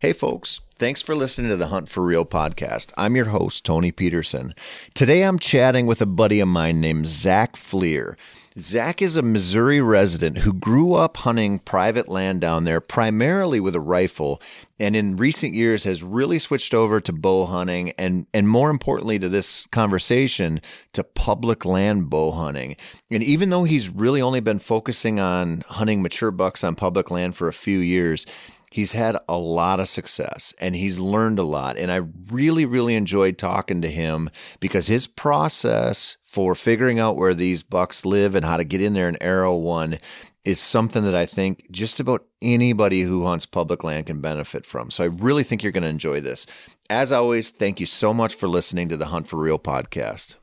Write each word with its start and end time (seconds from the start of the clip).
Hey, 0.00 0.12
folks. 0.12 0.60
Thanks 0.78 1.02
for 1.02 1.16
listening 1.16 1.50
to 1.50 1.56
the 1.56 1.66
Hunt 1.66 1.88
for 1.88 2.04
Real 2.04 2.24
podcast. 2.24 2.92
I'm 2.96 3.16
your 3.16 3.24
host, 3.30 3.64
Tony 3.64 3.90
Peterson. 3.90 4.54
Today 4.94 5.22
I'm 5.22 5.40
chatting 5.40 5.86
with 5.86 6.00
a 6.00 6.06
buddy 6.06 6.38
of 6.38 6.46
mine 6.46 6.80
named 6.80 7.06
Zach 7.06 7.56
Fleer. 7.56 8.16
Zach 8.56 9.02
is 9.02 9.16
a 9.16 9.22
Missouri 9.22 9.80
resident 9.80 10.38
who 10.38 10.52
grew 10.52 10.94
up 10.94 11.16
hunting 11.16 11.58
private 11.58 12.08
land 12.08 12.40
down 12.40 12.62
there, 12.62 12.80
primarily 12.80 13.58
with 13.58 13.74
a 13.74 13.80
rifle, 13.80 14.40
and 14.78 14.94
in 14.94 15.16
recent 15.16 15.54
years 15.54 15.82
has 15.82 16.04
really 16.04 16.38
switched 16.38 16.74
over 16.74 17.00
to 17.00 17.12
bow 17.12 17.46
hunting 17.46 17.90
and, 17.98 18.28
and 18.32 18.48
more 18.48 18.70
importantly 18.70 19.18
to 19.18 19.28
this 19.28 19.66
conversation, 19.66 20.60
to 20.92 21.02
public 21.02 21.64
land 21.64 22.08
bow 22.08 22.30
hunting. 22.30 22.76
And 23.10 23.24
even 23.24 23.50
though 23.50 23.64
he's 23.64 23.88
really 23.88 24.22
only 24.22 24.40
been 24.40 24.60
focusing 24.60 25.18
on 25.18 25.64
hunting 25.66 26.02
mature 26.02 26.30
bucks 26.30 26.62
on 26.62 26.76
public 26.76 27.10
land 27.10 27.34
for 27.34 27.48
a 27.48 27.52
few 27.52 27.80
years, 27.80 28.26
he's 28.70 28.92
had 28.92 29.16
a 29.28 29.36
lot 29.36 29.80
of 29.80 29.88
success 29.88 30.54
and 30.60 30.74
he's 30.76 30.98
learned 30.98 31.38
a 31.38 31.44
lot. 31.44 31.78
And 31.78 31.90
I 31.90 32.02
really, 32.30 32.66
really 32.66 32.94
enjoyed 32.94 33.38
talking 33.38 33.82
to 33.82 33.90
him 33.90 34.30
because 34.60 34.86
his 34.86 35.06
process 35.06 36.16
for 36.24 36.54
figuring 36.54 36.98
out 36.98 37.16
where 37.16 37.34
these 37.34 37.62
bucks 37.62 38.04
live 38.04 38.34
and 38.34 38.44
how 38.44 38.56
to 38.56 38.64
get 38.64 38.82
in 38.82 38.94
there 38.94 39.08
and 39.08 39.18
arrow 39.20 39.56
one 39.56 39.98
is 40.44 40.60
something 40.60 41.04
that 41.04 41.14
I 41.14 41.26
think 41.26 41.70
just 41.70 42.00
about 42.00 42.24
anybody 42.40 43.02
who 43.02 43.26
hunts 43.26 43.44
public 43.44 43.84
land 43.84 44.06
can 44.06 44.20
benefit 44.20 44.64
from. 44.64 44.90
So 44.90 45.04
I 45.04 45.08
really 45.08 45.44
think 45.44 45.62
you're 45.62 45.72
going 45.72 45.82
to 45.82 45.88
enjoy 45.88 46.20
this. 46.20 46.46
As 46.88 47.12
always, 47.12 47.50
thank 47.50 47.80
you 47.80 47.86
so 47.86 48.14
much 48.14 48.34
for 48.34 48.48
listening 48.48 48.88
to 48.88 48.96
the 48.96 49.06
Hunt 49.06 49.28
for 49.28 49.36
Real 49.36 49.58
podcast. 49.58 50.36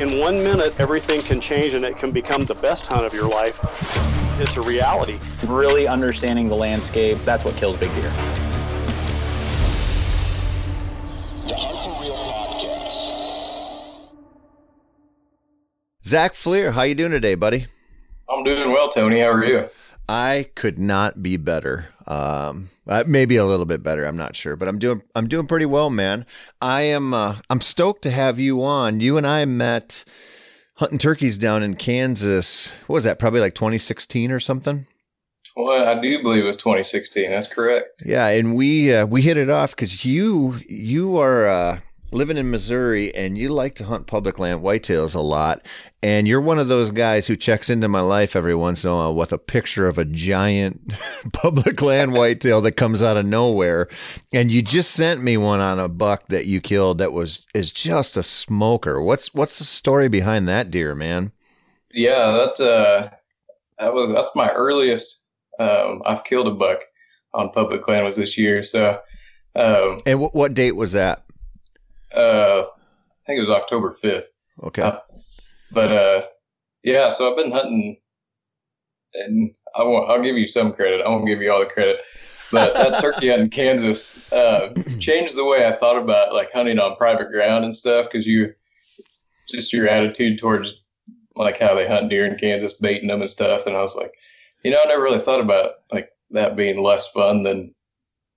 In 0.00 0.18
one 0.18 0.42
minute, 0.42 0.78
everything 0.78 1.20
can 1.22 1.40
change 1.40 1.74
and 1.74 1.84
it 1.84 1.98
can 1.98 2.12
become 2.12 2.44
the 2.44 2.54
best 2.56 2.86
hunt 2.86 3.04
of 3.04 3.12
your 3.12 3.28
life 3.28 3.58
it's 4.40 4.56
a 4.56 4.60
reality. 4.60 5.18
Really 5.46 5.88
understanding 5.88 6.48
the 6.48 6.54
landscape, 6.54 7.18
that's 7.24 7.44
what 7.44 7.56
kills 7.56 7.76
big 7.78 7.92
deer. 7.94 8.10
The 11.46 11.56
Hunt 11.56 11.84
for 11.84 12.00
Real 12.00 12.14
podcast. 12.14 12.90
Zach 16.04 16.34
Fleer, 16.34 16.70
how 16.72 16.82
you 16.82 16.94
doing 16.94 17.10
today, 17.10 17.34
buddy? 17.34 17.66
I'm 18.28 18.44
doing 18.44 18.70
well, 18.70 18.88
Tony. 18.88 19.20
How 19.20 19.30
are 19.30 19.44
you? 19.44 19.68
I 20.08 20.50
could 20.54 20.78
not 20.78 21.22
be 21.22 21.36
better. 21.36 21.88
Um, 22.08 22.70
uh, 22.86 23.04
maybe 23.06 23.36
a 23.36 23.44
little 23.44 23.66
bit 23.66 23.82
better. 23.82 24.06
I'm 24.06 24.16
not 24.16 24.34
sure, 24.34 24.56
but 24.56 24.66
I'm 24.66 24.78
doing 24.78 25.02
I'm 25.14 25.28
doing 25.28 25.46
pretty 25.46 25.66
well, 25.66 25.90
man. 25.90 26.24
I 26.60 26.82
am 26.82 27.12
uh, 27.12 27.36
I'm 27.50 27.60
stoked 27.60 28.02
to 28.02 28.10
have 28.10 28.38
you 28.38 28.64
on. 28.64 29.00
You 29.00 29.18
and 29.18 29.26
I 29.26 29.44
met 29.44 30.04
hunting 30.76 30.98
turkeys 30.98 31.36
down 31.36 31.62
in 31.62 31.74
Kansas. 31.74 32.74
What 32.86 32.94
was 32.94 33.04
that? 33.04 33.18
Probably 33.18 33.40
like 33.40 33.54
2016 33.54 34.32
or 34.32 34.40
something. 34.40 34.86
Well, 35.54 35.86
I 35.86 36.00
do 36.00 36.22
believe 36.22 36.44
it 36.44 36.46
was 36.46 36.56
2016. 36.56 37.30
That's 37.30 37.48
correct. 37.48 38.04
Yeah, 38.06 38.28
and 38.28 38.56
we 38.56 38.94
uh, 38.94 39.04
we 39.04 39.20
hit 39.20 39.36
it 39.36 39.50
off 39.50 39.76
because 39.76 40.04
you 40.06 40.60
you 40.66 41.18
are 41.18 41.46
uh, 41.46 41.80
living 42.10 42.36
in 42.36 42.50
Missouri 42.50 43.14
and 43.14 43.36
you 43.36 43.50
like 43.50 43.74
to 43.76 43.84
hunt 43.84 44.06
public 44.06 44.38
land 44.38 44.62
whitetails 44.62 45.14
a 45.14 45.20
lot. 45.20 45.64
And 46.02 46.26
you're 46.26 46.40
one 46.40 46.58
of 46.58 46.68
those 46.68 46.90
guys 46.90 47.26
who 47.26 47.36
checks 47.36 47.68
into 47.68 47.88
my 47.88 48.00
life 48.00 48.34
every 48.34 48.54
once 48.54 48.84
in 48.84 48.90
a 48.90 48.94
while 48.94 49.14
with 49.14 49.32
a 49.32 49.38
picture 49.38 49.88
of 49.88 49.98
a 49.98 50.04
giant 50.04 50.92
public 51.32 51.82
land 51.82 52.12
whitetail 52.12 52.60
that 52.62 52.72
comes 52.72 53.02
out 53.02 53.16
of 53.16 53.26
nowhere. 53.26 53.88
And 54.32 54.50
you 54.50 54.62
just 54.62 54.92
sent 54.92 55.22
me 55.22 55.36
one 55.36 55.60
on 55.60 55.78
a 55.78 55.88
buck 55.88 56.28
that 56.28 56.46
you 56.46 56.60
killed 56.60 56.98
that 56.98 57.12
was 57.12 57.44
is 57.54 57.72
just 57.72 58.16
a 58.16 58.22
smoker. 58.22 59.02
What's 59.02 59.34
what's 59.34 59.58
the 59.58 59.64
story 59.64 60.08
behind 60.08 60.48
that 60.48 60.70
deer, 60.70 60.94
man? 60.94 61.32
Yeah, 61.92 62.48
that 62.56 62.60
uh 62.60 63.10
that 63.78 63.92
was 63.92 64.12
that's 64.12 64.34
my 64.34 64.50
earliest 64.52 65.26
um 65.58 66.02
I've 66.06 66.24
killed 66.24 66.48
a 66.48 66.52
buck 66.52 66.80
on 67.34 67.50
public 67.50 67.86
land 67.88 68.06
was 68.06 68.16
this 68.16 68.38
year. 68.38 68.62
So 68.62 69.00
um 69.56 70.00
And 70.06 70.20
what 70.20 70.34
what 70.34 70.54
date 70.54 70.76
was 70.76 70.92
that? 70.92 71.24
Uh, 72.14 72.64
I 72.66 73.26
think 73.26 73.38
it 73.38 73.46
was 73.46 73.50
October 73.50 73.96
5th. 74.02 74.26
Okay. 74.62 74.82
Uh, 74.82 74.98
but 75.70 75.92
uh, 75.92 76.22
yeah, 76.82 77.10
so 77.10 77.30
I've 77.30 77.36
been 77.36 77.52
hunting, 77.52 77.98
and 79.14 79.52
I 79.74 79.82
won't. 79.82 80.10
I'll 80.10 80.22
give 80.22 80.38
you 80.38 80.48
some 80.48 80.72
credit. 80.72 81.02
I 81.04 81.08
won't 81.08 81.26
give 81.26 81.42
you 81.42 81.52
all 81.52 81.60
the 81.60 81.66
credit. 81.66 82.00
But 82.50 82.74
that 82.74 83.00
turkey 83.00 83.28
hunt 83.28 83.42
in 83.42 83.50
Kansas 83.50 84.32
uh, 84.32 84.72
changed 85.00 85.36
the 85.36 85.44
way 85.44 85.66
I 85.66 85.72
thought 85.72 85.98
about 85.98 86.32
like 86.32 86.52
hunting 86.52 86.78
on 86.78 86.96
private 86.96 87.30
ground 87.30 87.64
and 87.64 87.76
stuff 87.76 88.06
because 88.10 88.26
you 88.26 88.54
just 89.48 89.72
your 89.72 89.88
attitude 89.88 90.38
towards 90.38 90.82
like 91.34 91.60
how 91.60 91.74
they 91.74 91.86
hunt 91.86 92.10
deer 92.10 92.26
in 92.26 92.36
Kansas, 92.36 92.74
baiting 92.74 93.08
them 93.08 93.20
and 93.20 93.30
stuff. 93.30 93.66
And 93.66 93.76
I 93.76 93.80
was 93.80 93.94
like, 93.94 94.12
you 94.64 94.70
know, 94.70 94.80
I 94.84 94.88
never 94.88 95.02
really 95.02 95.20
thought 95.20 95.40
about 95.40 95.70
like 95.92 96.10
that 96.30 96.56
being 96.56 96.82
less 96.82 97.08
fun 97.08 97.42
than 97.42 97.74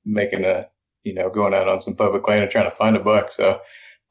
making 0.05 0.45
a 0.45 0.67
you 1.03 1.13
know, 1.13 1.29
going 1.29 1.53
out 1.53 1.67
on 1.67 1.81
some 1.81 1.95
public 1.95 2.27
land 2.27 2.43
and 2.43 2.51
trying 2.51 2.69
to 2.69 2.75
find 2.75 2.95
a 2.95 2.99
buck. 2.99 3.31
So 3.31 3.59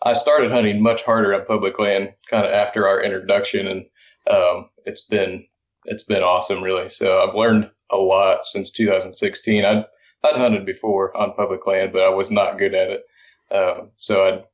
I 0.02 0.12
started 0.12 0.50
hunting 0.50 0.82
much 0.82 1.02
harder 1.02 1.34
on 1.34 1.44
public 1.44 1.78
land 1.78 2.12
kind 2.28 2.46
of 2.46 2.52
after 2.52 2.88
our 2.88 3.02
introduction, 3.02 3.66
and 3.68 3.86
um, 4.30 4.70
it's 4.86 5.02
been 5.02 5.46
it's 5.84 6.04
been 6.04 6.22
awesome, 6.22 6.62
really. 6.62 6.88
So 6.90 7.20
I've 7.20 7.34
learned 7.34 7.70
a 7.90 7.96
lot 7.96 8.46
since 8.46 8.70
2016. 8.70 9.64
I'd 9.64 9.84
I'd 10.24 10.36
hunted 10.36 10.66
before 10.66 11.16
on 11.16 11.34
public 11.34 11.66
land, 11.66 11.92
but 11.92 12.02
I 12.02 12.10
was 12.10 12.30
not 12.30 12.58
good 12.58 12.74
at 12.74 12.90
it. 12.90 13.04
Um, 13.54 13.90
so 13.96 14.44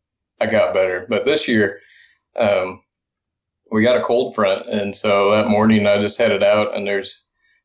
I 0.41 0.45
I 0.45 0.51
got 0.51 0.75
better. 0.75 1.07
But 1.09 1.25
this 1.25 1.47
year, 1.49 1.81
um, 2.37 2.83
we 3.71 3.83
got 3.83 3.99
a 3.99 4.05
cold 4.05 4.35
front, 4.35 4.69
and 4.69 4.95
so 4.95 5.31
that 5.31 5.49
morning 5.49 5.87
I 5.87 5.99
just 5.99 6.19
headed 6.19 6.43
out, 6.43 6.77
and 6.77 6.87
there's 6.87 7.21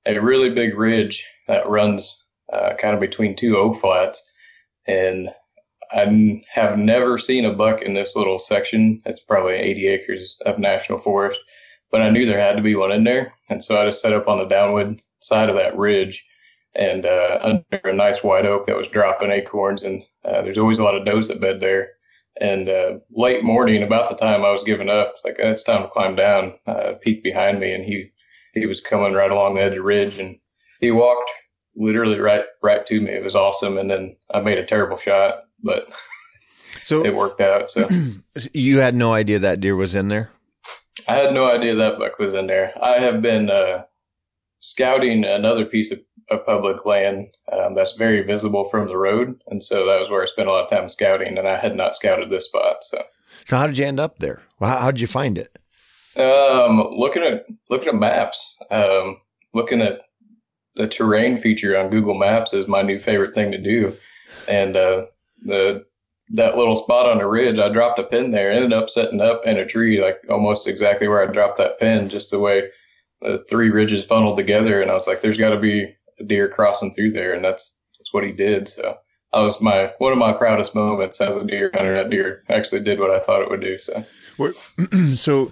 a 0.06 0.20
really 0.20 0.50
big 0.50 0.78
ridge 0.78 1.26
that 1.48 1.68
runs 1.70 2.24
uh, 2.54 2.74
kind 2.76 2.94
of 2.94 3.00
between 3.00 3.36
two 3.36 3.58
oak 3.58 3.80
flats 3.80 4.31
and 4.88 5.30
I 5.92 6.42
have 6.50 6.78
never 6.78 7.18
seen 7.18 7.46
a 7.46 7.54
buck 7.54 7.82
in 7.82 7.94
this 7.94 8.16
little 8.16 8.40
section. 8.40 9.02
It's 9.06 9.22
probably 9.22 9.56
80 9.56 9.88
acres 9.88 10.38
of 10.46 10.58
national 10.58 11.00
forest, 11.00 11.40
but 11.92 12.02
I 12.02 12.10
knew 12.10 12.26
there 12.26 12.40
had 12.40 12.56
to 12.56 12.64
be 12.64 12.76
one 12.76 12.92
in 12.92 13.04
there, 13.04 13.34
and 13.50 13.64
so 13.64 13.80
I 13.80 13.86
just 13.86 14.02
set 14.02 14.14
up 14.14 14.28
on 14.28 14.38
the 14.38 14.46
downwind 14.46 15.02
side 15.20 15.50
of 15.50 15.56
that 15.56 15.78
ridge, 15.78 16.24
and 16.76 17.06
uh, 17.06 17.40
under 17.42 17.90
a 17.90 17.94
nice 17.94 18.24
white 18.24 18.46
oak 18.46 18.68
that 18.68 18.78
was 18.78 18.88
dropping 18.88 19.32
acorns, 19.32 19.84
and 19.84 20.04
uh, 20.24 20.42
there's 20.42 20.58
always 20.58 20.80
a 20.80 20.84
lot 20.84 20.96
of 20.96 21.06
does 21.06 21.28
that 21.28 21.42
bed 21.42 21.60
there. 21.60 21.90
And 22.40 22.70
uh, 22.70 23.00
late 23.12 23.44
morning, 23.44 23.84
about 23.84 24.10
the 24.10 24.16
time 24.16 24.46
I 24.46 24.52
was 24.52 24.64
giving 24.64 24.90
up, 24.90 25.16
like 25.26 25.36
it's 25.38 25.64
time 25.64 25.82
to 25.82 25.90
climb 25.90 26.16
down, 26.16 26.54
uh, 26.66 26.94
peeked 27.02 27.24
behind 27.24 27.60
me, 27.60 27.74
and 27.74 27.84
he 27.84 28.12
he 28.54 28.66
was 28.66 28.82
coming 28.82 29.14
right 29.14 29.32
along 29.32 29.56
the 29.56 29.62
edge 29.62 29.70
of 29.70 29.76
the 29.76 29.84
ridge, 29.84 30.18
and 30.18 30.40
he 30.80 30.92
walked 30.92 31.30
literally 31.76 32.20
right 32.20 32.46
right 32.62 32.86
to 32.86 33.02
me. 33.02 33.12
It 33.12 33.24
was 33.24 33.36
awesome, 33.36 33.78
and 33.78 33.90
then 33.90 34.16
I 34.34 34.42
made 34.42 34.58
a 34.58 34.66
terrible 34.66 34.98
shot, 34.98 35.44
but 35.64 35.92
so 36.84 37.04
it 37.06 37.16
worked 37.16 37.42
out. 37.42 37.72
So 37.72 37.88
you 38.54 38.80
had 38.80 38.96
no 38.96 39.14
idea 39.14 39.40
that 39.40 39.60
deer 39.60 39.76
was 39.76 39.96
in 39.96 40.08
there. 40.08 40.32
I 41.08 41.16
had 41.16 41.34
no 41.34 41.50
idea 41.50 41.76
that 41.76 42.00
buck 42.00 42.20
was 42.20 42.34
in 42.34 42.48
there. 42.48 42.74
I 42.82 43.00
have 43.00 43.22
been 43.22 43.50
uh, 43.50 43.84
scouting 44.60 45.26
another 45.26 45.66
piece 45.66 45.92
of, 45.92 46.00
of 46.30 46.46
public 46.46 46.86
land 46.86 47.28
um, 47.52 47.76
that's 47.76 47.94
very 47.94 48.22
visible 48.22 48.66
from 48.66 48.88
the 48.88 48.98
road, 48.98 49.42
and 49.48 49.64
so 49.64 49.86
that 49.86 50.00
was 50.00 50.10
where 50.10 50.24
I 50.24 50.26
spent 50.26 50.48
a 50.48 50.52
lot 50.52 50.64
of 50.64 50.70
time 50.70 50.90
scouting. 50.90 51.38
And 51.38 51.48
I 51.48 51.58
had 51.58 51.76
not 51.76 51.96
scouted 51.96 52.30
this 52.30 52.46
spot. 52.46 52.84
So, 52.84 53.04
so 53.46 53.58
how 53.58 53.68
did 53.68 53.78
you 53.78 53.86
end 53.86 54.00
up 54.00 54.20
there? 54.20 54.44
Well, 54.60 54.78
how, 54.78 54.92
did 54.92 55.02
you 55.02 55.08
find 55.08 55.38
it? 55.38 55.58
Um, 56.20 56.78
looking 56.92 57.24
at 57.24 57.46
looking 57.70 57.90
at 57.90 57.96
maps, 57.96 58.58
um, 58.70 59.22
looking 59.54 59.82
at 59.82 60.02
the 60.76 60.88
terrain 60.88 61.38
feature 61.38 61.78
on 61.78 61.90
Google 61.90 62.18
Maps 62.18 62.54
is 62.54 62.68
my 62.68 62.82
new 62.82 63.00
favorite 63.00 63.34
thing 63.34 63.52
to 63.52 63.58
do. 63.58 63.96
And 64.48 64.76
uh, 64.76 65.06
the 65.44 65.86
that 66.34 66.58
little 66.58 66.76
spot 66.76 67.10
on 67.10 67.18
the 67.18 67.28
ridge, 67.28 67.60
I 67.60 67.70
dropped 67.70 68.00
a 68.00 68.04
pin 68.04 68.32
there, 68.32 68.52
ended 68.52 68.74
up 68.74 68.90
setting 68.90 69.20
up 69.20 69.46
in 69.46 69.58
a 69.58 69.66
tree, 69.66 70.02
like 70.02 70.22
almost 70.30 70.68
exactly 70.68 71.08
where 71.08 71.22
I 71.22 71.32
dropped 71.32 71.58
that 71.58 71.80
pin, 71.80 72.08
just 72.08 72.32
the 72.32 72.40
way 72.40 72.70
the 73.22 73.44
three 73.50 73.70
ridges 73.70 74.06
funneled 74.06 74.38
together. 74.38 74.82
And 74.82 74.90
I 74.90 74.94
was 74.94 75.08
like, 75.08 75.22
there's 75.22 75.38
got 75.38 75.50
to 75.50 75.60
be 75.60 75.94
a 76.20 76.24
deer 76.24 76.48
crossing 76.48 76.94
through 76.94 77.12
there, 77.12 77.34
and 77.34 77.44
that's 77.44 77.76
that's 77.98 78.14
what 78.14 78.24
he 78.24 78.32
did. 78.32 78.70
So 78.70 78.98
that 79.34 79.42
was 79.42 79.62
my 79.62 79.92
one 79.98 80.14
of 80.14 80.18
my 80.18 80.32
proudest 80.32 80.74
moments 80.74 81.20
as 81.20 81.36
a 81.36 81.46
deer 81.46 81.70
hunter. 81.74 81.96
That 81.96 82.10
deer 82.10 82.44
actually 82.50 82.82
did 82.84 83.00
what 83.00 83.12
I 83.12 83.20
thought 83.20 83.42
it 83.42 83.50
would 83.50 83.62
do. 83.62 83.78
So, 83.80 84.04
so 85.16 85.52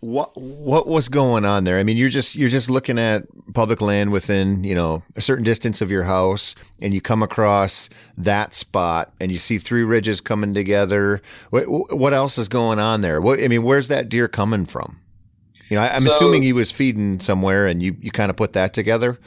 what 0.00 0.36
what 0.36 0.86
was 0.86 1.08
going 1.08 1.44
on 1.44 1.64
there? 1.64 1.78
I 1.78 1.82
mean, 1.82 1.96
you're 1.96 2.08
just 2.08 2.36
you're 2.36 2.48
just 2.48 2.70
looking 2.70 2.98
at 2.98 3.24
public 3.52 3.80
land 3.80 4.12
within 4.12 4.62
you 4.62 4.74
know 4.74 5.02
a 5.16 5.20
certain 5.20 5.44
distance 5.44 5.80
of 5.80 5.90
your 5.90 6.04
house, 6.04 6.54
and 6.80 6.94
you 6.94 7.00
come 7.00 7.22
across 7.22 7.88
that 8.16 8.54
spot, 8.54 9.12
and 9.20 9.32
you 9.32 9.38
see 9.38 9.58
three 9.58 9.82
ridges 9.82 10.20
coming 10.20 10.54
together. 10.54 11.20
What 11.50 11.64
what 11.96 12.14
else 12.14 12.38
is 12.38 12.48
going 12.48 12.78
on 12.78 13.00
there? 13.00 13.20
What 13.20 13.42
I 13.42 13.48
mean, 13.48 13.64
where's 13.64 13.88
that 13.88 14.08
deer 14.08 14.28
coming 14.28 14.66
from? 14.66 15.00
You 15.68 15.76
know, 15.76 15.82
I, 15.82 15.96
am 15.96 16.02
so, 16.02 16.14
assuming 16.14 16.42
he 16.42 16.52
was 16.52 16.70
feeding 16.70 17.18
somewhere, 17.18 17.66
and 17.66 17.82
you 17.82 17.96
you 18.00 18.10
kind 18.12 18.30
of 18.30 18.36
put 18.36 18.52
that 18.52 18.74
together. 18.74 19.18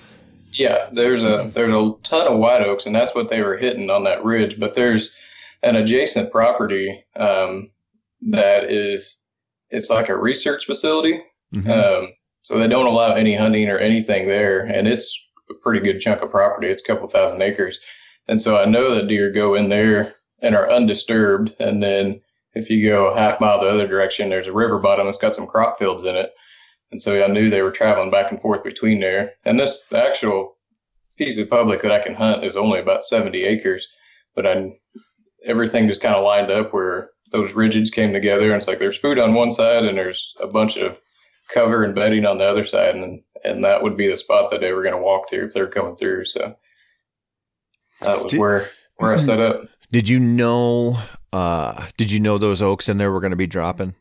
Yeah, 0.54 0.90
there's 0.92 1.24
a 1.24 1.52
there's 1.54 1.74
a 1.74 1.94
ton 2.04 2.28
of 2.28 2.40
white 2.40 2.62
oaks, 2.62 2.86
and 2.86 2.96
that's 2.96 3.14
what 3.14 3.30
they 3.30 3.42
were 3.42 3.58
hitting 3.58 3.90
on 3.90 4.06
that 4.06 4.24
ridge. 4.24 4.60
But 4.60 4.76
there's 4.76 5.16
an 5.64 5.76
adjacent 5.76 6.32
property 6.32 7.04
um, 7.18 7.70
that 8.22 8.66
is 8.66 9.21
it's 9.72 9.90
like 9.90 10.10
a 10.10 10.18
research 10.18 10.66
facility. 10.66 11.22
Mm-hmm. 11.54 11.72
Um, 11.72 12.14
so 12.44 12.58
they 12.58 12.68
don't 12.68 12.88
allow 12.88 13.14
any 13.14 13.36
hunting 13.36 13.70
or 13.70 13.78
anything 13.78 14.28
there, 14.28 14.66
and 14.66 14.88
it's 14.88 15.18
a 15.50 15.54
pretty 15.56 15.80
good 15.80 16.00
chunk 16.00 16.22
of 16.22 16.32
property. 16.32 16.68
It's 16.68 16.84
a 16.84 16.88
couple 16.88 17.08
thousand 17.08 17.42
acres. 17.42 17.80
And 18.28 18.42
so 18.42 18.58
I 18.58 18.66
know 18.66 18.96
that 18.96 19.08
deer 19.08 19.32
go 19.32 19.56
in 19.56 19.70
there 19.70 20.16
and 20.42 20.56
are 20.56 20.72
undisturbed. 20.72 21.56
And 21.60 21.82
then 21.82 22.22
if 22.54 22.70
you 22.70 22.88
go 22.88 23.08
a 23.08 23.20
half 23.20 23.40
mile 23.40 23.60
the 23.60 23.70
other 23.70 23.88
direction, 23.88 24.30
there's 24.30 24.48
a 24.48 24.54
river 24.54 24.80
bottom 24.80 25.06
that's 25.06 25.18
got 25.18 25.36
some 25.36 25.48
crop 25.48 25.78
fields 25.78 26.04
in 26.04 26.16
it. 26.16 26.34
And 26.92 27.02
so 27.02 27.24
I 27.24 27.28
knew 27.28 27.50
they 27.50 27.62
were 27.62 27.72
traveling 27.72 28.12
back 28.12 28.32
and 28.32 28.42
forth 28.42 28.64
between 28.64 29.00
there. 29.00 29.34
And 29.46 29.60
this 29.60 29.86
the 29.88 30.04
actual 30.04 30.58
piece 31.18 31.38
of 31.38 31.50
public 31.50 31.82
that 31.82 31.92
I 31.92 32.00
can 32.00 32.16
hunt 32.16 32.44
is 32.44 32.58
only 32.58 32.80
about 32.80 33.06
70 33.06 33.44
acres, 33.44 33.88
but 34.36 34.46
I 34.46 34.74
everything 35.46 35.88
just 35.88 36.02
kind 36.02 36.16
of 36.16 36.24
lined 36.24 36.52
up 36.52 36.74
where 36.74 37.11
those 37.32 37.54
ridges 37.54 37.90
came 37.90 38.14
together. 38.14 38.48
And 38.48 38.56
it's 38.56 38.68
like 38.68 38.80
there's 38.80 38.98
food 38.98 39.20
on 39.20 39.34
one 39.34 39.52
side 39.52 39.86
and 39.86 39.98
there's 39.98 40.34
a 40.40 40.48
bunch 40.48 40.78
of 40.78 40.98
cover 41.52 41.84
and 41.84 41.96
bedding 41.96 42.26
on 42.26 42.38
the 42.38 42.46
other 42.46 42.64
side, 42.64 42.96
and 42.96 43.22
and 43.44 43.64
that 43.64 43.84
would 43.84 43.98
be 43.98 44.08
the 44.08 44.18
spot 44.18 44.52
that 44.52 44.62
they 44.62 44.74
were 44.74 44.84
going 44.84 44.96
to 44.96 45.02
walk 45.02 45.30
through 45.30 45.46
if 45.46 45.54
they're 45.54 45.68
coming 45.68 45.96
through. 45.96 46.26
So 46.26 46.56
that 48.02 48.24
was 48.24 48.32
Did, 48.32 48.40
where 48.40 48.70
where 48.98 49.14
I 49.14 49.18
set 49.18 49.40
up. 49.40 49.68
Did 49.92 50.08
you 50.08 50.20
know? 50.20 51.00
Uh, 51.34 51.88
did 51.98 52.12
you 52.12 52.20
know 52.20 52.38
those 52.38 52.62
oaks 52.62 52.90
in 52.90 52.98
there 52.98 53.12
were 53.12 53.22
going 53.22 53.32
to 53.32 53.38
be 53.38 53.48
dropping? 53.48 53.96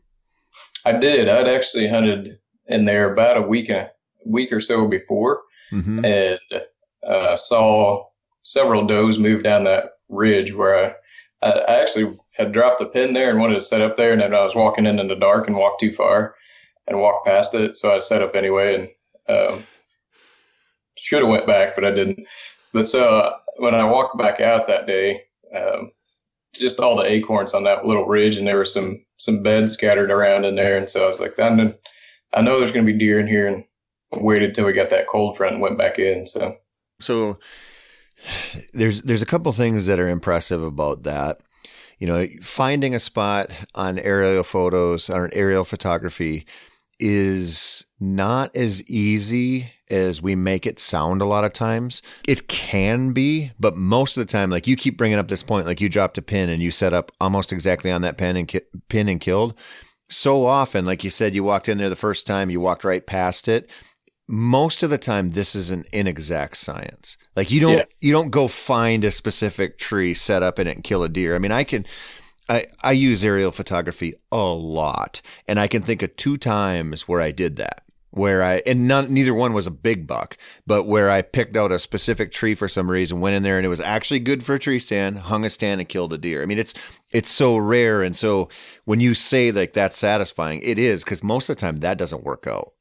I 0.83 0.93
did. 0.93 1.29
I'd 1.29 1.47
actually 1.47 1.87
hunted 1.87 2.39
in 2.67 2.85
there 2.85 3.11
about 3.11 3.37
a 3.37 3.41
week 3.41 3.69
a 3.69 3.91
week 4.25 4.51
or 4.51 4.59
so 4.59 4.87
before, 4.87 5.41
mm-hmm. 5.71 6.03
and 6.03 6.39
uh, 7.07 7.35
saw 7.37 8.05
several 8.43 8.85
does 8.85 9.19
move 9.19 9.43
down 9.43 9.63
that 9.63 9.91
ridge 10.09 10.53
where 10.53 10.95
I, 11.41 11.49
I 11.49 11.81
actually 11.81 12.17
had 12.41 12.51
dropped 12.51 12.79
the 12.79 12.85
pin 12.85 13.13
there 13.13 13.29
and 13.29 13.39
wanted 13.39 13.55
to 13.55 13.61
set 13.61 13.81
up 13.81 13.95
there, 13.95 14.11
and 14.11 14.21
then 14.21 14.33
I 14.33 14.43
was 14.43 14.55
walking 14.55 14.85
in 14.85 14.99
in 14.99 15.07
the 15.07 15.15
dark 15.15 15.47
and 15.47 15.55
walked 15.55 15.79
too 15.79 15.93
far 15.93 16.35
and 16.87 16.99
walked 16.99 17.25
past 17.25 17.55
it, 17.55 17.77
so 17.77 17.95
I 17.95 17.99
set 17.99 18.21
up 18.21 18.35
anyway 18.35 18.91
and 19.27 19.37
um, 19.37 19.63
should 20.97 21.21
have 21.21 21.29
went 21.29 21.47
back, 21.47 21.75
but 21.75 21.85
I 21.85 21.91
didn't. 21.91 22.25
But 22.73 22.87
so 22.87 23.19
uh, 23.19 23.37
when 23.57 23.75
I 23.75 23.83
walked 23.83 24.17
back 24.17 24.41
out 24.41 24.67
that 24.67 24.87
day, 24.87 25.23
um, 25.55 25.91
just 26.53 26.79
all 26.79 26.95
the 26.95 27.09
acorns 27.09 27.53
on 27.53 27.63
that 27.63 27.85
little 27.85 28.05
ridge, 28.05 28.37
and 28.37 28.47
there 28.47 28.57
were 28.57 28.65
some 28.65 29.03
some 29.17 29.43
beds 29.43 29.73
scattered 29.73 30.11
around 30.11 30.45
in 30.45 30.55
there, 30.55 30.77
and 30.77 30.89
so 30.89 31.05
I 31.05 31.07
was 31.07 31.19
like, 31.19 31.39
I 31.39 31.49
know, 31.49 31.73
I 32.33 32.41
know 32.41 32.59
there's 32.59 32.71
going 32.71 32.85
to 32.85 32.91
be 32.91 32.97
deer 32.97 33.19
in 33.19 33.27
here, 33.27 33.47
and 33.47 33.63
waited 34.11 34.53
till 34.53 34.65
we 34.65 34.73
got 34.73 34.89
that 34.89 35.07
cold 35.07 35.37
front 35.37 35.53
and 35.53 35.61
went 35.61 35.77
back 35.77 35.99
in. 35.99 36.27
So, 36.27 36.57
so 36.99 37.39
there's 38.73 39.01
there's 39.03 39.21
a 39.21 39.27
couple 39.27 39.51
things 39.51 39.85
that 39.85 39.99
are 39.99 40.09
impressive 40.09 40.63
about 40.63 41.03
that. 41.03 41.41
You 42.01 42.07
know, 42.07 42.27
finding 42.41 42.95
a 42.95 42.99
spot 42.99 43.51
on 43.75 43.99
aerial 43.99 44.41
photos 44.41 45.07
or 45.07 45.29
aerial 45.33 45.63
photography 45.63 46.47
is 46.99 47.85
not 47.99 48.55
as 48.55 48.81
easy 48.89 49.71
as 49.87 50.19
we 50.19 50.33
make 50.33 50.65
it 50.65 50.79
sound 50.79 51.21
a 51.21 51.25
lot 51.25 51.43
of 51.43 51.53
times. 51.53 52.01
It 52.27 52.47
can 52.47 53.13
be, 53.13 53.51
but 53.59 53.77
most 53.77 54.17
of 54.17 54.25
the 54.25 54.31
time, 54.31 54.49
like 54.49 54.65
you 54.65 54.75
keep 54.75 54.97
bringing 54.97 55.19
up 55.19 55.27
this 55.27 55.43
point, 55.43 55.67
like 55.67 55.79
you 55.79 55.89
dropped 55.89 56.17
a 56.17 56.23
pin 56.23 56.49
and 56.49 56.59
you 56.59 56.71
set 56.71 56.91
up 56.91 57.11
almost 57.21 57.53
exactly 57.53 57.91
on 57.91 58.01
that 58.01 58.17
pin 58.17 58.35
and 58.35 58.47
ki- 58.47 58.61
pin 58.89 59.07
and 59.07 59.21
killed. 59.21 59.53
So 60.09 60.47
often, 60.47 60.87
like 60.87 61.03
you 61.03 61.11
said, 61.11 61.35
you 61.35 61.43
walked 61.43 61.69
in 61.69 61.77
there 61.77 61.87
the 61.89 61.95
first 61.95 62.25
time, 62.25 62.49
you 62.49 62.59
walked 62.59 62.83
right 62.83 63.05
past 63.05 63.47
it. 63.47 63.69
Most 64.31 64.81
of 64.81 64.89
the 64.89 64.97
time, 64.97 65.29
this 65.29 65.55
is 65.55 65.71
an 65.71 65.83
inexact 65.91 66.55
science. 66.55 67.17
Like 67.35 67.51
you 67.51 67.59
don't 67.59 67.77
yeah. 67.77 67.85
you 67.99 68.11
don't 68.13 68.29
go 68.29 68.47
find 68.47 69.03
a 69.03 69.11
specific 69.11 69.77
tree, 69.77 70.13
set 70.13 70.41
up 70.41 70.57
in 70.57 70.67
it, 70.67 70.75
and 70.75 70.83
kill 70.83 71.03
a 71.03 71.09
deer. 71.09 71.35
I 71.35 71.39
mean, 71.39 71.51
I 71.51 71.65
can 71.65 71.85
I, 72.51 72.65
I 72.83 72.91
use 72.91 73.23
aerial 73.23 73.51
photography 73.51 74.13
a 74.31 74.43
lot, 74.43 75.21
and 75.47 75.57
I 75.59 75.67
can 75.67 75.81
think 75.81 76.01
of 76.01 76.15
two 76.17 76.35
times 76.35 77.07
where 77.07 77.21
I 77.21 77.31
did 77.31 77.55
that. 77.57 77.83
Where 78.13 78.43
I 78.43 78.61
and 78.65 78.89
none, 78.89 79.13
neither 79.13 79.33
one 79.33 79.53
was 79.53 79.67
a 79.67 79.71
big 79.71 80.05
buck, 80.05 80.35
but 80.67 80.83
where 80.83 81.09
I 81.09 81.21
picked 81.21 81.55
out 81.55 81.71
a 81.71 81.79
specific 81.79 82.33
tree 82.33 82.55
for 82.55 82.67
some 82.67 82.91
reason, 82.91 83.21
went 83.21 83.37
in 83.37 83.43
there 83.43 83.55
and 83.55 83.65
it 83.65 83.69
was 83.69 83.79
actually 83.79 84.19
good 84.19 84.43
for 84.43 84.55
a 84.55 84.59
tree 84.59 84.79
stand, 84.79 85.19
hung 85.19 85.45
a 85.45 85.49
stand 85.49 85.79
and 85.79 85.87
killed 85.87 86.11
a 86.11 86.17
deer. 86.17 86.41
I 86.41 86.45
mean, 86.45 86.59
it's 86.59 86.73
it's 87.13 87.29
so 87.29 87.55
rare, 87.55 88.01
and 88.01 88.13
so 88.13 88.49
when 88.83 88.99
you 88.99 89.13
say 89.13 89.53
like 89.53 89.71
that's 89.71 89.97
satisfying, 89.97 90.59
it 90.61 90.77
is 90.77 91.05
because 91.05 91.23
most 91.23 91.49
of 91.49 91.55
the 91.55 91.61
time 91.61 91.77
that 91.77 91.97
doesn't 91.97 92.25
work 92.25 92.47
out. 92.47 92.73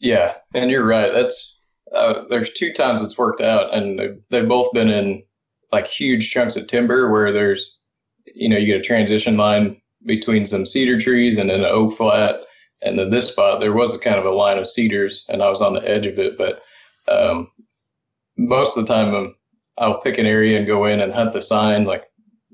Yeah, 0.00 0.34
and 0.54 0.70
you're 0.70 0.84
right. 0.86 1.12
That's 1.12 1.58
uh, 1.94 2.24
there's 2.28 2.52
two 2.52 2.72
times 2.72 3.02
it's 3.02 3.18
worked 3.18 3.40
out, 3.40 3.74
and 3.74 4.20
they've 4.30 4.48
both 4.48 4.72
been 4.72 4.88
in 4.88 5.22
like 5.72 5.86
huge 5.86 6.30
chunks 6.30 6.56
of 6.56 6.66
timber 6.66 7.10
where 7.10 7.30
there's 7.30 7.80
you 8.34 8.48
know, 8.48 8.56
you 8.56 8.66
get 8.66 8.80
a 8.80 8.84
transition 8.84 9.36
line 9.36 9.80
between 10.06 10.46
some 10.46 10.66
cedar 10.66 10.98
trees 10.98 11.38
and 11.38 11.50
then 11.50 11.60
an 11.60 11.66
oak 11.66 11.96
flat. 11.96 12.40
And 12.82 12.98
then 12.98 13.10
this 13.10 13.28
spot, 13.28 13.60
there 13.60 13.72
was 13.72 13.94
a 13.94 13.98
kind 13.98 14.16
of 14.16 14.24
a 14.24 14.30
line 14.30 14.58
of 14.58 14.66
cedars, 14.66 15.24
and 15.28 15.42
I 15.42 15.50
was 15.50 15.60
on 15.60 15.74
the 15.74 15.88
edge 15.88 16.06
of 16.06 16.18
it. 16.18 16.38
But 16.38 16.62
um, 17.08 17.48
most 18.38 18.76
of 18.76 18.86
the 18.86 18.92
time, 18.92 19.08
I'm, 19.08 19.14
um, 19.14 19.34
I'll 19.78 20.00
pick 20.00 20.18
an 20.18 20.26
area 20.26 20.58
and 20.58 20.66
go 20.66 20.84
in 20.86 21.00
and 21.00 21.12
hunt 21.12 21.32
the 21.32 21.42
sign. 21.42 21.84
Like 21.84 22.04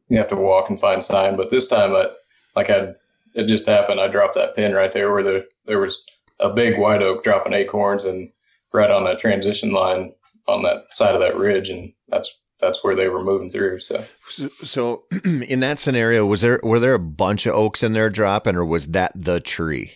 you 0.08 0.18
have 0.18 0.28
to 0.28 0.36
walk 0.36 0.70
and 0.70 0.80
find 0.80 1.02
sign. 1.02 1.36
But 1.36 1.50
this 1.50 1.66
time, 1.68 1.94
I, 1.94 2.08
like 2.54 2.70
I, 2.70 2.92
it 3.34 3.44
just 3.44 3.66
happened. 3.66 4.00
I 4.00 4.08
dropped 4.08 4.34
that 4.34 4.56
pin 4.56 4.74
right 4.74 4.92
there 4.92 5.12
where 5.12 5.22
there 5.22 5.44
there 5.66 5.80
was 5.80 6.02
a 6.40 6.50
big 6.50 6.78
white 6.78 7.02
oak 7.02 7.22
dropping 7.22 7.54
acorns, 7.54 8.04
and 8.04 8.30
right 8.72 8.90
on 8.90 9.04
that 9.04 9.18
transition 9.18 9.72
line 9.72 10.12
on 10.46 10.62
that 10.62 10.94
side 10.94 11.14
of 11.14 11.20
that 11.20 11.36
ridge, 11.36 11.68
and 11.68 11.92
that's 12.08 12.38
that's 12.60 12.82
where 12.82 12.94
they 12.94 13.08
were 13.08 13.22
moving 13.22 13.50
through. 13.50 13.80
So, 13.80 14.04
so, 14.28 14.48
so 14.62 15.04
in 15.24 15.60
that 15.60 15.78
scenario, 15.78 16.24
was 16.26 16.40
there 16.40 16.60
were 16.62 16.80
there 16.80 16.94
a 16.94 16.98
bunch 16.98 17.46
of 17.46 17.54
oaks 17.54 17.82
in 17.82 17.92
there 17.92 18.10
dropping, 18.10 18.56
or 18.56 18.64
was 18.64 18.88
that 18.88 19.12
the 19.14 19.40
tree? 19.40 19.92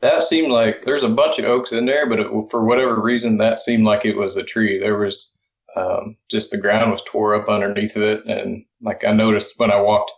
That 0.00 0.22
seemed 0.22 0.50
like 0.50 0.86
there's 0.86 1.02
a 1.02 1.10
bunch 1.10 1.38
of 1.38 1.44
oaks 1.44 1.72
in 1.72 1.84
there, 1.84 2.08
but 2.08 2.20
it, 2.20 2.28
for 2.50 2.64
whatever 2.64 3.00
reason, 3.00 3.36
that 3.36 3.58
seemed 3.58 3.84
like 3.84 4.06
it 4.06 4.16
was 4.16 4.34
the 4.34 4.42
tree. 4.42 4.78
There 4.78 4.96
was 4.96 5.32
um, 5.76 6.16
just 6.28 6.50
the 6.50 6.58
ground 6.58 6.90
was 6.90 7.02
tore 7.06 7.34
up 7.34 7.48
underneath 7.48 7.96
of 7.96 8.02
it, 8.02 8.24
and 8.24 8.64
like 8.80 9.04
I 9.06 9.12
noticed 9.12 9.58
when 9.58 9.70
I 9.70 9.80
walked 9.80 10.12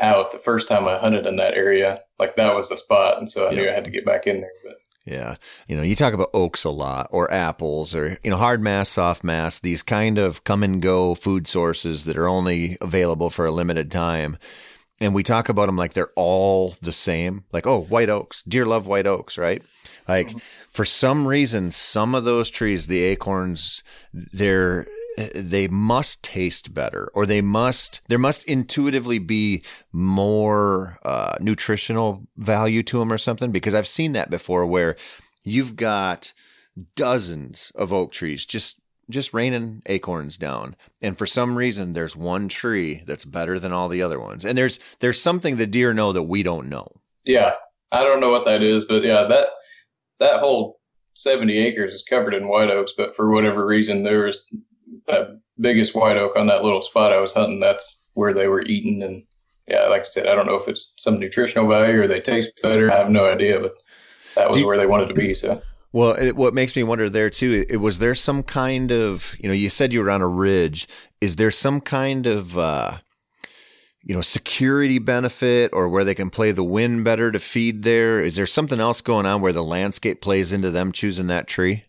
out 0.00 0.32
the 0.32 0.38
first 0.38 0.68
time 0.68 0.86
I 0.86 0.98
hunted 0.98 1.26
in 1.26 1.36
that 1.36 1.54
area, 1.54 2.02
like 2.18 2.36
that 2.36 2.54
was 2.54 2.68
the 2.68 2.76
spot, 2.76 3.18
and 3.18 3.30
so 3.30 3.46
I 3.46 3.50
yep. 3.50 3.62
knew 3.62 3.70
I 3.70 3.74
had 3.74 3.84
to 3.84 3.90
get 3.90 4.04
back 4.04 4.26
in 4.26 4.40
there. 4.40 4.50
But 4.64 4.76
yeah. 5.06 5.36
You 5.68 5.76
know, 5.76 5.82
you 5.82 5.94
talk 5.94 6.12
about 6.12 6.30
oaks 6.34 6.64
a 6.64 6.70
lot 6.70 7.08
or 7.12 7.32
apples 7.32 7.94
or, 7.94 8.18
you 8.24 8.30
know, 8.30 8.36
hard 8.36 8.60
mass, 8.60 8.88
soft 8.88 9.22
mass, 9.22 9.60
these 9.60 9.82
kind 9.82 10.18
of 10.18 10.42
come 10.42 10.64
and 10.64 10.82
go 10.82 11.14
food 11.14 11.46
sources 11.46 12.04
that 12.04 12.16
are 12.16 12.28
only 12.28 12.76
available 12.80 13.30
for 13.30 13.46
a 13.46 13.52
limited 13.52 13.90
time. 13.90 14.36
And 14.98 15.14
we 15.14 15.22
talk 15.22 15.48
about 15.48 15.66
them 15.66 15.76
like 15.76 15.94
they're 15.94 16.10
all 16.16 16.74
the 16.82 16.90
same. 16.90 17.44
Like, 17.52 17.66
oh, 17.66 17.82
white 17.82 18.08
oaks, 18.08 18.42
deer 18.42 18.66
love 18.66 18.88
white 18.88 19.06
oaks, 19.06 19.38
right? 19.38 19.62
Like, 20.08 20.28
mm-hmm. 20.28 20.38
for 20.70 20.84
some 20.84 21.26
reason, 21.26 21.70
some 21.70 22.14
of 22.14 22.24
those 22.24 22.50
trees, 22.50 22.86
the 22.86 23.02
acorns, 23.02 23.84
they're, 24.12 24.88
they 25.34 25.68
must 25.68 26.22
taste 26.22 26.74
better 26.74 27.10
or 27.14 27.26
they 27.26 27.40
must 27.40 28.00
there 28.08 28.18
must 28.18 28.44
intuitively 28.44 29.18
be 29.18 29.62
more 29.92 30.98
uh, 31.04 31.36
nutritional 31.40 32.26
value 32.36 32.82
to 32.82 32.98
them 32.98 33.12
or 33.12 33.18
something 33.18 33.50
because 33.50 33.74
i've 33.74 33.86
seen 33.86 34.12
that 34.12 34.30
before 34.30 34.66
where 34.66 34.96
you've 35.42 35.76
got 35.76 36.32
dozens 36.94 37.72
of 37.74 37.92
oak 37.92 38.12
trees 38.12 38.44
just 38.44 38.80
just 39.08 39.32
raining 39.32 39.82
acorns 39.86 40.36
down 40.36 40.76
and 41.00 41.16
for 41.16 41.26
some 41.26 41.56
reason 41.56 41.92
there's 41.92 42.16
one 42.16 42.48
tree 42.48 43.02
that's 43.06 43.24
better 43.24 43.58
than 43.58 43.72
all 43.72 43.88
the 43.88 44.02
other 44.02 44.20
ones 44.20 44.44
and 44.44 44.58
there's 44.58 44.78
there's 45.00 45.20
something 45.20 45.56
the 45.56 45.66
deer 45.66 45.94
know 45.94 46.12
that 46.12 46.24
we 46.24 46.42
don't 46.42 46.68
know. 46.68 46.88
Yeah 47.24 47.54
i 47.92 48.02
don't 48.02 48.20
know 48.20 48.30
what 48.30 48.44
that 48.44 48.62
is 48.62 48.84
but 48.84 49.02
yeah 49.04 49.22
that 49.22 49.46
that 50.18 50.40
whole 50.40 50.80
70 51.14 51.56
acres 51.56 51.94
is 51.94 52.02
covered 52.02 52.34
in 52.34 52.48
white 52.48 52.70
oaks 52.70 52.92
but 52.96 53.16
for 53.16 53.30
whatever 53.30 53.64
reason 53.64 54.02
there 54.02 54.24
was 54.24 54.52
that 55.06 55.40
biggest 55.60 55.94
white 55.94 56.16
oak 56.16 56.36
on 56.36 56.46
that 56.46 56.62
little 56.64 56.82
spot 56.82 57.12
I 57.12 57.20
was 57.20 57.32
hunting, 57.32 57.60
that's 57.60 58.00
where 58.14 58.34
they 58.34 58.48
were 58.48 58.62
eating. 58.62 59.02
And 59.02 59.22
yeah, 59.66 59.86
like 59.86 60.02
I 60.02 60.04
said, 60.04 60.26
I 60.26 60.34
don't 60.34 60.46
know 60.46 60.56
if 60.56 60.68
it's 60.68 60.92
some 60.96 61.18
nutritional 61.18 61.68
value 61.68 62.02
or 62.02 62.06
they 62.06 62.20
taste 62.20 62.52
better. 62.62 62.90
I 62.90 62.96
have 62.96 63.10
no 63.10 63.30
idea, 63.30 63.60
but 63.60 63.74
that 64.34 64.48
was 64.48 64.58
you, 64.58 64.66
where 64.66 64.76
they 64.76 64.86
wanted 64.86 65.08
to 65.08 65.14
be. 65.14 65.34
So. 65.34 65.60
Well, 65.92 66.12
it, 66.12 66.36
what 66.36 66.54
makes 66.54 66.76
me 66.76 66.82
wonder 66.82 67.08
there 67.08 67.30
too, 67.30 67.64
it, 67.68 67.76
was 67.78 67.98
there 67.98 68.14
some 68.14 68.42
kind 68.42 68.92
of, 68.92 69.34
you 69.38 69.48
know, 69.48 69.54
you 69.54 69.70
said 69.70 69.92
you 69.92 70.02
were 70.02 70.10
on 70.10 70.22
a 70.22 70.28
ridge. 70.28 70.88
Is 71.20 71.36
there 71.36 71.50
some 71.50 71.80
kind 71.80 72.26
of, 72.26 72.58
uh, 72.58 72.98
you 74.02 74.14
know, 74.14 74.20
security 74.20 74.98
benefit 74.98 75.72
or 75.72 75.88
where 75.88 76.04
they 76.04 76.14
can 76.14 76.30
play 76.30 76.52
the 76.52 76.62
wind 76.62 77.04
better 77.04 77.32
to 77.32 77.40
feed 77.40 77.82
there? 77.82 78.20
Is 78.20 78.36
there 78.36 78.46
something 78.46 78.78
else 78.78 79.00
going 79.00 79.26
on 79.26 79.40
where 79.40 79.52
the 79.52 79.64
landscape 79.64 80.20
plays 80.20 80.52
into 80.52 80.70
them 80.70 80.92
choosing 80.92 81.26
that 81.26 81.48
tree? 81.48 81.84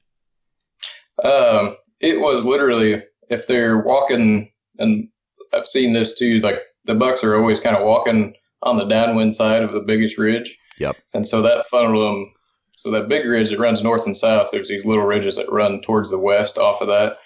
Um, 1.24 1.76
it 2.00 2.20
was 2.20 2.46
literally 2.46 3.04
if 3.30 3.48
they're 3.48 3.80
walking, 3.80 4.52
and 4.80 5.08
I've 5.54 5.68
seen 5.68 5.94
this 5.94 6.18
too. 6.18 6.40
Like 6.40 6.62
the 6.86 6.96
bucks 6.96 7.24
are 7.24 7.36
always 7.36 7.60
kind 7.60 7.76
of 7.76 7.86
walking 7.86 8.34
on 8.64 8.78
the 8.78 8.86
downwind 8.86 9.36
side 9.36 9.64
of 9.64 9.74
the 9.74 9.80
biggest 9.80 10.18
ridge. 10.18 10.58
Yep. 10.80 10.98
And 11.14 11.28
so 11.28 11.42
that 11.42 11.68
funneled 11.68 12.04
them. 12.04 12.34
So 12.72 12.92
that 12.92 13.10
big 13.10 13.26
ridge 13.26 13.50
that 13.50 13.60
runs 13.60 13.82
north 13.82 14.06
and 14.06 14.16
south, 14.16 14.50
there's 14.52 14.70
these 14.70 14.86
little 14.86 15.06
ridges 15.06 15.36
that 15.36 15.52
run 15.52 15.82
towards 15.82 16.12
the 16.12 16.20
west 16.20 16.60
off 16.60 16.82
of 16.82 16.88
that, 16.88 17.18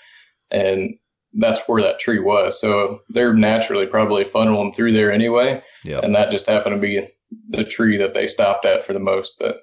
and 0.49 0.93
that's 1.33 1.61
where 1.67 1.81
that 1.81 1.99
tree 1.99 2.19
was. 2.19 2.59
So 2.59 3.01
they're 3.09 3.33
naturally 3.33 3.85
probably 3.85 4.23
funneling 4.23 4.75
through 4.75 4.93
there 4.93 5.11
anyway. 5.11 5.61
Yep. 5.83 6.03
And 6.03 6.15
that 6.15 6.31
just 6.31 6.47
happened 6.47 6.75
to 6.75 6.81
be 6.81 7.07
the 7.49 7.63
tree 7.63 7.97
that 7.97 8.13
they 8.13 8.27
stopped 8.27 8.65
at 8.65 8.83
for 8.85 8.93
the 8.93 8.99
most. 8.99 9.37
But 9.39 9.57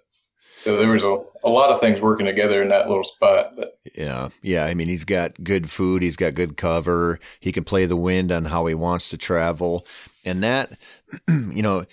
So 0.58 0.76
there 0.76 0.90
was 0.90 1.04
a, 1.04 1.22
a 1.44 1.48
lot 1.48 1.70
of 1.70 1.80
things 1.80 2.00
working 2.00 2.26
together 2.26 2.62
in 2.62 2.68
that 2.70 2.88
little 2.88 3.04
spot. 3.04 3.54
But 3.56 3.78
yeah, 3.94 4.28
yeah. 4.42 4.64
I 4.64 4.74
mean, 4.74 4.88
he's 4.88 5.04
got 5.04 5.42
good 5.42 5.70
food. 5.70 6.02
He's 6.02 6.16
got 6.16 6.34
good 6.34 6.56
cover. 6.56 7.20
He 7.40 7.52
can 7.52 7.64
play 7.64 7.86
the 7.86 7.96
wind 7.96 8.32
on 8.32 8.46
how 8.46 8.66
he 8.66 8.74
wants 8.74 9.10
to 9.10 9.16
travel, 9.16 9.86
and 10.24 10.42
that, 10.42 10.72
you 11.28 11.62
know, 11.62 11.84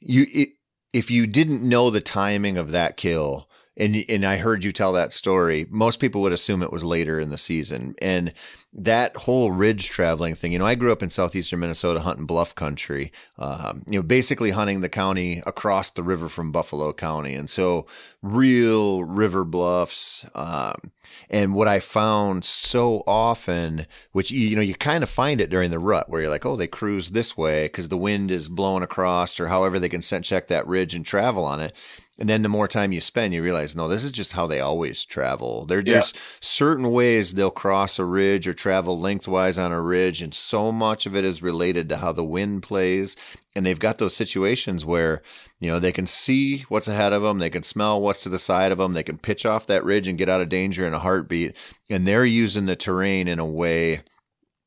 you 0.00 0.26
it, 0.32 0.50
if 0.92 1.10
you 1.10 1.26
didn't 1.26 1.66
know 1.66 1.90
the 1.90 2.00
timing 2.00 2.56
of 2.56 2.72
that 2.72 2.96
kill, 2.96 3.48
and 3.76 3.96
and 4.08 4.24
I 4.24 4.36
heard 4.36 4.64
you 4.64 4.72
tell 4.72 4.92
that 4.92 5.12
story, 5.12 5.66
most 5.70 5.98
people 5.98 6.20
would 6.22 6.32
assume 6.32 6.62
it 6.62 6.72
was 6.72 6.84
later 6.84 7.18
in 7.18 7.30
the 7.30 7.38
season, 7.38 7.94
and 8.02 8.32
that 8.72 9.16
whole 9.16 9.50
ridge 9.50 9.90
traveling 9.90 10.34
thing. 10.36 10.52
You 10.52 10.60
know, 10.60 10.66
I 10.66 10.76
grew 10.76 10.92
up 10.92 11.02
in 11.02 11.10
southeastern 11.10 11.58
Minnesota 11.58 12.00
hunting 12.00 12.26
bluff 12.26 12.54
country, 12.54 13.12
um, 13.36 13.82
you 13.86 13.98
know, 13.98 14.02
basically 14.02 14.50
hunting 14.50 14.80
the 14.80 14.88
county 14.88 15.42
across 15.44 15.90
the 15.90 16.04
river 16.04 16.28
from 16.28 16.52
Buffalo 16.52 16.92
County. 16.92 17.34
And 17.34 17.50
so 17.50 17.86
real 18.22 19.02
river 19.02 19.44
bluffs. 19.44 20.24
Um, 20.36 20.92
and 21.28 21.52
what 21.52 21.66
I 21.66 21.80
found 21.80 22.44
so 22.44 23.02
often, 23.08 23.86
which, 24.12 24.30
you, 24.30 24.54
know, 24.54 24.62
you 24.62 24.74
kind 24.74 25.02
of 25.02 25.10
find 25.10 25.40
it 25.40 25.50
during 25.50 25.72
the 25.72 25.78
rut 25.80 26.08
where 26.08 26.20
you're 26.20 26.30
like, 26.30 26.46
oh, 26.46 26.54
they 26.54 26.68
cruise 26.68 27.10
this 27.10 27.36
way 27.36 27.64
because 27.64 27.88
the 27.88 27.96
wind 27.96 28.30
is 28.30 28.48
blowing 28.48 28.84
across 28.84 29.40
or 29.40 29.48
however 29.48 29.80
they 29.80 29.88
can 29.88 30.02
scent 30.02 30.24
check 30.24 30.46
that 30.46 30.66
ridge 30.68 30.94
and 30.94 31.04
travel 31.04 31.44
on 31.44 31.58
it. 31.58 31.74
And 32.20 32.28
then 32.28 32.42
the 32.42 32.50
more 32.50 32.68
time 32.68 32.92
you 32.92 33.00
spend, 33.00 33.32
you 33.32 33.42
realize, 33.42 33.74
no, 33.74 33.88
this 33.88 34.04
is 34.04 34.12
just 34.12 34.34
how 34.34 34.46
they 34.46 34.60
always 34.60 35.06
travel. 35.06 35.64
There, 35.64 35.80
yeah. 35.80 35.94
There's 35.94 36.12
certain 36.40 36.92
ways 36.92 37.32
they'll 37.32 37.50
cross 37.50 37.98
a 37.98 38.04
ridge 38.04 38.46
or 38.46 38.52
travel 38.52 39.00
lengthwise 39.00 39.56
on 39.56 39.72
a 39.72 39.80
ridge. 39.80 40.20
And 40.20 40.34
so 40.34 40.70
much 40.70 41.06
of 41.06 41.16
it 41.16 41.24
is 41.24 41.42
related 41.42 41.88
to 41.88 41.96
how 41.96 42.12
the 42.12 42.22
wind 42.22 42.62
plays. 42.62 43.16
And 43.56 43.64
they've 43.64 43.78
got 43.78 43.96
those 43.96 44.14
situations 44.14 44.84
where, 44.84 45.22
you 45.60 45.70
know, 45.70 45.78
they 45.78 45.92
can 45.92 46.06
see 46.06 46.66
what's 46.68 46.88
ahead 46.88 47.14
of 47.14 47.22
them. 47.22 47.38
They 47.38 47.48
can 47.48 47.62
smell 47.62 47.98
what's 47.98 48.22
to 48.24 48.28
the 48.28 48.38
side 48.38 48.70
of 48.70 48.76
them. 48.76 48.92
They 48.92 49.02
can 49.02 49.16
pitch 49.16 49.46
off 49.46 49.66
that 49.68 49.84
ridge 49.84 50.06
and 50.06 50.18
get 50.18 50.28
out 50.28 50.42
of 50.42 50.50
danger 50.50 50.86
in 50.86 50.92
a 50.92 50.98
heartbeat. 50.98 51.56
And 51.88 52.06
they're 52.06 52.26
using 52.26 52.66
the 52.66 52.76
terrain 52.76 53.28
in 53.28 53.38
a 53.38 53.46
way 53.46 54.02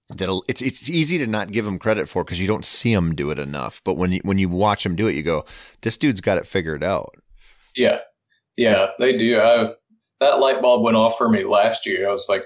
that 0.10 0.42
it's 0.48 0.62
it's 0.62 0.90
easy 0.90 1.18
to 1.20 1.28
not 1.28 1.52
give 1.52 1.66
them 1.66 1.80
credit 1.80 2.10
for 2.10 2.24
because 2.24 2.42
you 2.42 2.48
don't 2.48 2.66
see 2.66 2.94
them 2.94 3.16
do 3.16 3.30
it 3.32 3.40
enough. 3.40 3.82
But 3.84 3.96
when 3.96 4.12
you 4.12 4.22
when 4.24 4.38
you 4.38 4.50
watch 4.50 4.84
them 4.84 4.96
do 4.96 5.08
it, 5.08 5.16
you 5.16 5.24
go, 5.24 5.46
"This 5.82 5.98
dude's 5.98 6.22
got 6.22 6.38
it 6.38 6.46
figured 6.46 6.84
out." 6.84 7.16
Yeah, 7.76 8.00
yeah, 8.58 8.90
they 9.00 9.18
do. 9.18 9.40
I, 9.40 9.74
that 10.20 10.40
light 10.40 10.62
bulb 10.62 10.84
went 10.84 10.98
off 10.98 11.18
for 11.18 11.30
me 11.30 11.44
last 11.44 11.86
year. 11.86 12.10
I 12.10 12.14
was 12.14 12.28
like, 12.30 12.46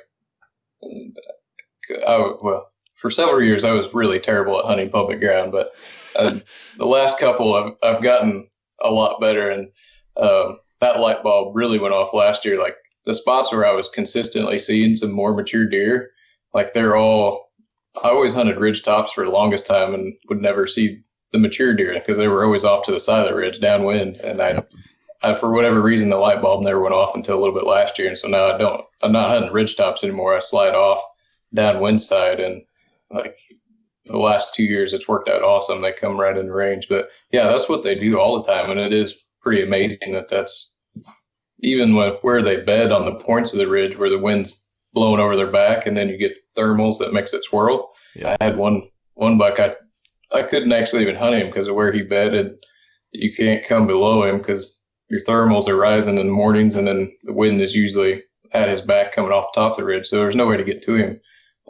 I, 2.07 2.33
well, 2.41 2.71
for 2.95 3.09
several 3.09 3.41
years 3.41 3.63
I 3.63 3.71
was 3.71 3.93
really 3.93 4.19
terrible 4.19 4.57
at 4.59 4.65
hunting 4.65 4.89
public 4.89 5.19
ground, 5.19 5.51
but 5.51 5.71
uh, 6.17 6.39
the 6.77 6.85
last 6.85 7.19
couple 7.19 7.53
I've, 7.53 7.73
I've 7.83 8.03
gotten 8.03 8.47
a 8.81 8.91
lot 8.91 9.21
better, 9.21 9.49
and 9.49 9.69
um, 10.17 10.59
that 10.79 10.99
light 10.99 11.23
bulb 11.23 11.55
really 11.55 11.79
went 11.79 11.93
off 11.93 12.13
last 12.13 12.45
year. 12.45 12.59
Like 12.59 12.75
the 13.05 13.13
spots 13.13 13.51
where 13.51 13.65
I 13.65 13.71
was 13.71 13.89
consistently 13.89 14.59
seeing 14.59 14.95
some 14.95 15.11
more 15.11 15.33
mature 15.33 15.65
deer, 15.65 16.11
like 16.53 16.73
they're 16.73 16.95
all. 16.95 17.47
I 18.03 18.09
always 18.09 18.33
hunted 18.33 18.59
ridge 18.59 18.83
tops 18.83 19.11
for 19.13 19.25
the 19.25 19.31
longest 19.31 19.65
time 19.65 19.95
and 19.95 20.13
would 20.29 20.39
never 20.39 20.67
see 20.67 21.01
the 21.31 21.39
mature 21.39 21.73
deer 21.73 21.95
because 21.95 22.19
they 22.19 22.27
were 22.27 22.45
always 22.45 22.63
off 22.63 22.85
to 22.85 22.91
the 22.91 22.99
side 22.99 23.25
of 23.25 23.29
the 23.29 23.35
ridge 23.35 23.59
downwind, 23.59 24.17
and 24.17 24.41
I. 24.41 24.51
Yep 24.51 24.71
I, 25.23 25.33
for 25.33 25.51
whatever 25.51 25.81
reason, 25.81 26.09
the 26.09 26.17
light 26.17 26.41
bulb 26.41 26.63
never 26.63 26.79
went 26.79 26.93
off 26.93 27.15
until 27.15 27.37
a 27.37 27.41
little 27.41 27.55
bit 27.55 27.65
last 27.65 27.97
year, 27.97 28.07
and 28.07 28.17
so 28.17 28.27
now 28.27 28.45
I 28.45 28.57
don't. 28.57 28.83
I'm 29.01 29.11
not 29.11 29.29
hunting 29.29 29.51
ridge 29.51 29.75
tops 29.75 30.03
anymore. 30.03 30.35
I 30.35 30.39
slide 30.39 30.75
off 30.75 31.01
downwind 31.53 32.01
side, 32.01 32.39
and 32.39 32.61
like 33.09 33.37
the 34.05 34.17
last 34.17 34.53
two 34.53 34.63
years, 34.63 34.93
it's 34.93 35.07
worked 35.07 35.29
out 35.29 35.43
awesome. 35.43 35.81
They 35.81 35.91
come 35.91 36.19
right 36.19 36.37
in 36.37 36.51
range, 36.51 36.87
but 36.87 37.09
yeah, 37.31 37.47
that's 37.47 37.69
what 37.69 37.83
they 37.83 37.95
do 37.95 38.19
all 38.19 38.41
the 38.41 38.51
time, 38.51 38.69
and 38.69 38.79
it 38.79 38.93
is 38.93 39.25
pretty 39.41 39.63
amazing 39.63 40.13
that 40.13 40.27
that's 40.27 40.71
even 41.59 41.95
when, 41.95 42.11
where 42.21 42.41
they 42.41 42.57
bed 42.57 42.91
on 42.91 43.05
the 43.05 43.15
points 43.15 43.53
of 43.53 43.59
the 43.59 43.67
ridge 43.67 43.97
where 43.97 44.09
the 44.09 44.19
wind's 44.19 44.63
blowing 44.93 45.19
over 45.19 45.35
their 45.35 45.51
back, 45.51 45.87
and 45.87 45.97
then 45.97 46.09
you 46.09 46.17
get 46.17 46.35
thermals 46.55 46.99
that 46.99 47.13
makes 47.13 47.33
it 47.33 47.43
swirl. 47.43 47.91
Yeah. 48.15 48.35
I 48.39 48.43
had 48.43 48.57
one 48.57 48.89
one 49.15 49.37
buck 49.37 49.59
I 49.59 49.75
I 50.33 50.43
couldn't 50.43 50.73
actually 50.73 51.01
even 51.01 51.15
hunt 51.15 51.35
him 51.35 51.47
because 51.47 51.67
of 51.67 51.75
where 51.75 51.91
he 51.91 52.01
bedded. 52.01 52.57
You 53.13 53.33
can't 53.33 53.65
come 53.65 53.87
below 53.87 54.23
him 54.23 54.37
because 54.37 54.83
your 55.09 55.21
thermals 55.21 55.67
are 55.67 55.77
rising 55.77 56.17
in 56.17 56.27
the 56.27 56.33
mornings, 56.33 56.75
and 56.75 56.87
then 56.87 57.11
the 57.23 57.33
wind 57.33 57.61
is 57.61 57.75
usually 57.75 58.23
at 58.51 58.69
his 58.69 58.81
back 58.81 59.13
coming 59.13 59.31
off 59.31 59.53
the 59.53 59.61
top 59.61 59.71
of 59.73 59.77
the 59.77 59.85
ridge. 59.85 60.07
So 60.07 60.17
there's 60.17 60.35
no 60.35 60.47
way 60.47 60.57
to 60.57 60.63
get 60.63 60.81
to 60.83 60.95
him, 60.95 61.19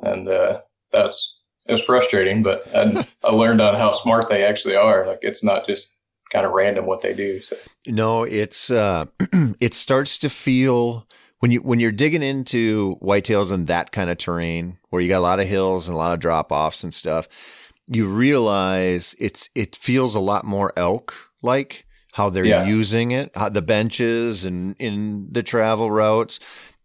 and 0.03 0.27
uh, 0.27 0.62
that's 0.91 1.41
it's 1.65 1.84
frustrating. 1.84 2.44
But 2.44 2.63
I, 2.75 3.08
I 3.24 3.32
learned 3.32 3.62
on 3.62 3.75
how 3.75 3.91
smart 3.91 4.29
they 4.29 4.44
actually 4.44 4.75
are. 4.75 5.06
Like 5.06 5.20
it's 5.22 5.44
not 5.44 5.67
just 5.67 5.96
kind 6.32 6.46
of 6.46 6.51
random 6.51 6.86
what 6.86 7.01
they 7.01 7.13
do. 7.13 7.41
So 7.41 7.56
no, 7.88 8.24
it's 8.24 8.70
uh, 8.70 9.06
it 9.60 9.74
starts 9.74 10.17
to 10.20 10.29
feel 10.29 11.08
when 11.39 11.51
you 11.51 11.60
when 11.62 11.79
you're 11.79 11.91
digging 11.91 12.24
into 12.24 12.98
whitetails 13.01 13.51
and 13.51 13.67
that 13.67 13.91
kind 13.91 14.10
of 14.10 14.17
terrain 14.17 14.77
where 14.89 15.01
you 15.01 15.10
got 15.10 15.20
a 15.20 15.20
lot 15.20 15.39
of 15.39 15.48
hills 15.48 15.88
and 15.88 15.96
a 15.96 15.98
lot 15.98 16.13
of 16.13 16.20
drop 16.20 16.51
offs 16.51 16.84
and 16.84 16.94
stuff, 16.94 17.27
you 17.88 18.08
realize 18.08 19.15
it's 19.20 19.50
it 19.56 19.75
feels 19.75 20.15
a 20.15 20.20
lot 20.20 20.46
more 20.46 20.74
elk 20.75 21.13
like 21.41 21.86
how 22.18 22.32
they're 22.32 22.46
yeah. 22.46 22.66
using 22.66 23.12
it, 23.12 23.30
how 23.36 23.48
the 23.48 23.62
benches 23.62 24.44
and 24.44 24.76
in 24.80 25.32
the 25.32 25.44
travel 25.44 25.92
routes. 25.92 26.40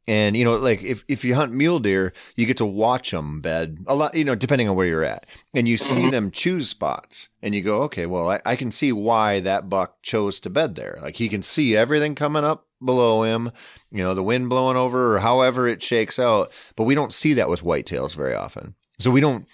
And, 0.07 0.37
you 0.37 0.45
know, 0.45 0.57
like 0.57 0.83
if, 0.83 1.05
if 1.09 1.25
you 1.25 1.35
hunt 1.35 1.55
mule 1.55 1.79
deer, 1.79 2.12
you 2.37 2.45
get 2.45 2.59
to 2.59 2.67
watch 2.67 3.12
them 3.12 3.41
bed 3.41 3.79
a 3.87 3.95
lot, 3.95 4.15
you 4.15 4.25
know, 4.25 4.35
depending 4.35 4.69
on 4.69 4.77
where 4.77 4.87
you're 4.87 5.05
at. 5.05 5.25
And 5.55 5.67
you 5.67 5.79
see 5.79 6.03
mm-hmm. 6.03 6.11
them 6.11 6.31
choose 6.33 6.69
spots 6.69 7.31
and 7.41 7.55
you 7.55 7.62
go, 7.62 7.81
okay, 7.85 8.05
well, 8.05 8.31
I, 8.31 8.43
I 8.45 8.57
can 8.57 8.71
see 8.71 8.93
why 8.93 9.41
that 9.41 9.71
buck 9.71 10.03
chose 10.03 10.39
to 10.41 10.51
bed 10.51 10.75
there. 10.75 10.99
Like 11.01 11.17
he 11.17 11.31
can 11.31 11.43
see 11.43 11.75
everything 11.75 12.15
coming 12.15 12.45
up 12.45 12.67
below 12.85 13.23
him, 13.23 13.53
you 13.91 14.03
know, 14.05 14.12
the 14.12 14.23
wind 14.23 14.51
blowing 14.51 14.77
over 14.77 15.15
or 15.15 15.21
however 15.21 15.67
it 15.67 15.83
shakes 15.83 16.19
out. 16.19 16.53
But 16.77 16.85
we 16.85 16.95
don't 16.95 17.11
see 17.11 17.33
that 17.35 17.49
with 17.49 17.62
whitetails 17.62 18.15
very 18.15 18.35
often. 18.35 18.75
So 18.99 19.11
we 19.11 19.23
don't, 19.23 19.47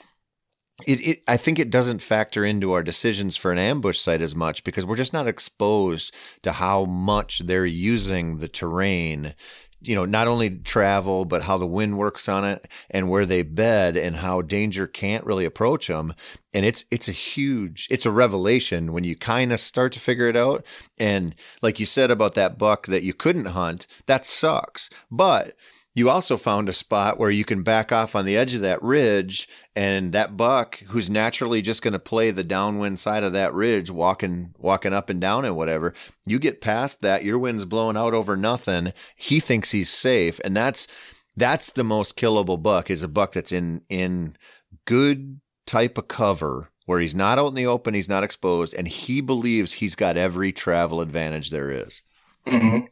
it, 0.86 1.06
it, 1.06 1.22
I 1.26 1.36
think 1.36 1.58
it 1.58 1.70
doesn't 1.70 2.02
factor 2.02 2.44
into 2.44 2.72
our 2.72 2.82
decisions 2.82 3.36
for 3.36 3.50
an 3.50 3.58
ambush 3.58 3.98
site 3.98 4.20
as 4.20 4.34
much 4.34 4.62
because 4.64 4.86
we're 4.86 4.96
just 4.96 5.12
not 5.12 5.26
exposed 5.26 6.14
to 6.42 6.52
how 6.52 6.84
much 6.84 7.40
they're 7.40 7.66
using 7.66 8.38
the 8.38 8.48
terrain 8.48 9.34
you 9.80 9.94
know 9.94 10.04
not 10.04 10.26
only 10.26 10.50
travel 10.50 11.24
but 11.24 11.42
how 11.42 11.56
the 11.56 11.66
wind 11.66 11.96
works 11.96 12.28
on 12.28 12.44
it 12.44 12.66
and 12.90 13.08
where 13.08 13.24
they 13.24 13.42
bed 13.42 13.96
and 13.96 14.16
how 14.16 14.42
danger 14.42 14.86
can't 14.86 15.24
really 15.24 15.44
approach 15.44 15.86
them 15.86 16.14
and 16.52 16.66
it's 16.66 16.84
it's 16.90 17.08
a 17.08 17.12
huge 17.12 17.86
it's 17.90 18.06
a 18.06 18.10
revelation 18.10 18.92
when 18.92 19.04
you 19.04 19.14
kind 19.14 19.52
of 19.52 19.60
start 19.60 19.92
to 19.92 20.00
figure 20.00 20.28
it 20.28 20.36
out. 20.36 20.64
And 20.98 21.34
like 21.62 21.78
you 21.78 21.86
said 21.86 22.10
about 22.10 22.34
that 22.34 22.58
buck 22.58 22.86
that 22.86 23.02
you 23.02 23.14
couldn't 23.14 23.46
hunt 23.46 23.86
that 24.06 24.26
sucks. 24.26 24.90
But 25.10 25.54
you 25.94 26.08
also 26.08 26.36
found 26.36 26.68
a 26.68 26.72
spot 26.72 27.18
where 27.18 27.30
you 27.30 27.44
can 27.44 27.62
back 27.62 27.92
off 27.92 28.14
on 28.14 28.24
the 28.24 28.36
edge 28.36 28.54
of 28.54 28.60
that 28.60 28.82
ridge 28.82 29.48
and 29.78 30.12
that 30.12 30.36
buck 30.36 30.80
who's 30.88 31.08
naturally 31.08 31.62
just 31.62 31.82
going 31.82 31.92
to 31.92 32.00
play 32.00 32.32
the 32.32 32.42
downwind 32.42 32.98
side 32.98 33.22
of 33.22 33.32
that 33.32 33.54
ridge 33.54 33.92
walking 33.92 34.52
walking 34.58 34.92
up 34.92 35.08
and 35.08 35.20
down 35.20 35.44
and 35.44 35.54
whatever 35.54 35.94
you 36.26 36.40
get 36.40 36.60
past 36.60 37.00
that 37.00 37.24
your 37.24 37.38
wind's 37.38 37.64
blowing 37.64 37.96
out 37.96 38.12
over 38.12 38.36
nothing 38.36 38.92
he 39.14 39.38
thinks 39.38 39.70
he's 39.70 39.88
safe 39.88 40.40
and 40.44 40.56
that's 40.56 40.88
that's 41.36 41.70
the 41.70 41.84
most 41.84 42.16
killable 42.16 42.60
buck 42.60 42.90
is 42.90 43.04
a 43.04 43.08
buck 43.08 43.32
that's 43.32 43.52
in 43.52 43.80
in 43.88 44.36
good 44.84 45.40
type 45.64 45.96
of 45.96 46.08
cover 46.08 46.70
where 46.86 46.98
he's 46.98 47.14
not 47.14 47.38
out 47.38 47.46
in 47.46 47.54
the 47.54 47.66
open 47.66 47.94
he's 47.94 48.08
not 48.08 48.24
exposed 48.24 48.74
and 48.74 48.88
he 48.88 49.20
believes 49.20 49.74
he's 49.74 49.94
got 49.94 50.16
every 50.16 50.50
travel 50.50 51.00
advantage 51.00 51.50
there 51.50 51.70
is. 51.70 52.02
Mm-hmm. 52.48 52.86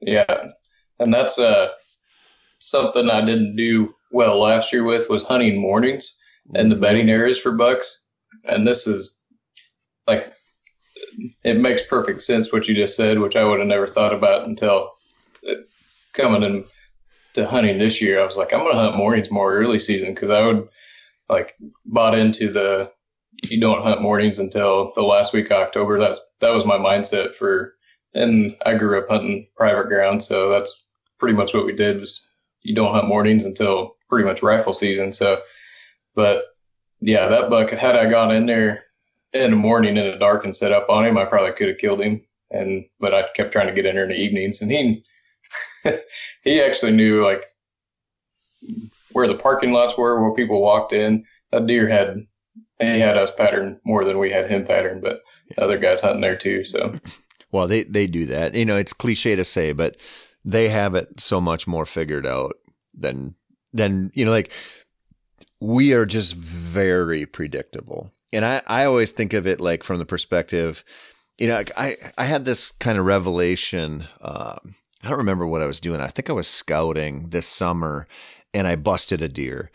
yeah 0.00 0.48
and 0.98 1.14
that's 1.14 1.38
uh 1.38 1.68
something 2.58 3.08
I 3.08 3.24
didn't 3.24 3.54
do 3.54 3.94
well 4.10 4.40
last 4.40 4.72
year 4.72 4.82
with 4.82 5.08
was 5.08 5.22
hunting 5.22 5.60
mornings 5.60 6.16
and 6.54 6.70
the 6.70 6.76
bedding 6.76 7.10
areas 7.10 7.38
for 7.38 7.52
bucks. 7.52 8.06
And 8.44 8.66
this 8.66 8.86
is 8.86 9.14
like 10.06 10.32
it 11.44 11.58
makes 11.58 11.82
perfect 11.82 12.22
sense 12.22 12.52
what 12.52 12.68
you 12.68 12.74
just 12.74 12.96
said, 12.96 13.18
which 13.18 13.36
I 13.36 13.44
would 13.44 13.60
have 13.60 13.68
never 13.68 13.86
thought 13.86 14.12
about 14.12 14.46
until 14.46 14.92
coming 16.12 16.42
in 16.42 16.64
to 17.34 17.46
hunting 17.46 17.78
this 17.78 18.00
year. 18.00 18.20
I 18.20 18.26
was 18.26 18.36
like, 18.36 18.52
I'm 18.52 18.60
going 18.60 18.72
to 18.74 18.80
hunt 18.80 18.96
mornings 18.96 19.30
more 19.30 19.54
early 19.54 19.80
season 19.80 20.14
because 20.14 20.30
I 20.30 20.46
would 20.46 20.68
like 21.28 21.54
bought 21.86 22.18
into 22.18 22.50
the 22.50 22.90
you 23.42 23.60
don't 23.60 23.82
hunt 23.82 24.02
mornings 24.02 24.38
until 24.38 24.92
the 24.94 25.02
last 25.02 25.32
week 25.32 25.46
of 25.46 25.52
October. 25.52 25.98
That's 25.98 26.20
that 26.40 26.54
was 26.54 26.64
my 26.64 26.78
mindset 26.78 27.34
for, 27.34 27.74
and 28.14 28.56
I 28.66 28.74
grew 28.74 28.98
up 28.98 29.08
hunting 29.08 29.46
private 29.56 29.88
ground, 29.88 30.22
so 30.22 30.48
that's 30.48 30.86
pretty 31.18 31.36
much 31.36 31.54
what 31.54 31.66
we 31.66 31.72
did 31.72 32.00
was 32.00 32.26
you 32.62 32.74
don't 32.74 32.92
hunt 32.92 33.08
mornings 33.08 33.44
until 33.44 33.96
pretty 34.08 34.26
much 34.26 34.42
rifle 34.42 34.72
season. 34.72 35.12
So, 35.12 35.40
but 36.14 36.44
yeah, 37.00 37.28
that 37.28 37.50
buck, 37.50 37.70
had 37.70 37.96
I 37.96 38.06
gone 38.06 38.30
in 38.30 38.46
there 38.46 38.84
in 39.32 39.50
the 39.50 39.56
morning 39.56 39.96
in 39.96 40.10
the 40.10 40.16
dark 40.16 40.44
and 40.44 40.54
set 40.54 40.72
up 40.72 40.88
on 40.88 41.04
him, 41.04 41.18
I 41.18 41.24
probably 41.24 41.52
could 41.52 41.68
have 41.68 41.78
killed 41.78 42.00
him. 42.00 42.22
And, 42.50 42.84
but 43.00 43.14
I 43.14 43.28
kept 43.34 43.52
trying 43.52 43.66
to 43.66 43.72
get 43.72 43.86
in 43.86 43.94
there 43.94 44.04
in 44.04 44.10
the 44.10 44.20
evenings 44.20 44.62
and 44.62 44.70
he, 44.70 45.02
he 46.42 46.60
actually 46.60 46.92
knew 46.92 47.22
like 47.22 47.42
where 49.12 49.26
the 49.26 49.34
parking 49.34 49.72
lots 49.72 49.98
were, 49.98 50.22
where 50.22 50.34
people 50.34 50.62
walked 50.62 50.92
in. 50.92 51.24
That 51.52 51.66
deer 51.66 51.88
had, 51.88 52.26
he 52.80 53.00
had 53.00 53.16
us 53.16 53.30
patterned 53.36 53.80
more 53.84 54.04
than 54.04 54.18
we 54.18 54.30
had 54.30 54.48
him 54.48 54.64
patterned, 54.64 55.02
but 55.02 55.20
other 55.58 55.78
guys 55.78 56.00
hunting 56.00 56.20
there 56.20 56.36
too. 56.36 56.64
So, 56.64 56.92
Well, 57.54 57.68
they 57.68 57.84
they 57.84 58.08
do 58.08 58.26
that. 58.26 58.56
You 58.56 58.64
know, 58.64 58.76
it's 58.76 58.92
cliche 58.92 59.36
to 59.36 59.44
say, 59.44 59.70
but 59.70 59.96
they 60.44 60.68
have 60.70 60.96
it 60.96 61.20
so 61.20 61.40
much 61.40 61.68
more 61.68 61.86
figured 61.86 62.26
out 62.26 62.54
than 62.92 63.36
than 63.72 64.10
you 64.12 64.24
know, 64.24 64.32
like 64.32 64.50
we 65.64 65.94
are 65.94 66.04
just 66.04 66.34
very 66.34 67.24
predictable. 67.24 68.12
And 68.32 68.44
I 68.44 68.60
I 68.66 68.84
always 68.84 69.12
think 69.12 69.32
of 69.32 69.46
it 69.46 69.60
like 69.60 69.82
from 69.82 69.98
the 69.98 70.04
perspective, 70.04 70.84
you 71.38 71.48
know, 71.48 71.62
I 71.76 71.96
I 72.18 72.24
had 72.24 72.44
this 72.44 72.72
kind 72.72 72.98
of 72.98 73.06
revelation. 73.06 74.04
Uh, 74.20 74.56
I 75.02 75.08
don't 75.08 75.18
remember 75.18 75.46
what 75.46 75.62
I 75.62 75.66
was 75.66 75.80
doing. 75.80 76.00
I 76.00 76.08
think 76.08 76.28
I 76.28 76.34
was 76.34 76.46
scouting 76.46 77.30
this 77.30 77.46
summer, 77.46 78.06
and 78.52 78.66
I 78.66 78.76
busted 78.76 79.22
a 79.22 79.28
deer, 79.28 79.70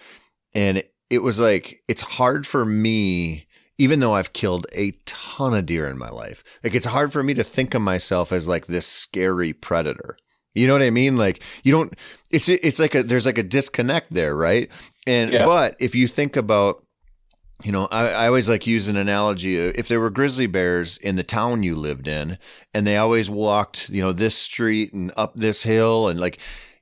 and 0.53 0.83
it 1.09 1.23
was 1.23 1.39
like 1.39 1.81
it's 1.87 2.01
hard 2.01 2.45
for 2.45 2.65
me 2.65 3.47
even 3.79 4.01
though 4.01 4.13
I've 4.13 4.33
killed 4.33 4.67
a 4.73 4.91
ton 5.05 5.53
of 5.53 5.65
deer 5.65 5.87
in 5.87 5.97
my 5.97 6.09
life, 6.09 6.43
like 6.65 6.75
it's 6.75 6.85
hard 6.85 7.13
for 7.13 7.23
me 7.23 7.33
to 7.35 7.45
think 7.45 7.73
of 7.73 7.81
myself 7.81 8.33
as 8.33 8.45
like 8.45 8.67
this 8.67 8.85
scary 8.85 9.53
predator. 9.53 10.17
You 10.53 10.67
know 10.67 10.73
what 10.73 10.81
I 10.81 10.89
mean? 10.89 11.17
Like 11.17 11.41
you 11.63 11.71
don't, 11.71 11.93
it's, 12.29 12.49
it's 12.49 12.79
like 12.79 12.93
a, 12.93 13.03
there's 13.03 13.25
like 13.25 13.37
a 13.37 13.43
disconnect 13.43 14.13
there, 14.13 14.35
right? 14.35 14.69
And, 15.09 15.33
yeah. 15.33 15.43
but 15.43 15.75
if 15.79 15.95
you 15.95 16.07
think 16.07 16.35
about, 16.35 16.85
you 17.63 17.71
know, 17.71 17.87
I, 17.89 18.09
I 18.09 18.27
always 18.27 18.47
like 18.47 18.67
use 18.67 18.87
an 18.87 18.95
analogy. 18.95 19.59
Uh, 19.59 19.71
if 19.73 19.87
there 19.87 19.99
were 19.99 20.11
grizzly 20.11 20.45
bears 20.45 20.97
in 20.97 21.15
the 21.15 21.23
town 21.23 21.63
you 21.63 21.75
lived 21.75 22.07
in 22.07 22.37
and 22.75 22.85
they 22.85 22.95
always 22.95 23.27
walked, 23.27 23.89
you 23.89 24.03
know, 24.03 24.11
this 24.11 24.35
street 24.35 24.93
and 24.93 25.11
up 25.17 25.33
this 25.33 25.63
hill 25.63 26.09
and 26.09 26.19
like, 26.19 26.37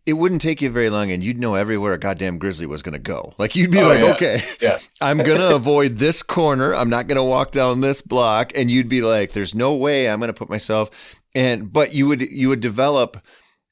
it 0.05 0.13
wouldn't 0.13 0.41
take 0.41 0.61
you 0.61 0.69
very 0.69 0.89
long 0.89 1.09
and 1.09 1.23
you'd 1.23 1.37
know 1.37 1.55
everywhere 1.55 1.93
a 1.93 1.97
goddamn 1.97 2.37
grizzly 2.37 2.65
was 2.65 2.81
going 2.81 2.93
to 2.93 2.99
go. 2.99 3.33
Like 3.37 3.55
you'd 3.55 3.71
be 3.71 3.79
oh, 3.79 3.87
like, 3.87 4.01
yeah. 4.01 4.11
okay, 4.11 4.43
yeah. 4.59 4.79
I'm 5.01 5.19
going 5.19 5.39
to 5.49 5.55
avoid 5.55 5.97
this 5.97 6.21
corner. 6.21 6.75
I'm 6.75 6.89
not 6.89 7.07
going 7.07 7.15
to 7.15 7.23
walk 7.23 7.51
down 7.51 7.79
this 7.79 8.01
block. 8.01 8.51
And 8.57 8.69
you'd 8.69 8.89
be 8.89 9.01
like, 9.01 9.31
there's 9.31 9.55
no 9.55 9.73
way 9.73 10.09
I'm 10.09 10.19
going 10.19 10.27
to 10.27 10.33
put 10.33 10.49
myself. 10.49 10.89
And, 11.33 11.71
but 11.71 11.93
you 11.93 12.07
would, 12.07 12.21
you 12.21 12.49
would 12.49 12.59
develop, 12.59 13.21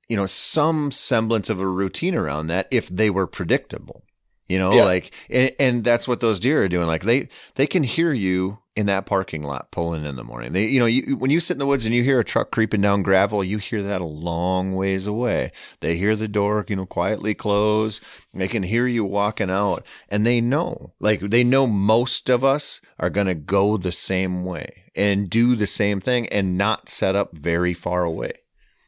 you 0.08 0.16
know, 0.16 0.26
some 0.26 0.94
semblance 0.94 1.50
of 1.50 1.60
a 1.60 1.68
routine 1.68 2.16
around 2.16 2.48
that 2.48 2.70
if 2.72 2.88
they 2.88 3.10
were 3.10 3.28
predictable, 3.28 4.06
you 4.48 4.60
know, 4.60 4.74
yeah. 4.74 4.84
like, 4.84 5.12
and, 5.30 5.52
and 5.60 5.84
that's 5.84 6.08
what 6.08 6.20
those 6.20 6.40
deer 6.40 6.64
are 6.64 6.70
doing. 6.70 6.88
Like 6.88 7.04
they, 7.04 7.30
they 7.56 7.68
can 7.68 7.84
hear 7.84 8.14
you 8.14 8.60
in 8.76 8.88
that 8.88 9.06
parking 9.06 9.42
lot 9.42 9.72
pulling 9.72 10.04
in 10.04 10.18
the 10.18 10.24
morning. 10.24 10.52
They, 10.52 10.66
you 10.66 10.80
know, 10.80 10.86
you, 10.86 11.16
when 11.16 11.32
you 11.32 11.40
sit 11.40 11.54
in 11.54 11.60
the 11.60 11.66
woods 11.66 11.86
and 11.86 11.96
you 11.96 12.04
hear 12.04 12.20
a 12.20 12.26
truck 12.26 12.52
creeping 12.52 12.82
down 12.82 13.04
gravel, 13.04 13.42
you 13.42 13.58
hear 13.58 13.82
that 13.82 14.02
a 14.02 14.06
long 14.06 14.76
ways 14.76 15.08
away. 15.08 15.52
They 15.80 15.96
hear 15.96 16.16
the 16.16 16.28
door, 16.28 16.66
you 16.68 16.76
know, 16.76 16.86
quietly 16.86 17.34
close. 17.34 18.02
They 18.34 18.50
can 18.50 18.64
hear 18.64 18.86
you 18.86 19.06
walking 19.06 19.50
out 19.50 19.86
and 20.10 20.26
they 20.26 20.42
know, 20.42 20.94
like 21.00 21.22
they 21.22 21.44
know 21.44 21.68
most 21.68 22.30
of 22.30 22.44
us 22.44 22.82
are 23.00 23.10
going 23.10 23.28
to 23.28 23.36
go 23.36 23.78
the 23.78 23.94
same 23.94 24.44
way 24.44 24.84
and 24.94 25.30
do 25.30 25.56
the 25.56 25.68
same 25.68 26.02
thing 26.02 26.28
and 26.28 26.58
not 26.58 26.90
set 26.90 27.16
up 27.16 27.36
very 27.36 27.74
far 27.74 28.04
away. 28.04 28.34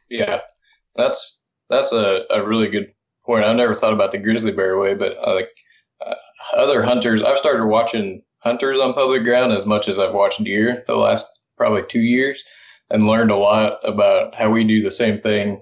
Yeah. 0.10 0.42
That's, 0.96 1.42
that's 1.70 1.94
a, 1.94 2.26
a 2.30 2.46
really 2.46 2.68
good 2.68 2.92
point. 3.28 3.46
I 3.46 3.54
never 3.54 3.76
thought 3.76 3.94
about 3.94 4.12
the 4.12 4.18
grizzly 4.18 4.52
bear 4.52 4.80
way, 4.80 4.96
but 4.96 5.18
uh, 5.28 5.36
like 5.36 5.50
uh, 6.04 6.16
other 6.56 6.82
hunters, 6.82 7.22
I've 7.22 7.38
started 7.38 7.68
watching 7.68 8.24
hunters 8.40 8.80
on 8.80 8.94
public 8.96 9.24
ground 9.24 9.52
as 9.52 9.68
much 9.68 9.88
as 9.88 10.00
I've 10.00 10.14
watched 10.14 10.44
deer 10.44 10.84
the 10.88 10.96
last 10.96 11.28
probably 11.58 11.84
two 11.84 12.02
years 12.02 12.44
and 12.90 13.06
learned 13.06 13.32
a 13.32 13.36
lot 13.36 13.80
about 13.84 14.34
how 14.34 14.50
we 14.50 14.64
do 14.64 14.82
the 14.82 14.90
same 14.90 15.20
thing 15.20 15.62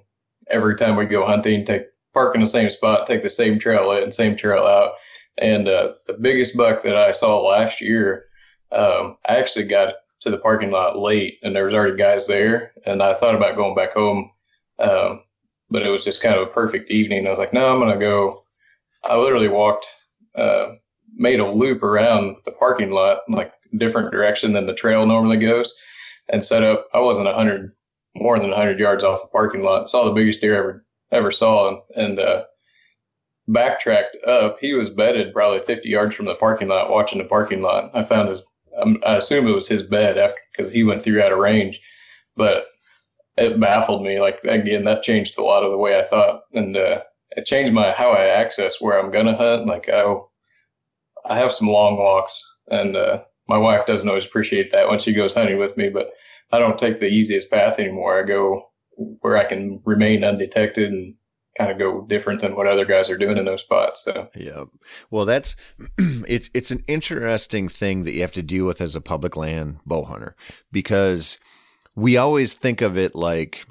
every 0.50 0.76
time 0.76 0.96
we 0.96 1.06
go 1.06 1.26
hunting, 1.26 1.66
take 1.66 1.84
park 2.14 2.36
in 2.36 2.42
the 2.42 2.48
same 2.48 2.70
spot, 2.70 3.08
take 3.08 3.24
the 3.24 3.30
same 3.30 3.58
trail 3.60 3.92
in, 3.92 4.12
same 4.12 4.36
trail 4.36 4.64
out. 4.64 4.94
And 5.38 5.68
uh, 5.68 5.94
the 6.08 6.14
biggest 6.14 6.56
buck 6.56 6.84
that 6.84 6.96
I 6.96 7.12
saw 7.12 7.42
last 7.42 7.82
year, 7.82 8.26
um, 8.72 9.18
I 9.28 9.38
actually 9.38 9.66
got 9.66 9.96
to 10.22 10.30
the 10.30 10.38
parking 10.38 10.72
lot 10.72 10.98
late 10.98 11.40
and 11.44 11.56
there 11.56 11.66
was 11.66 11.74
already 11.74 11.98
guys 11.98 12.28
there. 12.28 12.72
And 12.86 13.02
I 13.02 13.14
thought 13.14 13.36
about 13.36 13.58
going 13.58 13.76
back 13.76 13.94
home. 13.94 14.32
Um, 14.80 15.25
but 15.70 15.84
it 15.84 15.90
was 15.90 16.04
just 16.04 16.22
kind 16.22 16.36
of 16.36 16.44
a 16.48 16.52
perfect 16.52 16.92
evening. 16.92 17.28
I 17.28 17.32
was 17.32 17.40
like, 17.40 17.54
no, 17.54 17.72
I'm 17.72 17.80
going 17.80 17.92
to 17.92 18.00
go. 18.00 18.44
I 19.04 19.18
literally 19.18 19.48
walked 19.48 19.88
uh, 20.36 20.74
made 21.16 21.40
a 21.40 21.50
loop 21.50 21.84
around 21.84 22.38
the 22.46 22.52
parking 22.52 22.92
lot, 22.92 23.20
like 23.30 23.54
different 23.78 24.12
direction 24.12 24.54
than 24.54 24.68
the 24.68 24.74
trail 24.74 25.06
normally 25.06 25.38
goes, 25.38 25.74
and 26.30 26.44
set 26.44 26.64
up. 26.64 26.88
I 26.94 27.00
wasn't 27.00 27.28
hundred 27.28 27.72
more 28.16 28.40
than 28.40 28.52
hundred 28.52 28.80
yards 28.80 29.04
off 29.04 29.22
the 29.22 29.30
parking 29.30 29.64
lot. 29.64 29.90
Saw 29.90 30.06
the 30.06 30.12
biggest 30.12 30.42
deer 30.42 30.58
ever 30.58 30.84
ever 31.12 31.32
saw, 31.32 31.70
and, 31.70 31.80
and 31.96 32.20
uh, 32.20 32.44
backtracked 33.48 34.18
up. 34.28 34.58
He 34.60 34.74
was 34.74 34.90
bedded 34.90 35.34
probably 35.34 35.60
50 35.60 35.88
yards 35.88 36.16
from 36.16 36.26
the 36.26 36.36
parking 36.36 36.68
lot, 36.68 36.90
watching 36.90 37.20
the 37.20 37.26
parking 37.26 37.62
lot. 37.62 37.92
I 37.94 38.04
found 38.04 38.30
his. 38.30 38.44
Um, 38.78 39.02
I 39.06 39.16
assume 39.16 39.48
it 39.48 39.56
was 39.56 39.70
his 39.70 39.84
bed 39.84 40.18
after 40.18 40.40
because 40.52 40.72
he 40.72 40.84
went 40.84 41.02
through 41.02 41.22
out 41.22 41.32
of 41.32 41.40
range, 41.40 41.80
but 42.36 42.68
it 43.38 43.60
baffled 43.60 44.04
me. 44.04 44.20
Like 44.20 44.40
again, 44.44 44.86
that 44.86 45.04
changed 45.04 45.38
a 45.38 45.44
lot 45.44 45.64
of 45.64 45.72
the 45.72 45.78
way 45.78 46.00
I 46.00 46.04
thought, 46.04 46.44
and 46.54 46.76
uh, 46.76 47.02
it 47.32 47.46
changed 47.46 47.74
my 47.74 47.92
how 47.92 48.12
I 48.12 48.26
access 48.26 48.80
where 48.80 49.00
I'm 49.00 49.12
gonna 49.12 49.36
hunt. 49.36 49.68
Like 49.68 49.90
I 49.90 50.16
I 51.26 51.38
have 51.38 51.54
some 51.54 51.68
long 51.68 51.98
walks, 51.98 52.44
and 52.70 52.96
uh, 52.96 53.24
my 53.48 53.58
wife 53.58 53.86
doesn't 53.86 54.08
always 54.08 54.26
appreciate 54.26 54.72
that 54.72 54.90
when 54.90 55.00
she 55.00 55.14
goes 55.14 55.34
hunting 55.34 55.58
with 55.58 55.78
me. 55.78 55.90
But 55.90 56.12
I 56.52 56.60
don't 56.60 56.78
take 56.78 57.00
the 57.00 57.10
easiest 57.10 57.52
path 57.52 57.80
anymore. 57.80 58.20
I 58.20 58.24
go 58.24 58.70
where 58.96 59.38
I 59.38 59.44
can 59.44 59.82
remain 59.84 60.24
undetected 60.24 60.92
and 60.92 61.16
kind 61.58 61.72
of 61.72 61.78
go 61.78 62.02
different 62.08 62.42
than 62.42 62.56
what 62.56 62.68
other 62.68 62.86
guys 62.86 63.10
are 63.10 63.18
doing 63.18 63.38
in 63.38 63.46
those 63.46 63.62
spots. 63.62 64.04
So 64.04 64.30
yeah, 64.36 64.66
well, 65.10 65.26
that's 65.26 65.56
it's 65.98 66.50
it's 66.54 66.72
an 66.72 66.84
interesting 66.88 67.68
thing 67.68 68.04
that 68.04 68.14
you 68.14 68.22
have 68.22 68.32
to 68.34 68.44
deal 68.44 68.66
with 68.66 68.82
as 68.82 68.96
a 68.96 69.02
public 69.02 69.36
land 69.36 69.80
bow 69.86 70.04
hunter 70.04 70.36
because 70.72 71.38
we 71.96 72.18
always 72.18 72.54
think 72.54 72.82
of 72.82 72.98
it 72.98 73.16
like 73.16 73.66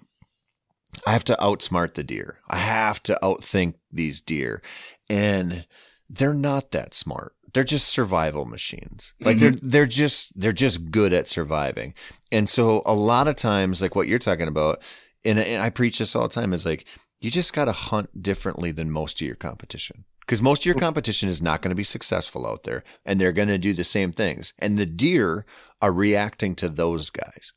I 1.06 1.12
have 1.12 1.24
to 1.24 1.36
outsmart 1.40 1.94
the 1.94 2.04
deer. 2.04 2.38
I 2.48 2.56
have 2.56 3.02
to 3.04 3.18
outthink 3.22 3.74
these 3.92 4.20
deer, 4.20 4.62
and 5.08 5.66
they're 6.08 6.34
not 6.34 6.70
that 6.70 6.94
smart 6.94 7.34
they're 7.54 7.64
just 7.64 7.88
survival 7.88 8.44
machines. 8.44 9.14
Like 9.20 9.36
mm-hmm. 9.36 9.40
they're 9.40 9.70
they're 9.70 9.86
just 9.86 10.38
they're 10.38 10.52
just 10.52 10.90
good 10.90 11.14
at 11.14 11.28
surviving. 11.28 11.94
And 12.30 12.48
so 12.48 12.82
a 12.84 12.94
lot 12.94 13.28
of 13.28 13.36
times, 13.36 13.80
like 13.80 13.94
what 13.94 14.08
you're 14.08 14.18
talking 14.18 14.48
about, 14.48 14.82
and, 15.24 15.38
and 15.38 15.62
I 15.62 15.70
preach 15.70 15.98
this 15.98 16.14
all 16.14 16.24
the 16.24 16.34
time, 16.34 16.52
is 16.52 16.66
like 16.66 16.84
you 17.20 17.30
just 17.30 17.54
got 17.54 17.64
to 17.66 17.72
hunt 17.72 18.22
differently 18.22 18.72
than 18.72 18.90
most 18.90 19.20
of 19.20 19.26
your 19.26 19.36
competition. 19.36 20.04
Because 20.20 20.42
most 20.42 20.62
of 20.62 20.66
your 20.66 20.74
competition 20.74 21.28
is 21.28 21.42
not 21.42 21.60
going 21.60 21.70
to 21.70 21.76
be 21.76 21.84
successful 21.84 22.46
out 22.46 22.64
there, 22.64 22.82
and 23.04 23.20
they're 23.20 23.32
going 23.32 23.48
to 23.48 23.58
do 23.58 23.72
the 23.72 23.84
same 23.84 24.10
things. 24.10 24.52
And 24.58 24.78
the 24.78 24.86
deer 24.86 25.44
are 25.80 25.92
reacting 25.92 26.54
to 26.56 26.68
those 26.68 27.10
guys. 27.10 27.52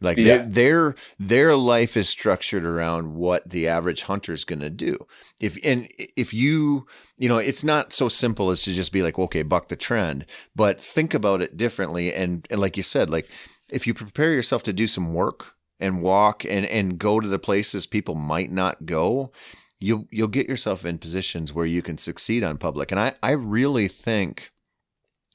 Like 0.00 0.18
yeah. 0.18 0.44
their 0.46 0.94
their 1.18 1.54
life 1.54 1.96
is 1.96 2.08
structured 2.08 2.64
around 2.64 3.14
what 3.14 3.48
the 3.48 3.68
average 3.68 4.02
hunter 4.02 4.32
is 4.32 4.44
going 4.44 4.60
to 4.60 4.70
do. 4.70 4.96
If 5.40 5.58
and 5.64 5.88
if 6.16 6.32
you 6.32 6.86
you 7.18 7.28
know 7.28 7.38
it's 7.38 7.62
not 7.62 7.92
so 7.92 8.08
simple 8.08 8.50
as 8.50 8.62
to 8.62 8.72
just 8.72 8.92
be 8.92 9.02
like 9.02 9.18
okay 9.18 9.42
buck 9.42 9.68
the 9.68 9.76
trend, 9.76 10.26
but 10.56 10.80
think 10.80 11.12
about 11.12 11.42
it 11.42 11.56
differently. 11.56 12.14
And 12.14 12.46
and 12.50 12.60
like 12.60 12.76
you 12.76 12.82
said, 12.82 13.10
like 13.10 13.28
if 13.68 13.86
you 13.86 13.94
prepare 13.94 14.32
yourself 14.32 14.62
to 14.64 14.72
do 14.72 14.86
some 14.86 15.12
work 15.12 15.54
and 15.78 16.02
walk 16.02 16.44
and 16.44 16.64
and 16.66 16.98
go 16.98 17.20
to 17.20 17.28
the 17.28 17.38
places 17.38 17.86
people 17.86 18.14
might 18.14 18.50
not 18.50 18.86
go, 18.86 19.32
you'll 19.80 20.06
you'll 20.10 20.28
get 20.28 20.48
yourself 20.48 20.84
in 20.84 20.98
positions 20.98 21.52
where 21.52 21.66
you 21.66 21.82
can 21.82 21.98
succeed 21.98 22.42
on 22.42 22.56
public. 22.56 22.90
And 22.90 23.00
I 23.00 23.14
I 23.22 23.32
really 23.32 23.88
think 23.88 24.50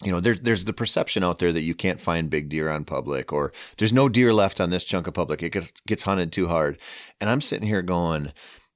you 0.05 0.11
know, 0.11 0.19
there's 0.19 0.41
there's 0.41 0.65
the 0.65 0.73
perception 0.73 1.23
out 1.23 1.39
there 1.39 1.51
that 1.51 1.61
you 1.61 1.73
can't 1.73 1.99
find 1.99 2.29
big 2.29 2.49
deer 2.49 2.69
on 2.69 2.85
public, 2.85 3.33
or 3.33 3.51
there's 3.77 3.93
no 3.93 4.07
deer 4.07 4.33
left 4.33 4.61
on 4.61 4.69
this 4.69 4.83
chunk 4.83 5.07
of 5.07 5.13
public. 5.13 5.41
It 5.41 5.51
gets, 5.51 5.81
gets 5.87 6.03
hunted 6.03 6.31
too 6.31 6.47
hard, 6.47 6.77
and 7.19 7.29
I'm 7.29 7.41
sitting 7.41 7.67
here 7.67 7.81
going, 7.81 8.31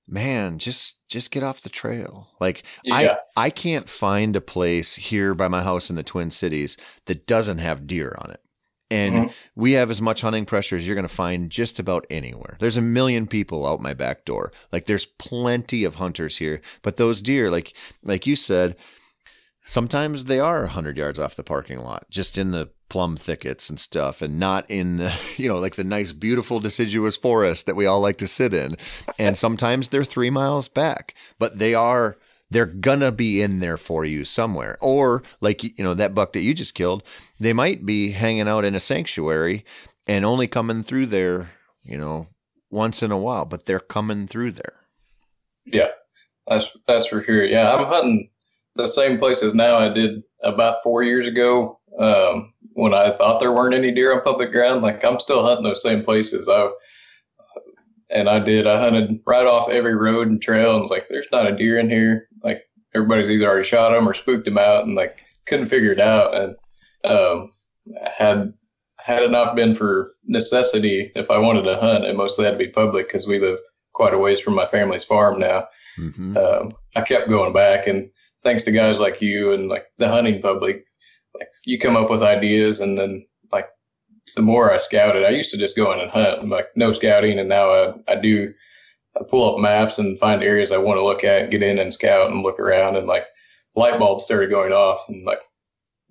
man, 0.08 0.58
just 0.58 1.08
just 1.08 1.32
get 1.32 1.44
off 1.44 1.62
the 1.62 1.70
trail. 1.70 2.30
Like 2.40 2.64
yeah. 2.84 3.18
I 3.36 3.46
I 3.46 3.50
can't 3.50 3.88
find 3.88 4.36
a 4.36 4.42
place 4.42 4.96
here 4.96 5.36
by 5.36 5.48
my 5.48 5.62
house 5.62 5.90
in 5.90 5.96
the 5.96 6.04
Twin 6.04 6.32
Cities 6.32 6.78
that 7.06 7.28
doesn't 7.28 7.60
have 7.60 7.88
deer 7.88 8.16
on 8.20 8.32
it. 8.32 8.42
And 8.92 9.16
mm-hmm. 9.16 9.32
we 9.56 9.74
have 9.74 9.92
as 9.92 10.02
much 10.02 10.22
hunting 10.22 10.46
pressure 10.46 10.76
as 10.76 10.88
you're 10.88 10.96
going 10.96 11.08
to 11.08 11.14
find 11.14 11.52
just 11.52 11.78
about 11.78 12.08
anywhere. 12.10 12.58
There's 12.60 12.78
a 12.78 12.82
million 12.82 13.28
people 13.28 13.68
out 13.68 13.82
my 13.82 13.94
back 13.94 14.26
door. 14.26 14.52
Like 14.72 14.88
there's 14.88 15.06
plenty 15.06 15.84
of 15.84 15.96
hunters 15.96 16.38
here, 16.38 16.60
but 16.82 16.98
those 16.98 17.22
deer, 17.22 17.52
like 17.52 17.74
like 18.04 18.26
you 18.26 18.36
said, 18.36 18.76
sometimes 19.70 20.26
they 20.26 20.40
are 20.40 20.62
100 20.62 20.98
yards 20.98 21.20
off 21.20 21.36
the 21.36 21.44
parking 21.44 21.78
lot, 21.78 22.10
just 22.10 22.40
in 22.40 22.50
the 22.50 22.72
plum 22.90 23.16
thickets 23.16 23.70
and 23.70 23.80
stuff, 23.80 24.20
and 24.20 24.40
not 24.40 24.68
in, 24.68 24.98
the, 24.98 25.14
you 25.38 25.48
know, 25.48 25.60
like 25.60 25.76
the 25.76 25.84
nice, 25.84 26.12
beautiful 26.12 26.60
deciduous 26.60 27.18
forest 27.18 27.68
that 27.68 27.76
we 27.76 27.86
all 27.86 28.00
like 28.00 28.18
to 28.18 28.28
sit 28.28 28.52
in. 28.52 28.76
And 29.20 29.38
sometimes 29.38 29.90
they're 29.90 30.04
three 30.04 30.32
miles 30.32 30.68
back, 30.68 31.14
but 31.38 31.60
they 31.60 31.76
are, 31.76 32.18
they're 32.50 32.66
gonna 32.66 33.12
be 33.12 33.44
in 33.44 33.60
there 33.60 33.78
for 33.78 34.04
you 34.04 34.26
somewhere. 34.26 34.76
Or 34.82 35.22
like, 35.40 35.64
you 35.64 35.84
know, 35.84 35.94
that 35.94 36.16
buck 36.16 36.34
that 36.34 36.42
you 36.42 36.56
just 36.56 36.74
killed, 36.74 37.04
they 37.40 37.54
might 37.54 37.86
be 37.86 38.12
hanging 38.12 38.48
out 38.48 38.66
in 38.66 38.74
a 38.74 38.80
sanctuary 38.80 39.64
and 40.08 40.26
only 40.26 40.48
coming 40.48 40.82
through 40.82 41.06
there, 41.06 41.52
you 41.84 41.98
know, 41.98 42.28
once 42.72 43.04
in 43.04 43.12
a 43.12 43.20
while, 43.20 43.46
but 43.46 43.68
they're 43.68 43.80
coming 43.80 44.26
through 44.26 44.54
there. 44.54 44.74
Yeah, 45.64 45.90
that's 46.48 46.76
that's 46.88 47.06
for 47.06 47.22
sure. 47.22 47.44
Yeah, 47.44 47.72
I'm 47.72 47.86
hunting 47.86 48.30
the 48.80 48.88
same 48.88 49.20
places 49.20 49.54
now 49.54 49.78
I 49.78 49.90
did 49.90 50.24
about 50.42 50.82
four 50.84 51.04
years 51.04 51.28
ago 51.28 51.80
um, 52.00 52.54
when 52.74 52.94
I 52.94 53.12
thought 53.12 53.40
there 53.40 53.52
weren't 53.52 53.76
any 53.76 53.92
deer 53.92 54.14
on 54.14 54.22
public 54.22 54.52
ground. 54.52 54.82
Like 54.82 55.04
I'm 55.04 55.20
still 55.20 55.46
hunting 55.46 55.66
those 55.66 55.84
same 55.84 56.04
places. 56.04 56.48
I 56.48 56.70
and 58.10 58.28
I 58.28 58.40
did. 58.40 58.66
I 58.66 58.80
hunted 58.80 59.20
right 59.26 59.46
off 59.46 59.70
every 59.70 59.96
road 59.96 60.30
and 60.30 60.42
trail, 60.42 60.74
and 60.74 60.82
was 60.82 60.92
like, 60.92 61.08
"There's 61.10 61.32
not 61.32 61.48
a 61.48 61.56
deer 61.56 61.78
in 61.78 61.90
here." 61.90 62.28
Like 62.44 62.64
everybody's 62.96 63.30
either 63.30 63.48
already 63.48 63.68
shot 63.68 63.92
them 63.92 64.08
or 64.08 64.14
spooked 64.14 64.46
them 64.46 64.58
out, 64.58 64.86
and 64.86 64.96
like 64.96 65.24
couldn't 65.46 65.70
figure 65.70 65.92
it 65.92 66.00
out. 66.00 66.34
And 66.34 66.56
um, 67.06 67.52
had 68.18 68.54
had 68.98 69.24
it 69.24 69.32
not 69.32 69.56
been 69.56 69.76
for 69.76 70.14
necessity, 70.26 71.12
if 71.16 71.30
I 71.30 71.38
wanted 71.38 71.64
to 71.64 71.78
hunt, 71.78 72.06
it 72.06 72.16
mostly 72.16 72.46
had 72.46 72.52
to 72.52 72.58
be 72.58 72.70
public 72.70 73.08
because 73.08 73.28
we 73.28 73.40
live 73.40 73.60
quite 73.94 74.14
a 74.14 74.18
ways 74.18 74.40
from 74.40 74.56
my 74.56 74.66
family's 74.68 75.04
farm 75.04 75.40
now. 75.40 75.68
Mm-hmm. 75.98 76.38
Um, 76.38 76.74
I 76.96 77.02
kept 77.02 77.30
going 77.30 77.54
back, 77.54 77.88
and 77.88 78.10
thanks 78.44 78.64
to 78.64 78.72
guys 78.72 79.00
like 79.00 79.22
you 79.22 79.54
and 79.54 79.68
like 79.68 79.86
the 79.98 80.08
hunting 80.08 80.42
public, 80.42 80.86
like 81.36 81.50
you 81.66 81.80
come 81.80 81.96
up 81.96 82.10
with 82.10 82.22
ideas, 82.22 82.80
and 82.80 82.98
then 82.98 83.26
like 83.52 83.68
the 84.36 84.42
more 84.42 84.72
I 84.72 84.78
scouted, 84.78 85.26
I 85.26 85.30
used 85.30 85.52
to 85.52 85.58
just 85.58 85.76
go 85.76 85.92
in 85.92 86.00
and 86.00 86.12
hunt, 86.12 86.40
I'm 86.42 86.50
like 86.50 86.68
no 86.76 86.94
scouting, 86.94 87.40
and 87.40 87.50
now 87.50 87.72
I, 87.72 87.94
I 88.08 88.16
do. 88.16 88.54
I 89.20 89.24
pull 89.24 89.56
up 89.56 89.60
maps 89.60 89.98
and 89.98 90.20
find 90.20 90.44
areas 90.44 90.72
I 90.72 90.78
want 90.78 90.98
to 90.98 91.04
look 91.04 91.24
at, 91.24 91.50
get 91.50 91.64
in 91.64 91.80
and 91.80 91.94
scout 91.94 92.30
and 92.30 92.44
look 92.44 92.60
around, 92.60 92.96
and 92.96 93.08
like 93.08 93.26
light 93.76 93.98
bulbs 94.00 94.26
started 94.26 94.50
going 94.50 94.72
off, 94.72 95.08
and 95.10 95.26
like 95.26 95.42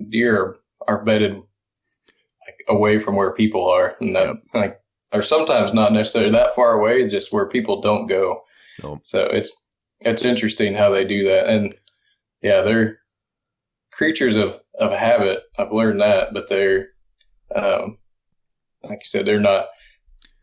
deer 0.09 0.37
are, 0.37 0.57
are 0.89 1.05
bedded 1.05 1.37
like 1.37 2.65
away 2.69 2.99
from 2.99 3.15
where 3.15 3.33
people 3.33 3.69
are, 3.69 3.97
and 4.01 4.17
that 4.17 4.27
yep. 4.27 4.43
like 4.53 4.81
are 5.13 5.23
sometimes 5.23 5.73
not 5.73 5.93
necessarily 5.93 6.33
that 6.33 6.55
far 6.55 6.73
away, 6.73 7.09
just 7.09 7.33
where 7.33 7.47
people 7.47 7.81
don't 7.81 8.09
go. 8.09 8.43
Nope. 8.83 9.01
So 9.05 9.27
it's 9.27 9.57
it's 10.01 10.25
interesting 10.25 10.75
how 10.75 10.91
they 10.91 11.05
do 11.05 11.25
that, 11.25 11.47
and 11.49 11.75
yeah, 12.43 12.63
they're 12.63 13.01
creatures 13.93 14.37
of 14.37 14.61
of 14.79 14.93
habit. 14.93 15.41
I've 15.59 15.73
learned 15.73 16.01
that, 16.01 16.33
but 16.33 16.49
they're 16.49 16.91
um, 17.55 17.99
like 18.83 19.01
you 19.03 19.09
said, 19.09 19.27
they're 19.27 19.41
not. 19.41 19.69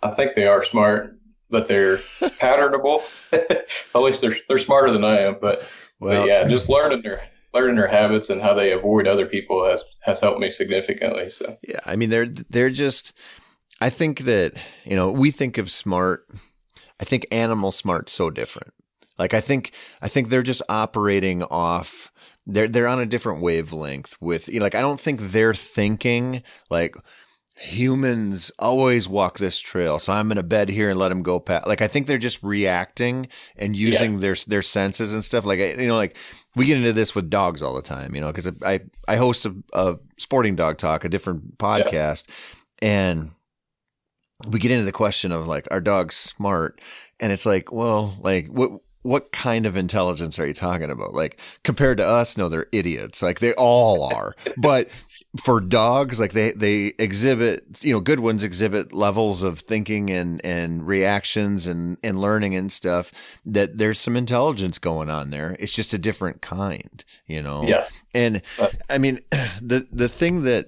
I 0.03 0.11
think 0.11 0.35
they 0.35 0.47
are 0.47 0.63
smart, 0.63 1.17
but 1.49 1.67
they're 1.67 1.97
patternable. 2.21 3.03
At 3.31 4.01
least 4.01 4.21
they're 4.21 4.35
they're 4.47 4.59
smarter 4.59 4.91
than 4.91 5.05
I 5.05 5.19
am. 5.21 5.37
But, 5.39 5.63
well, 5.99 6.21
but 6.21 6.27
yeah, 6.27 6.43
just 6.43 6.69
learning 6.69 7.01
their 7.01 7.23
learning 7.53 7.77
their 7.77 7.87
habits 7.87 8.29
and 8.29 8.41
how 8.41 8.53
they 8.53 8.71
avoid 8.71 9.07
other 9.07 9.25
people 9.25 9.65
has 9.67 9.83
has 10.01 10.19
helped 10.19 10.41
me 10.41 10.51
significantly. 10.51 11.29
So 11.29 11.55
yeah, 11.67 11.79
I 11.85 11.95
mean 11.95 12.09
they're 12.09 12.27
they're 12.27 12.69
just. 12.69 13.13
I 13.81 13.89
think 13.89 14.19
that 14.21 14.53
you 14.85 14.95
know 14.95 15.11
we 15.11 15.31
think 15.31 15.57
of 15.57 15.71
smart. 15.71 16.27
I 16.99 17.03
think 17.03 17.27
animal 17.29 17.71
smart 17.71 18.09
so 18.09 18.29
different. 18.29 18.73
Like 19.17 19.33
I 19.33 19.41
think 19.41 19.71
I 20.01 20.07
think 20.07 20.29
they're 20.29 20.43
just 20.43 20.61
operating 20.69 21.43
off 21.43 22.11
they're 22.45 22.67
they're 22.67 22.87
on 22.87 22.99
a 22.99 23.05
different 23.05 23.41
wavelength 23.41 24.17
with 24.21 24.47
you 24.47 24.59
know, 24.59 24.65
like 24.65 24.75
I 24.75 24.81
don't 24.81 24.99
think 24.99 25.19
they're 25.19 25.53
thinking 25.53 26.43
like 26.69 26.95
humans 27.57 28.51
always 28.59 29.07
walk 29.07 29.37
this 29.37 29.61
trail 29.61 29.97
so 29.97 30.11
i'm 30.11 30.27
going 30.27 30.35
to 30.35 30.43
bed 30.43 30.67
here 30.67 30.89
and 30.89 30.99
let 30.99 31.07
them 31.07 31.23
go 31.23 31.39
past 31.39 31.65
like 31.65 31.81
i 31.81 31.87
think 31.87 32.05
they're 32.05 32.17
just 32.17 32.43
reacting 32.43 33.29
and 33.55 33.77
using 33.77 34.15
yeah. 34.15 34.19
their 34.19 34.35
their 34.47 34.61
senses 34.61 35.13
and 35.13 35.23
stuff 35.23 35.45
like 35.45 35.59
you 35.59 35.87
know 35.87 35.95
like 35.95 36.17
we 36.57 36.65
get 36.65 36.77
into 36.77 36.91
this 36.91 37.15
with 37.15 37.29
dogs 37.29 37.61
all 37.61 37.73
the 37.73 37.81
time 37.81 38.13
you 38.13 38.19
know 38.19 38.27
because 38.27 38.51
i 38.61 38.81
i 39.07 39.15
host 39.15 39.45
a, 39.45 39.55
a, 39.71 39.97
sporting 40.19 40.57
dog 40.57 40.77
talk 40.77 41.05
a 41.05 41.09
different 41.09 41.57
podcast 41.57 42.27
yeah. 42.81 42.89
and 42.89 43.31
we 44.49 44.59
get 44.59 44.71
into 44.71 44.83
the 44.83 44.91
question 44.91 45.31
of 45.31 45.47
like 45.47 45.65
are 45.71 45.79
dogs 45.79 46.13
smart 46.13 46.81
and 47.21 47.31
it's 47.31 47.45
like 47.45 47.71
well 47.71 48.17
like 48.19 48.47
what 48.47 48.81
what 49.05 49.31
kind 49.31 49.67
of 49.67 49.77
intelligence 49.77 50.39
are 50.39 50.47
you 50.47 50.53
talking 50.53 50.89
about? 50.89 51.13
Like 51.13 51.39
compared 51.63 51.99
to 51.99 52.05
us, 52.05 52.37
no, 52.37 52.49
they're 52.49 52.65
idiots. 52.71 53.21
Like 53.21 53.39
they 53.39 53.53
all 53.53 54.03
are. 54.03 54.33
but 54.57 54.89
for 55.43 55.61
dogs, 55.61 56.19
like 56.19 56.33
they 56.33 56.51
they 56.51 56.93
exhibit, 56.97 57.83
you 57.83 57.93
know, 57.93 57.99
good 57.99 58.19
ones 58.19 58.43
exhibit 58.43 58.93
levels 58.93 59.43
of 59.43 59.59
thinking 59.59 60.09
and 60.09 60.43
and 60.43 60.87
reactions 60.87 61.67
and 61.67 61.97
and 62.03 62.19
learning 62.19 62.55
and 62.55 62.71
stuff 62.71 63.11
that 63.45 63.77
there's 63.77 63.99
some 63.99 64.17
intelligence 64.17 64.79
going 64.79 65.09
on 65.09 65.29
there. 65.29 65.55
It's 65.59 65.73
just 65.73 65.93
a 65.93 65.99
different 65.99 66.41
kind, 66.41 67.03
you 67.27 67.43
know. 67.43 67.63
Yes. 67.63 68.01
And 68.15 68.41
I 68.89 68.97
mean, 68.97 69.19
the 69.61 69.87
the 69.91 70.09
thing 70.09 70.43
that 70.43 70.65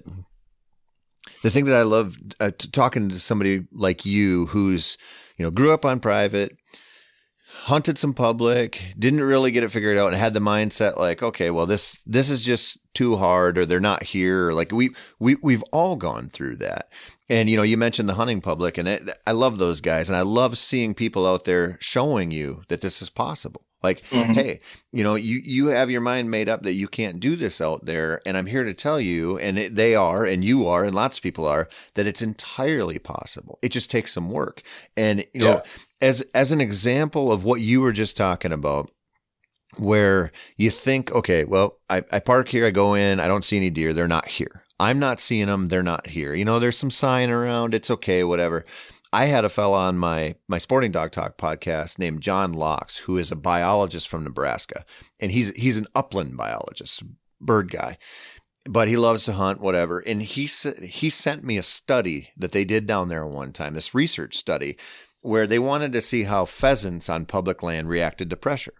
the 1.42 1.50
thing 1.50 1.64
that 1.64 1.74
I 1.74 1.82
love 1.82 2.16
uh, 2.38 2.52
talking 2.72 3.08
to 3.08 3.18
somebody 3.18 3.66
like 3.72 4.04
you 4.06 4.46
who's 4.46 4.96
you 5.36 5.44
know 5.44 5.50
grew 5.50 5.72
up 5.72 5.84
on 5.84 5.98
private 5.98 6.57
hunted 7.68 7.98
some 7.98 8.14
public, 8.14 8.82
didn't 8.98 9.22
really 9.22 9.50
get 9.50 9.62
it 9.62 9.70
figured 9.70 9.98
out, 9.98 10.08
and 10.08 10.16
had 10.16 10.34
the 10.34 10.40
mindset 10.40 10.96
like, 10.96 11.22
okay, 11.22 11.50
well 11.50 11.66
this 11.66 12.00
this 12.06 12.30
is 12.30 12.40
just 12.40 12.78
too 12.94 13.16
hard, 13.16 13.58
or 13.58 13.66
they're 13.66 13.78
not 13.78 14.02
here. 14.02 14.52
Like 14.52 14.72
we 14.72 14.90
we 15.18 15.36
we've 15.42 15.62
all 15.72 15.96
gone 15.96 16.30
through 16.30 16.56
that. 16.56 16.90
And 17.28 17.50
you 17.50 17.56
know, 17.56 17.62
you 17.62 17.76
mentioned 17.76 18.08
the 18.08 18.14
hunting 18.14 18.40
public, 18.40 18.78
and 18.78 18.88
it, 18.88 19.02
I 19.26 19.32
love 19.32 19.58
those 19.58 19.80
guys, 19.80 20.08
and 20.08 20.16
I 20.16 20.22
love 20.22 20.56
seeing 20.56 20.94
people 20.94 21.26
out 21.26 21.44
there 21.44 21.76
showing 21.80 22.30
you 22.30 22.62
that 22.68 22.80
this 22.80 23.02
is 23.02 23.10
possible. 23.10 23.62
Like, 23.82 24.00
mm-hmm. 24.06 24.32
hey, 24.32 24.60
you 24.90 25.04
know, 25.04 25.14
you 25.14 25.40
you 25.44 25.68
have 25.68 25.90
your 25.90 26.00
mind 26.00 26.30
made 26.30 26.48
up 26.48 26.62
that 26.62 26.72
you 26.72 26.88
can't 26.88 27.20
do 27.20 27.36
this 27.36 27.60
out 27.60 27.84
there, 27.86 28.20
and 28.26 28.36
I'm 28.36 28.46
here 28.46 28.64
to 28.64 28.74
tell 28.74 29.00
you, 29.00 29.38
and 29.38 29.56
it, 29.56 29.76
they 29.76 29.94
are, 29.94 30.24
and 30.24 30.44
you 30.44 30.66
are, 30.66 30.84
and 30.84 30.94
lots 30.94 31.18
of 31.18 31.22
people 31.22 31.46
are, 31.46 31.68
that 31.94 32.06
it's 32.06 32.22
entirely 32.22 32.98
possible. 32.98 33.58
It 33.62 33.68
just 33.68 33.90
takes 33.90 34.12
some 34.12 34.30
work, 34.30 34.62
and 34.96 35.24
you 35.32 35.42
know, 35.42 35.62
as 36.00 36.22
as 36.34 36.52
an 36.52 36.60
example 36.60 37.32
of 37.32 37.44
what 37.44 37.60
you 37.60 37.80
were 37.80 37.92
just 37.92 38.16
talking 38.16 38.52
about, 38.52 38.90
where 39.76 40.32
you 40.56 40.70
think, 40.70 41.10
okay, 41.12 41.44
well, 41.44 41.78
I, 41.88 42.04
I 42.12 42.20
park 42.20 42.48
here, 42.48 42.66
I 42.66 42.70
go 42.70 42.94
in, 42.94 43.20
I 43.20 43.28
don't 43.28 43.44
see 43.44 43.56
any 43.56 43.70
deer, 43.70 43.92
they're 43.92 44.08
not 44.08 44.28
here. 44.28 44.64
I'm 44.80 44.98
not 44.98 45.18
seeing 45.18 45.46
them, 45.46 45.68
they're 45.68 45.82
not 45.82 46.08
here. 46.08 46.34
You 46.34 46.44
know, 46.44 46.58
there's 46.58 46.78
some 46.78 46.90
sign 46.90 47.30
around, 47.30 47.74
it's 47.74 47.90
okay, 47.90 48.22
whatever. 48.22 48.64
I 49.12 49.24
had 49.24 49.44
a 49.44 49.48
fella 49.48 49.86
on 49.88 49.98
my 49.98 50.36
my 50.48 50.58
Sporting 50.58 50.92
Dog 50.92 51.12
Talk 51.12 51.38
podcast 51.38 51.98
named 51.98 52.20
John 52.20 52.52
Laux, 52.52 52.98
who 52.98 53.16
is 53.16 53.32
a 53.32 53.36
biologist 53.36 54.06
from 54.08 54.24
Nebraska, 54.24 54.84
and 55.18 55.32
he's 55.32 55.54
he's 55.56 55.78
an 55.78 55.86
upland 55.94 56.36
biologist, 56.36 57.02
bird 57.40 57.70
guy, 57.70 57.96
but 58.66 58.86
he 58.86 58.98
loves 58.98 59.24
to 59.24 59.32
hunt, 59.32 59.60
whatever. 59.60 60.00
And 60.00 60.22
he 60.22 60.46
he 60.82 61.08
sent 61.08 61.42
me 61.42 61.56
a 61.56 61.62
study 61.62 62.28
that 62.36 62.52
they 62.52 62.66
did 62.66 62.86
down 62.86 63.08
there 63.08 63.26
one 63.26 63.52
time, 63.52 63.74
this 63.74 63.94
research 63.94 64.36
study, 64.36 64.76
where 65.20 65.46
they 65.46 65.58
wanted 65.58 65.92
to 65.92 66.00
see 66.00 66.24
how 66.24 66.44
pheasants 66.44 67.08
on 67.08 67.26
public 67.26 67.62
land 67.62 67.88
reacted 67.88 68.30
to 68.30 68.36
pressure. 68.36 68.74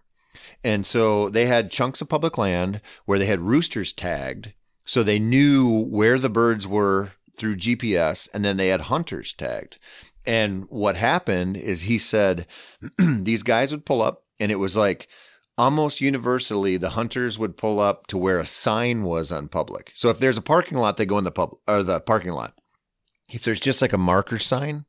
And 0.63 0.85
so 0.85 1.29
they 1.29 1.45
had 1.45 1.71
chunks 1.71 2.01
of 2.01 2.09
public 2.09 2.37
land 2.37 2.81
where 3.05 3.19
they 3.19 3.25
had 3.25 3.41
roosters 3.41 3.93
tagged, 3.93 4.53
so 4.85 5.03
they 5.03 5.19
knew 5.19 5.85
where 5.85 6.17
the 6.17 6.29
birds 6.29 6.67
were 6.67 7.11
through 7.37 7.55
GPS, 7.57 8.27
and 8.33 8.43
then 8.43 8.57
they 8.57 8.67
had 8.67 8.81
hunters 8.81 9.33
tagged. 9.33 9.79
And 10.25 10.65
what 10.69 10.97
happened 10.97 11.57
is 11.57 11.81
he 11.81 11.97
said 11.97 12.45
these 12.97 13.43
guys 13.43 13.71
would 13.71 13.85
pull 13.85 14.01
up, 14.01 14.23
and 14.39 14.51
it 14.51 14.57
was 14.57 14.75
like 14.75 15.07
almost 15.57 16.01
universally 16.01 16.77
the 16.77 16.91
hunters 16.91 17.37
would 17.37 17.57
pull 17.57 17.79
up 17.79 18.07
to 18.07 18.17
where 18.17 18.39
a 18.39 18.45
sign 18.45 19.03
was 19.03 19.31
on 19.31 19.47
public. 19.47 19.91
So 19.95 20.09
if 20.09 20.19
there's 20.19 20.37
a 20.37 20.41
parking 20.41 20.77
lot, 20.77 20.97
they 20.97 21.05
go 21.05 21.17
in 21.17 21.23
the 21.23 21.31
pub 21.31 21.55
or 21.67 21.83
the 21.83 21.99
parking 21.99 22.31
lot. 22.31 22.58
If 23.31 23.43
there's 23.43 23.59
just 23.59 23.81
like 23.81 23.93
a 23.93 23.97
marker 23.97 24.39
sign, 24.39 24.85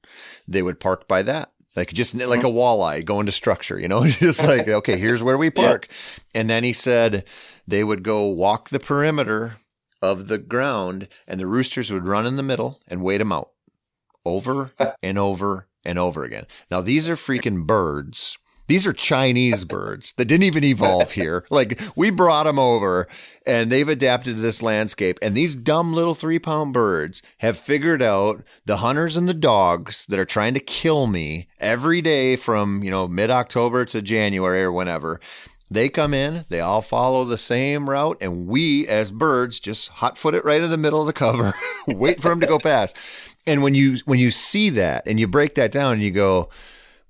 they 0.49 0.63
would 0.63 0.81
park 0.81 1.07
by 1.07 1.23
that. 1.23 1.53
Like 1.77 1.93
just 1.93 2.15
like 2.15 2.41
a 2.41 2.47
mm-hmm. 2.47 2.57
walleye 2.57 3.05
going 3.05 3.27
to 3.27 3.33
structure, 3.33 3.79
you 3.79 3.89
know, 3.89 4.07
just 4.07 4.43
like, 4.43 4.69
okay, 4.69 4.99
here's 4.99 5.23
where 5.23 5.39
we 5.39 5.51
park. 5.51 5.89
Yeah. 5.89 6.41
And 6.41 6.51
then 6.51 6.65
he 6.65 6.73
said 6.73 7.25
they 7.67 7.85
would 7.85 8.03
go 8.03 8.27
walk 8.27 8.71
the 8.71 8.81
perimeter 8.81 9.57
of 10.03 10.29
the 10.29 10.39
ground 10.39 11.09
and 11.27 11.39
the 11.39 11.47
roosters 11.47 11.93
would 11.93 12.07
run 12.07 12.27
in 12.27 12.37
the 12.37 12.43
middle 12.43 12.81
and 12.89 13.03
wait 13.03 13.19
them 13.19 13.33
out 13.33 13.51
over 14.25 14.73
and 15.03 15.19
over 15.19 15.67
and 15.85 15.99
over 15.99 16.25
again. 16.25 16.47
Now, 16.71 16.81
these 16.81 17.09
are 17.09 17.15
freaking 17.15 17.67
birds. 17.67 18.39
These 18.71 18.87
are 18.87 18.93
Chinese 18.93 19.65
birds 19.77 20.13
that 20.13 20.27
didn't 20.27 20.45
even 20.45 20.63
evolve 20.63 21.11
here. 21.11 21.45
Like 21.51 21.81
we 21.97 22.11
brought 22.11 22.45
them 22.45 22.61
over 22.61 23.09
and 23.45 23.69
they've 23.69 23.89
adapted 23.89 24.37
to 24.37 24.43
this 24.43 24.63
landscape. 24.63 25.19
And 25.21 25.37
these 25.37 25.57
dumb 25.57 25.93
little 25.93 26.15
three 26.15 26.39
pound 26.39 26.73
birds 26.73 27.21
have 27.39 27.57
figured 27.57 28.01
out 28.01 28.45
the 28.67 28.77
hunters 28.77 29.17
and 29.17 29.29
the 29.29 29.35
dogs 29.35 30.07
that 30.07 30.21
are 30.21 30.25
trying 30.25 30.55
to 30.55 30.61
kill 30.61 31.09
me 31.09 31.49
every 31.59 32.01
day 32.01 32.37
from, 32.37 32.85
you 32.85 32.93
know, 32.93 33.09
mid 33.09 33.29
October 33.29 33.85
to 33.87 34.01
January 34.01 34.63
or 34.63 34.71
whenever. 34.71 35.21
They 35.69 35.89
come 35.89 36.15
in, 36.15 36.45
they 36.49 36.61
all 36.61 36.83
follow 36.83 37.25
the 37.25 37.39
same 37.39 37.91
route, 37.91 38.19
and 38.21 38.47
we 38.47 38.87
as 38.87 39.11
birds 39.11 39.59
just 39.59 39.89
hot 39.89 40.17
foot 40.17 40.35
it 40.35 40.45
right 40.45 40.63
in 40.63 40.71
the 40.71 40.77
middle 40.77 41.01
of 41.01 41.09
the 41.09 41.13
cover, 41.13 41.55
wait 41.89 42.21
for 42.21 42.29
them 42.29 42.41
to 42.41 42.47
go 42.47 42.61
past. 42.61 42.97
And 43.49 43.65
when 43.65 43.75
you 43.75 43.97
when 44.05 44.21
you 44.21 44.31
see 44.31 44.71
that 44.71 45.03
and 45.07 45.19
you 45.19 45.27
break 45.27 45.57
that 45.57 45.73
down 45.73 45.95
and 45.95 46.03
you 46.03 46.13
go, 46.13 46.51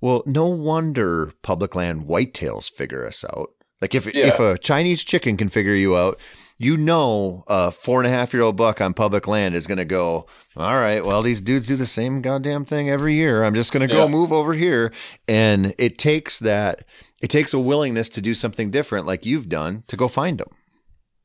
well, 0.01 0.23
no 0.25 0.47
wonder 0.47 1.31
public 1.41 1.75
land 1.75 2.05
whitetails 2.05 2.69
figure 2.69 3.05
us 3.05 3.23
out. 3.23 3.51
Like 3.81 3.95
if 3.95 4.13
yeah. 4.13 4.27
if 4.27 4.39
a 4.39 4.57
Chinese 4.57 5.03
chicken 5.03 5.37
can 5.37 5.49
figure 5.49 5.73
you 5.73 5.95
out, 5.95 6.19
you 6.61 6.77
know 6.77 7.43
a 7.47 7.71
four 7.71 7.99
and 7.99 8.07
a 8.07 8.11
half 8.11 8.33
year 8.33 8.43
old 8.43 8.55
buck 8.55 8.79
on 8.79 8.93
public 8.93 9.27
land 9.27 9.55
is 9.55 9.65
going 9.65 9.79
to 9.79 9.85
go, 9.85 10.27
all 10.55 10.79
right, 10.79 11.03
well, 11.03 11.23
these 11.23 11.41
dudes 11.41 11.67
do 11.67 11.75
the 11.75 11.87
same 11.87 12.21
goddamn 12.21 12.65
thing 12.65 12.87
every 12.87 13.15
year. 13.15 13.43
I'm 13.43 13.55
just 13.55 13.71
going 13.71 13.87
to 13.87 13.91
go 13.91 14.03
yeah. 14.03 14.11
move 14.11 14.31
over 14.31 14.53
here. 14.53 14.93
And 15.27 15.73
it 15.79 15.97
takes 15.97 16.37
that, 16.37 16.85
it 17.19 17.31
takes 17.31 17.53
a 17.53 17.59
willingness 17.59 18.09
to 18.09 18.21
do 18.21 18.35
something 18.35 18.69
different 18.69 19.07
like 19.07 19.25
you've 19.25 19.49
done 19.49 19.83
to 19.87 19.97
go 19.97 20.07
find 20.07 20.37
them. 20.37 20.49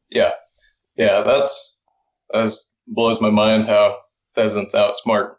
Yeah. 0.09 0.33
Yeah. 0.97 1.21
That's, 1.21 1.81
that 2.31 2.55
blows 2.87 3.21
my 3.21 3.31
mind 3.31 3.69
how 3.69 3.99
pheasants 4.35 4.75
outsmart, 4.75 5.35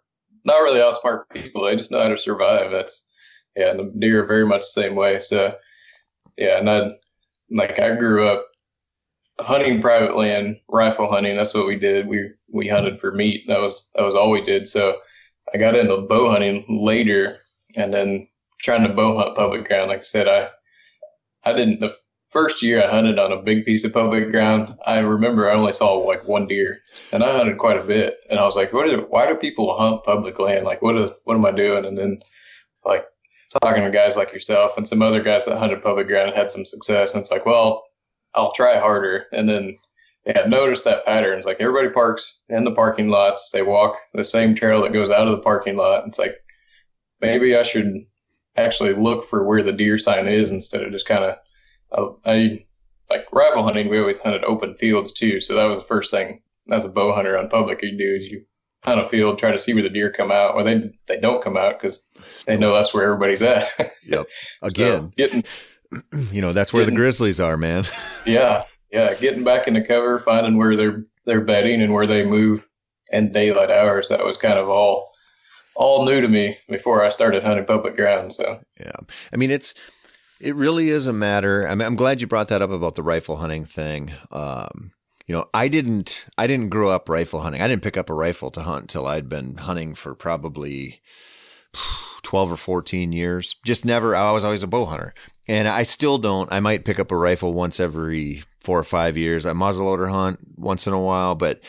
not 0.46 0.60
really 0.60 0.80
outsmart 0.80 1.24
people. 1.34 1.64
They 1.64 1.76
just 1.76 1.90
know 1.90 2.02
how 2.02 2.10
to 2.10 2.18
survive. 2.18 2.70
That's 2.70 3.04
yeah, 3.58 3.72
and 3.72 3.80
the 3.80 3.92
deer 4.00 4.24
are 4.24 4.28
very 4.28 4.46
much 4.46 4.62
the 4.62 4.82
same 4.82 4.96
way. 4.96 5.20
So 5.20 5.56
yeah, 6.38 6.60
and 6.60 6.70
I 6.70 6.92
like 7.50 7.80
I 7.80 7.96
grew 7.96 8.28
up 8.28 8.46
hunting 9.40 9.82
private 9.82 10.16
land, 10.16 10.58
rifle 10.70 11.12
hunting. 11.12 11.36
That's 11.36 11.54
what 11.54 11.68
we 11.68 11.76
did. 11.76 12.08
We 12.08 12.30
we 12.52 12.68
hunted 12.68 13.00
for 13.00 13.12
meat. 13.12 13.46
That 13.48 13.60
was 13.60 13.92
that 13.96 14.04
was 14.04 14.16
all 14.16 14.32
we 14.32 14.42
did. 14.42 14.68
So 14.68 15.00
I 15.54 15.58
got 15.58 15.76
into 15.76 15.98
bow 15.98 16.30
hunting 16.30 16.66
later, 16.70 17.40
and 17.76 17.94
then 17.94 18.28
trying 18.60 18.88
to 18.88 18.94
bow 18.94 19.18
hunt 19.18 19.36
public 19.36 19.68
ground. 19.68 19.90
Like 19.90 20.00
I 20.00 20.02
said, 20.02 20.28
I 20.28 20.50
I 21.50 21.54
didn't 21.54 21.80
the 21.80 21.96
first 22.30 22.62
year 22.62 22.84
I 22.84 22.92
hunted 22.92 23.20
on 23.20 23.32
a 23.32 23.42
big 23.42 23.66
piece 23.66 23.84
of 23.84 23.94
public 23.94 24.32
ground. 24.32 24.76
I 24.86 25.00
remember 25.00 25.50
I 25.50 25.56
only 25.56 25.74
saw 25.74 25.94
like 25.94 26.28
one 26.28 26.48
deer, 26.48 26.80
and 27.12 27.24
I 27.24 27.36
hunted 27.36 27.58
quite 27.58 27.78
a 27.80 27.84
bit. 27.84 28.18
And 28.30 28.40
I 28.40 28.44
was 28.44 28.56
like, 28.56 28.74
"What? 28.74 28.88
Is, 28.88 29.00
why 29.10 29.28
do 29.28 29.36
people 29.36 29.78
hunt 29.78 30.04
public 30.04 30.38
land? 30.40 30.66
Like, 30.66 30.82
what? 30.82 30.98
Is, 30.98 31.12
what 31.24 31.36
am 31.36 31.46
I 31.46 31.52
doing?" 31.52 31.86
And 31.86 31.98
then 31.98 32.22
like 32.86 33.06
talking 33.62 33.84
to 33.84 33.92
guys 33.92 34.18
like 34.18 34.34
yourself 34.34 34.78
and 34.78 34.88
some 34.88 35.02
other 35.02 35.22
guys 35.22 35.46
that 35.46 35.58
hunted 35.58 35.82
public 35.82 36.08
ground 36.08 36.30
and 36.30 36.38
had 36.38 36.52
some 36.52 36.66
success. 36.66 37.14
And 37.14 37.22
it's 37.22 37.32
like, 37.32 37.46
well, 37.46 37.86
I'll 38.36 38.52
try 38.52 38.78
harder. 38.78 39.26
And 39.32 39.48
then 39.50 39.78
yeah, 40.26 40.46
notice 40.46 40.84
that 40.84 41.06
pattern. 41.06 41.38
It's 41.38 41.48
like 41.48 41.62
everybody 41.62 41.90
parks 41.90 42.42
in 42.50 42.66
the 42.66 42.72
parking 42.72 43.08
lots. 43.08 43.50
They 43.50 43.62
walk 43.62 43.98
the 44.14 44.26
same 44.26 44.54
trail 44.54 44.82
that 44.82 44.92
goes 44.92 45.10
out 45.10 45.28
of 45.28 45.32
the 45.32 45.42
parking 45.42 45.78
lot. 45.78 46.06
It's 46.06 46.20
like 46.20 46.36
maybe 47.22 47.56
I 47.56 47.64
should 47.64 48.04
actually 48.58 48.94
look 48.94 49.30
for 49.30 49.46
where 49.46 49.64
the 49.64 49.72
deer 49.72 49.98
sign 49.98 50.28
is 50.28 50.52
instead 50.52 50.84
of 50.84 50.92
just 50.92 51.08
kind 51.08 51.24
of 51.24 51.38
uh, 51.92 52.14
I 52.26 52.66
like 53.10 53.32
rifle 53.32 53.64
hunting. 53.64 53.88
We 53.88 54.00
always 54.00 54.20
hunted 54.20 54.44
open 54.44 54.76
fields 54.76 55.14
too, 55.14 55.40
so 55.40 55.56
that 55.56 55.66
was 55.66 55.78
the 55.78 55.86
first 55.86 56.12
thing 56.12 56.42
as 56.70 56.84
a 56.84 56.90
bow 56.90 57.14
hunter 57.14 57.38
on 57.38 57.48
public 57.48 57.82
you 57.82 57.98
do 57.98 58.16
is 58.16 58.28
you 58.28 58.44
hunt 58.88 59.02
a 59.02 59.10
field, 59.10 59.38
try 59.38 59.52
to 59.52 59.60
see 59.60 59.74
where 59.74 59.84
the 59.84 59.90
deer 59.90 60.12
come 60.12 60.32
out, 60.32 60.56
or 60.56 60.64
they 60.64 60.90
they 61.08 61.20
don't 61.20 61.44
come 61.44 61.58
out 61.58 61.80
because 61.80 62.06
they 62.46 62.58
know 62.58 62.74
that's 62.74 62.94
where 62.94 63.04
everybody's 63.04 63.42
at. 63.42 63.70
yep. 64.04 64.26
Again, 64.62 65.12
so 65.12 65.12
getting 65.18 65.44
you 66.32 66.42
know 66.42 66.54
that's 66.54 66.74
where 66.74 66.82
getting, 66.82 66.96
the 66.96 67.00
grizzlies 67.00 67.40
are, 67.40 67.58
man. 67.58 67.84
yeah, 68.26 68.64
yeah. 68.92 69.14
Getting 69.16 69.44
back 69.44 69.68
into 69.68 69.84
cover, 69.84 70.20
finding 70.20 70.58
where 70.58 70.76
they're 70.76 71.04
they're 71.26 71.42
bedding 71.42 71.82
and 71.82 71.94
where 71.94 72.08
they 72.08 72.26
move 72.26 72.66
in 73.12 73.32
daylight 73.32 73.72
hours. 73.72 74.08
That 74.10 74.26
was 74.26 74.38
kind 74.38 74.58
of 74.58 74.70
all 74.70 75.12
all 75.76 76.06
new 76.06 76.22
to 76.22 76.28
me 76.28 76.58
before 76.70 77.04
I 77.04 77.10
started 77.10 77.44
hunting 77.44 77.66
public 77.66 77.96
ground. 77.96 78.34
So 78.34 78.60
yeah, 78.80 78.92
I 79.34 79.36
mean 79.36 79.52
it's 79.52 79.74
it 80.40 80.56
really 80.56 80.90
is 80.90 81.08
a 81.08 81.14
matter. 81.14 81.68
I 81.68 81.76
mean, 81.76 81.86
I'm 81.86 81.96
glad 81.96 82.22
you 82.22 82.28
brought 82.28 82.48
that 82.50 82.62
up 82.62 82.70
about 82.70 82.96
the 82.96 83.04
rifle 83.04 83.38
hunting 83.38 83.66
thing. 83.66 84.12
Um, 84.32 84.92
you 85.28 85.36
know, 85.36 85.46
I 85.54 85.68
didn't 85.68 86.26
I 86.38 86.48
didn't 86.48 86.70
grow 86.70 86.90
up 86.90 87.10
rifle 87.10 87.42
hunting. 87.42 87.62
I 87.62 87.68
didn't 87.68 87.84
pick 87.84 87.98
up 87.98 88.10
a 88.10 88.14
rifle 88.14 88.50
to 88.52 88.62
hunt 88.62 88.84
until 88.84 89.06
I'd 89.06 89.30
been 89.30 89.58
hunting 89.58 89.94
for 89.94 90.16
probably 90.16 91.02
12 92.24 92.54
or 92.54 92.58
14 92.58 93.12
years. 93.12 93.56
Just 93.64 93.86
never 93.86 94.16
I 94.16 94.32
was 94.32 94.46
always 94.46 94.64
a 94.64 94.68
bow 94.68 94.86
hunter. 94.86 95.14
And 95.50 95.68
I 95.68 95.84
still 95.84 96.18
don't. 96.18 96.52
I 96.52 96.60
might 96.62 96.86
pick 96.86 97.00
up 97.00 97.12
a 97.12 97.18
rifle 97.18 97.54
once 97.54 97.80
every 97.80 98.44
4 98.62 98.80
or 98.80 98.84
5 98.84 99.16
years. 99.16 99.46
I 99.46 99.52
muzzleloader 99.52 100.10
hunt 100.10 100.40
once 100.58 100.88
in 100.88 100.94
a 100.94 101.00
while, 101.00 101.36
but 101.36 101.62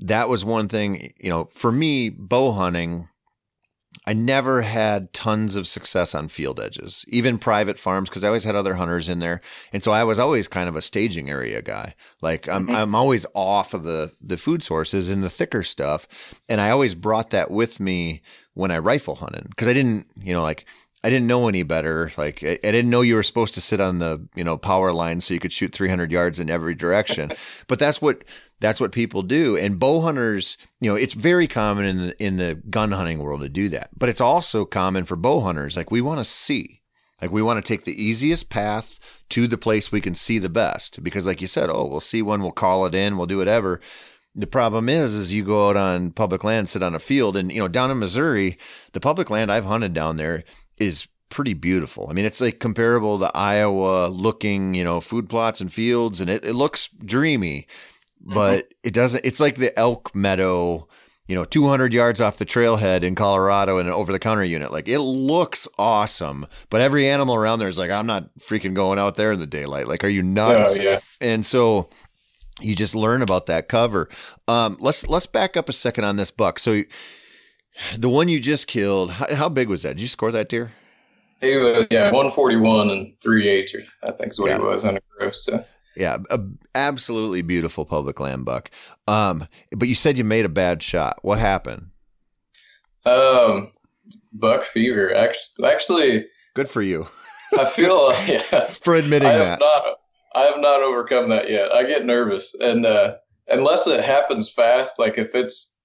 that 0.00 0.28
was 0.28 0.44
one 0.44 0.68
thing, 0.68 1.12
you 1.20 1.30
know, 1.30 1.48
for 1.52 1.72
me 1.72 2.10
bow 2.10 2.52
hunting 2.52 3.08
I 4.08 4.14
never 4.14 4.62
had 4.62 5.12
tons 5.12 5.54
of 5.54 5.68
success 5.68 6.14
on 6.14 6.28
field 6.28 6.58
edges, 6.60 7.04
even 7.08 7.36
private 7.36 7.78
farms, 7.78 8.08
because 8.08 8.24
I 8.24 8.28
always 8.28 8.44
had 8.44 8.56
other 8.56 8.72
hunters 8.72 9.10
in 9.10 9.18
there, 9.18 9.42
and 9.70 9.82
so 9.82 9.92
I 9.92 10.04
was 10.04 10.18
always 10.18 10.48
kind 10.48 10.66
of 10.66 10.76
a 10.76 10.80
staging 10.80 11.28
area 11.28 11.60
guy. 11.60 11.94
Like 12.22 12.48
I'm, 12.48 12.68
mm-hmm. 12.68 12.74
I'm 12.74 12.94
always 12.94 13.26
off 13.34 13.74
of 13.74 13.82
the 13.82 14.12
the 14.22 14.38
food 14.38 14.62
sources 14.62 15.10
and 15.10 15.22
the 15.22 15.28
thicker 15.28 15.62
stuff, 15.62 16.08
and 16.48 16.58
I 16.58 16.70
always 16.70 16.94
brought 16.94 17.28
that 17.30 17.50
with 17.50 17.80
me 17.80 18.22
when 18.54 18.70
I 18.70 18.78
rifle 18.78 19.16
hunted 19.16 19.46
because 19.50 19.68
I 19.68 19.74
didn't, 19.74 20.06
you 20.16 20.32
know, 20.32 20.42
like 20.42 20.64
I 21.04 21.10
didn't 21.10 21.28
know 21.28 21.48
any 21.48 21.62
better. 21.62 22.10
Like 22.16 22.42
I, 22.42 22.58
I, 22.64 22.72
didn't 22.72 22.90
know 22.90 23.02
you 23.02 23.14
were 23.14 23.22
supposed 23.22 23.54
to 23.54 23.60
sit 23.60 23.80
on 23.80 23.98
the 23.98 24.26
you 24.34 24.42
know 24.42 24.58
power 24.58 24.92
line 24.92 25.20
so 25.20 25.32
you 25.32 25.40
could 25.40 25.52
shoot 25.52 25.72
300 25.72 26.10
yards 26.10 26.40
in 26.40 26.50
every 26.50 26.74
direction. 26.74 27.32
but 27.68 27.78
that's 27.78 28.02
what 28.02 28.24
that's 28.60 28.80
what 28.80 28.90
people 28.92 29.22
do. 29.22 29.56
And 29.56 29.78
bow 29.78 30.00
hunters, 30.00 30.58
you 30.80 30.90
know, 30.90 30.96
it's 30.96 31.12
very 31.12 31.46
common 31.46 31.84
in 31.84 31.98
the 31.98 32.24
in 32.24 32.36
the 32.36 32.56
gun 32.68 32.90
hunting 32.90 33.20
world 33.20 33.42
to 33.42 33.48
do 33.48 33.68
that. 33.68 33.90
But 33.96 34.08
it's 34.08 34.20
also 34.20 34.64
common 34.64 35.04
for 35.04 35.16
bow 35.16 35.40
hunters. 35.40 35.76
Like 35.76 35.90
we 35.90 36.00
want 36.00 36.18
to 36.18 36.24
see. 36.24 36.82
Like 37.22 37.32
we 37.32 37.42
want 37.42 37.64
to 37.64 37.68
take 37.68 37.84
the 37.84 38.00
easiest 38.00 38.48
path 38.48 38.98
to 39.30 39.46
the 39.46 39.58
place 39.58 39.90
we 39.90 40.00
can 40.00 40.14
see 40.14 40.38
the 40.38 40.48
best. 40.48 41.02
Because 41.02 41.26
like 41.26 41.40
you 41.40 41.46
said, 41.46 41.68
oh, 41.68 41.84
we'll 41.84 42.00
see 42.00 42.22
one, 42.22 42.42
we'll 42.42 42.52
call 42.52 42.86
it 42.86 42.94
in, 42.94 43.16
we'll 43.16 43.26
do 43.26 43.38
whatever. 43.38 43.80
The 44.34 44.46
problem 44.46 44.88
is, 44.88 45.14
is 45.14 45.34
you 45.34 45.42
go 45.42 45.70
out 45.70 45.76
on 45.76 46.12
public 46.12 46.44
land, 46.44 46.68
sit 46.68 46.82
on 46.82 46.94
a 46.94 47.00
field, 47.00 47.36
and 47.36 47.50
you 47.50 47.58
know, 47.58 47.66
down 47.66 47.90
in 47.90 47.98
Missouri, 47.98 48.56
the 48.92 49.00
public 49.00 49.30
land 49.30 49.50
I've 49.50 49.64
hunted 49.64 49.94
down 49.94 50.16
there 50.16 50.44
is 50.80 51.08
pretty 51.28 51.54
beautiful. 51.54 52.08
I 52.08 52.12
mean, 52.12 52.24
it's 52.24 52.40
like 52.40 52.58
comparable 52.58 53.18
to 53.18 53.30
Iowa 53.34 54.08
looking, 54.08 54.74
you 54.74 54.84
know, 54.84 55.00
food 55.00 55.28
plots 55.28 55.60
and 55.60 55.72
fields, 55.72 56.20
and 56.20 56.30
it, 56.30 56.44
it 56.44 56.54
looks 56.54 56.88
dreamy. 56.88 57.66
Mm-hmm. 58.22 58.34
but 58.34 58.64
mm-hmm. 58.64 58.88
it 58.88 58.94
doesn't. 58.94 59.24
It's 59.24 59.40
like 59.40 59.56
the 59.56 59.76
elk 59.78 60.14
meadow, 60.14 60.88
you 61.28 61.34
know, 61.36 61.44
200 61.44 61.92
yards 61.92 62.20
off 62.20 62.36
the 62.36 62.46
trailhead 62.46 63.02
in 63.02 63.14
Colorado 63.14 63.78
in 63.78 63.86
an 63.86 63.92
over 63.92 64.12
the 64.12 64.18
counter 64.18 64.42
unit. 64.42 64.72
Like 64.72 64.88
it 64.88 65.00
looks 65.00 65.68
awesome, 65.78 66.46
but 66.68 66.80
every 66.80 67.08
animal 67.08 67.34
around 67.34 67.60
there 67.60 67.68
is 67.68 67.78
like, 67.78 67.90
I'm 67.90 68.06
not 68.06 68.36
freaking 68.38 68.74
going 68.74 68.98
out 68.98 69.14
there 69.14 69.32
in 69.32 69.38
the 69.38 69.46
daylight. 69.46 69.86
Like, 69.86 70.02
are 70.02 70.08
you 70.08 70.22
nuts? 70.22 70.78
Oh, 70.78 70.82
yeah. 70.82 70.98
And 71.20 71.46
so 71.46 71.90
you 72.60 72.74
just 72.74 72.96
learn 72.96 73.22
about 73.22 73.46
that 73.46 73.68
cover. 73.68 74.08
Um, 74.48 74.76
let's 74.80 75.06
let's 75.06 75.26
back 75.26 75.56
up 75.56 75.68
a 75.68 75.72
second 75.72 76.04
on 76.04 76.16
this 76.16 76.32
buck. 76.32 76.58
So 76.58 76.82
the 77.98 78.08
one 78.08 78.28
you 78.28 78.40
just 78.40 78.66
killed, 78.66 79.12
how, 79.12 79.34
how 79.34 79.48
big 79.48 79.68
was 79.68 79.82
that? 79.82 79.94
Did 79.96 80.02
you 80.02 80.08
score 80.08 80.32
that 80.32 80.48
deer? 80.48 80.72
He 81.40 81.56
was 81.56 81.86
yeah, 81.90 82.04
141 82.04 82.90
and 82.90 83.12
three 83.20 83.46
eighths, 83.46 83.76
I 84.02 84.10
think 84.10 84.32
is 84.32 84.40
what 84.40 84.50
yeah. 84.50 84.58
he 84.58 84.64
was 84.64 84.84
on 84.84 84.96
a 84.96 85.00
gross. 85.16 85.44
So. 85.44 85.64
Yeah, 85.96 86.18
a 86.30 86.40
absolutely 86.74 87.42
beautiful 87.42 87.84
public 87.84 88.20
land 88.20 88.44
buck. 88.44 88.70
Um, 89.06 89.46
but 89.76 89.88
you 89.88 89.94
said 89.94 90.18
you 90.18 90.24
made 90.24 90.44
a 90.44 90.48
bad 90.48 90.82
shot. 90.82 91.18
What 91.22 91.38
happened? 91.38 91.90
Um, 93.04 93.72
buck 94.32 94.64
fever. 94.64 95.14
Actually, 95.14 95.68
actually, 95.68 96.26
good 96.54 96.68
for 96.68 96.82
you. 96.82 97.06
I 97.58 97.64
feel 97.64 98.12
yeah 98.26 98.66
for 98.66 98.94
admitting 98.94 99.28
I 99.28 99.38
that. 99.38 99.60
Not, 99.60 99.96
I 100.34 100.42
have 100.44 100.60
not 100.60 100.82
overcome 100.82 101.28
that 101.30 101.50
yet. 101.50 101.72
I 101.72 101.84
get 101.84 102.04
nervous, 102.04 102.54
and 102.60 102.84
uh, 102.84 103.16
unless 103.48 103.86
it 103.86 104.04
happens 104.04 104.50
fast, 104.50 104.98
like 104.98 105.18
if 105.18 105.34
it's 105.34 105.77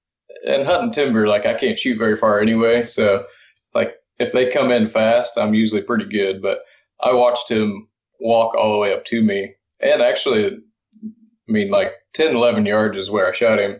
in 0.45 0.65
hunting 0.65 0.91
timber, 0.91 1.27
like 1.27 1.45
I 1.45 1.53
can't 1.53 1.79
shoot 1.79 1.97
very 1.97 2.17
far 2.17 2.39
anyway. 2.39 2.85
So, 2.85 3.25
like 3.73 3.95
if 4.19 4.31
they 4.31 4.51
come 4.51 4.71
in 4.71 4.89
fast, 4.89 5.37
I'm 5.37 5.53
usually 5.53 5.81
pretty 5.81 6.05
good. 6.05 6.41
But 6.41 6.59
I 7.01 7.13
watched 7.13 7.49
him 7.49 7.87
walk 8.19 8.55
all 8.55 8.71
the 8.71 8.77
way 8.77 8.93
up 8.93 9.05
to 9.05 9.21
me 9.21 9.55
and 9.83 10.01
actually, 10.01 10.47
I 10.47 11.51
mean, 11.51 11.69
like 11.69 11.93
10, 12.13 12.35
11 12.35 12.65
yards 12.65 12.97
is 12.97 13.11
where 13.11 13.27
I 13.27 13.33
shot 13.33 13.59
him, 13.59 13.79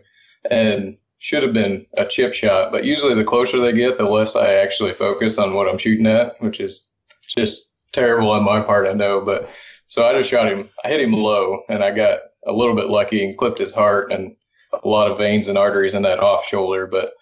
and 0.50 0.96
should 1.18 1.42
have 1.42 1.54
been 1.54 1.86
a 1.96 2.04
chip 2.04 2.34
shot. 2.34 2.70
But 2.70 2.84
usually, 2.84 3.14
the 3.14 3.24
closer 3.24 3.58
they 3.58 3.72
get, 3.72 3.96
the 3.96 4.04
less 4.04 4.36
I 4.36 4.54
actually 4.54 4.92
focus 4.92 5.38
on 5.38 5.54
what 5.54 5.68
I'm 5.68 5.78
shooting 5.78 6.06
at, 6.06 6.40
which 6.40 6.60
is 6.60 6.92
just 7.26 7.80
terrible 7.92 8.30
on 8.30 8.44
my 8.44 8.60
part, 8.60 8.86
I 8.86 8.92
know. 8.92 9.20
But 9.20 9.48
so 9.86 10.04
I 10.04 10.12
just 10.12 10.30
shot 10.30 10.48
him. 10.48 10.68
I 10.84 10.88
hit 10.88 11.00
him 11.00 11.12
low, 11.12 11.62
and 11.68 11.82
I 11.82 11.90
got 11.90 12.18
a 12.46 12.52
little 12.52 12.74
bit 12.74 12.88
lucky 12.88 13.24
and 13.24 13.36
clipped 13.36 13.58
his 13.58 13.72
heart 13.72 14.12
and 14.12 14.36
a 14.82 14.88
lot 14.88 15.10
of 15.10 15.18
veins 15.18 15.48
and 15.48 15.58
arteries 15.58 15.94
in 15.94 16.02
that 16.02 16.20
off 16.20 16.46
shoulder. 16.46 16.86
But 16.86 17.12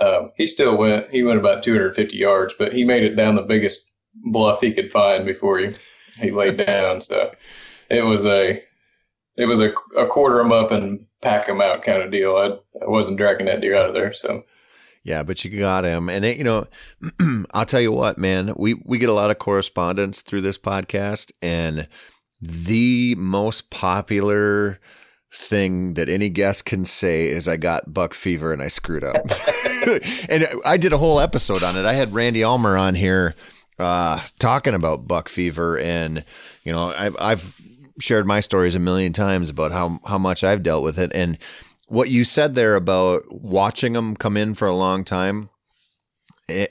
um, 0.00 0.32
he 0.36 0.46
still 0.46 0.76
went. 0.76 1.10
He 1.10 1.22
went 1.22 1.38
about 1.38 1.62
250 1.62 2.16
yards, 2.16 2.54
but 2.58 2.72
he 2.72 2.84
made 2.84 3.02
it 3.02 3.16
down 3.16 3.34
the 3.34 3.42
biggest 3.42 3.92
bluff 4.14 4.60
he 4.60 4.72
could 4.72 4.90
find 4.90 5.26
before 5.26 5.58
he 5.58 5.74
he 6.18 6.30
laid 6.30 6.56
down. 6.66 7.00
So 7.00 7.32
it 7.90 8.04
was 8.04 8.26
a 8.26 8.62
it 9.36 9.46
was 9.46 9.60
a, 9.60 9.72
a 9.96 10.06
quarter 10.06 10.38
them 10.38 10.52
up 10.52 10.70
and 10.70 11.04
pack 11.22 11.46
them 11.46 11.60
out 11.60 11.82
kind 11.82 12.02
of 12.02 12.10
deal. 12.10 12.36
I, 12.36 12.84
I 12.84 12.88
wasn't 12.88 13.18
dragging 13.18 13.46
that 13.46 13.60
deer 13.60 13.76
out 13.76 13.88
of 13.88 13.94
there. 13.94 14.12
So 14.12 14.44
yeah, 15.06 15.22
but 15.22 15.44
you 15.44 15.56
got 15.56 15.84
him, 15.84 16.08
and 16.08 16.24
it, 16.24 16.36
you 16.36 16.42
know, 16.42 16.66
I'll 17.52 17.64
tell 17.64 17.80
you 17.80 17.92
what, 17.92 18.18
man. 18.18 18.52
We 18.56 18.74
we 18.84 18.98
get 18.98 19.08
a 19.08 19.14
lot 19.14 19.30
of 19.30 19.38
correspondence 19.38 20.22
through 20.22 20.40
this 20.40 20.58
podcast, 20.58 21.30
and 21.40 21.86
the 22.40 23.14
most 23.16 23.70
popular 23.70 24.80
thing 25.32 25.94
that 25.94 26.08
any 26.08 26.28
guest 26.28 26.64
can 26.64 26.84
say 26.84 27.26
is 27.26 27.46
I 27.48 27.56
got 27.56 27.92
buck 27.92 28.14
fever 28.14 28.52
and 28.52 28.62
I 28.62 28.68
screwed 28.68 29.04
up. 29.04 29.16
and 30.28 30.46
I 30.64 30.76
did 30.76 30.92
a 30.92 30.98
whole 30.98 31.20
episode 31.20 31.62
on 31.62 31.76
it. 31.76 31.84
I 31.84 31.92
had 31.92 32.14
Randy 32.14 32.42
Ulmer 32.44 32.76
on 32.76 32.94
here 32.94 33.34
uh, 33.78 34.20
talking 34.38 34.74
about 34.74 35.06
buck 35.06 35.28
fever 35.28 35.78
and 35.78 36.24
you 36.64 36.72
know, 36.72 36.92
I've, 36.96 37.16
I've 37.20 37.60
shared 38.00 38.26
my 38.26 38.40
stories 38.40 38.74
a 38.74 38.80
million 38.80 39.12
times 39.12 39.48
about 39.50 39.72
how 39.72 40.00
how 40.04 40.18
much 40.18 40.44
I've 40.44 40.62
dealt 40.62 40.82
with 40.82 40.98
it, 40.98 41.12
and 41.14 41.38
what 41.86 42.10
you 42.10 42.24
said 42.24 42.54
there 42.54 42.74
about 42.74 43.22
watching 43.30 43.92
them 43.92 44.16
come 44.16 44.36
in 44.36 44.54
for 44.54 44.66
a 44.66 44.74
long 44.74 45.04
time 45.04 45.48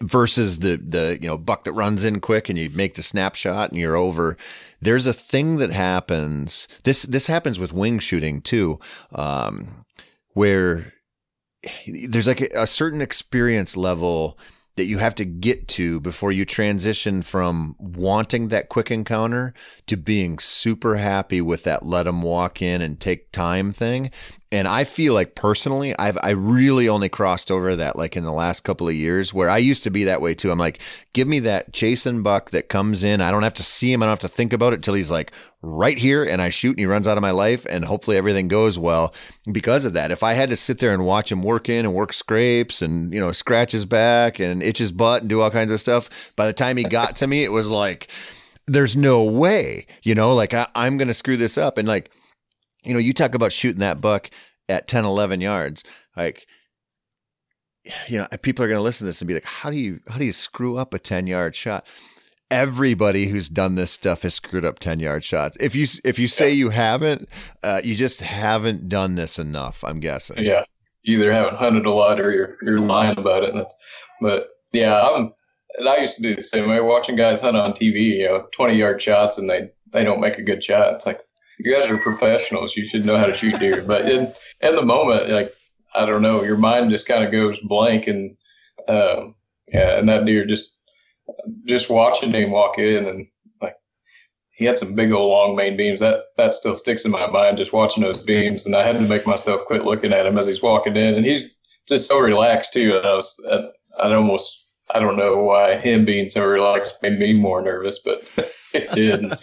versus 0.02 0.60
the 0.60 0.78
the 0.78 1.18
you 1.22 1.28
know 1.28 1.38
buck 1.38 1.66
that 1.66 1.74
runs 1.74 2.04
in 2.06 2.22
quick 2.22 2.50
and 2.50 2.58
you 2.58 2.70
make 2.72 2.96
the 2.96 3.04
snapshot 3.04 3.72
and 3.72 3.80
you're 3.80 3.96
over. 3.96 4.38
There's 4.82 5.08
a 5.08 5.14
thing 5.14 5.58
that 5.58 5.72
happens. 5.72 6.68
This 6.84 7.04
this 7.04 7.28
happens 7.28 7.60
with 7.60 7.74
wing 7.74 8.00
shooting 8.00 8.42
too. 8.42 8.80
Um, 9.14 9.86
where 10.34 10.94
there's 11.88 12.28
like 12.28 12.42
a, 12.42 12.62
a 12.62 12.68
certain 12.68 13.02
experience 13.02 13.76
level 13.76 14.38
that 14.76 14.86
you 14.86 14.98
have 14.98 15.16
to 15.16 15.26
get 15.26 15.68
to 15.70 16.02
before 16.02 16.32
you 16.32 16.44
transition 16.44 17.22
from 17.22 17.76
wanting 17.80 18.50
that 18.50 18.68
quick 18.68 18.92
encounter 18.92 19.54
to 19.88 19.96
being 19.96 20.38
super 20.38 20.98
happy 20.98 21.40
with 21.40 21.64
that 21.64 21.86
let 21.86 22.04
them 22.04 22.22
walk 22.22 22.62
in 22.62 22.82
and 22.82 23.00
take 23.00 23.32
time 23.32 23.72
thing. 23.72 24.12
And 24.56 24.70
I 24.70 24.86
feel 24.86 25.13
like 25.13 25.36
personally, 25.36 25.94
I've 26.00 26.18
I 26.24 26.30
really 26.30 26.88
only 26.88 27.10
crossed 27.10 27.52
over 27.52 27.76
that 27.76 27.98
like 27.98 28.15
in 28.15 28.24
the 28.24 28.32
last 28.32 28.62
couple 28.62 28.88
of 28.88 28.96
years 28.96 29.34
where 29.34 29.50
I 29.50 29.58
used 29.58 29.84
to 29.84 29.89
be 29.89 30.06
that 30.06 30.22
way 30.22 30.34
too. 30.34 30.50
I'm 30.50 30.58
like, 30.58 30.80
give 31.12 31.28
me 31.28 31.39
that 31.41 31.74
chasing 31.74 32.24
buck 32.24 32.52
that 32.52 32.70
comes 32.70 33.04
in. 33.04 33.20
I 33.20 33.32
don't 33.32 33.44
have 33.44 33.56
to 33.56 33.63
see 33.63 33.91
him. 33.91 34.02
I 34.02 34.06
don't 34.06 34.13
have 34.13 34.32
to 34.32 34.34
think 34.34 34.54
about 34.54 34.72
it 34.72 34.82
till 34.82 34.94
he's 34.94 35.12
like 35.12 35.34
right 35.62 35.98
here 35.98 36.24
and 36.24 36.41
I 36.41 36.52
shoot 36.52 36.70
and 36.70 36.80
he 36.80 36.86
runs 36.86 37.06
out 37.06 37.18
of 37.18 37.22
my 37.22 37.32
life 37.32 37.65
and 37.70 37.84
hopefully 37.84 38.15
everything 38.15 38.48
goes 38.48 38.80
well 38.80 39.13
because 39.52 39.84
of 39.84 39.91
that. 39.91 40.10
If 40.10 40.24
I 40.24 40.32
had 40.32 40.50
to 40.52 40.56
sit 40.56 40.80
there 40.80 40.94
and 40.94 41.06
watch 41.06 41.34
him 41.34 41.44
work 41.44 41.68
in 41.68 41.84
and 41.84 41.94
work 41.94 42.13
scrapes 42.13 42.82
and, 42.82 43.13
you 43.13 43.20
know, 43.20 43.34
scratch 43.34 43.74
his 43.74 43.84
back 43.84 44.39
and 44.39 44.63
itch 44.63 44.78
his 44.78 44.94
butt 44.94 45.20
and 45.20 45.30
do 45.30 45.41
all 45.41 45.52
kinds 45.52 45.74
of 45.74 45.82
stuff, 45.82 46.10
by 46.38 46.48
the 46.48 46.54
time 46.54 46.78
he 46.78 46.86
got 46.86 47.18
to 47.18 47.28
me, 47.28 47.44
it 47.44 47.52
was 47.52 47.70
like, 47.70 48.08
there's 48.68 48.96
no 48.96 49.22
way, 49.22 49.86
you 50.04 50.15
know, 50.15 50.34
like 50.34 50.54
I, 50.54 50.65
I'm 50.76 50.98
going 50.98 51.10
to 51.10 51.13
screw 51.13 51.36
this 51.36 51.58
up. 51.58 51.78
And 51.78 51.89
like, 51.89 52.10
you 52.86 52.93
know, 52.93 53.00
you 53.00 53.13
talk 53.13 53.36
about 53.36 53.52
shooting 53.52 53.80
that 53.80 54.02
buck 54.02 54.30
at 54.69 54.88
10, 54.88 55.06
11 55.06 55.41
yards, 55.41 55.84
like, 56.15 56.48
you 58.08 58.17
know, 58.17 58.28
people 58.41 58.65
are 58.65 58.67
going 58.67 58.80
to 58.80 58.84
listen 58.84 59.06
to 59.06 59.10
this 59.10 59.21
and 59.21 59.28
be 59.28 59.34
like, 59.34 59.45
how 59.45 59.69
do 59.69 59.78
you, 59.78 60.00
how 60.08 60.17
do 60.17 60.26
you 60.26 60.32
screw 60.32 60.78
up 60.78 60.93
a 60.93 61.00
10 61.00 61.28
yard 61.28 61.56
shot? 61.56 61.86
everybody 62.52 63.26
who's 63.28 63.50
done 63.50 63.76
this 63.76 63.91
stuff 63.91 64.21
has 64.21 64.36
screwed 64.36 64.65
up 64.65 64.80
10 64.80 65.00
yard 65.00 65.24
shots. 65.24 65.58
If 65.60 65.76
you 65.76 65.88
if 66.04 66.19
you 66.19 66.28
say 66.28 66.52
you 66.52 66.69
haven't, 66.69 67.30
uh, 67.63 67.82
you 67.84 67.95
just 67.95 68.21
haven't 68.21 68.89
done 68.89 69.15
this 69.15 69.39
enough, 69.39 69.84
I'm 69.84 70.00
guessing. 70.00 70.43
Yeah. 70.43 70.63
You 71.04 71.17
either 71.17 71.32
haven't 71.32 71.58
hunted 71.58 71.86
a 71.86 71.91
lot 71.91 72.19
or 72.19 72.32
you're 72.32 72.58
you're 72.62 72.80
lying 72.80 73.17
about 73.17 73.43
it. 73.43 73.54
But 74.21 74.50
yeah, 74.71 75.02
I'm 75.02 75.34
and 75.78 75.89
I 75.89 75.98
used 75.98 76.15
to 76.17 76.21
do 76.21 76.36
the 76.36 76.41
same 76.41 76.69
way 76.69 76.80
watching 76.80 77.15
guys 77.15 77.41
hunt 77.41 77.58
on 77.58 77.74
TV, 77.74 78.17
you 78.17 78.26
know, 78.26 78.48
20 78.54 78.76
yard 78.76 79.02
shots 79.02 79.38
and 79.38 79.50
they 79.50 79.69
they 79.91 80.04
don't 80.04 80.21
make 80.21 80.38
a 80.38 80.43
good 80.43 80.63
shot. 80.63 80.93
It's 80.93 81.06
like 81.06 81.21
you 81.60 81.74
guys 81.74 81.89
are 81.89 81.98
professionals. 81.98 82.76
You 82.76 82.86
should 82.86 83.06
know 83.06 83.18
how 83.18 83.26
to 83.26 83.36
shoot 83.36 83.60
deer. 83.60 83.82
But 83.82 84.10
in 84.10 84.34
in 84.62 84.76
the 84.76 84.86
moment, 84.86 85.30
like 85.30 85.54
I 85.94 86.06
don't 86.06 86.22
know, 86.22 86.44
your 86.44 86.58
mind 86.58 86.89
just 86.89 87.08
kind 87.08 87.24
of 87.24 87.32
goes 87.32 87.60
blank 87.60 88.08
and 88.08 88.36
um, 88.88 89.36
yeah, 89.68 89.98
and 89.98 90.08
that 90.10 90.26
deer 90.26 90.46
just 90.46 90.80
just 91.65 91.89
watching 91.89 92.32
him 92.32 92.52
walk 92.52 92.78
in 92.78 93.06
and 93.06 93.28
like 93.62 93.76
he 94.52 94.65
had 94.65 94.78
some 94.78 94.94
big 94.94 95.12
old 95.12 95.30
long 95.30 95.56
main 95.56 95.76
beams 95.76 96.00
that 96.00 96.26
that 96.38 96.54
still 96.54 96.76
sticks 96.76 97.06
in 97.06 97.12
my 97.12 97.28
mind 97.28 97.58
just 97.58 97.74
watching 97.74 98.04
those 98.04 98.20
beams 98.20 98.65
and 98.65 98.76
I 98.76 98.86
had 98.86 98.98
to 98.98 99.02
make 99.02 99.26
myself 99.26 99.65
quit 99.65 99.86
looking 99.86 100.13
at 100.13 100.26
him 100.26 100.38
as 100.38 100.46
he's 100.46 100.62
walking 100.62 100.96
in 100.96 101.15
and 101.15 101.26
he's 101.26 101.44
just 101.88 102.08
so 102.08 102.20
relaxed 102.20 102.74
too 102.74 102.98
and 102.98 103.08
I 103.08 103.13
was 103.15 103.41
I 104.00 104.13
almost 104.13 104.64
I 104.93 105.00
don't 105.00 105.17
know 105.17 105.38
why 105.38 105.78
him 105.78 106.06
being 106.06 106.30
so 106.30 106.45
relaxed 106.45 107.02
made 107.02 107.19
me 107.19 107.34
more 107.34 107.62
nervous 107.62 108.00
but 108.00 108.30
it 108.74 108.91
did 108.93 109.19
and, 109.19 109.38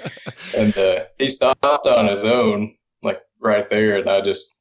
and 0.57 0.78
uh, 0.78 1.05
he 1.18 1.28
stopped 1.28 1.64
on 1.64 2.07
his 2.07 2.24
own 2.24 2.74
like 3.02 3.20
right 3.40 3.68
there 3.68 3.96
and 3.96 4.09
I 4.09 4.20
just 4.20 4.61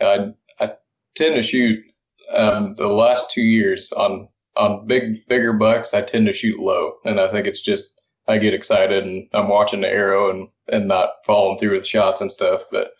I 0.00 0.32
I 0.60 0.72
tend 1.16 1.34
to 1.34 1.42
shoot 1.42 1.84
um, 2.32 2.74
the 2.76 2.88
last 2.88 3.30
two 3.30 3.42
years 3.42 3.92
on 3.92 4.28
on 4.56 4.86
big 4.86 5.26
bigger 5.28 5.52
bucks, 5.52 5.94
I 5.94 6.02
tend 6.02 6.26
to 6.26 6.32
shoot 6.32 6.58
low, 6.58 6.94
and 7.04 7.20
I 7.20 7.28
think 7.28 7.46
it's 7.46 7.62
just 7.62 8.02
I 8.26 8.38
get 8.38 8.54
excited 8.54 9.04
and 9.04 9.26
I'm 9.32 9.48
watching 9.48 9.80
the 9.80 9.88
arrow 9.88 10.30
and 10.30 10.48
and 10.70 10.88
not 10.88 11.10
following 11.24 11.58
through 11.58 11.74
with 11.74 11.86
shots 11.86 12.20
and 12.20 12.30
stuff. 12.30 12.62
But 12.70 12.92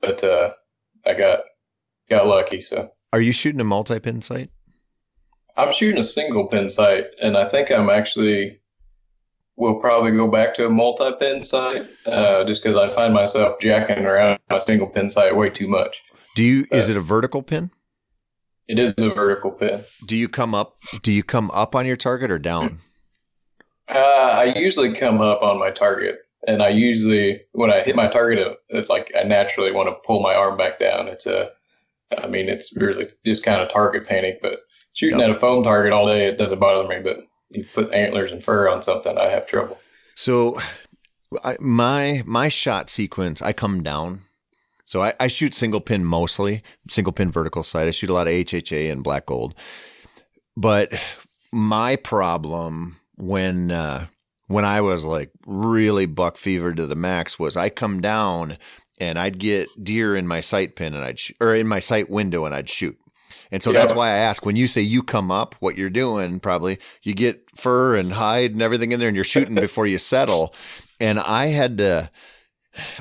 but 0.00 0.22
uh, 0.22 0.52
I 1.06 1.14
got 1.14 1.40
got 2.08 2.26
lucky. 2.26 2.60
So 2.60 2.90
are 3.12 3.20
you 3.20 3.32
shooting 3.32 3.60
a 3.60 3.64
multi 3.64 3.98
pin 3.98 4.22
sight? 4.22 4.50
I'm 5.60 5.72
shooting 5.72 6.00
a 6.00 6.04
single 6.04 6.46
pin 6.46 6.68
sight, 6.70 7.04
and 7.22 7.36
I 7.36 7.44
think 7.44 7.70
I'm 7.70 7.90
actually 7.90 8.58
will 9.56 9.74
probably 9.74 10.10
go 10.10 10.26
back 10.26 10.54
to 10.54 10.66
a 10.66 10.70
multi 10.70 11.12
pin 11.20 11.38
sight 11.40 11.86
uh, 12.06 12.44
just 12.44 12.62
because 12.62 12.78
I 12.78 12.88
find 12.88 13.12
myself 13.12 13.60
jacking 13.60 14.06
around 14.06 14.38
my 14.48 14.58
single 14.58 14.86
pin 14.86 15.10
sight 15.10 15.36
way 15.36 15.50
too 15.50 15.68
much. 15.68 16.02
Do 16.34 16.42
you? 16.42 16.66
Is 16.72 16.88
it 16.88 16.96
a 16.96 17.00
vertical 17.00 17.42
pin? 17.42 17.70
It 18.68 18.78
is 18.78 18.94
a 18.98 19.10
vertical 19.10 19.50
pin. 19.50 19.82
Do 20.06 20.16
you 20.16 20.28
come 20.28 20.54
up? 20.54 20.78
Do 21.02 21.12
you 21.12 21.22
come 21.22 21.50
up 21.50 21.74
on 21.74 21.86
your 21.86 21.96
target 21.96 22.30
or 22.30 22.38
down? 22.38 22.78
Uh, 23.88 24.38
I 24.38 24.44
usually 24.56 24.94
come 24.94 25.20
up 25.20 25.42
on 25.42 25.58
my 25.58 25.70
target, 25.70 26.20
and 26.46 26.62
I 26.62 26.68
usually 26.68 27.42
when 27.52 27.72
I 27.72 27.80
hit 27.80 27.96
my 27.96 28.06
target, 28.06 28.56
it, 28.68 28.88
like 28.88 29.12
I 29.18 29.24
naturally 29.24 29.72
want 29.72 29.88
to 29.88 29.96
pull 30.06 30.20
my 30.20 30.34
arm 30.34 30.56
back 30.56 30.78
down. 30.78 31.08
It's 31.08 31.26
a, 31.26 31.50
I 32.16 32.28
mean, 32.28 32.48
it's 32.48 32.74
really 32.76 33.08
just 33.26 33.44
kind 33.44 33.60
of 33.60 33.68
target 33.68 34.06
panic. 34.06 34.38
But 34.40 34.60
shooting 34.92 35.18
yep. 35.18 35.30
at 35.30 35.36
a 35.36 35.38
foam 35.38 35.64
target 35.64 35.92
all 35.92 36.06
day, 36.06 36.26
it 36.26 36.38
doesn't 36.38 36.58
bother 36.58 36.88
me. 36.88 37.00
But 37.02 37.24
you 37.50 37.64
put 37.64 37.92
antlers 37.94 38.32
and 38.32 38.42
fur 38.42 38.68
on 38.68 38.82
something, 38.82 39.16
I 39.18 39.26
have 39.26 39.46
trouble. 39.46 39.78
So, 40.14 40.58
I, 41.44 41.56
my 41.60 42.22
my 42.26 42.48
shot 42.48 42.90
sequence, 42.90 43.40
I 43.42 43.52
come 43.52 43.82
down 43.82 44.22
so 44.90 45.02
I, 45.02 45.12
I, 45.20 45.28
shoot 45.28 45.54
single 45.54 45.80
pin 45.80 46.04
mostly, 46.04 46.64
single 46.88 47.12
pin 47.12 47.30
vertical 47.30 47.62
sight. 47.62 47.86
I 47.86 47.92
shoot 47.92 48.10
a 48.10 48.12
lot 48.12 48.26
of 48.26 48.32
HHA 48.32 48.90
and 48.90 49.04
black 49.04 49.26
gold. 49.26 49.54
But 50.56 50.92
my 51.52 51.94
problem 51.94 52.96
when 53.16 53.70
uh, 53.70 54.06
when 54.48 54.64
I 54.64 54.80
was 54.80 55.04
like 55.04 55.30
really 55.46 56.06
buck 56.06 56.36
fever 56.36 56.74
to 56.74 56.88
the 56.88 56.96
max 56.96 57.38
was 57.38 57.56
I 57.56 57.68
come 57.68 58.00
down 58.00 58.58
and 58.98 59.16
I'd 59.16 59.38
get 59.38 59.68
deer 59.80 60.16
in 60.16 60.26
my 60.26 60.40
sight 60.40 60.74
pin 60.74 60.92
and 60.92 61.04
I'd 61.04 61.20
sh- 61.20 61.34
or 61.40 61.54
in 61.54 61.68
my 61.68 61.78
sight 61.78 62.10
window 62.10 62.44
and 62.44 62.52
I'd 62.52 62.68
shoot. 62.68 62.98
And 63.52 63.62
so 63.62 63.72
yeah. 63.72 63.80
that's 63.80 63.94
why 63.94 64.08
I 64.08 64.18
ask 64.18 64.44
when 64.46 64.56
you 64.56 64.66
say 64.66 64.80
you 64.80 65.02
come 65.02 65.30
up, 65.30 65.54
what 65.60 65.76
you're 65.76 65.90
doing 65.90 66.40
probably 66.40 66.78
you 67.02 67.14
get 67.14 67.44
fur 67.56 67.96
and 67.96 68.12
hide 68.12 68.52
and 68.52 68.62
everything 68.62 68.92
in 68.92 69.00
there 69.00 69.08
and 69.08 69.16
you're 69.16 69.24
shooting 69.24 69.54
before 69.56 69.86
you 69.86 69.98
settle. 69.98 70.54
And 71.00 71.18
I 71.18 71.46
had 71.46 71.78
to 71.78 72.10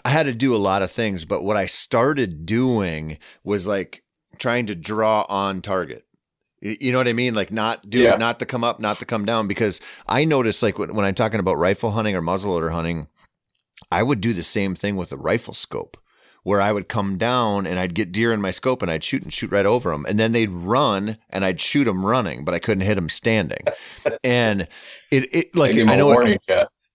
I 0.03 0.09
had 0.09 0.25
to 0.25 0.33
do 0.33 0.55
a 0.55 0.57
lot 0.57 0.81
of 0.81 0.91
things, 0.91 1.25
but 1.25 1.43
what 1.43 1.57
I 1.57 1.67
started 1.67 2.45
doing 2.45 3.19
was 3.43 3.67
like 3.67 4.03
trying 4.37 4.65
to 4.67 4.75
draw 4.75 5.25
on 5.29 5.61
target. 5.61 6.05
You 6.61 6.91
know 6.91 6.97
what 6.97 7.07
I 7.07 7.13
mean? 7.13 7.35
Like 7.35 7.51
not 7.51 7.89
do 7.89 7.99
yeah. 7.99 8.17
not 8.17 8.39
to 8.39 8.45
come 8.45 8.63
up, 8.63 8.79
not 8.79 8.97
to 8.97 9.05
come 9.05 9.25
down. 9.25 9.47
Because 9.47 9.79
I 10.07 10.25
noticed, 10.25 10.61
like 10.61 10.77
when, 10.77 10.93
when 10.93 11.05
I'm 11.05 11.15
talking 11.15 11.39
about 11.39 11.57
rifle 11.57 11.91
hunting 11.91 12.15
or 12.15 12.21
muzzleloader 12.21 12.71
hunting, 12.71 13.07
I 13.91 14.03
would 14.03 14.19
do 14.19 14.33
the 14.33 14.43
same 14.43 14.75
thing 14.75 14.97
with 14.97 15.11
a 15.11 15.17
rifle 15.17 15.53
scope, 15.53 15.97
where 16.43 16.61
I 16.61 16.71
would 16.71 16.87
come 16.87 17.17
down 17.17 17.67
and 17.67 17.79
I'd 17.79 17.95
get 17.95 18.11
deer 18.11 18.33
in 18.33 18.41
my 18.41 18.51
scope 18.51 18.81
and 18.81 18.89
I'd 18.89 19.03
shoot 19.03 19.23
and 19.23 19.33
shoot 19.33 19.51
right 19.51 19.65
over 19.65 19.91
them, 19.91 20.05
and 20.07 20.19
then 20.19 20.31
they'd 20.31 20.49
run 20.49 21.17
and 21.29 21.45
I'd 21.45 21.61
shoot 21.61 21.85
them 21.85 22.05
running, 22.05 22.45
but 22.45 22.53
I 22.53 22.59
couldn't 22.59 22.85
hit 22.85 22.95
them 22.95 23.09
standing. 23.09 23.63
and 24.23 24.67
it 25.11 25.33
it 25.33 25.55
like 25.55 25.75
I 25.75 25.95
know 25.95 26.11
it, 26.11 26.41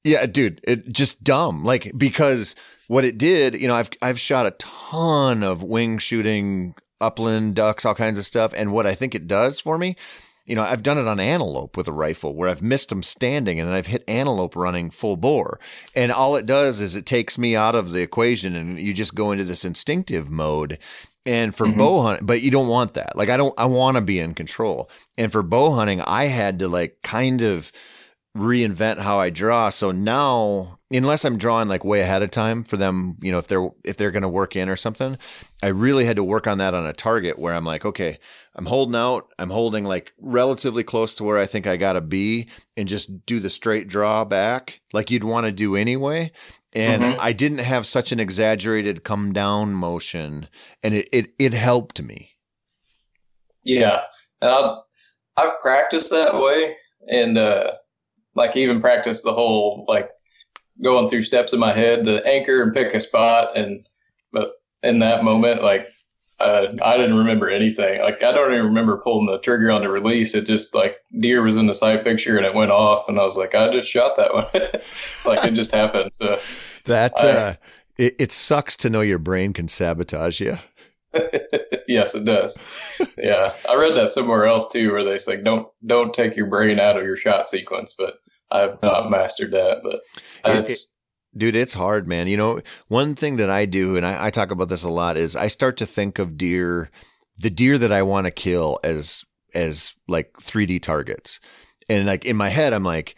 yeah, 0.04 0.26
dude, 0.26 0.60
it 0.64 0.92
just 0.92 1.24
dumb. 1.24 1.64
Like 1.64 1.92
because 1.96 2.54
what 2.88 3.04
it 3.04 3.18
did, 3.18 3.54
you 3.60 3.66
know, 3.66 3.74
I've 3.74 3.90
I've 4.02 4.20
shot 4.20 4.46
a 4.46 4.52
ton 4.52 5.42
of 5.42 5.62
wing 5.62 5.98
shooting, 5.98 6.74
upland 7.00 7.54
ducks, 7.54 7.84
all 7.84 7.94
kinds 7.94 8.18
of 8.18 8.26
stuff, 8.26 8.52
and 8.54 8.72
what 8.72 8.86
I 8.86 8.94
think 8.94 9.14
it 9.14 9.26
does 9.26 9.60
for 9.60 9.78
me, 9.78 9.96
you 10.44 10.54
know, 10.54 10.62
I've 10.62 10.82
done 10.82 10.98
it 10.98 11.06
on 11.06 11.20
antelope 11.20 11.76
with 11.76 11.88
a 11.88 11.92
rifle 11.92 12.34
where 12.34 12.48
I've 12.48 12.62
missed 12.62 12.90
them 12.90 13.02
standing 13.02 13.58
and 13.58 13.68
then 13.68 13.76
I've 13.76 13.86
hit 13.86 14.04
antelope 14.06 14.54
running 14.54 14.90
full 14.90 15.16
bore. 15.16 15.58
And 15.96 16.12
all 16.12 16.36
it 16.36 16.46
does 16.46 16.80
is 16.80 16.94
it 16.94 17.06
takes 17.06 17.38
me 17.38 17.56
out 17.56 17.74
of 17.74 17.92
the 17.92 18.02
equation 18.02 18.54
and 18.54 18.78
you 18.78 18.92
just 18.92 19.14
go 19.14 19.32
into 19.32 19.44
this 19.44 19.64
instinctive 19.64 20.30
mode. 20.30 20.78
And 21.26 21.54
for 21.54 21.66
mm-hmm. 21.66 21.78
bow 21.78 22.02
hunting, 22.02 22.26
but 22.26 22.42
you 22.42 22.50
don't 22.50 22.68
want 22.68 22.92
that. 22.94 23.16
Like 23.16 23.30
I 23.30 23.38
don't 23.38 23.54
I 23.56 23.64
want 23.64 23.96
to 23.96 24.02
be 24.02 24.18
in 24.18 24.34
control. 24.34 24.90
And 25.16 25.32
for 25.32 25.42
bow 25.42 25.72
hunting, 25.72 26.02
I 26.02 26.24
had 26.24 26.58
to 26.58 26.68
like 26.68 26.98
kind 27.02 27.40
of 27.40 27.72
reinvent 28.36 28.98
how 28.98 29.20
I 29.20 29.30
draw. 29.30 29.70
So 29.70 29.92
now, 29.92 30.78
unless 30.90 31.24
I'm 31.24 31.38
drawing 31.38 31.68
like 31.68 31.84
way 31.84 32.00
ahead 32.00 32.22
of 32.22 32.30
time 32.30 32.64
for 32.64 32.76
them, 32.76 33.16
you 33.20 33.30
know, 33.30 33.38
if 33.38 33.46
they're 33.46 33.68
if 33.84 33.96
they're 33.96 34.10
going 34.10 34.22
to 34.22 34.28
work 34.28 34.56
in 34.56 34.68
or 34.68 34.76
something, 34.76 35.16
I 35.62 35.68
really 35.68 36.04
had 36.04 36.16
to 36.16 36.24
work 36.24 36.46
on 36.46 36.58
that 36.58 36.74
on 36.74 36.84
a 36.84 36.92
target 36.92 37.38
where 37.38 37.54
I'm 37.54 37.64
like, 37.64 37.84
okay, 37.84 38.18
I'm 38.56 38.66
holding 38.66 38.96
out, 38.96 39.32
I'm 39.38 39.50
holding 39.50 39.84
like 39.84 40.12
relatively 40.18 40.82
close 40.82 41.14
to 41.14 41.24
where 41.24 41.38
I 41.38 41.46
think 41.46 41.66
I 41.66 41.76
got 41.76 41.92
to 41.92 42.00
be 42.00 42.48
and 42.76 42.88
just 42.88 43.24
do 43.24 43.38
the 43.38 43.50
straight 43.50 43.86
draw 43.86 44.24
back 44.24 44.80
like 44.92 45.10
you'd 45.10 45.24
want 45.24 45.46
to 45.46 45.52
do 45.52 45.76
anyway. 45.76 46.32
And 46.72 47.02
mm-hmm. 47.02 47.20
I 47.20 47.32
didn't 47.32 47.58
have 47.58 47.86
such 47.86 48.10
an 48.10 48.18
exaggerated 48.18 49.04
come 49.04 49.32
down 49.32 49.74
motion 49.74 50.48
and 50.82 50.94
it 50.94 51.08
it, 51.12 51.34
it 51.38 51.52
helped 51.52 52.02
me. 52.02 52.30
Yeah. 53.62 54.02
I've, 54.42 54.78
I've 55.36 55.60
practiced 55.60 56.10
that 56.10 56.34
way 56.34 56.76
and 57.08 57.38
uh 57.38 57.70
like 58.34 58.56
even 58.56 58.80
practice 58.80 59.22
the 59.22 59.32
whole 59.32 59.84
like 59.88 60.10
going 60.82 61.08
through 61.08 61.22
steps 61.22 61.52
in 61.52 61.60
my 61.60 61.72
head, 61.72 62.04
to 62.04 62.24
anchor 62.26 62.62
and 62.62 62.74
pick 62.74 62.94
a 62.94 63.00
spot. 63.00 63.56
And 63.56 63.86
but 64.32 64.54
in 64.82 64.98
that 65.00 65.24
moment, 65.24 65.62
like 65.62 65.88
uh, 66.40 66.74
I 66.82 66.96
didn't 66.96 67.16
remember 67.16 67.48
anything. 67.48 68.00
Like 68.02 68.22
I 68.22 68.32
don't 68.32 68.52
even 68.52 68.66
remember 68.66 68.98
pulling 68.98 69.26
the 69.26 69.38
trigger 69.38 69.70
on 69.70 69.82
the 69.82 69.88
release. 69.88 70.34
It 70.34 70.46
just 70.46 70.74
like 70.74 70.96
deer 71.18 71.42
was 71.42 71.56
in 71.56 71.66
the 71.66 71.74
sight 71.74 72.04
picture 72.04 72.36
and 72.36 72.44
it 72.44 72.54
went 72.54 72.70
off, 72.70 73.08
and 73.08 73.18
I 73.18 73.24
was 73.24 73.36
like, 73.36 73.54
I 73.54 73.70
just 73.70 73.88
shot 73.88 74.16
that 74.16 74.34
one. 74.34 74.46
like 75.24 75.44
it 75.44 75.54
just 75.54 75.74
happened. 75.74 76.14
So 76.14 76.38
that 76.86 77.12
I, 77.18 77.28
uh, 77.28 77.54
it, 77.96 78.16
it 78.18 78.32
sucks 78.32 78.76
to 78.78 78.90
know 78.90 79.00
your 79.00 79.18
brain 79.18 79.52
can 79.52 79.68
sabotage 79.68 80.40
you. 80.40 80.58
yes, 81.88 82.14
it 82.16 82.24
does. 82.24 82.58
Yeah, 83.16 83.54
I 83.68 83.76
read 83.76 83.94
that 83.94 84.10
somewhere 84.10 84.46
else 84.46 84.66
too, 84.68 84.90
where 84.90 85.04
they 85.04 85.18
say 85.18 85.40
don't 85.40 85.68
don't 85.86 86.12
take 86.12 86.36
your 86.36 86.46
brain 86.46 86.80
out 86.80 86.96
of 86.96 87.04
your 87.04 87.16
shot 87.16 87.48
sequence, 87.48 87.94
but 87.96 88.18
I've 88.50 88.80
not 88.82 89.10
mastered 89.10 89.52
that. 89.52 89.82
But 89.82 90.00
it, 90.44 90.70
it, 90.70 90.78
dude, 91.36 91.56
it's 91.56 91.74
hard, 91.74 92.08
man. 92.08 92.26
You 92.26 92.36
know, 92.36 92.60
one 92.88 93.14
thing 93.14 93.36
that 93.36 93.50
I 93.50 93.66
do, 93.66 93.96
and 93.96 94.06
I, 94.06 94.26
I 94.26 94.30
talk 94.30 94.50
about 94.50 94.68
this 94.68 94.84
a 94.84 94.88
lot, 94.88 95.16
is 95.16 95.36
I 95.36 95.48
start 95.48 95.76
to 95.78 95.86
think 95.86 96.18
of 96.18 96.36
deer, 96.36 96.90
the 97.38 97.50
deer 97.50 97.78
that 97.78 97.92
I 97.92 98.02
want 98.02 98.26
to 98.26 98.30
kill 98.30 98.78
as 98.84 99.24
as 99.54 99.94
like 100.08 100.32
3D 100.40 100.82
targets, 100.82 101.40
and 101.88 102.06
like 102.06 102.24
in 102.24 102.36
my 102.36 102.48
head, 102.48 102.72
I'm 102.72 102.84
like. 102.84 103.16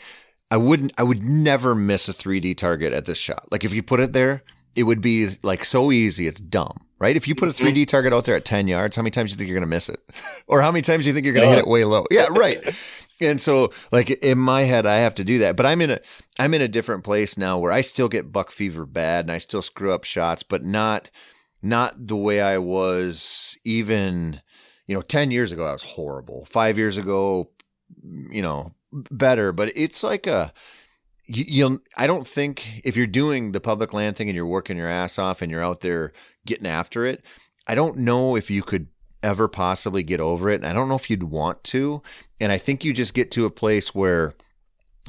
I 0.49 0.59
wouldn't, 0.59 0.93
I 0.97 1.03
would 1.03 1.25
never 1.25 1.75
miss 1.75 2.09
a 2.09 2.13
3D 2.13 2.57
target 2.57 2.93
at 2.93 3.05
this 3.05 3.19
shot. 3.19 3.49
Like 3.51 3.65
if 3.65 3.75
you 3.75 3.83
put 3.83 3.99
it 3.99 4.13
there, 4.13 4.45
it 4.77 4.85
would 4.85 5.01
be 5.01 5.31
like 5.43 5.65
so 5.65 5.91
easy. 5.91 6.27
It's 6.27 6.41
dumb, 6.41 6.87
right? 7.01 7.17
If 7.17 7.27
you 7.27 7.35
put 7.35 7.49
a 7.49 7.53
3D 7.53 7.73
mm-hmm. 7.73 7.85
target 7.85 8.13
out 8.13 8.27
there 8.27 8.37
at 8.37 8.45
10 8.45 8.69
yards, 8.69 8.95
how 8.95 9.03
many 9.03 9.11
times 9.11 9.31
do 9.31 9.35
you 9.35 9.39
think 9.39 9.49
you're 9.49 9.59
going 9.59 9.69
to 9.69 9.75
miss 9.75 9.89
it? 9.89 9.99
or 10.47 10.61
how 10.61 10.71
many 10.71 10.83
times 10.83 11.05
do 11.05 11.09
you 11.09 11.15
think 11.15 11.25
you're 11.25 11.35
going 11.35 11.49
to 11.49 11.51
hit 11.51 11.59
it 11.59 11.67
way 11.67 11.85
low? 11.85 12.05
Yeah, 12.11 12.27
right. 12.31 12.63
and 13.21 13.41
so 13.41 13.73
like 13.93 14.11
in 14.11 14.39
my 14.39 14.63
head, 14.63 14.87
I 14.87 14.97
have 14.97 15.15
to 15.17 15.25
do 15.25 15.39
that, 15.39 15.57
but 15.57 15.67
I'm 15.67 15.81
in 15.81 15.91
a, 15.91 16.01
I'm 16.39 16.55
in 16.55 16.63
a 16.63 16.69
different 16.69 17.05
place 17.05 17.37
now 17.37 17.59
where 17.59 17.73
I 17.73 17.81
still 17.81 18.09
get 18.09 18.33
buck 18.33 18.51
fever 18.51 18.87
bad 18.87 19.25
and 19.25 19.33
I 19.33 19.39
still 19.39 19.63
screw 19.63 19.93
up 19.93 20.05
shots, 20.05 20.43
but 20.43 20.65
not, 20.65 21.11
not 21.63 22.07
the 22.07 22.17
way 22.17 22.41
I 22.41 22.59
was 22.59 23.57
even, 23.65 24.41
you 24.87 24.95
know, 24.95 25.03
10 25.03 25.31
years 25.31 25.53
ago, 25.53 25.65
I 25.67 25.73
was 25.73 25.83
horrible. 25.83 26.47
Five 26.47 26.79
years 26.79 26.97
ago, 26.97 27.51
you 28.03 28.43
know, 28.43 28.75
better, 28.93 29.53
but 29.53 29.73
it's 29.75 30.03
like 30.03 30.27
a, 30.27 30.53
you, 31.27 31.69
will 31.69 31.79
I 31.97 32.07
don't 32.07 32.27
think 32.27 32.83
if 32.85 32.97
you're 32.97 33.07
doing 33.07 33.53
the 33.53 33.61
public 33.61 33.93
land 33.93 34.17
thing 34.17 34.29
and 34.29 34.37
you're 34.37 34.47
working 34.47 34.77
your 34.77 34.89
ass 34.89 35.19
off 35.19 35.43
and 35.43 35.51
you're 35.51 35.65
out 35.65 35.81
there 35.81 36.13
getting 36.45 36.67
after 36.67 37.05
it, 37.05 37.25
I 37.67 37.75
don't 37.75 37.99
know 37.99 38.37
if 38.37 38.51
you 38.51 38.63
could 38.63 38.87
ever 39.27 39.49
possibly 39.49 40.05
get 40.05 40.21
over 40.21 40.49
it. 40.49 40.55
And 40.55 40.67
I 40.67 40.73
don't 40.73 40.89
know 40.89 40.95
if 40.95 41.11
you'd 41.11 41.25
want 41.25 41.65
to. 41.65 42.01
And 42.41 42.53
I 42.53 42.59
think 42.59 42.85
you 42.85 42.93
just 42.93 43.13
get 43.13 43.33
to 43.33 43.45
a 43.45 43.51
place 43.51 43.93
where 43.93 44.35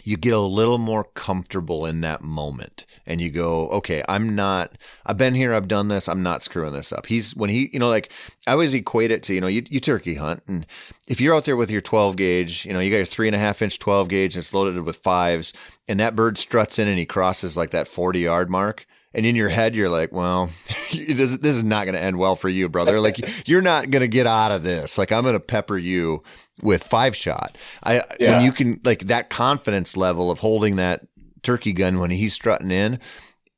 you 0.04 0.18
get 0.18 0.34
a 0.34 0.40
little 0.40 0.78
more 0.78 1.04
comfortable 1.04 1.86
in 1.86 2.02
that 2.02 2.22
moment 2.22 2.86
and 3.06 3.22
you 3.22 3.30
go, 3.30 3.68
okay, 3.70 4.04
I'm 4.08 4.36
not, 4.36 4.78
I've 5.06 5.18
been 5.18 5.36
here, 5.36 5.54
I've 5.54 5.68
done 5.68 5.88
this, 5.88 6.08
I'm 6.08 6.24
not 6.24 6.42
screwing 6.42 6.74
this 6.74 6.92
up. 6.92 7.08
He's, 7.08 7.36
when 7.36 7.50
he, 7.50 7.70
you 7.74 7.80
know, 7.80 7.90
like 7.90 8.12
I 8.48 8.52
always 8.52 8.74
equate 8.74 9.12
it 9.12 9.22
to, 9.24 9.34
you 9.34 9.42
know, 9.42 9.48
you, 9.48 9.64
you 9.70 9.80
turkey 9.80 10.16
hunt 10.16 10.44
and 10.48 10.66
if 11.08 11.20
you're 11.20 11.36
out 11.36 11.46
there 11.46 11.58
with 11.58 11.72
your 11.72 11.82
12 11.82 12.16
gauge, 12.16 12.66
you 12.66 12.74
know, 12.74 12.80
you 12.80 12.90
got 12.90 12.98
your 12.98 13.06
three 13.06 13.28
and 13.28 13.36
a 13.36 13.40
half 13.40 13.62
inch 13.62 13.80
12 13.80 14.08
gauge 14.08 14.36
and 14.36 14.42
it's 14.42 14.54
loaded 14.54 14.82
with 14.82 14.98
fives 14.98 15.52
and 15.88 16.00
that 16.00 16.16
bird 16.16 16.38
struts 16.38 16.80
in 16.80 16.88
and 16.88 16.98
he 16.98 17.06
crosses 17.06 17.58
like 17.58 17.72
that 17.72 17.88
40 17.88 18.20
yard 18.20 18.50
mark 18.50 18.88
and 19.18 19.26
in 19.26 19.36
your 19.36 19.50
head 19.50 19.76
you're 19.76 19.90
like 19.90 20.14
well 20.14 20.46
this, 20.94 21.38
this 21.38 21.56
is 21.56 21.64
not 21.64 21.86
going 21.86 21.96
to 21.96 22.02
end 22.02 22.18
well 22.18 22.36
for 22.36 22.48
you 22.48 22.70
brother. 22.70 23.02
Like 23.02 23.18
you're 23.48 23.62
not 23.62 23.90
going 23.90 24.02
to 24.02 24.08
get 24.08 24.28
out 24.28 24.52
of 24.52 24.64
this. 24.64 24.98
Like 24.98 25.12
i'm 25.12 25.24
going 25.24 25.34
to 25.34 25.40
pepper 25.42 25.78
you 25.78 26.24
with 26.62 26.84
five 26.84 27.16
shot. 27.16 27.58
I 27.84 28.04
yeah. 28.20 28.34
when 28.34 28.46
you 28.46 28.52
can 28.52 28.80
like 28.86 29.00
that 29.08 29.30
confidence 29.30 29.98
level 29.98 30.32
of 30.32 30.40
holding 30.40 30.78
that 30.78 31.06
turkey 31.42 31.74
gun 31.74 32.00
when 32.00 32.12
he's 32.12 32.34
strutting 32.34 32.72
in 32.72 33.00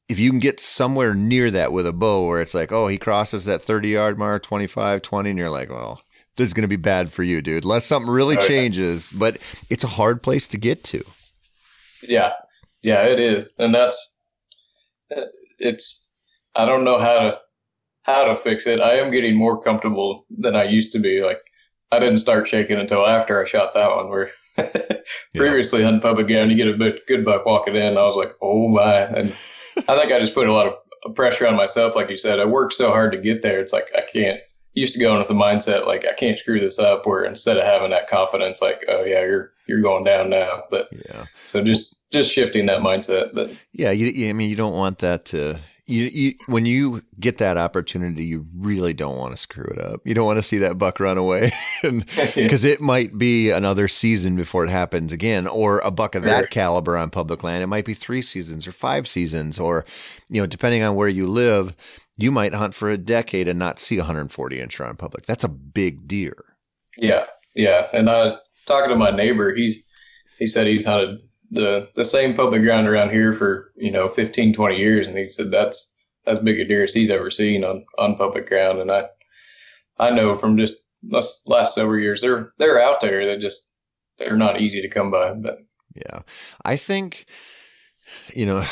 if 0.09 0.17
you 0.17 0.31
can 0.31 0.39
get 0.39 0.59
somewhere 0.59 1.13
near 1.13 1.49
that 1.51 1.71
with 1.71 1.85
a 1.87 1.93
bow 1.93 2.27
where 2.27 2.41
it's 2.41 2.53
like 2.53 2.71
oh 2.71 2.87
he 2.87 2.97
crosses 2.97 3.45
that 3.45 3.61
30 3.61 3.89
yard 3.89 4.17
mark 4.17 4.43
25 4.43 5.01
20 5.01 5.29
and 5.29 5.39
you're 5.39 5.49
like 5.49 5.69
well 5.69 6.01
this 6.35 6.47
is 6.47 6.53
going 6.53 6.63
to 6.63 6.69
be 6.69 6.77
bad 6.77 7.11
for 7.11 7.23
you 7.23 7.41
dude. 7.41 7.63
Unless 7.63 7.85
something 7.85 8.11
really 8.11 8.37
okay. 8.37 8.47
changes 8.47 9.11
but 9.11 9.37
it's 9.69 9.83
a 9.83 9.87
hard 9.87 10.23
place 10.23 10.47
to 10.47 10.57
get 10.57 10.83
to. 10.85 11.03
Yeah. 12.01 12.31
Yeah 12.81 13.05
it 13.05 13.19
is. 13.19 13.49
And 13.57 13.73
that's 13.73 14.17
it's 15.59 16.09
I 16.55 16.65
don't 16.65 16.83
know 16.83 16.99
how 16.99 17.19
to 17.19 17.39
how 18.03 18.23
to 18.25 18.41
fix 18.41 18.67
it. 18.67 18.81
I 18.81 18.95
am 18.95 19.11
getting 19.11 19.35
more 19.35 19.61
comfortable 19.61 20.25
than 20.29 20.55
I 20.55 20.63
used 20.63 20.93
to 20.93 20.99
be. 20.99 21.21
Like 21.21 21.41
I 21.91 21.99
didn't 21.99 22.19
start 22.19 22.47
shaking 22.47 22.77
until 22.77 23.05
after 23.05 23.41
I 23.41 23.47
shot 23.47 23.73
that 23.73 23.95
one. 23.95 24.09
Where 24.09 24.31
previously 25.35 25.83
hunting 25.83 26.01
public 26.01 26.27
ground, 26.27 26.51
you 26.51 26.57
get 26.57 26.67
a 26.67 26.77
bit 26.77 27.05
good 27.07 27.25
buck 27.25 27.45
walking 27.45 27.75
in. 27.75 27.97
I 27.97 28.03
was 28.03 28.15
like, 28.15 28.33
oh 28.41 28.67
my! 28.67 29.01
And 29.01 29.35
I 29.87 29.97
think 29.97 30.11
I 30.11 30.19
just 30.19 30.33
put 30.33 30.47
a 30.47 30.53
lot 30.53 30.67
of 30.67 31.15
pressure 31.15 31.47
on 31.47 31.55
myself. 31.55 31.95
Like 31.95 32.09
you 32.09 32.17
said, 32.17 32.39
I 32.39 32.45
worked 32.45 32.73
so 32.73 32.89
hard 32.89 33.11
to 33.11 33.17
get 33.17 33.41
there. 33.41 33.59
It's 33.59 33.73
like 33.73 33.87
I 33.95 34.01
can't. 34.01 34.39
Used 34.75 34.93
to 34.93 34.99
go 34.99 35.11
in 35.11 35.17
with 35.17 35.27
the 35.27 35.33
mindset 35.33 35.87
like 35.87 36.05
I 36.05 36.13
can't 36.13 36.37
screw 36.37 36.59
this 36.59 36.77
up. 36.77 37.05
Where 37.05 37.25
instead 37.25 37.57
of 37.57 37.65
having 37.65 37.89
that 37.89 38.09
confidence, 38.09 38.61
like 38.61 38.85
oh 38.87 39.03
yeah, 39.03 39.21
you're 39.21 39.51
you're 39.67 39.81
going 39.81 40.03
down 40.03 40.29
now. 40.29 40.63
But 40.69 40.89
yeah, 40.91 41.25
so 41.47 41.61
just 41.61 41.95
just 42.11 42.31
shifting 42.31 42.65
that 42.67 42.81
mindset. 42.81 43.33
But 43.33 43.51
yeah, 43.71 43.91
you, 43.91 44.29
I 44.29 44.33
mean, 44.33 44.49
you 44.49 44.55
don't 44.55 44.73
want 44.73 44.99
that 44.99 45.25
to. 45.25 45.59
You, 45.85 46.03
you, 46.03 46.35
when 46.45 46.67
you 46.67 47.01
get 47.19 47.39
that 47.39 47.57
opportunity, 47.57 48.23
you 48.23 48.45
really 48.55 48.93
don't 48.93 49.17
want 49.17 49.31
to 49.31 49.37
screw 49.37 49.65
it 49.65 49.79
up. 49.79 50.01
You 50.05 50.13
don't 50.13 50.27
want 50.27 50.37
to 50.37 50.43
see 50.43 50.59
that 50.59 50.77
buck 50.77 50.99
run 50.99 51.17
away, 51.17 51.51
because 51.81 52.63
it 52.63 52.79
might 52.79 53.17
be 53.17 53.49
another 53.49 53.87
season 53.87 54.35
before 54.35 54.63
it 54.63 54.69
happens 54.69 55.11
again, 55.11 55.47
or 55.47 55.79
a 55.79 55.89
buck 55.89 56.13
of 56.13 56.21
that 56.23 56.51
caliber 56.51 56.95
on 56.95 57.09
public 57.09 57.43
land. 57.43 57.63
It 57.63 57.67
might 57.67 57.85
be 57.85 57.95
three 57.95 58.21
seasons 58.21 58.67
or 58.67 58.71
five 58.71 59.07
seasons, 59.07 59.59
or 59.59 59.83
you 60.29 60.39
know, 60.39 60.45
depending 60.45 60.83
on 60.83 60.95
where 60.95 61.07
you 61.07 61.25
live, 61.25 61.75
you 62.17 62.29
might 62.29 62.53
hunt 62.53 62.75
for 62.75 62.89
a 62.89 62.97
decade 62.97 63.47
and 63.47 63.57
not 63.57 63.79
see 63.79 63.95
a 63.95 64.01
140 64.01 64.59
inch 64.59 64.79
on 64.79 64.95
public. 64.95 65.25
That's 65.25 65.43
a 65.43 65.49
big 65.49 66.07
deer. 66.07 66.35
Yeah, 66.97 67.25
yeah. 67.55 67.87
And 67.93 68.09
uh, 68.09 68.37
talking 68.67 68.89
to 68.89 68.95
my 68.95 69.09
neighbor, 69.09 69.55
he's 69.55 69.83
he 70.37 70.45
said 70.45 70.67
he's 70.67 70.85
hunted 70.85 71.17
the 71.51 71.89
the 71.95 72.05
same 72.05 72.35
public 72.35 72.61
ground 72.61 72.87
around 72.87 73.09
here 73.09 73.33
for 73.33 73.71
you 73.75 73.91
know 73.91 74.07
15 74.07 74.53
20 74.53 74.77
years 74.77 75.07
and 75.07 75.17
he 75.17 75.25
said 75.25 75.51
that's 75.51 75.95
as 76.25 76.39
big 76.39 76.59
a 76.59 76.65
deer 76.65 76.83
as 76.83 76.93
he's 76.93 77.09
ever 77.09 77.29
seen 77.29 77.63
on 77.63 77.85
on 77.97 78.15
public 78.15 78.47
ground 78.47 78.79
and 78.79 78.91
i 78.91 79.05
i 79.97 80.09
know 80.09 80.35
from 80.35 80.57
just 80.57 80.81
last, 81.09 81.47
last 81.47 81.75
several 81.75 81.99
years 81.99 82.21
they're 82.21 82.51
they're 82.57 82.81
out 82.81 83.01
there 83.01 83.25
they 83.25 83.37
just 83.37 83.73
they're 84.17 84.37
not 84.37 84.61
easy 84.61 84.81
to 84.81 84.89
come 84.89 85.09
by 85.09 85.33
but 85.33 85.59
yeah 85.95 86.21
i 86.65 86.75
think 86.75 87.25
you 88.35 88.45
know 88.45 88.63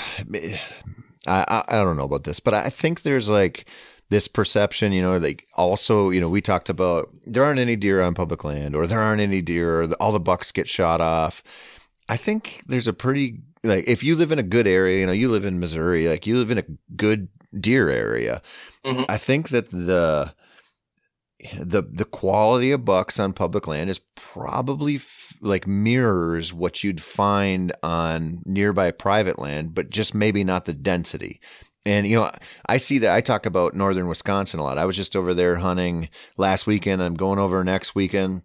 i 1.28 1.63
i 1.67 1.75
don't 1.75 1.97
know 1.97 2.03
about 2.03 2.25
this 2.25 2.39
but 2.39 2.53
i 2.53 2.69
think 2.69 3.01
there's 3.01 3.30
like 3.30 3.65
this 4.09 4.28
perception, 4.28 4.93
you 4.93 5.01
know, 5.01 5.17
like 5.17 5.45
also, 5.55 6.09
you 6.09 6.21
know, 6.21 6.30
we 6.30 6.41
talked 6.41 6.69
about 6.69 7.09
there 7.25 7.43
aren't 7.43 7.59
any 7.59 7.75
deer 7.75 8.01
on 8.01 8.13
public 8.13 8.43
land 8.43 8.75
or 8.75 8.88
there 8.88 9.01
aren't 9.01 9.21
any 9.21 9.41
deer, 9.41 9.82
or 9.82 9.89
all 9.99 10.11
the 10.11 10.19
bucks 10.19 10.51
get 10.51 10.67
shot 10.67 11.01
off. 11.01 11.43
I 12.10 12.18
think 12.18 12.64
there's 12.68 12.88
a 12.88 12.93
pretty 12.93 13.41
like 13.64 13.88
if 13.88 14.03
you 14.03 14.16
live 14.16 14.32
in 14.32 14.39
a 14.39 14.43
good 14.43 14.68
area, 14.68 14.99
you 14.99 15.05
know, 15.05 15.12
you 15.12 15.30
live 15.30 15.45
in 15.45 15.60
Missouri, 15.60 16.08
like 16.08 16.26
you 16.26 16.38
live 16.38 16.51
in 16.51 16.58
a 16.58 16.66
good 16.95 17.28
deer 17.60 17.89
area. 17.89 18.41
Mm-hmm. 18.86 19.03
I 19.10 19.18
think 19.18 19.49
that 19.49 19.70
the 19.70 20.34
the 21.60 21.84
the 21.84 22.05
quality 22.05 22.72
of 22.72 22.86
bucks 22.86 23.20
on 23.20 23.34
public 23.34 23.68
land 23.68 23.89
is 23.89 23.99
probably 24.16 24.95
f- 24.95 25.34
like 25.41 25.68
mirrors 25.68 26.53
what 26.53 26.84
you'd 26.84 27.01
find 27.01 27.72
on 27.84 28.41
nearby 28.45 28.91
private 28.91 29.38
land, 29.38 29.76
but 29.76 29.89
just 29.89 30.16
maybe 30.16 30.43
not 30.43 30.66
the 30.66 30.74
density. 30.74 31.39
And 31.86 32.08
you 32.08 32.18
know, 32.18 32.32
I 32.66 32.78
see 32.78 32.97
that 32.99 33.16
I 33.16 33.22
talk 33.22 33.45
about 33.45 33.76
northern 33.76 34.08
Wisconsin 34.08 34.60
a 34.60 34.64
lot. 34.64 34.78
I 34.78 34.86
was 34.86 34.95
just 34.95 35.16
over 35.16 35.34
there 35.34 35.58
hunting 35.58 36.10
last 36.38 36.68
weekend. 36.68 37.01
I'm 37.01 37.16
going 37.16 37.39
over 37.39 37.64
next 37.64 37.95
weekend. 37.95 38.41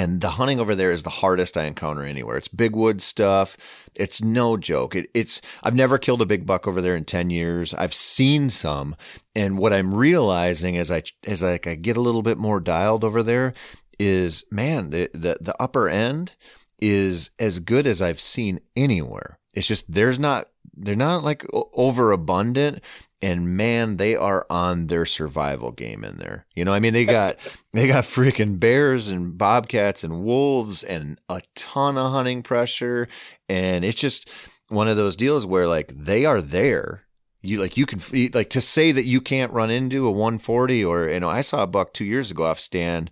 And 0.00 0.22
the 0.22 0.30
hunting 0.30 0.58
over 0.58 0.74
there 0.74 0.90
is 0.90 1.02
the 1.02 1.10
hardest 1.10 1.58
I 1.58 1.64
encounter 1.64 2.04
anywhere. 2.04 2.38
It's 2.38 2.48
big 2.48 2.74
wood 2.74 3.02
stuff. 3.02 3.58
It's 3.94 4.22
no 4.22 4.56
joke. 4.56 4.94
It, 4.94 5.10
it's 5.12 5.42
I've 5.62 5.74
never 5.74 5.98
killed 5.98 6.22
a 6.22 6.26
big 6.26 6.46
buck 6.46 6.66
over 6.66 6.80
there 6.80 6.96
in 6.96 7.04
ten 7.04 7.28
years. 7.28 7.74
I've 7.74 7.92
seen 7.92 8.48
some, 8.48 8.96
and 9.36 9.58
what 9.58 9.74
I'm 9.74 9.92
realizing 9.92 10.78
as 10.78 10.90
I 10.90 11.02
as 11.26 11.44
I, 11.44 11.60
I 11.66 11.74
get 11.74 11.98
a 11.98 12.00
little 12.00 12.22
bit 12.22 12.38
more 12.38 12.60
dialed 12.60 13.04
over 13.04 13.22
there 13.22 13.52
is, 13.98 14.42
man, 14.50 14.88
the, 14.88 15.10
the 15.12 15.36
the 15.38 15.54
upper 15.60 15.86
end 15.86 16.32
is 16.80 17.30
as 17.38 17.58
good 17.58 17.86
as 17.86 18.00
I've 18.00 18.22
seen 18.22 18.60
anywhere. 18.74 19.38
It's 19.52 19.66
just 19.66 19.92
there's 19.92 20.18
not 20.18 20.46
they're 20.80 20.96
not 20.96 21.22
like 21.22 21.44
overabundant 21.52 22.82
and 23.22 23.56
man 23.56 23.98
they 23.98 24.16
are 24.16 24.46
on 24.48 24.86
their 24.86 25.04
survival 25.04 25.72
game 25.72 26.04
in 26.04 26.16
there. 26.16 26.46
You 26.54 26.64
know 26.64 26.72
i 26.72 26.80
mean 26.80 26.92
they 26.92 27.04
got 27.04 27.36
they 27.72 27.86
got 27.86 28.04
freaking 28.04 28.58
bears 28.58 29.08
and 29.08 29.36
bobcats 29.36 30.04
and 30.04 30.24
wolves 30.24 30.82
and 30.82 31.20
a 31.28 31.42
ton 31.54 31.98
of 31.98 32.12
hunting 32.12 32.42
pressure 32.42 33.08
and 33.48 33.84
it's 33.84 34.00
just 34.00 34.28
one 34.70 34.88
of 34.88 34.96
those 34.96 35.16
deals 35.16 35.44
where 35.44 35.68
like 35.68 35.92
they 35.94 36.24
are 36.24 36.40
there. 36.40 37.04
You 37.42 37.58
like 37.58 37.76
you 37.76 37.86
can 37.86 38.00
like 38.32 38.50
to 38.50 38.60
say 38.60 38.92
that 38.92 39.06
you 39.06 39.20
can't 39.20 39.52
run 39.52 39.70
into 39.70 40.06
a 40.06 40.10
140 40.10 40.84
or 40.84 41.08
you 41.08 41.20
know 41.20 41.30
i 41.30 41.40
saw 41.40 41.62
a 41.62 41.66
buck 41.66 41.94
two 41.94 42.04
years 42.04 42.30
ago 42.30 42.44
off 42.44 42.60
stand 42.60 43.10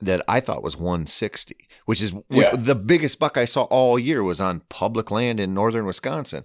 that 0.00 0.22
i 0.28 0.38
thought 0.38 0.62
was 0.62 0.76
160 0.76 1.56
which 1.86 2.02
is 2.02 2.12
yeah. 2.28 2.54
the 2.54 2.74
biggest 2.74 3.18
buck 3.18 3.38
i 3.38 3.46
saw 3.46 3.62
all 3.62 3.98
year 3.98 4.22
was 4.22 4.38
on 4.38 4.60
public 4.68 5.10
land 5.10 5.40
in 5.40 5.54
northern 5.54 5.86
wisconsin 5.86 6.44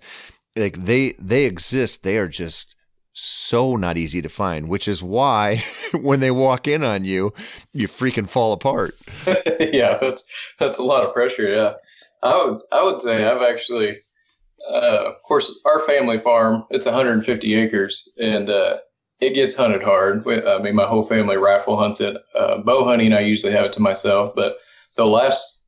like 0.55 0.85
they 0.85 1.13
they 1.19 1.45
exist 1.45 2.03
they 2.03 2.17
are 2.17 2.27
just 2.27 2.75
so 3.13 3.75
not 3.75 3.97
easy 3.97 4.21
to 4.21 4.29
find 4.29 4.67
which 4.67 4.87
is 4.87 5.01
why 5.01 5.61
when 6.01 6.19
they 6.19 6.31
walk 6.31 6.67
in 6.67 6.83
on 6.83 7.05
you 7.05 7.33
you 7.73 7.87
freaking 7.87 8.27
fall 8.27 8.53
apart 8.53 8.95
yeah 9.59 9.97
that's 9.97 10.29
that's 10.59 10.79
a 10.79 10.83
lot 10.83 11.05
of 11.05 11.13
pressure 11.13 11.49
yeah 11.49 11.73
i 12.23 12.43
would 12.43 12.61
i 12.71 12.83
would 12.83 12.99
say 12.99 13.25
i've 13.25 13.41
actually 13.41 13.97
uh, 14.69 15.03
of 15.05 15.21
course 15.23 15.59
our 15.65 15.79
family 15.81 16.17
farm 16.17 16.65
it's 16.71 16.85
150 16.85 17.55
acres 17.55 18.09
and 18.19 18.49
uh, 18.49 18.77
it 19.21 19.33
gets 19.33 19.55
hunted 19.55 19.81
hard. 19.81 20.27
I 20.27 20.59
mean, 20.59 20.75
my 20.75 20.85
whole 20.85 21.03
family 21.03 21.37
rifle 21.37 21.77
hunts 21.77 22.01
it. 22.01 22.17
Uh, 22.37 22.57
bow 22.57 22.85
hunting, 22.85 23.13
I 23.13 23.21
usually 23.21 23.53
have 23.53 23.65
it 23.65 23.73
to 23.73 23.81
myself, 23.81 24.35
but 24.35 24.57
the 24.95 25.05
last 25.05 25.63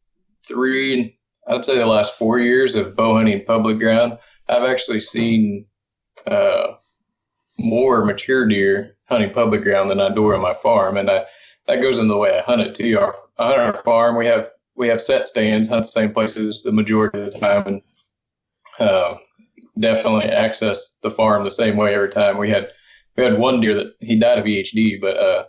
three, 0.46 1.18
I'd 1.48 1.66
say 1.66 1.78
the 1.78 1.86
last 1.86 2.14
four 2.16 2.40
years 2.40 2.76
of 2.76 2.96
bow 2.96 3.16
hunting 3.16 3.46
public 3.46 3.80
ground, 3.80 4.18
I've 4.50 4.64
actually 4.64 5.02
seen 5.02 5.66
uh, 6.26 6.74
more 7.58 8.06
mature 8.06 8.48
deer 8.48 8.96
hunting 9.06 9.34
public 9.34 9.64
ground 9.64 9.90
than 9.90 10.00
I 10.00 10.14
do 10.14 10.34
on 10.34 10.42
my 10.42 10.54
farm, 10.54 10.98
and 10.98 11.10
I, 11.10 11.26
that 11.68 11.82
goes 11.82 12.00
in 12.00 12.08
the 12.08 12.18
way 12.18 12.38
I 12.38 12.42
hunt 12.42 12.62
it 12.62 12.76
too. 12.76 13.00
Our, 13.00 13.16
on 13.38 13.60
our 13.60 13.74
farm, 13.84 14.18
we 14.18 14.26
have 14.28 14.50
we 14.76 14.88
have 14.88 15.02
set 15.02 15.28
stands, 15.28 15.70
hunt 15.70 15.86
the 15.86 15.92
same 15.92 16.14
places 16.14 16.62
the 16.64 16.72
majority 16.72 17.20
of 17.20 17.32
the 17.32 17.40
time, 17.40 17.68
and 17.68 17.82
uh, 18.80 19.16
definitely 19.80 20.26
access 20.26 20.98
the 21.02 21.12
farm 21.12 21.44
the 21.44 21.52
same 21.52 21.78
way 21.78 21.94
every 21.94 22.10
time. 22.10 22.38
We 22.38 22.50
had 22.50 22.70
we 23.16 23.24
had 23.24 23.38
one 23.38 23.60
deer 23.60 23.74
that 23.74 23.94
he 24.00 24.16
died 24.16 24.40
of 24.40 24.46
EHD, 24.46 25.02
but 25.02 25.18
uh, 25.18 25.46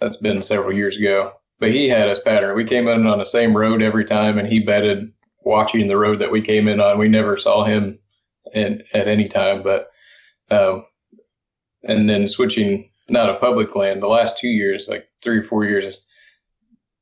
that's 0.00 0.18
been 0.18 0.42
several 0.42 0.76
years 0.76 0.96
ago. 0.96 1.32
But 1.58 1.70
he 1.70 1.88
had 1.88 2.08
us 2.08 2.20
pattern. 2.20 2.54
We 2.54 2.64
came 2.64 2.86
in 2.86 3.06
on 3.06 3.18
the 3.18 3.24
same 3.24 3.56
road 3.56 3.82
every 3.82 4.04
time, 4.04 4.38
and 4.38 4.46
he 4.46 4.60
bedded 4.60 5.10
watching 5.46 5.86
the 5.86 5.96
road 5.96 6.18
that 6.18 6.32
we 6.32 6.42
came 6.42 6.66
in 6.66 6.80
on. 6.80 6.98
We 6.98 7.08
never 7.08 7.36
saw 7.36 7.64
him 7.64 7.98
in, 8.52 8.82
at 8.92 9.06
any 9.06 9.28
time, 9.28 9.62
but 9.62 9.90
um, 10.50 10.84
and 11.84 12.10
then 12.10 12.28
switching 12.28 12.90
not 13.08 13.30
a 13.30 13.34
public 13.34 13.74
land 13.76 14.02
the 14.02 14.08
last 14.08 14.38
two 14.38 14.48
years, 14.48 14.88
like 14.88 15.08
three 15.22 15.38
or 15.38 15.42
four 15.42 15.64
years, 15.64 16.04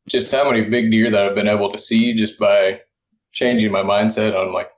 just 0.08 0.30
how 0.30 0.48
many 0.48 0.62
big 0.62 0.90
deer 0.90 1.10
that 1.10 1.26
I've 1.26 1.34
been 1.34 1.48
able 1.48 1.72
to 1.72 1.78
see 1.78 2.14
just 2.14 2.38
by 2.38 2.82
changing 3.32 3.72
my 3.72 3.82
mindset 3.82 4.38
on 4.38 4.52
like 4.52 4.70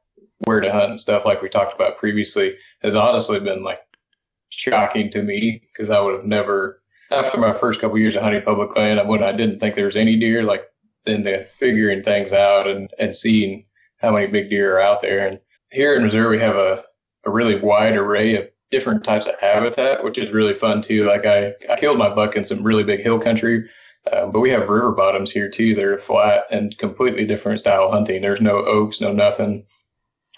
where 0.45 0.61
to 0.61 0.73
hunt 0.73 0.91
and 0.91 1.01
stuff 1.01 1.25
like 1.25 1.43
we 1.43 1.49
talked 1.49 1.75
about 1.75 1.99
previously 1.99 2.57
has 2.83 2.95
honestly 2.95 3.41
been 3.41 3.65
like 3.65 3.81
shocking 4.51 5.11
to 5.11 5.23
me 5.23 5.63
because 5.73 5.91
I 5.91 6.01
would 6.01 6.15
have 6.15 6.25
never 6.25 6.81
after 7.11 7.39
my 7.39 7.53
first 7.53 7.81
couple 7.81 7.97
of 7.97 8.01
years 8.01 8.17
of 8.17 8.23
hunting 8.23 8.43
public 8.43 8.77
land 8.77 9.07
when 9.09 9.23
I 9.23 9.33
didn't 9.33 9.59
think 9.59 9.75
there 9.75 9.87
was 9.87 9.97
any 9.97 10.17
deer 10.17 10.43
like 10.43 10.67
the 11.07 11.47
figuring 11.51 12.03
things 12.03 12.33
out 12.33 12.67
and 12.67 12.91
and 12.99 13.15
seeing 13.15 13.65
how 13.99 14.13
many 14.13 14.27
big 14.27 14.51
deer 14.51 14.77
are 14.77 14.81
out 14.81 15.01
there. 15.01 15.27
And 15.27 15.41
here 15.71 15.95
in 15.95 16.05
Missouri 16.05 16.37
we 16.37 16.43
have 16.43 16.57
a, 16.57 16.85
a 17.25 17.31
really 17.31 17.59
wide 17.59 17.97
array 17.97 18.37
of 18.37 18.49
different 18.71 19.05
types 19.05 19.27
of 19.27 19.39
habitat 19.41 20.03
which 20.03 20.19
is 20.19 20.31
really 20.33 20.55
fun 20.55 20.81
too. 20.83 21.05
Like 21.05 21.25
I, 21.27 21.55
I 21.71 21.77
killed 21.79 21.99
my 21.99 22.13
buck 22.15 22.37
in 22.37 22.45
some 22.45 22.63
really 22.63 22.85
big 22.85 23.01
hill 23.01 23.19
country 23.19 23.69
uh, 24.13 24.27
but 24.27 24.41
we 24.41 24.51
have 24.51 24.69
river 24.69 24.93
bottoms 24.93 25.33
here 25.33 25.49
too 25.49 25.75
They're 25.75 25.99
flat 25.99 26.45
and 26.51 26.77
completely 26.79 27.27
different 27.27 27.61
style 27.61 27.91
hunting. 27.91 28.23
There's 28.23 28.41
no 28.41 28.59
oaks 28.65 29.01
no 29.01 29.13
nothing. 29.13 29.65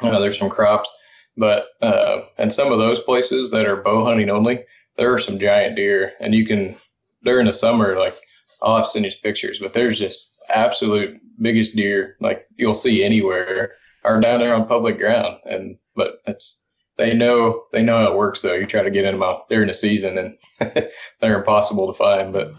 Uh, 0.00 0.18
there's 0.20 0.38
some 0.38 0.50
crops 0.50 0.90
but 1.38 1.68
uh, 1.80 2.22
and 2.36 2.52
some 2.52 2.72
of 2.72 2.78
those 2.78 2.98
places 2.98 3.50
that 3.52 3.66
are 3.66 3.80
bow 3.80 4.04
hunting 4.04 4.28
only, 4.28 4.64
there 4.96 5.14
are 5.14 5.20
some 5.20 5.38
giant 5.38 5.76
deer, 5.76 6.12
and 6.20 6.34
you 6.34 6.44
can 6.44 6.74
during 7.22 7.46
the 7.46 7.52
summer 7.52 7.96
like 7.96 8.16
I'll 8.60 8.76
have 8.76 8.86
to 8.86 8.90
send 8.90 9.04
you 9.04 9.12
pictures, 9.22 9.60
but 9.60 9.72
there's 9.72 10.00
just 10.00 10.36
absolute 10.50 11.20
biggest 11.40 11.76
deer 11.76 12.16
like 12.20 12.46
you'll 12.56 12.74
see 12.74 13.04
anywhere 13.04 13.72
are 14.04 14.20
down 14.20 14.40
there 14.40 14.54
on 14.54 14.66
public 14.66 14.98
ground, 14.98 15.38
and 15.44 15.76
but 15.94 16.20
it's 16.26 16.60
they 16.96 17.14
know 17.14 17.64
they 17.72 17.82
know 17.82 17.98
how 17.98 18.10
it 18.12 18.16
works 18.16 18.42
though. 18.42 18.54
You 18.54 18.66
try 18.66 18.82
to 18.82 18.90
get 18.90 19.04
in 19.04 19.12
them 19.12 19.22
out 19.22 19.48
during 19.48 19.68
the 19.68 19.74
season, 19.74 20.18
and 20.18 20.38
they're 21.20 21.38
impossible 21.38 21.86
to 21.86 21.92
find. 21.92 22.32
But 22.32 22.54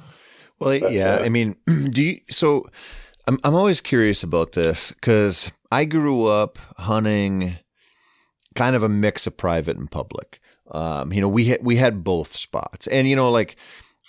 well, 0.59 0.75
yeah, 0.75 1.15
uh, 1.15 1.23
I 1.23 1.29
mean, 1.29 1.55
do 1.91 2.03
you 2.03 2.19
so? 2.29 2.67
I'm 3.27 3.37
I'm 3.43 3.55
always 3.55 3.81
curious 3.81 4.23
about 4.23 4.53
this 4.53 4.91
because 4.91 5.51
I 5.71 5.85
grew 5.85 6.25
up 6.25 6.57
hunting 6.77 7.57
kind 8.55 8.75
of 8.75 8.83
a 8.83 8.89
mix 8.89 9.27
of 9.27 9.37
private 9.37 9.77
and 9.77 9.89
public. 9.89 10.39
Um, 10.71 11.11
you 11.11 11.21
know, 11.21 11.29
we 11.29 11.45
had, 11.45 11.59
we 11.63 11.77
had 11.77 12.03
both 12.03 12.35
spots, 12.35 12.87
and 12.87 13.07
you 13.07 13.15
know, 13.15 13.31
like 13.31 13.57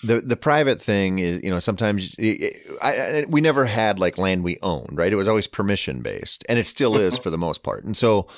the 0.03 0.21
the 0.21 0.37
private 0.37 0.81
thing 0.81 1.19
is, 1.19 1.43
you 1.43 1.51
know, 1.51 1.59
sometimes 1.59 2.15
it, 2.19 2.57
I, 2.83 2.97
I, 2.97 3.25
we 3.29 3.41
never 3.41 3.65
had 3.65 3.99
like 3.99 4.19
land 4.19 4.45
we 4.45 4.59
owned, 4.63 4.97
right? 4.97 5.13
It 5.13 5.17
was 5.17 5.29
always 5.29 5.47
permission 5.47 6.03
based, 6.03 6.45
and 6.49 6.59
it 6.59 6.65
still 6.65 6.97
is 6.97 7.15
mm-hmm. 7.15 7.23
for 7.23 7.31
the 7.31 7.39
most 7.39 7.63
part. 7.63 7.85
And 7.85 7.97
so, 7.97 8.29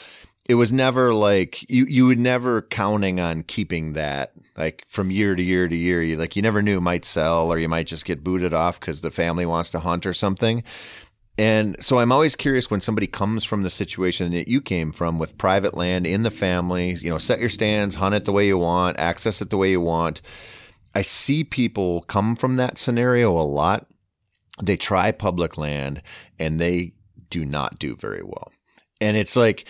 it 0.48 0.56
was 0.56 0.72
never 0.72 1.14
like 1.14 1.70
you 1.70 1.84
you 1.86 2.06
would 2.06 2.18
never 2.18 2.62
counting 2.62 3.20
on 3.20 3.42
keeping 3.42 3.92
that 3.92 4.32
like 4.56 4.84
from 4.88 5.10
year 5.10 5.36
to 5.36 5.42
year 5.42 5.68
to 5.68 5.76
year. 5.76 6.02
You 6.02 6.16
like 6.16 6.34
you 6.34 6.42
never 6.42 6.62
knew 6.62 6.80
might 6.80 7.04
sell 7.04 7.52
or 7.52 7.58
you 7.58 7.68
might 7.68 7.86
just 7.86 8.04
get 8.04 8.24
booted 8.24 8.52
off 8.52 8.80
because 8.80 9.00
the 9.00 9.10
family 9.10 9.46
wants 9.46 9.70
to 9.70 9.80
hunt 9.80 10.04
or 10.04 10.12
something. 10.12 10.64
And 11.38 11.82
so 11.82 11.98
I'm 11.98 12.12
always 12.12 12.36
curious 12.36 12.70
when 12.70 12.82
somebody 12.82 13.06
comes 13.06 13.44
from 13.44 13.62
the 13.62 13.70
situation 13.70 14.32
that 14.32 14.48
you 14.48 14.60
came 14.60 14.92
from 14.92 15.18
with 15.18 15.38
private 15.38 15.74
land 15.74 16.06
in 16.06 16.24
the 16.24 16.30
family, 16.30 16.94
you 16.94 17.08
know, 17.08 17.16
set 17.18 17.40
your 17.40 17.48
stands, 17.48 17.94
hunt 17.94 18.14
it 18.14 18.26
the 18.26 18.32
way 18.32 18.46
you 18.46 18.58
want, 18.58 18.98
access 18.98 19.40
it 19.40 19.48
the 19.48 19.56
way 19.56 19.70
you 19.70 19.80
want. 19.80 20.20
I 20.94 21.02
see 21.02 21.44
people 21.44 22.02
come 22.02 22.36
from 22.36 22.56
that 22.56 22.78
scenario 22.78 23.30
a 23.32 23.42
lot. 23.42 23.86
They 24.62 24.76
try 24.76 25.12
public 25.12 25.56
land 25.56 26.02
and 26.38 26.60
they 26.60 26.94
do 27.30 27.44
not 27.44 27.78
do 27.78 27.96
very 27.96 28.22
well. 28.22 28.52
And 29.00 29.16
it's 29.16 29.36
like, 29.36 29.66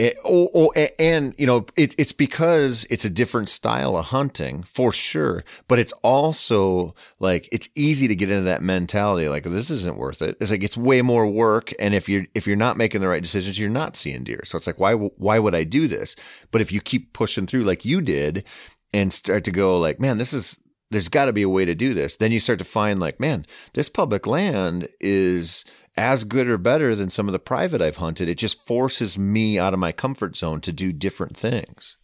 it, 0.00 0.16
oh, 0.24 0.48
oh, 0.54 0.72
and 0.98 1.34
you 1.36 1.46
know, 1.46 1.66
it, 1.76 1.94
it's 1.98 2.12
because 2.12 2.86
it's 2.88 3.04
a 3.04 3.10
different 3.10 3.50
style 3.50 3.98
of 3.98 4.06
hunting 4.06 4.62
for 4.62 4.92
sure, 4.92 5.44
but 5.68 5.78
it's 5.78 5.92
also 6.02 6.94
like 7.18 7.50
it's 7.52 7.68
easy 7.74 8.08
to 8.08 8.14
get 8.14 8.30
into 8.30 8.44
that 8.44 8.62
mentality. 8.62 9.28
Like 9.28 9.44
this 9.44 9.68
isn't 9.68 9.98
worth 9.98 10.22
it. 10.22 10.38
It's 10.40 10.50
like 10.50 10.64
it's 10.64 10.76
way 10.78 11.02
more 11.02 11.26
work, 11.26 11.74
and 11.78 11.92
if 11.92 12.08
you're 12.08 12.24
if 12.34 12.46
you're 12.46 12.56
not 12.56 12.78
making 12.78 13.02
the 13.02 13.08
right 13.08 13.22
decisions, 13.22 13.58
you're 13.58 13.68
not 13.68 13.94
seeing 13.94 14.24
deer. 14.24 14.40
So 14.44 14.56
it's 14.56 14.66
like 14.66 14.80
why 14.80 14.94
why 14.94 15.38
would 15.38 15.54
I 15.54 15.64
do 15.64 15.86
this? 15.86 16.16
But 16.50 16.62
if 16.62 16.72
you 16.72 16.80
keep 16.80 17.12
pushing 17.12 17.46
through 17.46 17.64
like 17.64 17.84
you 17.84 18.00
did, 18.00 18.44
and 18.92 19.12
start 19.12 19.44
to 19.44 19.50
go 19.50 19.78
like, 19.78 20.00
man, 20.00 20.18
this 20.18 20.32
is 20.32 20.58
there's 20.90 21.08
got 21.08 21.26
to 21.26 21.32
be 21.32 21.42
a 21.42 21.48
way 21.48 21.64
to 21.64 21.74
do 21.74 21.94
this. 21.94 22.16
Then 22.16 22.32
you 22.32 22.40
start 22.40 22.58
to 22.58 22.64
find 22.64 22.98
like, 22.98 23.20
man, 23.20 23.46
this 23.74 23.88
public 23.88 24.26
land 24.26 24.88
is 25.00 25.64
as 25.96 26.24
good 26.24 26.48
or 26.48 26.58
better 26.58 26.94
than 26.94 27.10
some 27.10 27.28
of 27.28 27.32
the 27.32 27.38
private 27.38 27.80
I've 27.80 27.96
hunted. 27.96 28.28
It 28.28 28.38
just 28.38 28.64
forces 28.66 29.16
me 29.16 29.58
out 29.58 29.74
of 29.74 29.80
my 29.80 29.92
comfort 29.92 30.36
zone 30.36 30.60
to 30.62 30.72
do 30.72 30.92
different 30.92 31.36
things. 31.36 31.96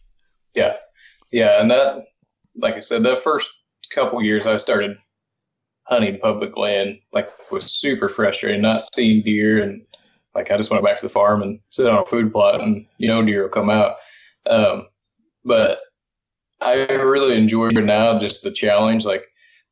Yeah. 0.55 0.75
Yeah. 1.31 1.61
And 1.61 1.69
that, 1.71 2.05
like 2.55 2.75
I 2.75 2.79
said, 2.79 3.03
the 3.03 3.15
first 3.15 3.49
couple 3.89 4.21
years 4.21 4.47
I 4.47 4.57
started 4.57 4.97
hunting 5.83 6.19
public 6.19 6.57
land, 6.57 6.99
like 7.11 7.29
was 7.51 7.71
super 7.71 8.09
frustrating, 8.09 8.61
not 8.61 8.83
seeing 8.93 9.21
deer. 9.23 9.61
And 9.61 9.81
like, 10.35 10.51
I 10.51 10.57
just 10.57 10.71
went 10.71 10.83
back 10.85 10.97
to 10.97 11.05
the 11.05 11.13
farm 11.13 11.41
and 11.41 11.59
sit 11.71 11.87
on 11.87 11.99
a 11.99 12.05
food 12.05 12.31
plot 12.31 12.61
and, 12.61 12.85
you 12.97 13.07
know, 13.07 13.23
deer 13.23 13.43
will 13.43 13.49
come 13.49 13.69
out. 13.69 13.95
Um, 14.49 14.87
but 15.43 15.79
I 16.61 16.85
really 16.91 17.37
enjoy 17.37 17.69
now 17.69 18.17
just 18.17 18.43
the 18.43 18.51
challenge, 18.51 19.05
like 19.05 19.27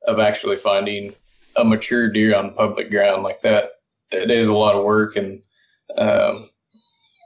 of 0.08 0.20
actually 0.20 0.58
finding 0.58 1.14
a 1.56 1.66
mature 1.66 2.12
deer 2.12 2.36
on 2.36 2.54
public 2.54 2.92
ground 2.92 3.24
like 3.24 3.42
that 3.42 3.72
it 4.12 4.32
is 4.32 4.48
a 4.48 4.54
lot 4.54 4.76
of 4.76 4.84
work 4.84 5.16
and 5.16 5.42
um, 5.98 6.50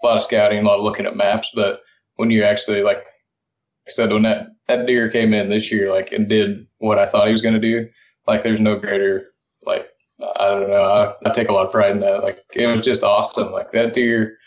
a 0.01 0.05
lot 0.05 0.17
of 0.17 0.23
scouting, 0.23 0.59
a 0.59 0.67
lot 0.67 0.77
of 0.77 0.83
looking 0.83 1.05
at 1.05 1.15
maps. 1.15 1.51
But 1.53 1.81
when 2.15 2.31
you 2.31 2.43
actually, 2.43 2.83
like 2.83 2.99
I 2.99 3.91
said, 3.91 4.11
when 4.11 4.23
that, 4.23 4.49
that 4.67 4.87
deer 4.87 5.09
came 5.09 5.33
in 5.33 5.49
this 5.49 5.71
year, 5.71 5.91
like, 5.91 6.11
and 6.11 6.27
did 6.27 6.67
what 6.77 6.99
I 6.99 7.05
thought 7.05 7.27
he 7.27 7.31
was 7.31 7.41
going 7.41 7.55
to 7.55 7.59
do, 7.59 7.89
like, 8.27 8.43
there's 8.43 8.59
no 8.59 8.75
greater, 8.77 9.31
like, 9.65 9.89
I 10.21 10.47
don't 10.49 10.69
know. 10.69 10.83
I, 10.83 11.29
I, 11.29 11.31
take 11.31 11.49
a 11.49 11.53
lot 11.53 11.65
of 11.65 11.71
pride 11.71 11.91
in 11.91 12.01
that. 12.01 12.23
Like, 12.23 12.39
it 12.53 12.67
was 12.67 12.81
just 12.81 13.03
awesome. 13.03 13.51
Like, 13.51 13.71
that 13.71 13.93
deer, 13.93 14.37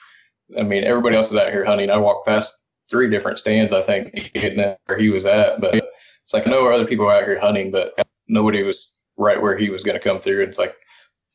I 0.58 0.62
mean, 0.62 0.84
everybody 0.84 1.16
else 1.16 1.30
is 1.30 1.36
out 1.36 1.50
here 1.50 1.64
hunting. 1.64 1.90
I 1.90 1.96
walk 1.96 2.26
past 2.26 2.61
three 2.92 3.10
different 3.10 3.40
stands, 3.40 3.72
I 3.72 3.82
think, 3.82 4.30
getting 4.34 4.76
where 4.86 4.98
he 4.98 5.08
was 5.08 5.26
at. 5.26 5.60
But 5.60 5.74
it's 5.74 6.32
like, 6.32 6.46
I 6.46 6.50
know 6.52 6.68
other 6.68 6.86
people 6.86 7.08
out 7.08 7.24
here 7.24 7.40
hunting, 7.40 7.72
but 7.72 7.92
nobody 8.28 8.62
was 8.62 8.96
right 9.16 9.42
where 9.42 9.56
he 9.56 9.70
was 9.70 9.82
going 9.82 9.98
to 9.98 10.08
come 10.08 10.20
through. 10.20 10.42
And 10.42 10.50
it's 10.50 10.58
like, 10.58 10.76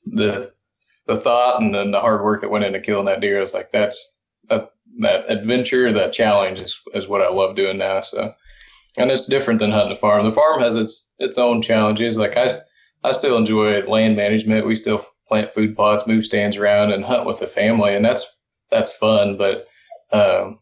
the 0.06 0.54
the 1.08 1.18
thought 1.18 1.62
and 1.62 1.74
then 1.74 1.92
the 1.92 2.00
hard 2.00 2.24
work 2.24 2.42
that 2.42 2.50
went 2.50 2.66
into 2.66 2.80
killing 2.80 3.06
that 3.06 3.20
deer 3.20 3.42
is 3.42 3.54
like 3.54 3.72
that's 3.72 4.18
a, 4.50 4.68
that 5.00 5.26
adventure, 5.30 5.92
that 5.92 6.14
challenge 6.14 6.60
is, 6.60 6.80
is 6.94 7.08
what 7.08 7.22
I 7.22 7.30
love 7.30 7.56
doing 7.56 7.78
now. 7.78 8.02
So, 8.02 8.34
and 8.98 9.12
it's 9.12 9.26
different 9.26 9.60
than 9.60 9.72
hunting 9.72 9.94
a 9.94 9.96
farm. 9.96 10.26
The 10.26 10.32
farm 10.32 10.60
has 10.62 10.76
its 10.76 11.12
its 11.20 11.38
own 11.38 11.62
challenges. 11.62 12.18
Like 12.18 12.38
I, 12.38 12.52
I 13.04 13.12
still 13.12 13.38
enjoy 13.38 13.82
land 13.82 14.16
management. 14.16 14.66
We 14.66 14.76
still 14.76 15.06
plant 15.28 15.54
food 15.54 15.76
plots, 15.76 16.08
move 16.08 16.26
stands 16.26 16.58
around, 16.58 16.92
and 16.92 17.04
hunt 17.04 17.26
with 17.26 17.40
the 17.40 17.48
family, 17.48 17.96
and 17.96 18.06
that's 18.06 18.26
that's 18.70 18.92
fun. 18.94 19.38
But 19.38 19.68
um, 20.12 20.60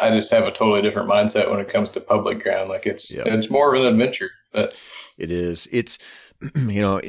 I 0.00 0.10
just 0.10 0.30
have 0.32 0.44
a 0.44 0.50
totally 0.50 0.82
different 0.82 1.08
mindset 1.08 1.50
when 1.50 1.60
it 1.60 1.68
comes 1.68 1.90
to 1.92 2.00
public 2.00 2.42
ground. 2.42 2.68
Like 2.68 2.86
it's 2.86 3.12
yep. 3.12 3.26
it's 3.26 3.50
more 3.50 3.74
of 3.74 3.80
an 3.82 3.88
adventure. 3.88 4.30
But 4.52 4.74
it 5.18 5.30
is. 5.30 5.68
It's 5.72 5.98
you 6.54 6.80
know, 6.80 7.00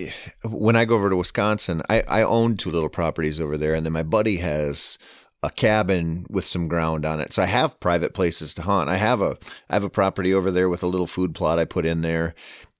when 0.44 0.76
I 0.76 0.86
go 0.86 0.96
over 0.96 1.10
to 1.10 1.16
Wisconsin, 1.16 1.82
I, 1.90 2.04
I 2.08 2.24
own 2.24 2.58
two 2.58 2.72
little 2.72 2.90
properties 2.90 3.40
over 3.40 3.58
there, 3.58 3.74
and 3.74 3.86
then 3.86 3.94
my 3.94 4.04
buddy 4.04 4.38
has 4.38 4.98
a 5.44 5.50
cabin 5.50 6.26
with 6.30 6.46
some 6.46 6.68
ground 6.68 7.06
on 7.06 7.20
it. 7.20 7.34
So 7.34 7.42
I 7.42 7.48
have 7.48 7.80
private 7.80 8.14
places 8.14 8.54
to 8.56 8.62
hunt. 8.62 8.90
I 8.90 8.98
have 8.98 9.22
a 9.22 9.38
I 9.70 9.74
have 9.74 9.84
a 9.84 9.90
property 9.90 10.34
over 10.34 10.52
there 10.52 10.70
with 10.70 10.84
a 10.84 10.88
little 10.88 11.08
food 11.08 11.34
plot 11.34 11.60
I 11.60 11.66
put 11.66 11.86
in 11.86 12.02
there, 12.02 12.36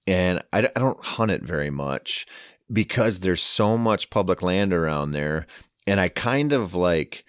and 0.06 0.42
I, 0.52 0.60
I 0.60 0.80
don't 0.80 1.04
hunt 1.04 1.30
it 1.30 1.42
very 1.42 1.70
much 1.70 2.26
because 2.72 3.20
there's 3.20 3.42
so 3.42 3.76
much 3.76 4.10
public 4.10 4.42
land 4.42 4.72
around 4.72 5.12
there, 5.12 5.46
and 5.86 6.00
I 6.00 6.08
kind 6.08 6.52
of 6.52 6.74
like, 6.74 7.24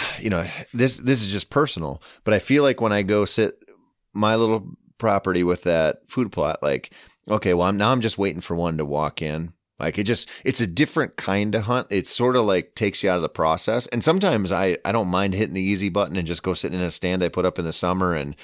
you 0.20 0.30
know, 0.30 0.46
this 0.72 0.96
this 0.98 1.22
is 1.22 1.32
just 1.32 1.50
personal, 1.50 2.02
but 2.24 2.34
I 2.34 2.38
feel 2.38 2.62
like 2.62 2.80
when 2.80 2.92
I 2.92 3.02
go 3.02 3.24
sit 3.24 3.64
my 4.12 4.36
little 4.36 4.76
property 4.98 5.42
with 5.42 5.62
that 5.62 6.08
food 6.08 6.30
plot, 6.32 6.62
like, 6.62 6.92
okay, 7.28 7.54
well, 7.54 7.68
I'm 7.68 7.76
now 7.76 7.92
I'm 7.92 8.00
just 8.00 8.18
waiting 8.18 8.40
for 8.40 8.54
one 8.54 8.78
to 8.78 8.84
walk 8.84 9.22
in. 9.22 9.52
Like 9.78 9.98
it 9.98 10.04
just 10.04 10.28
it's 10.44 10.60
a 10.60 10.66
different 10.66 11.16
kind 11.16 11.54
of 11.56 11.64
hunt. 11.64 11.88
It 11.90 12.06
sort 12.06 12.36
of 12.36 12.44
like 12.44 12.74
takes 12.76 13.02
you 13.02 13.10
out 13.10 13.16
of 13.16 13.22
the 13.22 13.28
process. 13.28 13.88
And 13.88 14.04
sometimes 14.04 14.52
I 14.52 14.78
I 14.84 14.92
don't 14.92 15.08
mind 15.08 15.34
hitting 15.34 15.54
the 15.54 15.62
easy 15.62 15.88
button 15.88 16.16
and 16.16 16.26
just 16.26 16.44
go 16.44 16.54
sit 16.54 16.72
in 16.72 16.80
a 16.80 16.90
stand 16.90 17.22
I 17.24 17.28
put 17.28 17.44
up 17.44 17.58
in 17.58 17.64
the 17.64 17.72
summer 17.72 18.14
and 18.14 18.36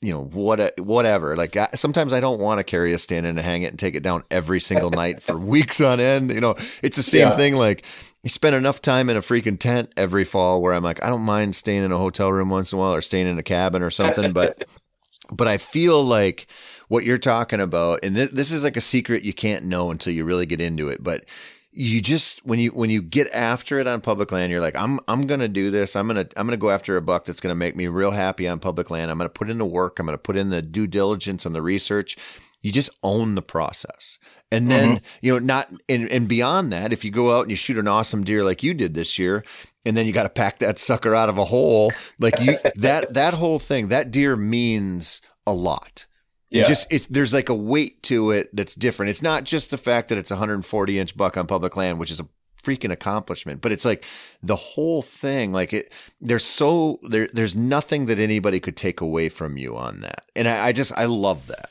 you 0.00 0.12
know 0.12 0.24
what 0.24 0.78
whatever 0.78 1.36
like 1.36 1.56
I, 1.56 1.66
sometimes 1.74 2.12
i 2.12 2.20
don't 2.20 2.40
want 2.40 2.58
to 2.58 2.64
carry 2.64 2.92
a 2.92 2.98
stand 2.98 3.26
in 3.26 3.36
and 3.36 3.44
hang 3.44 3.62
it 3.62 3.68
and 3.68 3.78
take 3.78 3.94
it 3.94 4.02
down 4.02 4.24
every 4.30 4.60
single 4.60 4.90
night 4.90 5.22
for 5.22 5.36
weeks 5.38 5.80
on 5.80 6.00
end 6.00 6.32
you 6.32 6.40
know 6.40 6.54
it's 6.82 6.96
the 6.96 7.02
same 7.02 7.28
yeah. 7.28 7.36
thing 7.36 7.56
like 7.56 7.84
you 8.22 8.30
spend 8.30 8.54
enough 8.54 8.82
time 8.82 9.08
in 9.08 9.16
a 9.16 9.20
freaking 9.20 9.58
tent 9.58 9.92
every 9.96 10.24
fall 10.24 10.60
where 10.60 10.72
i'm 10.72 10.82
like 10.82 11.02
i 11.04 11.08
don't 11.08 11.22
mind 11.22 11.54
staying 11.54 11.84
in 11.84 11.92
a 11.92 11.98
hotel 11.98 12.32
room 12.32 12.50
once 12.50 12.72
in 12.72 12.78
a 12.78 12.80
while 12.80 12.94
or 12.94 13.00
staying 13.00 13.26
in 13.26 13.38
a 13.38 13.42
cabin 13.42 13.82
or 13.82 13.90
something 13.90 14.32
but 14.32 14.62
but 15.32 15.48
i 15.48 15.58
feel 15.58 16.02
like 16.02 16.46
what 16.88 17.04
you're 17.04 17.18
talking 17.18 17.60
about 17.60 18.00
and 18.02 18.16
th- 18.16 18.30
this 18.30 18.50
is 18.50 18.64
like 18.64 18.76
a 18.76 18.80
secret 18.80 19.22
you 19.22 19.32
can't 19.32 19.64
know 19.64 19.90
until 19.90 20.12
you 20.12 20.24
really 20.24 20.46
get 20.46 20.60
into 20.60 20.88
it 20.88 21.02
but 21.02 21.24
you 21.72 22.00
just 22.00 22.44
when 22.44 22.58
you 22.58 22.70
when 22.70 22.90
you 22.90 23.00
get 23.00 23.32
after 23.32 23.78
it 23.78 23.86
on 23.86 24.00
public 24.00 24.32
land 24.32 24.50
you're 24.50 24.60
like 24.60 24.76
i'm 24.76 24.98
i'm 25.06 25.26
going 25.26 25.40
to 25.40 25.48
do 25.48 25.70
this. 25.70 25.94
I'm 25.94 26.08
going 26.08 26.26
to 26.26 26.38
i'm 26.38 26.46
going 26.46 26.58
to 26.58 26.60
go 26.60 26.70
after 26.70 26.96
a 26.96 27.02
buck 27.02 27.24
that's 27.24 27.40
going 27.40 27.52
to 27.52 27.58
make 27.58 27.76
me 27.76 27.86
real 27.86 28.10
happy 28.10 28.48
on 28.48 28.58
public 28.58 28.90
land. 28.90 29.10
I'm 29.10 29.18
going 29.18 29.28
to 29.28 29.32
put 29.32 29.50
in 29.50 29.58
the 29.58 29.66
work. 29.66 29.98
I'm 29.98 30.06
going 30.06 30.18
to 30.18 30.22
put 30.22 30.36
in 30.36 30.50
the 30.50 30.62
due 30.62 30.86
diligence 30.86 31.46
and 31.46 31.54
the 31.54 31.62
research. 31.62 32.16
You 32.62 32.72
just 32.72 32.90
own 33.02 33.36
the 33.36 33.42
process. 33.42 34.18
And 34.52 34.70
then 34.70 34.96
mm-hmm. 34.96 35.04
you 35.22 35.32
know 35.32 35.38
not 35.38 35.68
and, 35.88 36.10
and 36.10 36.28
beyond 36.28 36.72
that 36.72 36.92
if 36.92 37.04
you 37.04 37.12
go 37.12 37.36
out 37.36 37.42
and 37.42 37.50
you 37.50 37.56
shoot 37.56 37.78
an 37.78 37.86
awesome 37.86 38.24
deer 38.24 38.42
like 38.42 38.62
you 38.62 38.74
did 38.74 38.94
this 38.94 39.18
year 39.18 39.44
and 39.86 39.96
then 39.96 40.06
you 40.06 40.12
got 40.12 40.24
to 40.24 40.28
pack 40.28 40.58
that 40.58 40.78
sucker 40.78 41.14
out 41.14 41.28
of 41.28 41.38
a 41.38 41.44
hole 41.44 41.92
like 42.18 42.40
you 42.40 42.58
that 42.74 43.14
that 43.14 43.34
whole 43.34 43.60
thing 43.60 43.88
that 43.88 44.10
deer 44.10 44.34
means 44.36 45.22
a 45.46 45.52
lot 45.52 46.06
yeah. 46.50 46.64
just 46.64 46.92
it's 46.92 47.06
there's 47.06 47.32
like 47.32 47.48
a 47.48 47.54
weight 47.54 48.02
to 48.04 48.30
it 48.30 48.54
that's 48.54 48.74
different. 48.74 49.10
It's 49.10 49.22
not 49.22 49.44
just 49.44 49.70
the 49.70 49.78
fact 49.78 50.08
that 50.08 50.18
it's 50.18 50.30
a 50.30 50.34
140 50.34 50.98
inch 50.98 51.16
buck 51.16 51.36
on 51.36 51.46
public 51.46 51.76
land, 51.76 51.98
which 51.98 52.10
is 52.10 52.20
a 52.20 52.28
freaking 52.62 52.90
accomplishment, 52.90 53.60
but 53.60 53.72
it's 53.72 53.84
like 53.84 54.04
the 54.42 54.56
whole 54.56 55.02
thing. 55.02 55.52
Like 55.52 55.72
it, 55.72 55.92
there's 56.20 56.44
so 56.44 56.98
there 57.02 57.28
there's 57.32 57.54
nothing 57.54 58.06
that 58.06 58.18
anybody 58.18 58.60
could 58.60 58.76
take 58.76 59.00
away 59.00 59.28
from 59.28 59.56
you 59.56 59.76
on 59.76 60.00
that, 60.00 60.26
and 60.36 60.48
I, 60.48 60.68
I 60.68 60.72
just 60.72 60.92
I 60.96 61.06
love 61.06 61.46
that. 61.46 61.70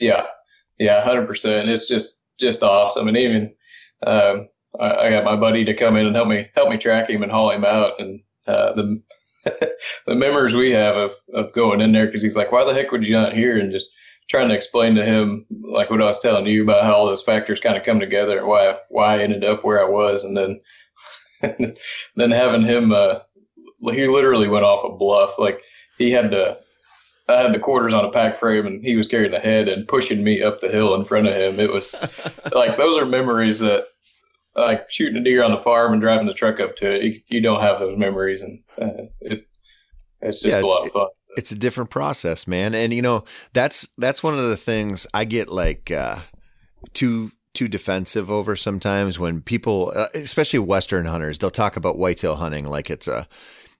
Yeah, 0.00 0.26
yeah, 0.78 1.02
hundred 1.02 1.26
percent. 1.26 1.68
It's 1.68 1.88
just 1.88 2.24
just 2.38 2.62
awesome, 2.62 3.08
and 3.08 3.16
even 3.16 3.54
um, 4.06 4.48
I, 4.78 4.96
I, 4.96 5.10
got 5.10 5.24
my 5.24 5.36
buddy 5.36 5.64
to 5.64 5.74
come 5.74 5.96
in 5.96 6.06
and 6.06 6.14
help 6.14 6.28
me 6.28 6.48
help 6.54 6.68
me 6.68 6.76
track 6.76 7.08
him 7.08 7.22
and 7.22 7.32
haul 7.32 7.50
him 7.50 7.64
out, 7.64 8.00
and 8.00 8.20
uh, 8.46 8.72
the 8.72 9.02
the 10.06 10.14
memories 10.14 10.54
we 10.54 10.70
have 10.70 10.96
of, 10.96 11.12
of 11.32 11.52
going 11.52 11.80
in 11.80 11.92
there 11.92 12.06
because 12.06 12.22
he's 12.22 12.36
like, 12.36 12.52
why 12.52 12.64
the 12.64 12.74
heck 12.74 12.90
would 12.92 13.06
you 13.06 13.12
not 13.12 13.32
here 13.32 13.58
and 13.58 13.72
just 13.72 13.88
trying 14.28 14.48
to 14.48 14.54
explain 14.54 14.94
to 14.94 15.04
him 15.04 15.46
like 15.50 15.90
what 15.90 16.02
I 16.02 16.06
was 16.06 16.20
telling 16.20 16.46
you 16.46 16.62
about 16.62 16.84
how 16.84 16.94
all 16.94 17.06
those 17.06 17.22
factors 17.22 17.60
kind 17.60 17.76
of 17.76 17.84
come 17.84 18.00
together 18.00 18.38
and 18.38 18.46
why 18.46 18.76
why 18.88 19.14
I 19.14 19.22
ended 19.22 19.44
up 19.44 19.64
where 19.64 19.80
I 19.80 19.88
was, 19.88 20.24
and 20.24 20.36
then 20.36 20.60
then 22.16 22.30
having 22.30 22.62
him 22.62 22.92
uh, 22.92 23.20
he 23.92 24.06
literally 24.06 24.48
went 24.48 24.64
off 24.64 24.84
a 24.84 24.96
bluff 24.96 25.38
like 25.38 25.62
he 25.98 26.10
had 26.10 26.30
to. 26.32 26.58
I 27.28 27.42
had 27.42 27.52
the 27.52 27.58
quarters 27.58 27.92
on 27.92 28.04
a 28.04 28.10
pack 28.10 28.38
frame, 28.38 28.66
and 28.66 28.84
he 28.84 28.94
was 28.94 29.08
carrying 29.08 29.32
the 29.32 29.40
head 29.40 29.68
and 29.68 29.88
pushing 29.88 30.22
me 30.22 30.42
up 30.42 30.60
the 30.60 30.68
hill 30.68 30.94
in 30.94 31.04
front 31.04 31.26
of 31.26 31.34
him. 31.34 31.58
It 31.58 31.72
was 31.72 31.94
like 32.52 32.76
those 32.76 32.96
are 32.96 33.04
memories 33.04 33.58
that, 33.60 33.86
like 34.54 34.88
shooting 34.90 35.16
a 35.16 35.24
deer 35.24 35.42
on 35.42 35.50
the 35.50 35.58
farm 35.58 35.92
and 35.92 36.00
driving 36.00 36.26
the 36.26 36.34
truck 36.34 36.60
up 36.60 36.76
to 36.76 36.92
it. 36.92 37.02
You, 37.02 37.20
you 37.26 37.40
don't 37.40 37.62
have 37.62 37.80
those 37.80 37.98
memories, 37.98 38.42
and 38.42 38.62
uh, 38.80 39.06
it, 39.20 39.48
it's 40.20 40.40
just 40.40 40.56
yeah, 40.56 40.62
a 40.62 40.66
lot 40.66 40.86
of 40.86 40.92
fun 40.92 41.08
it's 41.36 41.50
a 41.50 41.56
different 41.56 41.90
process, 41.90 42.46
man. 42.46 42.74
And 42.74 42.92
you 42.92 43.02
know, 43.02 43.24
that's 43.52 43.88
that's 43.98 44.22
one 44.22 44.34
of 44.38 44.44
the 44.44 44.56
things 44.56 45.06
I 45.14 45.24
get 45.24 45.48
like 45.48 45.90
uh 45.90 46.18
too 46.92 47.32
too 47.54 47.68
defensive 47.68 48.30
over 48.30 48.54
sometimes 48.54 49.18
when 49.18 49.40
people 49.40 49.92
uh, 49.94 50.06
especially 50.14 50.58
western 50.58 51.06
hunters, 51.06 51.38
they'll 51.38 51.50
talk 51.50 51.76
about 51.76 51.98
whitetail 51.98 52.36
hunting 52.36 52.66
like 52.66 52.90
it's 52.90 53.08
a 53.08 53.26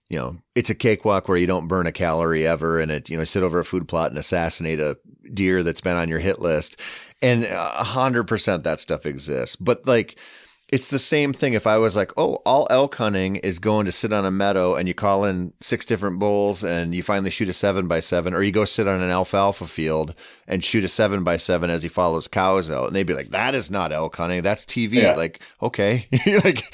you 0.09 0.19
know, 0.19 0.37
it's 0.55 0.71
a 0.71 0.75
cakewalk 0.75 1.29
where 1.29 1.37
you 1.37 1.49
don't 1.49 1.67
burn 1.67 1.87
a 1.87 1.93
calorie 1.93 2.47
ever 2.47 2.79
and 2.79 2.93
it, 2.93 3.11
you 3.11 3.17
know, 3.17 3.25
sit 3.25 3.43
over 3.43 3.59
a 3.59 3.65
food 3.65 3.89
plot 3.89 4.11
and 4.11 4.19
assassinate 4.19 4.79
a 4.79 4.97
deer 5.35 5.65
that's 5.65 5.81
been 5.81 5.97
on 5.97 6.09
your 6.09 6.21
hit 6.21 6.39
list. 6.39 6.81
And 7.23 7.45
a 7.45 7.83
hundred 7.83 8.25
percent 8.25 8.63
that 8.65 8.79
stuff 8.79 9.05
exists. 9.05 9.57
But 9.57 9.87
like, 9.87 10.17
it's 10.69 10.89
the 10.89 10.99
same 10.99 11.33
thing 11.33 11.53
if 11.53 11.67
I 11.67 11.79
was 11.79 11.95
like, 11.95 12.13
oh, 12.17 12.43
all 12.45 12.67
elk 12.71 12.97
hunting 12.97 13.37
is 13.37 13.61
going 13.61 13.87
to 13.87 13.93
sit 13.93 14.13
on 14.13 14.25
a 14.25 14.33
meadow 14.33 14.75
and 14.75 14.89
you 14.89 14.95
call 14.95 15.25
in 15.25 15.53
six 15.61 15.85
different 15.85 16.19
bulls 16.19 16.65
and 16.65 16.93
you 16.93 17.05
finally 17.05 17.31
shoot 17.31 17.49
a 17.49 17.53
seven 17.53 17.87
by 17.87 18.01
seven, 18.01 18.35
or 18.35 18.43
you 18.43 18.51
go 18.51 18.65
sit 18.65 18.89
on 18.89 19.01
an 19.01 19.11
alfalfa 19.11 19.69
field 19.69 20.15
and 20.49 20.65
shoot 20.65 20.83
a 20.83 20.89
seven 20.89 21.23
by 21.23 21.37
seven 21.37 21.71
as 21.71 21.83
he 21.83 21.89
follows 21.89 22.27
cows 22.27 22.69
out. 22.69 22.89
And 22.89 22.97
they'd 22.97 23.07
be 23.07 23.15
like, 23.15 23.29
that 23.29 23.55
is 23.55 23.71
not 23.71 23.93
elk 23.93 24.17
hunting. 24.17 24.43
That's 24.43 24.65
TV. 24.65 24.95
Yeah. 24.95 25.15
Like, 25.15 25.41
okay. 25.63 26.09
like, 26.45 26.65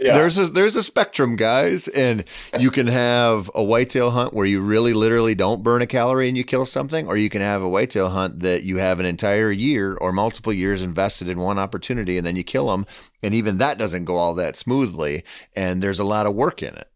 yeah. 0.00 0.14
there's 0.14 0.38
a, 0.38 0.46
there's 0.46 0.76
a 0.76 0.82
spectrum, 0.82 1.36
guys. 1.36 1.88
And 1.88 2.24
you 2.58 2.70
can 2.70 2.86
have 2.86 3.50
a 3.54 3.62
whitetail 3.62 4.10
hunt 4.10 4.34
where 4.34 4.46
you 4.46 4.60
really 4.60 4.92
literally 4.92 5.34
don't 5.34 5.62
burn 5.62 5.82
a 5.82 5.86
calorie 5.86 6.28
and 6.28 6.36
you 6.36 6.44
kill 6.44 6.66
something, 6.66 7.06
or 7.06 7.16
you 7.16 7.28
can 7.28 7.42
have 7.42 7.62
a 7.62 7.68
whitetail 7.68 8.08
hunt 8.08 8.40
that 8.40 8.62
you 8.62 8.78
have 8.78 9.00
an 9.00 9.06
entire 9.06 9.50
year 9.50 9.94
or 9.94 10.12
multiple 10.12 10.52
years 10.52 10.82
invested 10.82 11.28
in 11.28 11.38
one 11.38 11.58
opportunity 11.58 12.16
and 12.16 12.26
then 12.26 12.36
you 12.36 12.44
kill 12.44 12.68
them. 12.68 12.86
And 13.22 13.34
even 13.34 13.58
that 13.58 13.78
doesn't 13.78 14.04
go 14.04 14.16
all 14.16 14.34
that 14.34 14.56
smoothly. 14.56 15.24
And 15.54 15.82
there's 15.82 16.00
a 16.00 16.04
lot 16.04 16.26
of 16.26 16.34
work 16.34 16.62
in 16.62 16.74
it. 16.74 16.88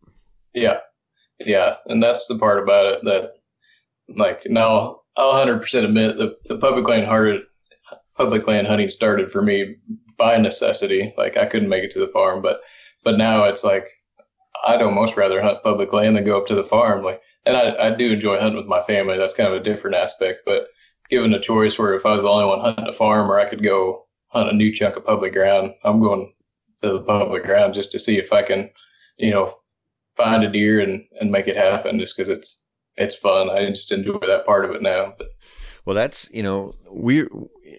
Yeah. 0.55 0.79
Yeah. 1.41 1.77
And 1.87 2.03
that's 2.03 2.27
the 2.27 2.39
part 2.39 2.63
about 2.63 2.93
it 2.93 3.05
that, 3.05 3.33
like, 4.09 4.43
now 4.47 5.01
I'll 5.17 5.47
100% 5.47 5.85
admit 5.85 6.17
the, 6.17 6.37
the 6.45 6.59
public 6.59 6.89
land 6.89 7.07
hard, 7.07 7.43
public 8.17 8.47
land 8.47 8.67
hunting 8.67 8.91
started 8.91 9.31
for 9.31 9.43
me 9.43 9.77
by 10.17 10.37
necessity. 10.37 11.13
Like 11.17 11.37
I 11.37 11.47
couldn't 11.47 11.69
make 11.69 11.85
it 11.85 11.91
to 11.93 11.99
the 11.99 12.09
farm, 12.09 12.43
but 12.43 12.61
but 13.05 13.19
now 13.19 13.45
it's 13.45 13.65
like 13.65 13.89
I'd 14.65 14.83
almost 14.83 15.17
rather 15.17 15.43
hunt 15.43 15.63
public 15.63 15.93
land 15.93 16.17
than 16.17 16.25
go 16.25 16.39
up 16.39 16.47
to 16.47 16.55
the 16.55 16.65
farm. 16.65 17.05
Like, 17.05 17.21
and 17.45 17.57
I, 17.57 17.89
I 17.89 17.91
do 17.91 18.13
enjoy 18.13 18.39
hunting 18.39 18.57
with 18.57 18.67
my 18.67 18.83
family. 18.83 19.19
That's 19.19 19.35
kind 19.35 19.53
of 19.53 19.61
a 19.61 19.65
different 19.65 19.97
aspect. 19.97 20.41
But 20.47 20.67
given 21.11 21.35
a 21.35 21.41
choice 21.41 21.79
where 21.79 21.95
if 21.95 22.07
I 22.07 22.15
was 22.15 22.23
the 22.23 22.31
only 22.31 22.47
one 22.47 22.61
hunting 22.61 22.89
a 22.89 22.93
farm, 22.93 23.31
or 23.31 23.39
I 23.39 23.45
could 23.45 23.63
go 23.63 24.07
hunt 24.29 24.51
a 24.51 24.55
new 24.55 24.73
chunk 24.73 24.97
of 24.97 25.05
public 25.05 25.33
ground, 25.35 25.75
I'm 25.85 26.01
going 26.01 26.33
to 26.83 26.93
the 26.93 27.01
public 27.01 27.45
ground 27.45 27.75
just 27.75 27.93
to 27.93 27.99
see 27.99 28.19
if 28.19 28.33
I 28.33 28.43
can, 28.43 28.71
you 29.19 29.31
know, 29.31 29.55
find 30.17 30.43
a 30.43 30.51
deer 30.51 30.81
and 30.81 31.05
and 31.21 31.31
make 31.31 31.49
it 31.49 31.57
happen. 31.57 31.99
Just 31.99 32.17
because 32.17 32.31
it's 32.31 32.67
it's 32.97 33.17
fun. 33.17 33.51
I 33.51 33.67
just 33.67 33.93
enjoy 33.93 34.19
that 34.19 34.47
part 34.47 34.65
of 34.65 34.71
it 34.71 34.83
now. 34.83 35.15
But 35.19 35.29
well, 35.85 35.95
that's 35.95 36.31
you 36.33 36.43
know 36.43 36.75
we 36.91 37.27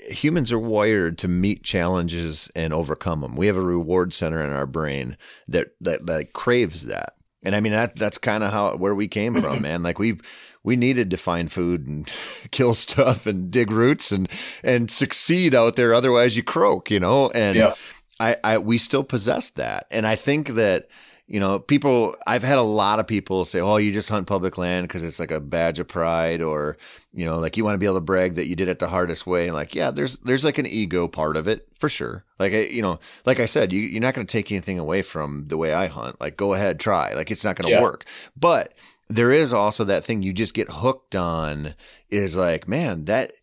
humans 0.10 0.52
are 0.52 0.60
wired 0.60 1.18
to 1.20 1.28
meet 1.28 1.64
challenges 1.64 2.52
and 2.56 2.74
overcome 2.74 3.22
them. 3.22 3.36
We 3.36 3.48
have 3.48 3.58
a 3.58 3.62
reward 3.62 4.14
center 4.14 4.44
in 4.44 4.52
our 4.52 4.68
brain 4.68 5.18
that 5.48 5.76
that, 5.82 6.06
that 6.06 6.34
craves 6.34 6.86
that. 6.86 7.16
And 7.44 7.56
I 7.56 7.60
mean 7.60 7.74
that 7.74 7.96
that's 7.96 8.18
kind 8.18 8.44
of 8.44 8.52
how 8.52 8.76
where 8.78 8.96
we 8.96 9.08
came 9.08 9.40
from, 9.40 9.62
man. 9.62 9.84
Like 9.84 10.00
we 10.00 10.20
we 10.64 10.76
needed 10.76 11.12
to 11.12 11.18
find 11.18 11.52
food 11.52 11.88
and 11.88 12.12
kill 12.52 12.74
stuff 12.74 13.26
and 13.26 13.52
dig 13.52 13.72
roots 13.72 14.12
and 14.12 14.30
and 14.64 14.92
succeed 14.92 15.56
out 15.56 15.76
there. 15.76 15.94
Otherwise, 15.94 16.36
you 16.36 16.44
croak, 16.44 16.92
you 16.92 17.00
know. 17.00 17.30
And 17.32 17.56
yeah. 17.56 17.74
I, 18.20 18.38
I 18.44 18.58
we 18.58 18.78
still 18.78 19.04
possess 19.04 19.50
that, 19.52 19.88
and 19.92 20.08
I 20.08 20.16
think 20.16 20.50
that 20.50 20.88
you 21.28 21.40
know, 21.40 21.58
people, 21.58 22.16
I've 22.28 22.44
had 22.44 22.60
a 22.60 22.64
lot 22.64 23.00
of 23.00 23.08
people 23.08 23.46
say, 23.46 23.60
oh, 23.60 23.78
you 23.78 23.92
just 23.92 24.10
hunt 24.10 24.28
public 24.28 24.60
land 24.60 24.88
because 24.88 25.02
it's 25.02 25.20
like 25.20 25.32
a 25.32 25.40
badge 25.40 25.80
of 25.80 25.88
pride 25.88 26.42
or, 26.42 26.78
you 27.14 27.26
know, 27.26 27.40
like 27.40 27.58
you 27.58 27.64
want 27.64 27.74
to 27.74 27.80
be 27.80 27.88
able 27.88 27.96
to 27.96 28.02
brag 28.02 28.36
that 28.36 28.48
you 28.48 28.56
did 28.56 28.68
it 28.68 28.78
the 28.78 28.90
hardest 28.90 29.26
way. 29.26 29.46
And 29.46 29.56
like, 29.56 29.74
yeah, 29.74 29.90
there's, 29.90 30.20
there's 30.20 30.44
like 30.44 30.60
an 30.60 30.68
ego 30.68 31.08
part 31.08 31.36
of 31.36 31.48
it 31.48 31.68
for 31.80 31.90
sure. 31.90 32.24
Like, 32.38 32.54
I, 32.54 32.62
you 32.66 32.84
know, 32.84 33.00
like 33.26 33.40
I 33.40 33.46
said, 33.46 33.74
you, 33.74 33.82
you're 33.82 34.02
not 34.02 34.14
going 34.14 34.28
to 34.28 34.32
take 34.32 34.52
anything 34.52 34.78
away 34.78 35.02
from 35.02 35.46
the 35.48 35.58
way 35.58 35.74
I 35.74 35.88
hunt. 35.88 36.22
Like, 36.22 36.38
go 36.38 36.54
ahead, 36.54 36.80
try. 36.80 37.14
Like, 37.14 37.32
it's 37.32 37.44
not 37.44 37.56
going 37.56 37.70
to 37.70 37.76
yeah. 37.76 37.82
work. 37.82 38.06
But 38.38 38.76
there 39.10 39.32
is 39.32 39.52
also 39.52 39.84
that 39.86 40.06
thing 40.06 40.22
you 40.22 40.32
just 40.32 40.54
get 40.54 40.70
hooked 40.70 41.16
on 41.16 41.74
is 42.12 42.38
like, 42.38 42.68
man, 42.68 43.06
that 43.06 43.34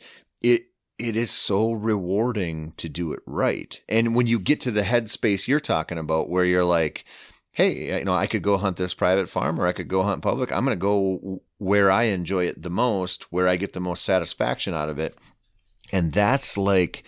it, 0.40 0.66
it 1.00 1.16
is 1.16 1.32
so 1.32 1.72
rewarding 1.72 2.74
to 2.76 2.88
do 2.88 3.12
it 3.12 3.20
right. 3.26 3.80
And 3.88 4.14
when 4.14 4.28
you 4.28 4.38
get 4.38 4.60
to 4.60 4.70
the 4.70 4.82
headspace 4.82 5.48
you're 5.48 5.58
talking 5.58 5.98
about 5.98 6.28
where 6.28 6.44
you're 6.44 6.64
like, 6.64 7.04
hey, 7.52 7.98
you 7.98 8.04
know, 8.04 8.14
I 8.14 8.26
could 8.26 8.42
go 8.42 8.56
hunt 8.56 8.78
this 8.78 8.94
private 8.94 9.28
farm 9.28 9.60
or 9.60 9.66
I 9.66 9.72
could 9.72 9.88
go 9.88 10.02
hunt 10.02 10.22
public. 10.22 10.50
I'm 10.50 10.64
going 10.64 10.76
to 10.76 10.80
go 10.80 11.42
where 11.58 11.90
I 11.90 12.04
enjoy 12.04 12.46
it 12.46 12.62
the 12.62 12.70
most, 12.70 13.24
where 13.30 13.46
I 13.46 13.56
get 13.56 13.74
the 13.74 13.80
most 13.80 14.04
satisfaction 14.04 14.74
out 14.74 14.88
of 14.88 14.98
it. 14.98 15.16
And 15.92 16.12
that's 16.12 16.56
like, 16.56 17.04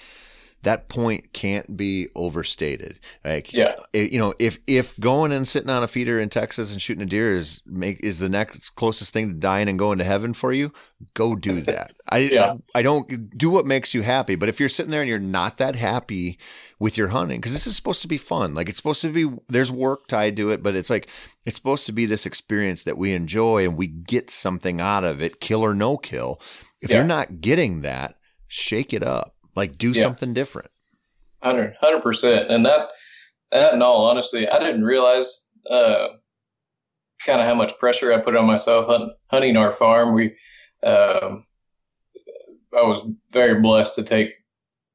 that 0.64 0.88
point 0.88 1.32
can't 1.32 1.76
be 1.76 2.08
overstated. 2.14 2.98
Like, 3.24 3.52
Yeah. 3.52 3.74
you 3.94 4.18
know, 4.18 4.34
if 4.38 4.58
if 4.66 4.98
going 4.98 5.32
and 5.32 5.46
sitting 5.46 5.70
on 5.70 5.82
a 5.82 5.88
feeder 5.88 6.18
in 6.20 6.28
Texas 6.28 6.72
and 6.72 6.82
shooting 6.82 7.02
a 7.02 7.06
deer 7.06 7.32
is 7.34 7.62
make 7.66 8.00
is 8.00 8.18
the 8.18 8.28
next 8.28 8.70
closest 8.70 9.12
thing 9.12 9.28
to 9.28 9.34
dying 9.34 9.68
and 9.68 9.78
going 9.78 9.98
to 9.98 10.04
heaven 10.04 10.34
for 10.34 10.52
you, 10.52 10.72
go 11.14 11.34
do 11.36 11.60
that. 11.62 11.92
I 12.10 12.18
Yeah. 12.18 12.56
I 12.74 12.82
don't 12.82 13.36
do 13.38 13.50
what 13.50 13.66
makes 13.66 13.94
you 13.94 14.02
happy, 14.02 14.34
but 14.34 14.48
if 14.48 14.60
you're 14.60 14.68
sitting 14.68 14.90
there 14.90 15.00
and 15.00 15.08
you're 15.08 15.18
not 15.18 15.58
that 15.58 15.76
happy 15.76 16.38
with 16.78 16.98
your 16.98 17.08
hunting, 17.08 17.40
because 17.40 17.52
this 17.52 17.66
is 17.66 17.76
supposed 17.76 18.02
to 18.02 18.08
be 18.08 18.18
fun, 18.18 18.54
like 18.54 18.68
it's 18.68 18.76
supposed 18.78 19.00
to 19.02 19.08
be. 19.12 19.30
There's 19.48 19.72
work 19.72 20.06
tied 20.08 20.36
to 20.38 20.50
it, 20.50 20.62
but 20.62 20.74
it's 20.74 20.90
like 20.90 21.08
it's 21.46 21.56
supposed 21.56 21.86
to 21.86 21.92
be 21.92 22.04
this 22.06 22.26
experience 22.26 22.82
that 22.82 22.98
we 22.98 23.12
enjoy 23.14 23.64
and 23.64 23.76
we 23.76 23.86
get 23.86 24.30
something 24.30 24.80
out 24.80 25.04
of 25.04 25.22
it, 25.22 25.40
kill 25.40 25.62
or 25.62 25.74
no 25.74 25.96
kill. 25.96 26.40
If 26.82 26.90
Yeah. 26.90 26.96
you're 26.98 27.06
not 27.06 27.40
getting 27.40 27.80
that, 27.82 28.16
shake 28.48 28.92
it 28.92 29.02
up. 29.02 29.33
Like 29.54 29.78
do 29.78 29.90
Yeah. 29.90 30.02
something 30.02 30.34
different. 30.34 30.70
Hundred, 31.42 31.76
hundred 31.80 32.02
percent. 32.02 32.50
And 32.50 32.64
that, 32.66 32.88
that 33.52 33.74
in 33.74 33.82
all 33.82 34.04
honesty, 34.08 34.48
I 34.48 34.58
didn't 34.58 34.84
realize 34.84 35.48
uh, 35.70 36.08
kind 37.24 37.40
of 37.40 37.46
how 37.46 37.54
much 37.54 37.78
pressure 37.78 38.12
I 38.12 38.18
put 38.18 38.36
on 38.36 38.46
myself 38.46 38.86
hunt, 38.86 39.12
hunting 39.30 39.56
our 39.56 39.72
farm. 39.72 40.14
We, 40.14 40.34
um, 40.82 41.44
I 42.76 42.82
was 42.82 43.06
very 43.30 43.60
blessed 43.60 43.94
to 43.96 44.02
take 44.02 44.34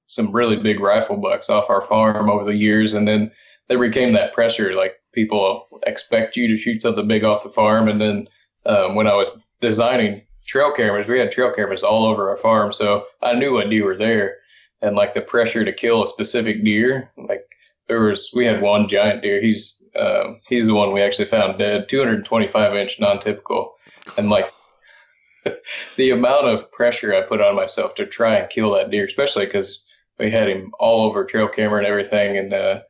some 0.07 0.31
really 0.31 0.57
big 0.57 0.79
rifle 0.79 1.17
bucks 1.17 1.49
off 1.49 1.69
our 1.69 1.81
farm 1.81 2.29
over 2.29 2.43
the 2.43 2.55
years, 2.55 2.93
and 2.93 3.07
then 3.07 3.31
there 3.67 3.79
became 3.79 4.11
that 4.13 4.33
pressure. 4.33 4.73
Like 4.73 4.95
people 5.13 5.67
expect 5.85 6.35
you 6.35 6.47
to 6.47 6.57
shoot 6.57 6.81
something 6.81 7.07
big 7.07 7.23
off 7.23 7.43
the 7.43 7.49
farm, 7.49 7.87
and 7.87 8.01
then 8.01 8.27
um, 8.65 8.95
when 8.95 9.07
I 9.07 9.13
was 9.13 9.37
designing 9.61 10.23
trail 10.45 10.71
cameras, 10.73 11.07
we 11.07 11.19
had 11.19 11.31
trail 11.31 11.53
cameras 11.53 11.83
all 11.83 12.05
over 12.05 12.29
our 12.29 12.37
farm, 12.37 12.73
so 12.73 13.05
I 13.21 13.33
knew 13.33 13.53
what 13.53 13.69
deer 13.69 13.85
were 13.85 13.97
there 13.97 14.37
and 14.81 14.95
like 14.95 15.13
the 15.13 15.21
pressure 15.21 15.65
to 15.65 15.73
kill 15.73 16.03
a 16.03 16.07
specific 16.07 16.63
deer. 16.63 17.11
Like 17.17 17.45
there 17.87 18.01
was, 18.01 18.31
we 18.35 18.45
had 18.45 18.61
one 18.61 18.87
giant 18.87 19.21
deer. 19.21 19.41
He's 19.41 19.81
um, 19.99 20.39
he's 20.47 20.67
the 20.67 20.73
one 20.73 20.93
we 20.93 21.01
actually 21.01 21.25
found 21.25 21.57
dead, 21.57 21.89
225 21.89 22.75
inch 22.75 22.99
non-typical, 22.99 23.73
and 24.17 24.29
like 24.29 24.51
the 25.95 26.11
amount 26.11 26.45
of 26.45 26.71
pressure 26.71 27.13
I 27.13 27.21
put 27.21 27.41
on 27.41 27.55
myself 27.55 27.95
to 27.95 28.05
try 28.05 28.35
and 28.35 28.49
kill 28.49 28.71
that 28.73 28.91
deer, 28.91 29.05
especially 29.05 29.45
because 29.45 29.83
we 30.19 30.29
had 30.29 30.49
him 30.49 30.71
all 30.79 31.05
over 31.05 31.25
trail 31.25 31.47
camera 31.47 31.79
and 31.79 31.87
everything, 31.87 32.37
and 32.37 32.53
uh, 32.53 32.81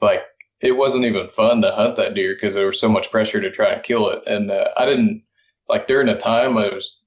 like 0.00 0.24
it 0.60 0.76
wasn't 0.76 1.04
even 1.04 1.28
fun 1.28 1.62
to 1.62 1.72
hunt 1.72 1.96
that 1.96 2.14
deer 2.14 2.34
because 2.34 2.54
there 2.54 2.66
was 2.66 2.80
so 2.80 2.88
much 2.88 3.10
pressure 3.10 3.40
to 3.40 3.50
try 3.50 3.70
and 3.70 3.82
kill 3.82 4.08
it, 4.10 4.22
and 4.26 4.50
uh, 4.50 4.68
I 4.76 4.86
didn't 4.86 5.22
like 5.68 5.86
during 5.86 6.06
the 6.06 6.16
time 6.16 6.58
I 6.58 6.68
was 6.68 6.98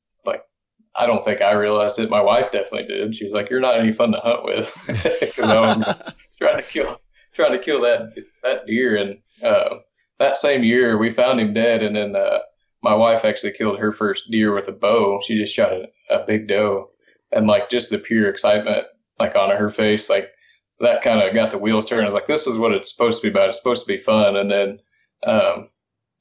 I 0.98 1.06
don't 1.06 1.24
think 1.24 1.42
I 1.42 1.52
realized 1.54 2.00
it. 2.00 2.10
My 2.10 2.22
wife 2.22 2.52
definitely 2.52 2.88
did. 2.88 3.16
She 3.16 3.26
was 3.26 3.34
like, 3.34 3.50
"You're 3.50 3.60
not 3.60 3.78
any 3.78 3.92
fun 3.92 4.12
to 4.14 4.20
hunt 4.20 4.44
with," 4.44 4.74
because 5.20 5.50
I 5.50 5.60
was 5.60 6.14
trying 6.38 6.58
to 6.58 6.64
kill, 6.64 7.02
trying 7.34 7.52
to 7.52 7.60
kill 7.60 7.82
that 7.82 8.14
that 8.44 8.66
deer. 8.66 8.96
And 8.96 9.18
uh, 9.44 9.78
that 10.20 10.38
same 10.38 10.64
year, 10.64 10.98
we 10.98 11.12
found 11.12 11.40
him 11.40 11.54
dead. 11.54 11.84
And 11.84 11.96
then 11.96 12.16
uh, 12.16 12.40
my 12.82 12.94
wife 12.94 13.26
actually 13.26 13.54
killed 13.54 13.80
her 13.80 13.92
first 13.92 14.32
deer 14.32 14.54
with 14.54 14.68
a 14.68 14.72
bow. 14.72 15.22
She 15.26 15.38
just 15.38 15.54
shot 15.54 15.74
a, 15.74 15.88
a 16.10 16.26
big 16.26 16.48
doe, 16.48 16.90
and 17.32 17.48
like 17.48 17.70
just 17.70 17.90
the 17.90 17.98
pure 17.98 18.30
excitement, 18.30 18.86
like 19.20 19.36
on 19.36 19.50
her 19.50 19.70
face, 19.70 20.10
like 20.10 20.30
that 20.80 21.02
kind 21.02 21.22
of 21.22 21.34
got 21.34 21.52
the 21.52 21.58
wheels 21.58 21.86
turning. 21.86 22.06
I 22.06 22.10
was 22.10 22.16
like, 22.16 22.28
"This 22.28 22.48
is 22.48 22.58
what 22.58 22.72
it's 22.72 22.92
supposed 22.92 23.22
to 23.22 23.28
be 23.28 23.32
about. 23.32 23.50
It's 23.50 23.58
supposed 23.58 23.86
to 23.86 23.94
be 23.94 24.02
fun." 24.02 24.36
And 24.36 24.52
then. 24.52 24.80
Um, 25.26 25.70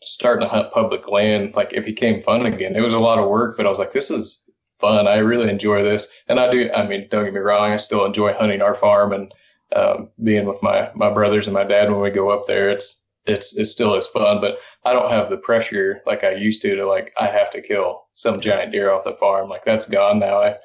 starting 0.02 0.42
to 0.42 0.48
hunt 0.48 0.72
public 0.72 1.08
land 1.08 1.54
like 1.54 1.72
it 1.72 1.84
became 1.84 2.20
fun 2.20 2.44
again 2.44 2.76
it 2.76 2.82
was 2.82 2.92
a 2.92 2.98
lot 2.98 3.18
of 3.18 3.28
work 3.28 3.56
but 3.56 3.64
i 3.64 3.68
was 3.70 3.78
like 3.78 3.92
this 3.92 4.10
is 4.10 4.44
fun. 4.80 5.06
I 5.06 5.18
really 5.18 5.50
enjoy 5.50 5.82
this, 5.82 6.08
and 6.28 6.38
I 6.40 6.50
do. 6.50 6.70
I 6.74 6.86
mean, 6.86 7.08
don't 7.10 7.24
get 7.24 7.34
me 7.34 7.40
wrong. 7.40 7.72
I 7.72 7.76
still 7.76 8.04
enjoy 8.04 8.32
hunting 8.32 8.62
our 8.62 8.74
farm 8.74 9.12
and 9.12 9.32
um, 9.74 10.10
being 10.22 10.46
with 10.46 10.62
my 10.62 10.90
my 10.94 11.10
brothers 11.10 11.46
and 11.46 11.54
my 11.54 11.64
dad 11.64 11.90
when 11.90 12.00
we 12.00 12.10
go 12.10 12.30
up 12.30 12.46
there. 12.46 12.68
It's 12.68 13.04
it's 13.26 13.56
it 13.56 13.66
still 13.66 13.94
is 13.94 14.06
fun, 14.06 14.40
but 14.40 14.58
I 14.84 14.92
don't 14.92 15.10
have 15.10 15.30
the 15.30 15.38
pressure 15.38 16.02
like 16.06 16.24
I 16.24 16.34
used 16.34 16.62
to 16.62 16.76
to 16.76 16.86
like 16.86 17.12
I 17.18 17.26
have 17.26 17.50
to 17.52 17.62
kill 17.62 18.06
some 18.12 18.40
giant 18.40 18.72
deer 18.72 18.90
off 18.90 19.04
the 19.04 19.14
farm. 19.14 19.48
Like 19.48 19.64
that's 19.64 19.86
gone 19.86 20.18
now. 20.18 20.40
I 20.40 20.56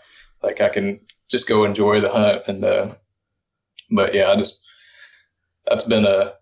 like 0.44 0.62
I 0.62 0.70
can 0.70 1.00
just 1.30 1.48
go 1.48 1.64
enjoy 1.64 2.02
the 2.02 2.12
hunt 2.12 2.42
and. 2.48 2.66
Uh, 2.66 2.96
but 3.92 4.14
yeah, 4.14 4.32
I 4.32 4.36
just 4.36 4.60
that's 5.68 5.84
been 5.84 6.06
a 6.06 6.34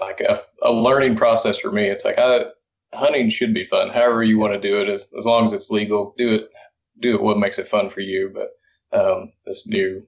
like 0.00 0.20
a, 0.20 0.40
a 0.62 0.72
learning 0.72 1.16
process 1.16 1.58
for 1.58 1.70
me. 1.70 1.84
It's 1.84 2.04
like 2.04 2.18
I 2.18 2.46
hunting 2.94 3.28
should 3.28 3.54
be 3.54 3.64
fun. 3.64 3.90
However 3.90 4.22
you 4.22 4.38
want 4.38 4.54
to 4.54 4.60
do 4.60 4.80
it, 4.80 4.88
as 4.88 5.08
as 5.18 5.26
long 5.26 5.44
as 5.44 5.52
it's 5.52 5.70
legal, 5.70 6.14
do 6.16 6.28
it. 6.28 6.50
Do 7.00 7.14
it 7.14 7.22
what 7.22 7.38
makes 7.38 7.58
it 7.58 7.68
fun 7.68 7.90
for 7.90 8.00
you. 8.00 8.32
But 8.32 8.50
um, 8.98 9.32
this 9.46 9.66
new 9.66 10.02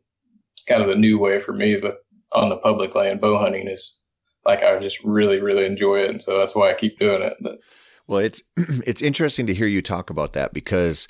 kind 0.69 0.83
of 0.83 0.89
the 0.89 0.97
new 0.97 1.19
way 1.19 1.39
for 1.39 1.53
me, 1.53 1.77
but 1.77 2.05
on 2.33 2.49
the 2.49 2.57
public 2.57 2.95
land, 2.95 3.21
bow 3.21 3.39
hunting 3.39 3.69
is 3.69 4.01
like 4.45 4.63
I 4.63 4.79
just 4.79 5.03
really 5.05 5.41
really 5.41 5.65
enjoy 5.65 6.01
it, 6.01 6.11
and 6.11 6.23
so 6.23 6.39
that's 6.39 6.55
why 6.55 6.71
I 6.71 6.75
keep 6.75 6.99
doing 6.99 7.23
it. 7.23 7.37
But 7.41 7.59
Well, 8.07 8.21
it's 8.21 8.43
it's 8.57 9.03
interesting 9.03 9.47
to 9.47 9.55
hear 9.55 9.67
you 9.67 9.83
talk 9.83 10.11
about 10.11 10.33
that 10.33 10.53
because 10.53 11.09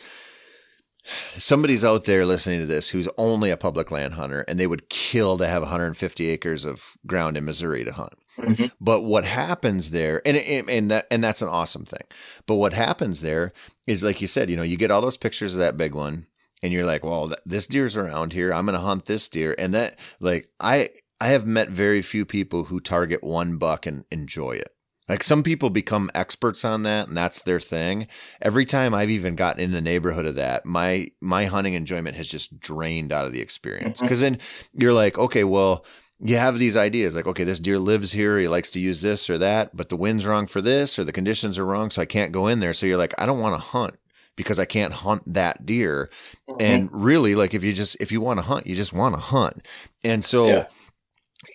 somebody's 1.36 1.84
out 1.84 2.04
there 2.04 2.24
listening 2.24 2.60
to 2.60 2.66
this 2.66 2.88
who's 2.88 3.08
only 3.18 3.50
a 3.50 3.56
public 3.56 3.90
land 3.90 4.14
hunter 4.14 4.42
and 4.48 4.58
they 4.58 4.66
would 4.66 4.88
kill 4.88 5.36
to 5.36 5.46
have 5.46 5.60
150 5.60 6.28
acres 6.28 6.64
of 6.64 6.96
ground 7.06 7.36
in 7.36 7.44
Missouri 7.44 7.84
to 7.84 7.92
hunt. 7.92 8.14
Mhm. 8.38 8.72
But 8.80 9.02
what 9.02 9.24
happens 9.24 9.90
there, 9.90 10.20
and 10.26 10.36
and 10.36 10.68
and, 10.68 10.90
that, 10.90 11.06
and 11.10 11.22
that's 11.22 11.42
an 11.42 11.48
awesome 11.48 11.84
thing. 11.84 12.06
But 12.46 12.56
what 12.56 12.72
happens 12.72 13.20
there 13.20 13.52
is, 13.86 14.02
like 14.02 14.20
you 14.20 14.26
said, 14.26 14.50
you 14.50 14.56
know, 14.56 14.62
you 14.62 14.76
get 14.76 14.90
all 14.90 15.00
those 15.00 15.16
pictures 15.16 15.54
of 15.54 15.60
that 15.60 15.76
big 15.76 15.94
one, 15.94 16.26
and 16.62 16.72
you're 16.72 16.84
like, 16.86 17.04
well, 17.04 17.28
th- 17.28 17.38
this 17.46 17.66
deer's 17.66 17.96
around 17.96 18.32
here. 18.32 18.52
I'm 18.52 18.66
going 18.66 18.74
to 18.74 18.80
hunt 18.84 19.04
this 19.06 19.28
deer, 19.28 19.54
and 19.58 19.72
that, 19.74 19.96
like, 20.20 20.48
I 20.60 20.88
I 21.20 21.28
have 21.28 21.46
met 21.46 21.70
very 21.70 22.02
few 22.02 22.24
people 22.24 22.64
who 22.64 22.80
target 22.80 23.22
one 23.22 23.56
buck 23.56 23.86
and 23.86 24.04
enjoy 24.10 24.52
it. 24.52 24.70
Like 25.08 25.22
some 25.22 25.42
people 25.42 25.68
become 25.68 26.10
experts 26.14 26.64
on 26.64 26.82
that, 26.84 27.08
and 27.08 27.16
that's 27.16 27.42
their 27.42 27.60
thing. 27.60 28.06
Every 28.40 28.64
time 28.64 28.94
I've 28.94 29.10
even 29.10 29.36
gotten 29.36 29.62
in 29.62 29.70
the 29.72 29.82
neighborhood 29.82 30.24
of 30.26 30.34
that, 30.36 30.64
my 30.64 31.08
my 31.20 31.44
hunting 31.44 31.74
enjoyment 31.74 32.16
has 32.16 32.26
just 32.26 32.58
drained 32.58 33.12
out 33.12 33.26
of 33.26 33.32
the 33.32 33.40
experience. 33.42 34.00
Mhm. 34.00 34.02
Because 34.04 34.20
then 34.20 34.38
you're 34.72 34.94
like, 34.94 35.18
okay, 35.18 35.44
well, 35.44 35.84
you 36.20 36.36
have 36.36 36.58
these 36.58 36.76
ideas 36.76 37.14
like, 37.16 37.26
okay, 37.26 37.44
this 37.44 37.60
deer 37.60 37.78
lives 37.78 38.12
here. 38.12 38.38
He 38.38 38.48
likes 38.48 38.70
to 38.70 38.80
use 38.80 39.02
this 39.02 39.28
or 39.28 39.38
that, 39.38 39.76
but 39.76 39.88
the 39.88 39.96
wind's 39.96 40.24
wrong 40.24 40.46
for 40.46 40.60
this, 40.62 40.98
or 40.98 41.04
the 41.04 41.12
conditions 41.12 41.58
are 41.58 41.66
wrong, 41.66 41.90
so 41.90 42.00
I 42.02 42.06
can't 42.06 42.32
go 42.32 42.46
in 42.46 42.60
there. 42.60 42.72
So 42.72 42.86
you're 42.86 42.98
like, 42.98 43.14
I 43.18 43.26
don't 43.26 43.40
want 43.40 43.54
to 43.56 43.60
hunt 43.60 43.96
because 44.36 44.58
I 44.58 44.64
can't 44.64 44.92
hunt 44.92 45.22
that 45.34 45.66
deer. 45.66 46.10
Mm-hmm. 46.48 46.62
And 46.62 46.88
really, 46.92 47.34
like, 47.34 47.54
if 47.54 47.62
you 47.64 47.72
just 47.72 47.96
if 48.00 48.10
you 48.12 48.20
want 48.20 48.38
to 48.38 48.44
hunt, 48.44 48.66
you 48.66 48.74
just 48.76 48.92
want 48.92 49.14
to 49.14 49.20
hunt. 49.20 49.66
And 50.02 50.24
so, 50.24 50.46
Yeah. 50.48 50.66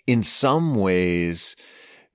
in 0.06 0.22
some 0.22 0.74
ways, 0.76 1.56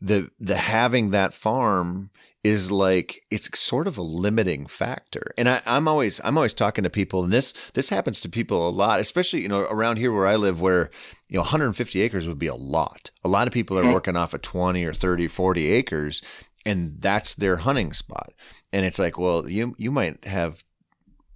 the 0.01 0.29
the 0.39 0.57
having 0.57 1.11
that 1.11 1.33
farm 1.33 2.11
is 2.43 2.69
like 2.71 3.21
it's 3.31 3.49
sort 3.59 3.87
of 3.87 3.97
a 3.97 4.03
limiting 4.03 4.67
factor. 4.67 5.33
And 5.35 5.49
I, 5.49 5.61
I'm 5.65 5.87
always 5.87 6.21
I'm 6.23 6.37
always 6.37 6.53
talking 6.53 6.83
to 6.83 6.89
people, 6.91 7.23
and 7.23 7.33
this 7.33 7.53
this 7.73 7.89
happens 7.89 8.21
to 8.21 8.29
people 8.29 8.67
a 8.67 8.69
lot, 8.69 8.99
especially 8.99 9.41
you 9.41 9.47
know 9.47 9.61
around 9.61 9.97
here 9.97 10.11
where 10.11 10.27
I 10.27 10.35
live, 10.35 10.61
where 10.61 10.91
you 11.27 11.35
know 11.37 11.41
150 11.41 12.01
acres 12.01 12.27
would 12.27 12.39
be 12.39 12.47
a 12.47 12.55
lot. 12.55 13.11
A 13.23 13.27
lot 13.29 13.47
of 13.47 13.53
people 13.53 13.77
are 13.79 13.83
Mhm. 13.83 13.93
working 13.93 14.15
off 14.15 14.33
of 14.33 14.41
20 14.41 14.83
or 14.83 14.93
30, 14.93 15.27
40 15.27 15.71
acres, 15.71 16.21
and 16.65 16.97
that's 16.99 17.35
their 17.35 17.57
hunting 17.57 17.93
spot. 17.93 18.33
And 18.73 18.85
it's 18.85 18.99
like, 18.99 19.17
well, 19.17 19.49
you 19.49 19.75
you 19.77 19.91
might 19.91 20.23
have 20.25 20.63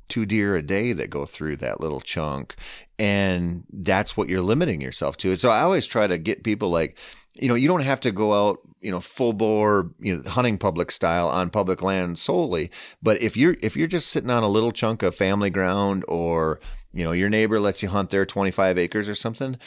two 0.09 0.25
deer 0.25 0.55
a 0.55 0.61
day 0.63 0.91
that 0.93 1.09
go 1.11 1.23
through 1.25 1.55
that 1.57 1.79
little 1.79 2.01
chunk 2.01 2.55
and 2.97 3.63
that's 3.71 4.17
what 4.17 4.27
you're 4.27 4.41
limiting 4.41 4.81
yourself 4.81 5.15
to. 5.17 5.29
and 5.29 5.39
So 5.39 5.51
I 5.51 5.61
always 5.61 5.85
try 5.85 6.07
to 6.07 6.17
get 6.17 6.43
people 6.43 6.69
like, 6.71 6.97
you 7.39 7.47
know, 7.47 7.55
you 7.55 7.67
don't 7.67 7.81
have 7.81 7.99
to 8.01 8.11
go 8.11 8.49
out, 8.49 8.59
you 8.81 8.91
know, 8.91 8.99
full 8.99 9.33
bore, 9.33 9.91
you 9.99 10.17
know, 10.17 10.29
hunting 10.29 10.57
public 10.57 10.91
style 10.91 11.27
on 11.29 11.49
public 11.49 11.81
land 11.81 12.19
solely. 12.19 12.71
But 13.01 13.21
if 13.21 13.37
you're 13.37 13.55
if 13.61 13.75
you're 13.77 13.87
just 13.87 14.09
sitting 14.09 14.29
on 14.29 14.43
a 14.43 14.47
little 14.49 14.71
chunk 14.71 15.03
of 15.03 15.15
family 15.15 15.49
ground 15.49 16.03
or, 16.07 16.59
you 16.93 17.03
know, 17.03 17.11
your 17.11 17.29
neighbor 17.29 17.59
lets 17.59 17.81
you 17.81 17.89
hunt 17.89 18.09
there 18.09 18.25
25 18.25 18.77
acres 18.77 19.09
or 19.09 19.15
something, 19.15 19.57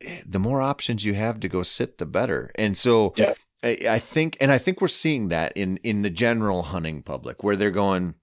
eh, 0.00 0.22
the 0.26 0.38
more 0.38 0.62
options 0.62 1.04
you 1.04 1.14
have 1.14 1.40
to 1.40 1.48
go 1.48 1.62
sit, 1.62 1.98
the 1.98 2.06
better. 2.06 2.50
And 2.56 2.76
so 2.76 3.14
Yeah. 3.16 3.34
I, 3.64 3.78
I 3.88 3.98
think, 3.98 4.36
and 4.40 4.50
I 4.50 4.58
think 4.58 4.80
we're 4.80 4.88
seeing 4.88 5.28
that 5.28 5.52
in 5.56 5.76
in 5.78 6.02
the 6.02 6.10
general 6.10 6.62
hunting 6.62 7.02
public 7.02 7.44
where 7.44 7.56
they're 7.56 7.70
going, 7.70 8.14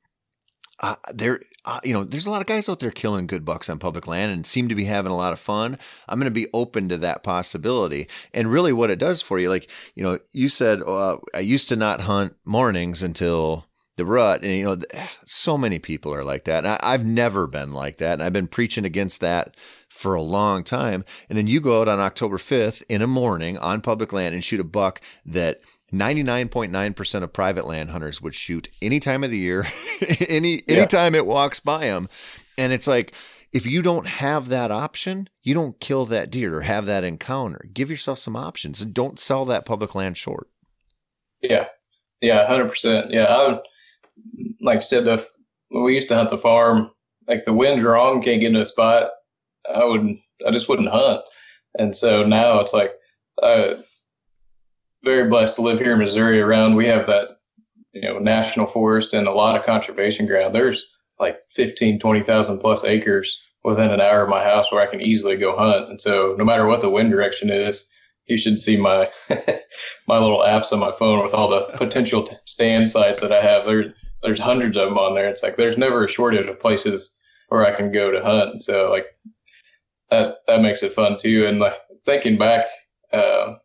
uh, 0.81 0.95
they're, 1.13 1.41
uh, 1.65 1.79
you 1.83 1.93
know, 1.93 2.03
there's 2.03 2.25
a 2.25 2.31
lot 2.31 2.41
of 2.41 2.47
guys 2.47 2.69
out 2.69 2.79
there 2.79 2.91
killing 2.91 3.27
good 3.27 3.43
bucks 3.43 3.69
on 3.69 3.79
public 3.79 4.07
land 4.07 4.31
and 4.31 4.45
seem 4.45 4.69
to 4.69 4.75
be 4.75 4.85
having 4.85 5.11
a 5.11 5.17
lot 5.17 5.33
of 5.33 5.39
fun. 5.39 5.77
I'm 6.07 6.19
going 6.19 6.31
to 6.31 6.31
be 6.31 6.47
open 6.53 6.89
to 6.89 6.97
that 6.97 7.23
possibility. 7.23 8.07
And 8.33 8.51
really, 8.51 8.71
what 8.71 8.89
it 8.89 8.99
does 8.99 9.21
for 9.21 9.39
you, 9.39 9.49
like, 9.49 9.69
you 9.95 10.03
know, 10.03 10.19
you 10.31 10.49
said, 10.49 10.81
uh, 10.81 11.17
I 11.33 11.39
used 11.39 11.69
to 11.69 11.75
not 11.75 12.01
hunt 12.01 12.35
mornings 12.45 13.03
until 13.03 13.65
the 13.97 14.05
rut. 14.05 14.41
And, 14.41 14.51
you 14.51 14.63
know, 14.63 14.77
so 15.25 15.57
many 15.57 15.77
people 15.77 16.13
are 16.13 16.23
like 16.23 16.45
that. 16.45 16.65
And 16.65 16.73
I, 16.73 16.79
I've 16.81 17.05
never 17.05 17.45
been 17.45 17.73
like 17.73 17.97
that. 17.97 18.13
And 18.13 18.23
I've 18.23 18.33
been 18.33 18.47
preaching 18.47 18.85
against 18.85 19.21
that 19.21 19.55
for 19.89 20.15
a 20.15 20.21
long 20.21 20.63
time. 20.63 21.05
And 21.27 21.37
then 21.37 21.47
you 21.47 21.59
go 21.59 21.81
out 21.81 21.87
on 21.87 21.99
October 21.99 22.37
5th 22.37 22.83
in 22.89 23.01
a 23.01 23.07
morning 23.07 23.57
on 23.57 23.81
public 23.81 24.11
land 24.13 24.33
and 24.33 24.43
shoot 24.43 24.59
a 24.59 24.63
buck 24.63 25.01
that 25.25 25.61
99.9% 25.91 27.23
of 27.23 27.33
private 27.33 27.65
land 27.65 27.89
hunters 27.89 28.21
would 28.21 28.35
shoot 28.35 28.69
any 28.81 28.99
time 28.99 29.23
of 29.23 29.31
the 29.31 29.37
year, 29.39 29.65
any 30.27 30.61
Yeah. 30.67 30.77
anytime 30.77 31.15
it 31.15 31.25
walks 31.25 31.59
by 31.59 31.85
them. 31.85 32.09
And 32.57 32.73
it's 32.73 32.87
like, 32.87 33.13
if 33.51 33.65
you 33.65 33.81
don't 33.81 34.05
have 34.05 34.49
that 34.49 34.69
option, 34.71 35.27
you 35.41 35.53
don't 35.53 35.79
kill 35.79 36.05
that 36.07 36.29
deer 36.29 36.55
or 36.57 36.61
have 36.61 36.85
that 36.85 37.03
encounter. 37.03 37.67
Give 37.73 37.89
yourself 37.89 38.19
some 38.19 38.35
options 38.35 38.81
and 38.81 38.93
don't 38.93 39.19
sell 39.19 39.45
that 39.45 39.65
public 39.65 39.95
land 39.95 40.17
short. 40.17 40.47
Yeah. 41.41 41.67
Yeah, 42.21 42.47
100%. 42.47 43.11
Yeah. 43.11 43.23
I 43.23 43.47
would, 43.47 43.59
like 44.61 44.77
I 44.77 44.81
said, 44.81 45.05
the, 45.05 45.25
when 45.69 45.83
we 45.83 45.95
used 45.95 46.09
to 46.09 46.15
hunt 46.15 46.29
the 46.29 46.37
farm, 46.37 46.91
like 47.27 47.45
the 47.45 47.53
wind's 47.53 47.83
wrong, 47.83 48.21
can't 48.21 48.39
get 48.41 48.47
into 48.47 48.61
a 48.61 48.65
spot. 48.65 49.09
I 49.73 49.83
would, 49.85 50.05
I 50.45 50.51
just 50.51 50.69
wouldn't 50.69 50.89
hunt. 50.89 51.21
And 51.77 51.95
so 51.95 52.23
now 52.23 52.59
it's 52.59 52.73
like, 52.73 52.91
uh, 53.41 53.75
very 55.03 55.29
blessed 55.29 55.55
to 55.57 55.61
live 55.61 55.79
here 55.79 55.93
in 55.93 55.99
Missouri 55.99 56.41
around. 56.41 56.75
We 56.75 56.87
have 56.87 57.05
that, 57.07 57.39
you 57.93 58.01
know, 58.01 58.19
national 58.19 58.65
forest 58.65 59.13
and 59.13 59.27
a 59.27 59.31
lot 59.31 59.57
of 59.57 59.65
conservation 59.65 60.25
ground. 60.25 60.53
There's 60.53 60.85
like 61.19 61.39
15, 61.53 61.99
20,000 61.99 62.59
plus 62.59 62.83
acres 62.83 63.41
within 63.63 63.91
an 63.91 64.01
hour 64.01 64.23
of 64.23 64.29
my 64.29 64.43
house 64.43 64.71
where 64.71 64.81
I 64.81 64.89
can 64.89 65.01
easily 65.01 65.35
go 65.35 65.55
hunt. 65.55 65.89
And 65.89 65.99
so 65.99 66.35
no 66.37 66.45
matter 66.45 66.65
what 66.65 66.81
the 66.81 66.89
wind 66.89 67.11
direction 67.11 67.49
is, 67.49 67.87
you 68.27 68.37
should 68.37 68.59
see 68.59 68.77
my 68.77 69.09
my 70.07 70.19
little 70.19 70.41
apps 70.41 70.71
on 70.71 70.79
my 70.79 70.91
phone 70.91 71.23
with 71.23 71.33
all 71.33 71.49
the 71.49 71.63
potential 71.77 72.27
stand 72.45 72.87
sites 72.87 73.19
that 73.21 73.31
I 73.31 73.41
have. 73.41 73.65
There, 73.65 73.93
there's 74.21 74.39
hundreds 74.39 74.77
of 74.77 74.89
them 74.89 74.97
on 74.97 75.15
there. 75.15 75.29
It's 75.29 75.43
like 75.43 75.57
there's 75.57 75.77
never 75.77 76.05
a 76.05 76.09
shortage 76.09 76.47
of 76.47 76.59
places 76.59 77.15
where 77.47 77.65
I 77.65 77.75
can 77.75 77.91
go 77.91 78.11
to 78.11 78.21
hunt. 78.21 78.51
And 78.51 78.63
so 78.63 78.89
like 78.91 79.07
that 80.09 80.37
that 80.47 80.61
makes 80.61 80.83
it 80.83 80.93
fun 80.93 81.17
too. 81.17 81.45
And 81.47 81.59
like 81.59 81.75
thinking 82.05 82.37
back, 82.37 82.65
uh, 83.11 83.55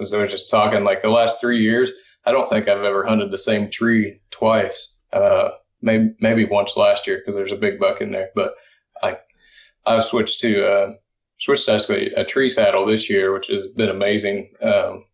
as 0.00 0.12
I 0.12 0.20
was 0.20 0.30
just 0.30 0.50
talking, 0.50 0.84
like 0.84 1.02
the 1.02 1.10
last 1.10 1.40
three 1.40 1.58
years, 1.58 1.92
I 2.24 2.32
don't 2.32 2.48
think 2.48 2.68
I've 2.68 2.84
ever 2.84 3.04
hunted 3.06 3.30
the 3.30 3.38
same 3.38 3.70
tree 3.70 4.20
twice. 4.30 4.96
Uh, 5.12 5.50
maybe 5.82 6.14
maybe 6.20 6.44
once 6.44 6.76
last 6.76 7.06
year 7.06 7.18
because 7.18 7.34
there's 7.34 7.52
a 7.52 7.56
big 7.56 7.78
buck 7.78 8.00
in 8.00 8.10
there. 8.10 8.30
But 8.34 8.54
I 9.02 9.18
I've 9.86 10.04
switched 10.04 10.40
to 10.40 10.68
uh, 10.68 10.92
switched 11.38 11.66
to 11.66 11.72
actually 11.72 12.12
a 12.14 12.24
tree 12.24 12.48
saddle 12.48 12.86
this 12.86 13.08
year, 13.08 13.32
which 13.32 13.46
has 13.48 13.66
been 13.68 13.90
amazing. 13.90 14.50
Um, 14.62 15.04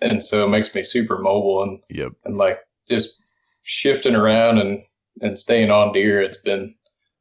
and 0.00 0.22
so 0.22 0.44
it 0.44 0.50
makes 0.50 0.74
me 0.74 0.82
super 0.82 1.18
mobile 1.18 1.62
and 1.62 1.82
yep. 1.90 2.12
and 2.24 2.36
like 2.36 2.60
just 2.88 3.22
shifting 3.62 4.14
around 4.14 4.58
and 4.58 4.82
and 5.20 5.38
staying 5.38 5.70
on 5.70 5.92
deer. 5.92 6.20
It's 6.20 6.38
been 6.38 6.74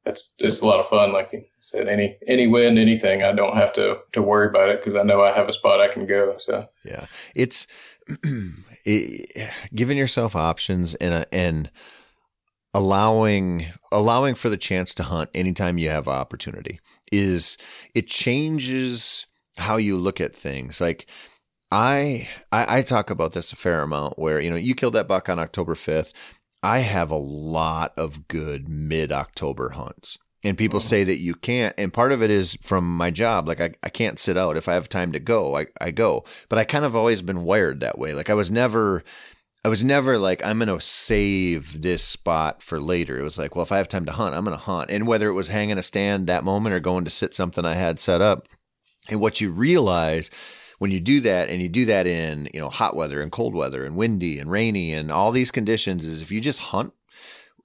it's 0.05 0.35
it's 0.39 0.61
a 0.61 0.65
lot 0.65 0.79
of 0.79 0.87
fun. 0.87 1.11
Like 1.11 1.33
said, 1.61 1.87
any 1.87 2.17
any 2.27 2.47
wind, 2.47 2.77
anything, 2.77 3.23
I 3.23 3.31
don't 3.31 3.55
have 3.55 3.73
to 3.73 3.99
to 4.13 4.21
worry 4.21 4.47
about 4.47 4.69
it 4.69 4.79
because 4.79 4.95
I 4.95 5.03
know 5.03 5.21
I 5.21 5.31
have 5.31 5.49
a 5.49 5.53
spot 5.53 5.79
I 5.79 5.87
can 5.87 6.05
go. 6.05 6.35
So 6.37 6.67
yeah, 6.83 7.05
it's 7.35 7.67
it, 8.85 9.51
giving 9.73 9.97
yourself 9.97 10.35
options 10.35 10.95
and 10.95 11.25
and 11.31 11.71
allowing 12.73 13.67
allowing 13.91 14.35
for 14.35 14.49
the 14.49 14.57
chance 14.57 14.93
to 14.95 15.03
hunt 15.03 15.29
anytime 15.35 15.77
you 15.77 15.89
have 15.89 16.07
opportunity 16.07 16.79
is 17.11 17.57
it 17.93 18.07
changes 18.07 19.27
how 19.57 19.75
you 19.75 19.97
look 19.97 20.21
at 20.21 20.33
things 20.33 20.79
like 20.79 21.05
I, 21.69 22.29
I 22.49 22.77
I 22.77 22.81
talk 22.81 23.09
about 23.09 23.33
this 23.33 23.51
a 23.51 23.57
fair 23.57 23.81
amount 23.81 24.17
where 24.17 24.39
you 24.39 24.49
know 24.49 24.55
you 24.55 24.73
killed 24.73 24.93
that 24.93 25.09
buck 25.09 25.27
on 25.27 25.37
October 25.37 25.73
5th 25.73 26.13
I 26.63 26.79
have 26.79 27.09
a 27.09 27.15
lot 27.15 27.93
of 27.97 28.27
good 28.27 28.69
mid 28.69 29.11
October 29.11 29.69
hunts. 29.69 30.17
And 30.43 30.57
people 30.57 30.77
oh. 30.77 30.79
say 30.79 31.03
that 31.03 31.19
you 31.19 31.35
can't. 31.35 31.75
And 31.77 31.93
part 31.93 32.11
of 32.11 32.23
it 32.23 32.31
is 32.31 32.57
from 32.61 32.97
my 32.97 33.11
job. 33.11 33.47
Like, 33.47 33.61
I, 33.61 33.73
I 33.83 33.89
can't 33.89 34.17
sit 34.17 34.37
out. 34.37 34.57
If 34.57 34.67
I 34.67 34.73
have 34.73 34.89
time 34.89 35.11
to 35.11 35.19
go, 35.19 35.55
I, 35.57 35.67
I 35.79 35.91
go. 35.91 36.25
But 36.49 36.59
I 36.59 36.63
kind 36.63 36.85
of 36.85 36.95
always 36.95 37.21
been 37.21 37.43
wired 37.43 37.81
that 37.81 37.99
way. 37.99 38.13
Like, 38.13 38.29
I 38.29 38.33
was 38.33 38.49
never, 38.49 39.03
I 39.63 39.69
was 39.69 39.83
never 39.83 40.17
like, 40.17 40.43
I'm 40.43 40.57
going 40.57 40.67
to 40.69 40.81
save 40.81 41.81
this 41.81 42.03
spot 42.03 42.63
for 42.63 42.81
later. 42.81 43.19
It 43.19 43.23
was 43.23 43.37
like, 43.37 43.55
well, 43.55 43.63
if 43.63 43.71
I 43.71 43.77
have 43.77 43.87
time 43.87 44.05
to 44.05 44.11
hunt, 44.11 44.33
I'm 44.33 44.43
going 44.43 44.57
to 44.57 44.63
hunt. 44.63 44.89
And 44.89 45.07
whether 45.07 45.27
it 45.27 45.33
was 45.33 45.49
hanging 45.49 45.77
a 45.77 45.83
stand 45.83 46.27
that 46.27 46.43
moment 46.43 46.73
or 46.73 46.79
going 46.79 47.05
to 47.05 47.11
sit 47.11 47.35
something 47.35 47.63
I 47.63 47.75
had 47.75 47.99
set 47.99 48.21
up. 48.21 48.47
And 49.09 49.19
what 49.19 49.41
you 49.41 49.51
realize 49.51 50.31
when 50.79 50.89
you 50.89 50.99
do 50.99 51.21
that 51.21 51.49
and 51.49 51.61
you 51.61 51.69
do 51.69 51.85
that 51.85 52.07
in, 52.07 52.49
you 52.51 52.59
know, 52.59 52.69
hot 52.69 52.95
weather 52.95 53.21
and 53.21 53.31
cold 53.31 53.53
weather 53.53 53.85
and 53.85 53.95
windy 53.95 54.39
and 54.39 54.49
rainy 54.49 54.93
and 54.93 55.11
all 55.11 55.31
these 55.31 55.51
conditions 55.51 56.07
is 56.07 56.23
if 56.23 56.31
you 56.31 56.41
just 56.41 56.59
hunt, 56.59 56.93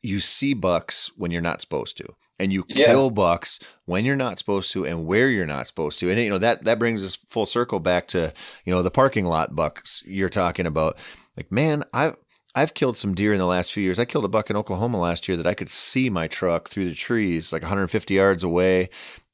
you 0.03 0.21
see 0.21 0.53
bucks 0.53 1.11
when 1.17 1.31
you're 1.31 1.41
not 1.41 1.63
supposed 1.63 1.97
to. 1.97 2.05
And 2.39 2.53
you 2.53 2.65
yeah. 2.69 2.87
kill 2.87 3.09
bucks 3.11 3.59
when 3.87 4.05
you're 4.05 4.15
not 4.15 4.37
supposed 4.37 4.71
to 4.73 4.85
and 4.85 5.07
where 5.07 5.31
you're 5.31 5.47
not 5.47 5.67
supposed 5.67 5.99
to. 6.01 6.11
And 6.11 6.21
you 6.21 6.29
know, 6.29 6.39
that 6.39 6.65
that 6.65 6.79
brings 6.79 7.05
us 7.05 7.17
full 7.17 7.47
circle 7.47 7.81
back 7.81 8.09
to, 8.09 8.33
you 8.65 8.75
know, 8.75 8.83
the 8.83 8.91
parking 8.91 9.25
lot 9.25 9.55
bucks 9.55 10.03
you're 10.07 10.29
talking 10.29 10.67
about. 10.67 10.99
Like, 11.37 11.51
man, 11.51 11.85
I've 11.95 12.17
I've 12.55 12.73
killed 12.73 12.97
some 12.97 13.15
deer 13.15 13.35
in 13.35 13.39
the 13.39 13.47
last 13.47 13.71
few 13.71 13.83
years. 13.83 13.99
I 13.99 14.07
killed 14.07 14.25
a 14.25 14.29
buck 14.29 14.49
in 14.49 14.57
Oklahoma 14.57 14.99
last 14.99 15.29
year 15.29 15.37
that 15.37 15.47
I 15.47 15.53
could 15.53 15.69
see 15.69 16.09
my 16.09 16.27
truck 16.27 16.69
through 16.69 16.89
the 16.89 16.95
trees 16.95 17.53
like 17.53 17.61
150 17.61 18.15
yards 18.15 18.43
away. 18.43 18.89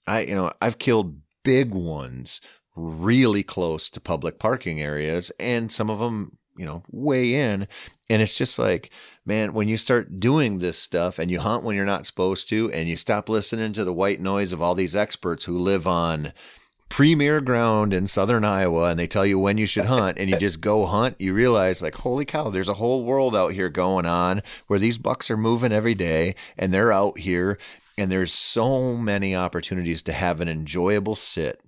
I, 0.08 0.22
you 0.22 0.34
know, 0.34 0.50
I've 0.60 0.78
killed 0.78 1.20
big 1.44 1.72
ones 1.72 2.40
really 2.74 3.44
close 3.44 3.90
to 3.90 4.00
public 4.00 4.40
parking 4.40 4.80
areas 4.80 5.30
and 5.38 5.70
some 5.70 5.88
of 5.88 6.00
them, 6.00 6.36
you 6.56 6.66
know, 6.66 6.82
way 6.90 7.34
in. 7.34 7.66
And 8.10 8.20
it's 8.20 8.36
just 8.36 8.58
like, 8.58 8.90
man, 9.24 9.54
when 9.54 9.68
you 9.68 9.76
start 9.76 10.20
doing 10.20 10.58
this 10.58 10.78
stuff 10.78 11.18
and 11.18 11.30
you 11.30 11.40
hunt 11.40 11.64
when 11.64 11.76
you're 11.76 11.84
not 11.84 12.06
supposed 12.06 12.48
to 12.50 12.70
and 12.72 12.88
you 12.88 12.96
stop 12.96 13.28
listening 13.28 13.72
to 13.72 13.84
the 13.84 13.92
white 13.92 14.20
noise 14.20 14.52
of 14.52 14.60
all 14.60 14.74
these 14.74 14.96
experts 14.96 15.44
who 15.44 15.58
live 15.58 15.86
on 15.86 16.32
premier 16.88 17.40
ground 17.40 17.94
in 17.94 18.06
southern 18.06 18.44
Iowa 18.44 18.90
and 18.90 18.98
they 18.98 19.06
tell 19.06 19.24
you 19.24 19.38
when 19.38 19.56
you 19.56 19.64
should 19.64 19.86
hunt 19.86 20.18
and 20.18 20.28
you 20.28 20.36
just 20.36 20.60
go 20.60 20.84
hunt, 20.84 21.16
you 21.18 21.32
realize 21.32 21.80
like, 21.80 21.94
holy 21.94 22.26
cow, 22.26 22.50
there's 22.50 22.68
a 22.68 22.74
whole 22.74 23.02
world 23.04 23.34
out 23.34 23.52
here 23.52 23.70
going 23.70 24.04
on 24.04 24.42
where 24.66 24.78
these 24.78 24.98
bucks 24.98 25.30
are 25.30 25.38
moving 25.38 25.72
every 25.72 25.94
day 25.94 26.34
and 26.58 26.72
they're 26.72 26.92
out 26.92 27.18
here 27.18 27.58
and 27.96 28.12
there's 28.12 28.32
so 28.32 28.94
many 28.94 29.34
opportunities 29.34 30.02
to 30.02 30.12
have 30.12 30.42
an 30.42 30.48
enjoyable 30.48 31.14
sit 31.14 31.62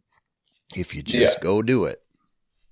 if 0.77 0.95
you 0.95 1.03
just 1.03 1.39
yeah. 1.39 1.43
go 1.43 1.63
do 1.63 1.85
it. 1.85 2.03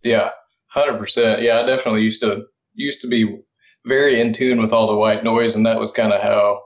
Yeah, 0.02 0.30
hundred 0.72 0.98
percent. 0.98 1.42
Yeah, 1.42 1.60
I 1.60 1.66
definitely 1.66 2.02
used 2.02 2.22
to 2.22 2.46
used 2.74 3.02
to 3.02 3.08
be 3.08 3.38
very 3.84 4.20
in 4.20 4.32
tune 4.32 4.60
with 4.60 4.72
all 4.72 4.86
the 4.86 4.96
white 4.96 5.24
noise, 5.24 5.54
and 5.54 5.66
that 5.66 5.78
was 5.78 5.92
kind 5.92 6.12
of 6.12 6.22
how 6.22 6.62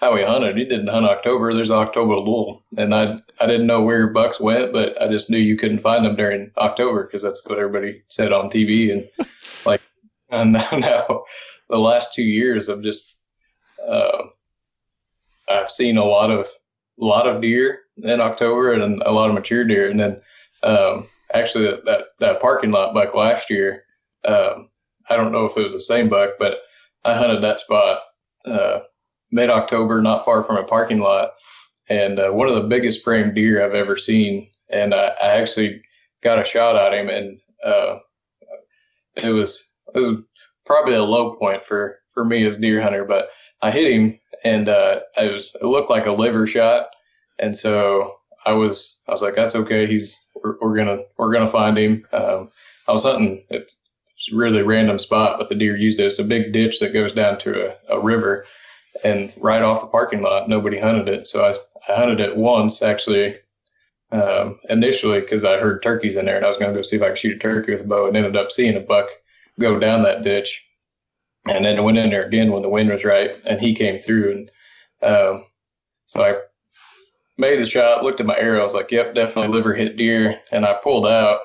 how 0.00 0.14
we 0.14 0.22
hunted. 0.22 0.56
He 0.56 0.64
didn't 0.64 0.88
hunt 0.88 1.04
October. 1.06 1.52
There's 1.52 1.70
October 1.70 2.14
lull, 2.14 2.64
and 2.78 2.94
I 2.94 3.18
I 3.40 3.46
didn't 3.46 3.66
know 3.66 3.82
where 3.82 3.98
your 3.98 4.08
bucks 4.08 4.40
went, 4.40 4.72
but 4.72 5.00
I 5.02 5.08
just 5.08 5.30
knew 5.30 5.38
you 5.38 5.56
couldn't 5.56 5.82
find 5.82 6.04
them 6.04 6.16
during 6.16 6.50
October 6.56 7.04
because 7.04 7.22
that's 7.22 7.46
what 7.46 7.58
everybody 7.58 8.02
said 8.08 8.32
on 8.32 8.50
TV. 8.50 8.92
And 8.92 9.08
like, 9.66 9.82
and 10.30 10.52
now, 10.52 10.70
now 10.72 11.24
the 11.68 11.78
last 11.78 12.14
two 12.14 12.24
years 12.24 12.68
I've 12.68 12.82
just 12.82 13.16
uh, 13.86 14.22
I've 15.48 15.70
seen 15.70 15.98
a 15.98 16.04
lot 16.04 16.30
of 16.30 16.46
a 17.00 17.04
lot 17.04 17.26
of 17.26 17.42
deer 17.42 17.80
in 17.98 18.20
October 18.20 18.72
and 18.72 19.02
a 19.02 19.12
lot 19.12 19.28
of 19.28 19.34
mature 19.34 19.64
deer, 19.64 19.90
and 19.90 20.00
then 20.00 20.20
um, 20.62 21.08
actually, 21.34 21.66
that, 21.66 21.84
that, 21.84 22.04
that 22.20 22.40
parking 22.40 22.70
lot 22.70 22.94
buck 22.94 23.14
last 23.14 23.50
year, 23.50 23.84
um, 24.24 24.68
I 25.08 25.16
don't 25.16 25.32
know 25.32 25.46
if 25.46 25.56
it 25.56 25.62
was 25.62 25.72
the 25.72 25.80
same 25.80 26.08
buck, 26.08 26.30
but 26.38 26.58
I 27.04 27.14
hunted 27.14 27.42
that 27.42 27.60
spot 27.60 28.00
uh, 28.46 28.80
mid 29.30 29.50
October, 29.50 30.00
not 30.00 30.24
far 30.24 30.44
from 30.44 30.56
a 30.56 30.64
parking 30.64 31.00
lot, 31.00 31.30
and 31.88 32.18
uh, 32.18 32.30
one 32.30 32.48
of 32.48 32.54
the 32.54 32.68
biggest 32.68 33.02
frame 33.02 33.34
deer 33.34 33.64
I've 33.64 33.74
ever 33.74 33.96
seen. 33.96 34.48
And 34.68 34.94
I, 34.94 35.12
I 35.22 35.28
actually 35.36 35.82
got 36.22 36.38
a 36.38 36.44
shot 36.44 36.76
at 36.76 36.94
him, 36.94 37.08
and 37.08 37.40
uh, 37.64 37.98
it 39.16 39.30
was 39.30 39.72
it 39.94 39.98
was 39.98 40.22
probably 40.64 40.94
a 40.94 41.02
low 41.02 41.34
point 41.36 41.64
for 41.64 41.98
for 42.14 42.24
me 42.24 42.46
as 42.46 42.56
deer 42.56 42.80
hunter, 42.80 43.04
but 43.04 43.28
I 43.62 43.70
hit 43.70 43.92
him, 43.92 44.18
and 44.44 44.68
uh, 44.68 45.00
it 45.18 45.32
was 45.32 45.56
it 45.60 45.66
looked 45.66 45.90
like 45.90 46.06
a 46.06 46.12
liver 46.12 46.46
shot, 46.46 46.86
and 47.38 47.56
so 47.56 48.14
I 48.46 48.52
was 48.52 49.00
I 49.08 49.12
was 49.12 49.22
like, 49.22 49.34
that's 49.34 49.56
okay. 49.56 49.86
He's 49.86 50.16
we're, 50.42 50.56
we're 50.60 50.76
gonna 50.76 51.02
we're 51.16 51.32
gonna 51.32 51.50
find 51.50 51.78
him. 51.78 52.06
Um, 52.12 52.50
I 52.88 52.92
was 52.92 53.02
hunting. 53.02 53.44
It's, 53.50 53.76
it's 54.14 54.32
a 54.32 54.36
really 54.36 54.62
random 54.62 54.98
spot, 54.98 55.38
but 55.38 55.48
the 55.48 55.54
deer 55.54 55.76
used 55.76 56.00
it. 56.00 56.06
It's 56.06 56.18
a 56.18 56.24
big 56.24 56.52
ditch 56.52 56.80
that 56.80 56.92
goes 56.92 57.12
down 57.12 57.38
to 57.38 57.70
a, 57.70 57.96
a 57.96 58.00
river, 58.00 58.46
and 59.04 59.32
right 59.40 59.62
off 59.62 59.80
the 59.80 59.86
parking 59.86 60.22
lot, 60.22 60.48
nobody 60.48 60.78
hunted 60.78 61.08
it. 61.08 61.26
So 61.26 61.44
I, 61.44 61.92
I 61.92 61.96
hunted 61.96 62.20
it 62.20 62.36
once 62.36 62.82
actually. 62.82 63.36
Um, 64.12 64.58
initially, 64.68 65.20
because 65.20 65.44
I 65.44 65.58
heard 65.58 65.84
turkeys 65.84 66.16
in 66.16 66.24
there, 66.24 66.34
and 66.34 66.44
I 66.44 66.48
was 66.48 66.56
going 66.56 66.72
to 66.72 66.76
go 66.76 66.82
see 66.82 66.96
if 66.96 67.02
I 67.02 67.10
could 67.10 67.18
shoot 67.18 67.36
a 67.36 67.38
turkey 67.38 67.70
with 67.70 67.82
a 67.82 67.84
bow, 67.84 68.08
and 68.08 68.16
ended 68.16 68.36
up 68.36 68.50
seeing 68.50 68.76
a 68.76 68.80
buck 68.80 69.06
go 69.60 69.78
down 69.78 70.02
that 70.02 70.24
ditch, 70.24 70.66
and 71.46 71.64
then 71.64 71.82
went 71.84 71.96
in 71.96 72.10
there 72.10 72.24
again 72.24 72.50
when 72.50 72.62
the 72.62 72.68
wind 72.68 72.90
was 72.90 73.04
right, 73.04 73.30
and 73.46 73.60
he 73.60 73.72
came 73.72 74.00
through, 74.00 74.32
and 74.32 74.50
um, 75.08 75.46
so 76.06 76.22
I 76.22 76.40
made 77.40 77.58
the 77.58 77.66
shot, 77.66 78.04
looked 78.04 78.20
at 78.20 78.26
my 78.26 78.38
arrow. 78.38 78.60
I 78.60 78.62
was 78.62 78.74
like, 78.74 78.92
yep, 78.92 79.14
definitely 79.14 79.48
liver 79.56 79.74
hit 79.74 79.96
deer. 79.96 80.38
And 80.52 80.64
I 80.64 80.74
pulled 80.74 81.06
out 81.06 81.40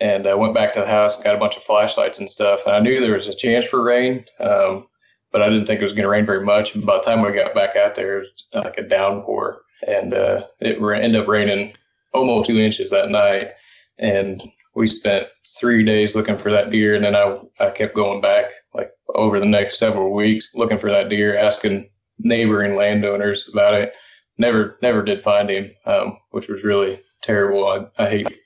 and 0.00 0.26
uh, 0.26 0.36
went 0.36 0.54
back 0.54 0.72
to 0.72 0.80
the 0.80 0.86
house 0.86 1.14
and 1.14 1.24
got 1.24 1.36
a 1.36 1.38
bunch 1.38 1.56
of 1.56 1.62
flashlights 1.62 2.18
and 2.18 2.28
stuff. 2.28 2.62
And 2.66 2.74
I 2.74 2.80
knew 2.80 3.00
there 3.00 3.14
was 3.14 3.28
a 3.28 3.34
chance 3.34 3.64
for 3.66 3.82
rain, 3.82 4.24
um, 4.40 4.88
but 5.30 5.42
I 5.42 5.48
didn't 5.48 5.66
think 5.66 5.80
it 5.80 5.84
was 5.84 5.92
going 5.92 6.02
to 6.02 6.08
rain 6.08 6.26
very 6.26 6.44
much. 6.44 6.74
And 6.74 6.84
by 6.84 6.96
the 6.96 7.02
time 7.04 7.22
we 7.22 7.30
got 7.32 7.54
back 7.54 7.76
out 7.76 7.94
there, 7.94 8.18
it 8.18 8.20
was 8.20 8.64
like 8.64 8.78
a 8.78 8.82
downpour. 8.82 9.60
And 9.86 10.14
uh, 10.14 10.46
it 10.60 10.78
ended 10.80 11.20
up 11.20 11.28
raining 11.28 11.74
almost 12.12 12.48
two 12.48 12.58
inches 12.58 12.90
that 12.90 13.10
night. 13.10 13.50
And 13.98 14.42
we 14.74 14.86
spent 14.86 15.28
three 15.46 15.84
days 15.84 16.16
looking 16.16 16.38
for 16.38 16.50
that 16.50 16.70
deer. 16.70 16.94
And 16.94 17.04
then 17.04 17.14
I, 17.14 17.38
I 17.60 17.70
kept 17.70 17.94
going 17.94 18.20
back 18.20 18.46
like 18.72 18.90
over 19.14 19.38
the 19.38 19.46
next 19.46 19.78
several 19.78 20.12
weeks 20.12 20.50
looking 20.54 20.78
for 20.78 20.90
that 20.90 21.10
deer, 21.10 21.36
asking 21.36 21.88
neighboring 22.18 22.76
landowners 22.76 23.48
about 23.52 23.74
it 23.74 23.92
never 24.38 24.78
never 24.82 25.02
did 25.02 25.22
find 25.22 25.50
him, 25.50 25.70
um, 25.86 26.18
which 26.30 26.48
was 26.48 26.64
really 26.64 27.00
terrible. 27.22 27.66
I, 27.66 27.86
I 28.02 28.08
hate 28.08 28.38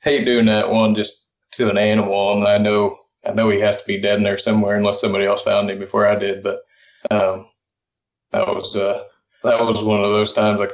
hate 0.00 0.24
doing 0.24 0.46
that 0.46 0.70
one 0.70 0.94
just 0.94 1.28
to 1.52 1.70
an 1.70 1.78
animal, 1.78 2.34
and 2.34 2.46
I 2.46 2.58
know 2.58 2.98
I 3.24 3.32
know 3.32 3.50
he 3.50 3.60
has 3.60 3.76
to 3.76 3.86
be 3.86 4.00
dead 4.00 4.18
in 4.18 4.24
there 4.24 4.38
somewhere 4.38 4.76
unless 4.76 5.00
somebody 5.00 5.24
else 5.24 5.42
found 5.42 5.70
him 5.70 5.78
before 5.78 6.06
I 6.06 6.16
did. 6.16 6.42
But 6.42 6.62
um, 7.10 7.48
that 8.32 8.46
was 8.46 8.74
uh, 8.76 9.04
that 9.44 9.64
was 9.64 9.82
one 9.82 10.02
of 10.02 10.10
those 10.10 10.32
times 10.32 10.60
like 10.60 10.72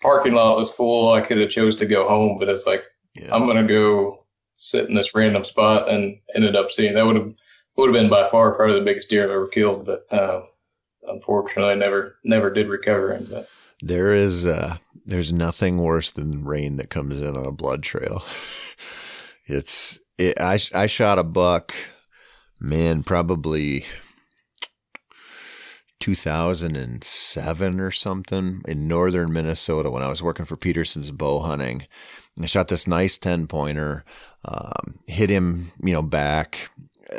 parking 0.00 0.34
lot 0.34 0.56
was 0.56 0.70
full. 0.70 1.12
I 1.12 1.20
could 1.20 1.38
have 1.38 1.50
chose 1.50 1.76
to 1.76 1.86
go 1.86 2.08
home, 2.08 2.38
but 2.38 2.48
it's 2.48 2.66
like 2.66 2.84
yeah. 3.14 3.34
I'm 3.34 3.46
gonna 3.46 3.66
go 3.66 4.24
sit 4.54 4.88
in 4.88 4.94
this 4.94 5.14
random 5.14 5.44
spot 5.44 5.88
and 5.88 6.18
ended 6.34 6.56
up 6.56 6.70
seeing 6.70 6.94
that 6.94 7.06
would 7.06 7.16
have 7.16 7.32
would 7.76 7.88
have 7.88 8.00
been 8.00 8.10
by 8.10 8.28
far 8.28 8.52
probably 8.52 8.78
the 8.78 8.84
biggest 8.84 9.10
deer 9.10 9.24
I've 9.24 9.30
ever 9.30 9.48
killed, 9.48 9.86
but 9.86 10.12
uh, 10.12 10.42
unfortunately, 11.08 11.72
I 11.72 11.74
never 11.74 12.16
never 12.24 12.50
did 12.50 12.68
recover 12.68 13.14
him. 13.14 13.26
But 13.30 13.48
there 13.82 14.14
is 14.14 14.46
uh, 14.46 14.78
there's 15.04 15.32
nothing 15.32 15.78
worse 15.78 16.12
than 16.12 16.44
rain 16.44 16.76
that 16.76 16.88
comes 16.88 17.20
in 17.20 17.36
on 17.36 17.44
a 17.44 17.52
blood 17.52 17.82
trail. 17.82 18.24
it's 19.46 19.98
it, 20.16 20.40
I 20.40 20.58
I 20.74 20.86
shot 20.86 21.18
a 21.18 21.24
buck, 21.24 21.74
man, 22.60 23.02
probably 23.02 23.84
2007 25.98 27.80
or 27.80 27.90
something 27.90 28.62
in 28.66 28.88
northern 28.88 29.32
Minnesota 29.32 29.90
when 29.90 30.02
I 30.02 30.08
was 30.08 30.22
working 30.22 30.46
for 30.46 30.56
Petersen's 30.56 31.10
bow 31.10 31.40
hunting. 31.40 31.86
I 32.40 32.46
shot 32.46 32.68
this 32.68 32.86
nice 32.86 33.18
10 33.18 33.46
pointer, 33.46 34.04
um, 34.44 34.98
hit 35.06 35.28
him, 35.28 35.70
you 35.82 35.92
know, 35.92 36.02
back. 36.02 36.70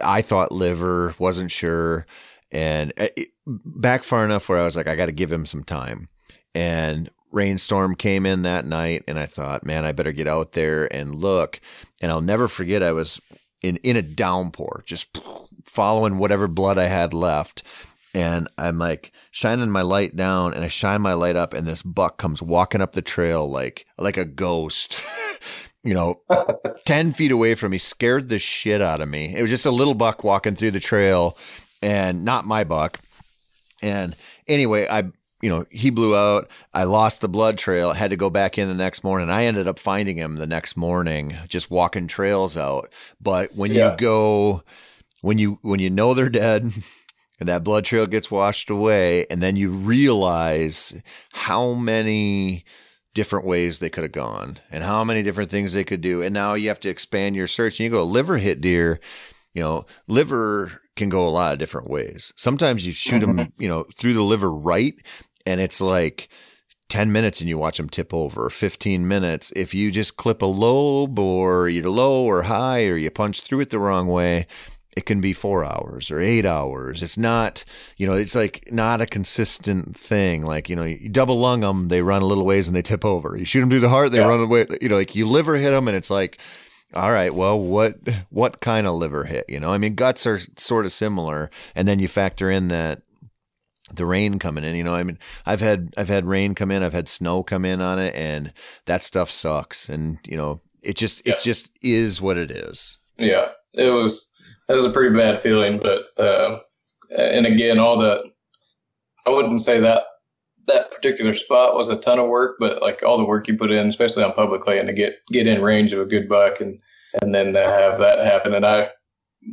I 0.04 0.22
thought 0.22 0.52
liver, 0.52 1.14
wasn't 1.20 1.52
sure. 1.52 2.08
And 2.52 2.92
it, 2.98 3.30
back 3.46 4.04
far 4.04 4.26
enough 4.26 4.50
where 4.50 4.60
I 4.60 4.66
was 4.66 4.76
like, 4.76 4.88
I 4.88 4.96
got 4.96 5.06
to 5.06 5.12
give 5.12 5.32
him 5.32 5.46
some 5.46 5.64
time. 5.64 6.10
And 6.56 7.10
rainstorm 7.32 7.96
came 7.96 8.26
in 8.26 8.44
that 8.44 8.66
night, 8.66 9.04
and 9.08 9.18
I 9.18 9.26
thought, 9.26 9.66
man, 9.66 9.86
I 9.86 9.92
better 9.92 10.12
get 10.12 10.28
out 10.28 10.54
there 10.54 10.94
and 10.94 11.16
look. 11.16 11.60
And 12.02 12.12
I'll 12.12 12.22
never 12.22 12.48
forget, 12.48 12.84
I 12.84 12.92
was 12.92 13.20
in, 13.62 13.78
in 13.78 13.96
a 13.96 14.02
downpour, 14.02 14.84
just 14.86 15.20
following 15.66 16.18
whatever 16.18 16.48
blood 16.48 16.78
I 16.78 16.86
had 16.86 17.14
left 17.14 17.64
and 18.14 18.48
I'm 18.58 18.78
like 18.78 19.12
shining 19.32 19.72
my 19.72 19.82
light 19.82 20.16
down 20.16 20.54
and 20.54 20.64
I 20.64 20.68
shine 20.68 21.02
my 21.02 21.14
light 21.14 21.36
up 21.36 21.54
and 21.54 21.66
this 21.66 21.82
buck 21.82 22.18
comes 22.18 22.42
walking 22.42 22.82
up 22.82 22.94
the 22.94 23.02
trail 23.02 23.50
like 23.50 23.86
like 23.98 24.18
a 24.18 24.26
ghost. 24.26 25.02
you 25.84 25.94
know, 25.94 26.22
10 26.86 27.12
feet 27.12 27.32
away 27.32 27.56
from 27.56 27.72
me, 27.72 27.78
scared 27.78 28.30
the 28.30 28.40
shit 28.40 28.82
out 28.82 29.02
of 29.02 29.10
me. 29.10 29.36
It 29.36 29.42
was 29.42 29.52
just 29.52 29.66
a 29.66 29.72
little 29.72 29.94
buck 29.94 30.24
walking 30.24 30.56
through 30.56 30.72
the 30.72 30.80
trail 30.80 31.38
and 31.82 32.24
not 32.24 32.46
my 32.46 32.64
buck. 32.64 33.00
And 33.82 34.16
anyway, 34.48 34.88
I 34.90 35.12
you 35.44 35.50
know, 35.50 35.66
he 35.70 35.90
blew 35.90 36.16
out. 36.16 36.50
I 36.74 36.86
lost 36.86 37.20
the 37.20 37.28
blood 37.28 37.58
trail. 37.58 37.90
I 37.90 37.96
had 37.96 38.12
to 38.12 38.18
go 38.18 38.30
back 38.30 38.58
in 38.58 38.70
the 38.70 38.74
next 38.74 39.04
morning. 39.04 39.30
I 39.30 39.44
ended 39.44 39.68
up 39.68 39.78
finding 39.78 40.16
him 40.16 40.38
the 40.38 40.48
next 40.48 40.78
morning, 40.78 41.36
just 41.50 41.70
walking 41.70 42.08
trails 42.08 42.56
out. 42.56 42.90
But 43.20 43.54
when 43.54 43.72
yeah. 43.72 43.92
you 43.92 43.98
go, 43.98 44.64
when 45.22 45.38
you 45.38 45.60
when 45.62 45.82
you 45.82 45.90
know 45.90 46.14
they're 46.14 46.30
dead, 46.30 46.72
and 47.44 47.50
that 47.50 47.66
blood 47.66 47.84
trail 47.84 48.08
gets 48.08 48.32
washed 48.32 48.70
away 48.70 49.26
and 49.30 49.44
then 49.44 49.58
you 49.58 49.70
realize 49.70 51.02
how 51.34 51.74
many 51.74 52.64
different 53.14 53.46
ways 53.46 53.80
they 53.80 53.90
could 53.90 54.06
have 54.06 54.14
gone 54.14 54.60
and 54.72 54.82
how 54.84 55.04
many 55.04 55.22
different 55.22 55.52
things 55.52 55.74
they 55.74 55.84
could 55.84 56.00
do 56.00 56.22
and 56.22 56.34
now 56.34 56.54
you 56.54 56.70
have 56.70 56.80
to 56.80 56.90
expand 56.90 57.36
your 57.36 57.48
search 57.48 57.80
and 57.80 57.86
you 57.86 57.90
go 57.90 58.04
liver 58.04 58.38
hit 58.38 58.62
deer 58.62 59.00
you 59.54 59.62
know 59.62 59.86
liver 60.08 60.82
can 60.96 61.10
go 61.10 61.28
a 61.28 61.30
lot 61.30 61.52
of 61.52 61.60
different 61.60 61.90
ways 61.90 62.32
sometimes 62.36 62.88
you 62.88 62.94
shoot 62.94 63.22
mm-hmm. 63.22 63.36
them 63.36 63.54
you 63.58 63.68
know 63.68 63.86
through 63.96 64.14
the 64.14 64.24
liver 64.24 64.52
right 64.52 64.96
and 65.46 65.62
it's 65.62 65.82
like 65.82 66.30
10 66.90 67.12
minutes 67.12 67.40
and 67.40 67.50
you 67.50 67.58
watch 67.58 67.78
them 67.78 67.90
tip 67.90 68.14
over 68.14 68.50
15 68.50 69.08
minutes 69.08 69.52
if 69.56 69.74
you 69.74 69.92
just 69.92 70.18
clip 70.18 70.42
a 70.42 70.46
lobe 70.46 71.18
or 71.18 71.68
you're 71.68 71.90
low 71.90 72.24
or 72.24 72.44
high 72.44 72.86
or 72.86 72.98
you 72.98 73.10
punch 73.10 73.42
through 73.42 73.62
it 73.62 73.70
the 73.70 73.80
wrong 73.80 74.08
way 74.08 74.46
it 74.96 75.06
can 75.06 75.22
be 75.22 75.34
four 75.34 75.66
hours 75.66 76.12
or 76.12 76.20
eight 76.20 76.46
hours. 76.46 77.02
It's 77.02 77.18
not, 77.18 77.64
you 77.98 78.06
know, 78.06 78.14
it's 78.14 78.36
like 78.36 78.68
not 78.72 79.02
a 79.02 79.06
consistent 79.06 79.98
thing. 79.98 80.44
Like, 80.44 80.70
you 80.70 80.76
know, 80.76 80.84
you 80.84 81.10
double 81.10 81.40
lung 81.40 81.62
them, 81.62 81.88
they 81.88 82.02
run 82.02 82.22
a 82.22 82.26
little 82.26 82.46
ways 82.46 82.68
and 82.68 82.76
they 82.76 82.82
tip 82.82 83.04
over. 83.04 83.36
You 83.36 83.46
shoot 83.46 83.62
them 83.62 83.70
through 83.70 83.80
the 83.80 83.90
heart, 83.90 84.12
they 84.12 84.20
yeah. 84.20 84.28
run 84.28 84.42
away. 84.42 84.68
You 84.82 84.90
know, 84.90 84.96
like 84.96 85.16
you 85.16 85.28
liver 85.28 85.56
hit 85.56 85.72
them 85.72 85.88
and 85.88 85.98
it's 85.98 86.10
like, 86.10 86.38
all 86.94 87.12
right, 87.12 87.34
well, 87.34 87.60
what, 87.60 87.98
what 88.30 88.60
kind 88.60 88.86
of 88.86 88.96
liver 88.96 89.24
hit? 89.24 89.46
You 89.50 89.60
know, 89.60 89.72
I 89.72 89.80
mean, 89.80 89.96
guts 89.96 90.28
are 90.28 90.40
sort 90.58 90.86
of 90.86 90.92
similar. 90.92 91.50
And 91.76 91.88
then 91.88 92.00
you 92.00 92.08
factor 92.08 92.52
in 92.52 92.68
that 92.68 93.02
the 93.94 94.06
rain 94.06 94.40
coming 94.40 94.64
in, 94.64 94.76
you 94.76 94.84
know, 94.84 94.96
I 94.96 95.04
mean, 95.04 95.20
I've 95.46 95.62
had, 95.62 95.94
I've 95.98 96.10
had 96.10 96.26
rain 96.26 96.56
come 96.56 96.72
in, 96.72 96.84
I've 96.84 96.94
had 96.94 97.10
snow 97.10 97.44
come 97.44 97.66
in 97.66 97.82
on 97.82 98.00
it 98.00 98.16
and 98.16 98.54
that 98.86 99.04
stuff 99.04 99.30
sucks. 99.30 99.90
And, 99.90 100.20
you 100.26 100.38
know, 100.38 100.62
it 100.82 100.96
just, 100.96 101.26
yeah. 101.26 101.34
it 101.34 101.40
just 101.42 101.70
is 101.82 102.22
what 102.22 102.38
it 102.38 102.50
is. 102.50 102.98
Yeah. 103.18 103.50
It 103.74 103.90
was, 103.90 104.34
that 104.68 104.76
was 104.76 104.86
a 104.86 104.92
pretty 104.92 105.16
bad 105.16 105.42
feeling. 105.42 105.80
But 105.80 106.08
uh, 106.18 106.60
and 107.18 107.46
again, 107.46 107.80
all 107.80 107.98
the 107.98 108.24
I 109.26 109.30
wouldn't 109.30 109.62
say 109.62 109.80
that 109.80 110.04
that 110.68 110.92
particular 110.92 111.36
spot 111.36 111.76
was 111.76 111.90
a 111.90 111.98
ton 111.98 112.20
of 112.20 112.30
work, 112.30 112.56
but 112.60 112.82
like 112.82 113.04
all 113.04 113.18
the 113.18 113.26
work 113.26 113.48
you 113.48 113.58
put 113.58 113.72
in, 113.72 113.88
especially 113.88 114.24
on 114.24 114.34
public 114.34 114.66
land, 114.66 114.88
to 114.88 114.94
get 114.94 115.18
get 115.32 115.48
in 115.48 115.62
range 115.62 115.94
of 115.94 116.00
a 116.00 116.06
good 116.06 116.30
buck, 116.30 116.62
and 116.62 116.80
and 117.22 117.34
then 117.34 117.54
to 117.54 117.60
have 117.60 118.00
that 118.00 118.20
happen, 118.20 118.54
and 118.54 118.66
I 118.66 118.90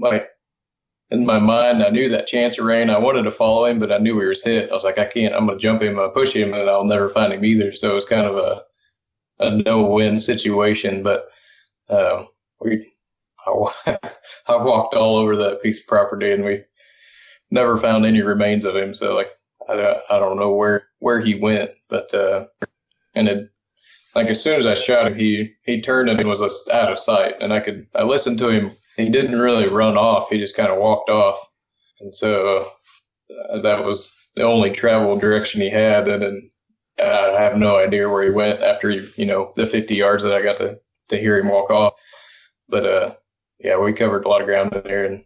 like 0.00 0.28
in 1.10 1.26
my 1.26 1.38
mind, 1.38 1.82
I 1.82 1.90
knew 1.90 2.08
that 2.08 2.26
chance 2.26 2.58
of 2.58 2.66
rain. 2.66 2.90
I 2.90 2.98
wanted 2.98 3.22
to 3.22 3.30
follow 3.30 3.66
him, 3.66 3.78
but 3.78 3.92
I 3.92 3.98
knew 3.98 4.18
he 4.20 4.26
was 4.26 4.44
hit. 4.44 4.70
I 4.70 4.74
was 4.74 4.84
like, 4.84 4.98
I 4.98 5.06
can't. 5.06 5.34
I'm 5.34 5.46
gonna 5.46 5.58
jump 5.58 5.82
him, 5.82 5.98
I'll 5.98 6.10
push 6.10 6.34
him, 6.34 6.54
and 6.54 6.68
I'll 6.68 6.84
never 6.84 7.08
find 7.08 7.32
him 7.32 7.44
either. 7.44 7.72
So 7.72 7.90
it 7.92 7.94
was 7.94 8.04
kind 8.04 8.26
of 8.26 8.36
a 8.36 8.62
a 9.40 9.50
no 9.50 9.82
win 9.82 10.18
situation. 10.18 11.02
But 11.02 11.28
uh, 11.88 12.24
we 12.60 12.92
I, 13.46 13.96
I 14.48 14.56
walked 14.56 14.94
all 14.94 15.16
over 15.16 15.36
that 15.36 15.62
piece 15.62 15.80
of 15.80 15.86
property 15.86 16.30
and 16.32 16.44
we 16.44 16.62
never 17.50 17.76
found 17.78 18.06
any 18.06 18.22
remains 18.22 18.64
of 18.64 18.76
him. 18.76 18.94
So 18.94 19.14
like, 19.14 19.30
I, 19.68 20.00
I 20.10 20.18
don't 20.18 20.38
know 20.38 20.52
where, 20.52 20.84
where 20.98 21.20
he 21.20 21.34
went, 21.34 21.70
but, 21.88 22.12
uh, 22.14 22.46
and 23.14 23.28
it, 23.28 23.50
like 24.14 24.26
as 24.26 24.42
soon 24.42 24.58
as 24.58 24.66
I 24.66 24.74
shot 24.74 25.06
him, 25.06 25.16
he, 25.16 25.52
he 25.62 25.80
turned 25.80 26.08
and 26.08 26.28
was 26.28 26.68
out 26.72 26.92
of 26.92 26.98
sight 26.98 27.34
and 27.40 27.52
I 27.52 27.60
could, 27.60 27.86
I 27.94 28.02
listened 28.02 28.38
to 28.40 28.48
him. 28.48 28.72
He 29.00 29.08
didn't 29.08 29.38
really 29.38 29.68
run 29.68 29.96
off. 29.96 30.28
He 30.30 30.38
just 30.38 30.56
kind 30.56 30.70
of 30.70 30.78
walked 30.78 31.10
off. 31.10 31.44
And 32.00 32.14
so 32.14 32.72
uh, 33.50 33.60
that 33.60 33.84
was 33.84 34.14
the 34.36 34.42
only 34.42 34.70
travel 34.70 35.16
direction 35.18 35.60
he 35.60 35.70
had. 35.70 36.08
And 36.08 36.22
then 36.22 36.50
I 36.98 37.40
have 37.40 37.56
no 37.56 37.76
idea 37.76 38.08
where 38.08 38.24
he 38.24 38.30
went 38.30 38.60
after, 38.62 38.90
he, 38.90 39.06
you 39.16 39.26
know, 39.26 39.52
the 39.56 39.66
50 39.66 39.94
yards 39.94 40.22
that 40.24 40.34
I 40.34 40.42
got 40.42 40.56
to, 40.58 40.78
to 41.08 41.18
hear 41.18 41.38
him 41.38 41.48
walk 41.48 41.70
off. 41.70 41.94
But, 42.68 42.86
uh, 42.86 43.14
yeah, 43.62 43.78
we 43.78 43.92
covered 43.92 44.24
a 44.24 44.28
lot 44.28 44.40
of 44.40 44.46
ground 44.46 44.72
in 44.74 44.82
there, 44.84 45.04
and 45.04 45.24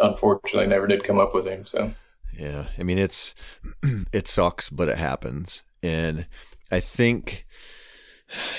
unfortunately, 0.00 0.66
never 0.66 0.86
did 0.86 1.04
come 1.04 1.18
up 1.18 1.34
with 1.34 1.46
him. 1.46 1.66
So 1.66 1.92
yeah, 2.36 2.66
I 2.78 2.82
mean 2.82 2.98
it's 2.98 3.34
it 4.12 4.26
sucks, 4.28 4.70
but 4.70 4.88
it 4.88 4.98
happens, 4.98 5.62
and 5.82 6.26
I 6.70 6.80
think 6.80 7.46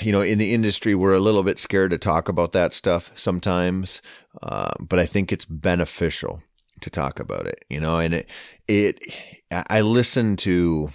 you 0.00 0.12
know 0.12 0.22
in 0.22 0.38
the 0.38 0.54
industry 0.54 0.94
we're 0.94 1.14
a 1.14 1.20
little 1.20 1.42
bit 1.42 1.58
scared 1.58 1.90
to 1.90 1.98
talk 1.98 2.28
about 2.28 2.52
that 2.52 2.72
stuff 2.72 3.10
sometimes, 3.14 4.00
uh, 4.42 4.72
but 4.80 4.98
I 4.98 5.06
think 5.06 5.32
it's 5.32 5.44
beneficial 5.44 6.42
to 6.80 6.90
talk 6.90 7.20
about 7.20 7.46
it. 7.46 7.64
You 7.68 7.80
know, 7.80 7.98
and 7.98 8.14
it 8.14 8.30
it 8.66 9.02
I 9.50 9.80
listen 9.80 10.36
to 10.36 10.90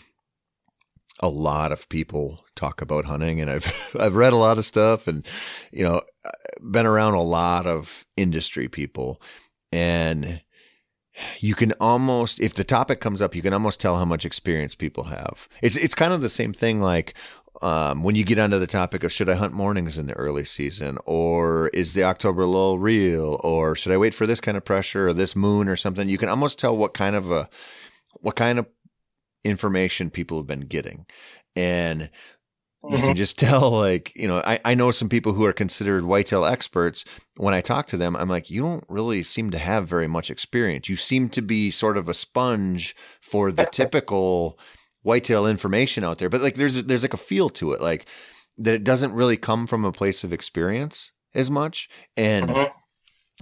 a 1.20 1.30
lot 1.30 1.72
of 1.72 1.88
people 1.89 2.44
talk 2.56 2.82
about 2.82 3.06
hunting 3.06 3.39
and 3.41 3.50
I've 3.50 3.96
I've 4.00 4.16
read 4.16 4.34
a 4.34 4.38
lot 4.38 4.58
of 4.58 4.66
stuff 4.66 5.08
and 5.08 5.26
you 5.72 5.84
know 5.84 6.02
been 6.62 6.86
around 6.86 7.14
a 7.14 7.22
lot 7.22 7.66
of 7.66 8.06
industry 8.18 8.68
people 8.68 9.22
and 9.72 10.41
you 11.39 11.56
can 11.56 11.72
almost 11.74 12.39
if 12.39 12.56
the 12.56 12.64
topic 12.64 13.00
comes 13.00 13.22
up 13.22 13.36
you 13.36 13.41
can 13.41 13.54
almost 13.54 13.80
tell 13.80 13.98
how 13.98 14.06
much 14.06 14.26
experience 14.26 14.76
people 14.76 15.06
have 15.06 15.48
it's 15.62 15.78
it's 15.78 15.96
kind 15.96 16.14
of 16.14 16.22
the 16.22 16.30
same 16.30 16.54
thing 16.54 16.80
like 16.82 17.14
um, 17.64 18.03
when 18.03 18.16
you 18.16 18.26
get 18.26 18.39
onto 18.39 18.59
the 18.59 18.68
topic 18.68 19.03
of 19.03 19.11
should 19.11 19.30
I 19.30 19.36
hunt 19.36 19.53
mornings 19.53 19.97
in 19.97 20.07
the 20.07 20.14
early 20.14 20.43
season 20.43 20.97
or 21.05 21.70
is 21.70 21.93
the 21.93 22.03
October 22.03 22.45
lull 22.45 22.78
real 22.78 23.39
or 23.43 23.74
should 23.76 23.93
I 23.93 23.97
wait 23.97 24.14
for 24.14 24.28
this 24.28 24.41
kind 24.41 24.57
of 24.57 24.66
pressure 24.66 25.07
or 25.07 25.14
this 25.14 25.36
moon 25.36 25.70
or 25.70 25.78
something 25.78 26.09
you 26.09 26.18
can 26.18 26.30
almost 26.30 26.59
tell 26.59 26.76
what 26.76 26.93
kind 26.93 27.16
of 27.16 27.32
a 27.32 27.49
what 28.22 28.36
kind 28.36 28.59
of 28.59 28.68
information 29.45 30.09
people 30.09 30.38
have 30.38 30.47
been 30.47 30.68
getting 30.68 31.05
and 31.55 32.09
you 32.84 32.97
mm-hmm. 32.97 33.07
can 33.07 33.16
just 33.16 33.39
tell, 33.39 33.72
like, 33.72 34.11
you 34.14 34.28
know, 34.28 34.41
I, 34.45 34.59
I 34.66 34.74
know 34.74 34.91
some 34.91 35.07
people 35.07 35.32
who 35.34 35.45
are 35.45 35.53
considered 35.53 36.03
whitetail 36.03 36.43
experts. 36.43 37.05
When 37.38 37.53
I 37.53 37.61
talk 37.61 37.88
to 37.88 37.97
them, 37.97 38.16
I'm 38.16 38.28
like, 38.28 38.49
you 38.49 38.61
don't 38.61 38.84
really 38.89 39.24
seem 39.24 39.51
to 39.51 39.57
have 39.57 39.88
very 39.88 40.07
much 40.07 40.30
experience. 40.30 40.89
You 40.89 40.97
seem 40.97 41.30
to 41.30 41.41
be 41.41 41.72
sort 41.72 41.97
of 41.97 42.09
a 42.09 42.14
sponge 42.14 42.95
for 43.22 43.51
the 43.51 43.66
typical 43.72 44.59
whitetail 45.04 45.45
information 45.45 46.04
out 46.04 46.18
there. 46.18 46.30
But 46.30 46.41
like, 46.41 46.56
there's 46.56 46.84
there's 46.84 47.04
like 47.04 47.14
a 47.14 47.18
feel 47.18 47.49
to 47.51 47.72
it, 47.74 47.82
like 47.82 48.08
that 48.58 48.74
it 48.74 48.84
doesn't 48.84 49.14
really 49.14 49.38
come 49.38 49.68
from 49.68 49.86
a 49.86 49.91
place 49.91 50.24
of 50.24 50.34
experience 50.34 51.12
as 51.34 51.49
much. 51.49 51.89
And 52.18 52.49
mm-hmm. 52.49 52.74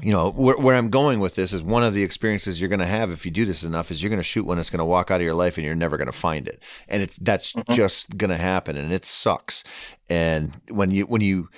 you 0.01 0.11
know 0.11 0.31
where, 0.31 0.57
where 0.57 0.77
i'm 0.77 0.89
going 0.89 1.19
with 1.19 1.35
this 1.35 1.51
is 1.51 1.61
one 1.61 1.83
of 1.83 1.93
the 1.93 2.01
experiences 2.01 2.59
you're 2.59 2.69
going 2.69 2.79
to 2.79 2.85
have 2.85 3.11
if 3.11 3.25
you 3.25 3.31
do 3.31 3.43
this 3.43 3.63
enough 3.63 3.91
is 3.91 4.01
you're 4.01 4.09
going 4.09 4.17
to 4.21 4.23
shoot 4.23 4.45
one 4.45 4.55
that's 4.55 4.69
going 4.69 4.79
to 4.79 4.85
walk 4.85 5.11
out 5.11 5.19
of 5.19 5.25
your 5.25 5.35
life 5.35 5.57
and 5.57 5.65
you're 5.65 5.75
never 5.75 5.97
going 5.97 6.07
to 6.07 6.13
find 6.13 6.47
it 6.47 6.63
and 6.87 7.03
it's 7.03 7.17
that's 7.17 7.51
mm-hmm. 7.51 7.73
just 7.73 8.17
going 8.17 8.29
to 8.29 8.37
happen 8.37 8.77
and 8.77 8.93
it 8.93 9.03
sucks 9.03 9.65
and 10.09 10.61
when 10.69 10.91
you 10.91 11.03
when 11.07 11.19
you 11.19 11.49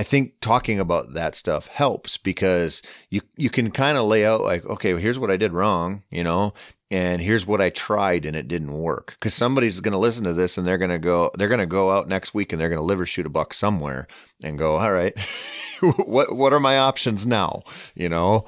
I 0.00 0.02
think 0.02 0.40
talking 0.40 0.80
about 0.80 1.12
that 1.12 1.34
stuff 1.34 1.66
helps 1.66 2.16
because 2.16 2.80
you 3.10 3.20
you 3.36 3.50
can 3.50 3.70
kind 3.70 3.98
of 3.98 4.06
lay 4.06 4.24
out 4.24 4.40
like, 4.40 4.64
okay, 4.64 4.94
well, 4.94 5.02
here's 5.02 5.18
what 5.18 5.30
I 5.30 5.36
did 5.36 5.52
wrong, 5.52 6.04
you 6.10 6.24
know, 6.24 6.54
and 6.90 7.20
here's 7.20 7.46
what 7.46 7.60
I 7.60 7.68
tried 7.68 8.24
and 8.24 8.34
it 8.34 8.48
didn't 8.48 8.72
work. 8.72 9.14
Because 9.18 9.34
somebody's 9.34 9.80
going 9.80 9.92
to 9.92 9.98
listen 9.98 10.24
to 10.24 10.32
this 10.32 10.56
and 10.56 10.66
they're 10.66 10.78
going 10.78 10.90
to 10.90 10.98
go, 10.98 11.30
they're 11.34 11.48
going 11.48 11.60
to 11.60 11.66
go 11.66 11.90
out 11.90 12.08
next 12.08 12.32
week 12.32 12.50
and 12.50 12.58
they're 12.58 12.70
going 12.70 12.80
to 12.80 12.84
liver 12.84 13.04
shoot 13.04 13.26
a 13.26 13.28
buck 13.28 13.52
somewhere 13.52 14.06
and 14.42 14.58
go, 14.58 14.76
all 14.76 14.90
right, 14.90 15.12
what 16.06 16.34
what 16.34 16.54
are 16.54 16.60
my 16.60 16.78
options 16.78 17.26
now, 17.26 17.62
you 17.94 18.08
know? 18.08 18.46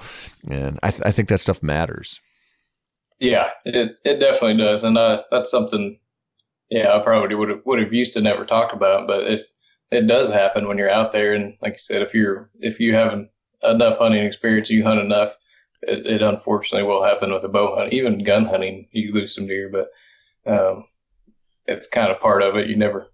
And 0.48 0.80
I 0.82 0.90
th- 0.90 1.02
I 1.04 1.10
think 1.10 1.28
that 1.28 1.40
stuff 1.40 1.62
matters. 1.62 2.18
Yeah, 3.20 3.50
it 3.66 3.98
it 4.06 4.20
definitely 4.20 4.56
does, 4.56 4.84
and 4.84 4.96
uh, 4.96 5.24
that's 5.30 5.50
something. 5.50 5.98
Yeah, 6.70 6.96
I 6.96 7.00
probably 7.00 7.34
would 7.34 7.50
have 7.50 7.60
would 7.66 7.78
have 7.78 7.92
used 7.92 8.14
to 8.14 8.22
never 8.22 8.46
talk 8.46 8.72
about, 8.72 9.06
but 9.06 9.24
it 9.24 9.48
it 9.92 10.06
does 10.06 10.32
happen 10.32 10.66
when 10.66 10.78
you're 10.78 10.90
out 10.90 11.10
there. 11.10 11.34
And 11.34 11.54
like 11.60 11.74
you 11.74 11.78
said, 11.78 12.02
if 12.02 12.14
you're 12.14 12.50
if 12.60 12.80
you 12.80 12.94
have 12.94 13.26
enough 13.62 13.98
hunting 13.98 14.24
experience, 14.24 14.70
you 14.70 14.82
hunt 14.82 15.00
enough, 15.00 15.34
it, 15.82 16.06
it 16.06 16.22
unfortunately 16.22 16.86
will 16.86 17.04
happen 17.04 17.32
with 17.32 17.44
a 17.44 17.48
bow 17.48 17.76
hunt. 17.76 17.92
Even 17.92 18.24
gun 18.24 18.46
hunting, 18.46 18.88
you 18.92 19.12
lose 19.12 19.34
some 19.34 19.46
deer, 19.46 19.70
but 19.70 19.88
um, 20.50 20.84
it's 21.66 21.88
kind 21.88 22.10
of 22.10 22.20
part 22.20 22.42
of 22.42 22.56
it. 22.56 22.68
You 22.68 22.76
never 22.76 23.12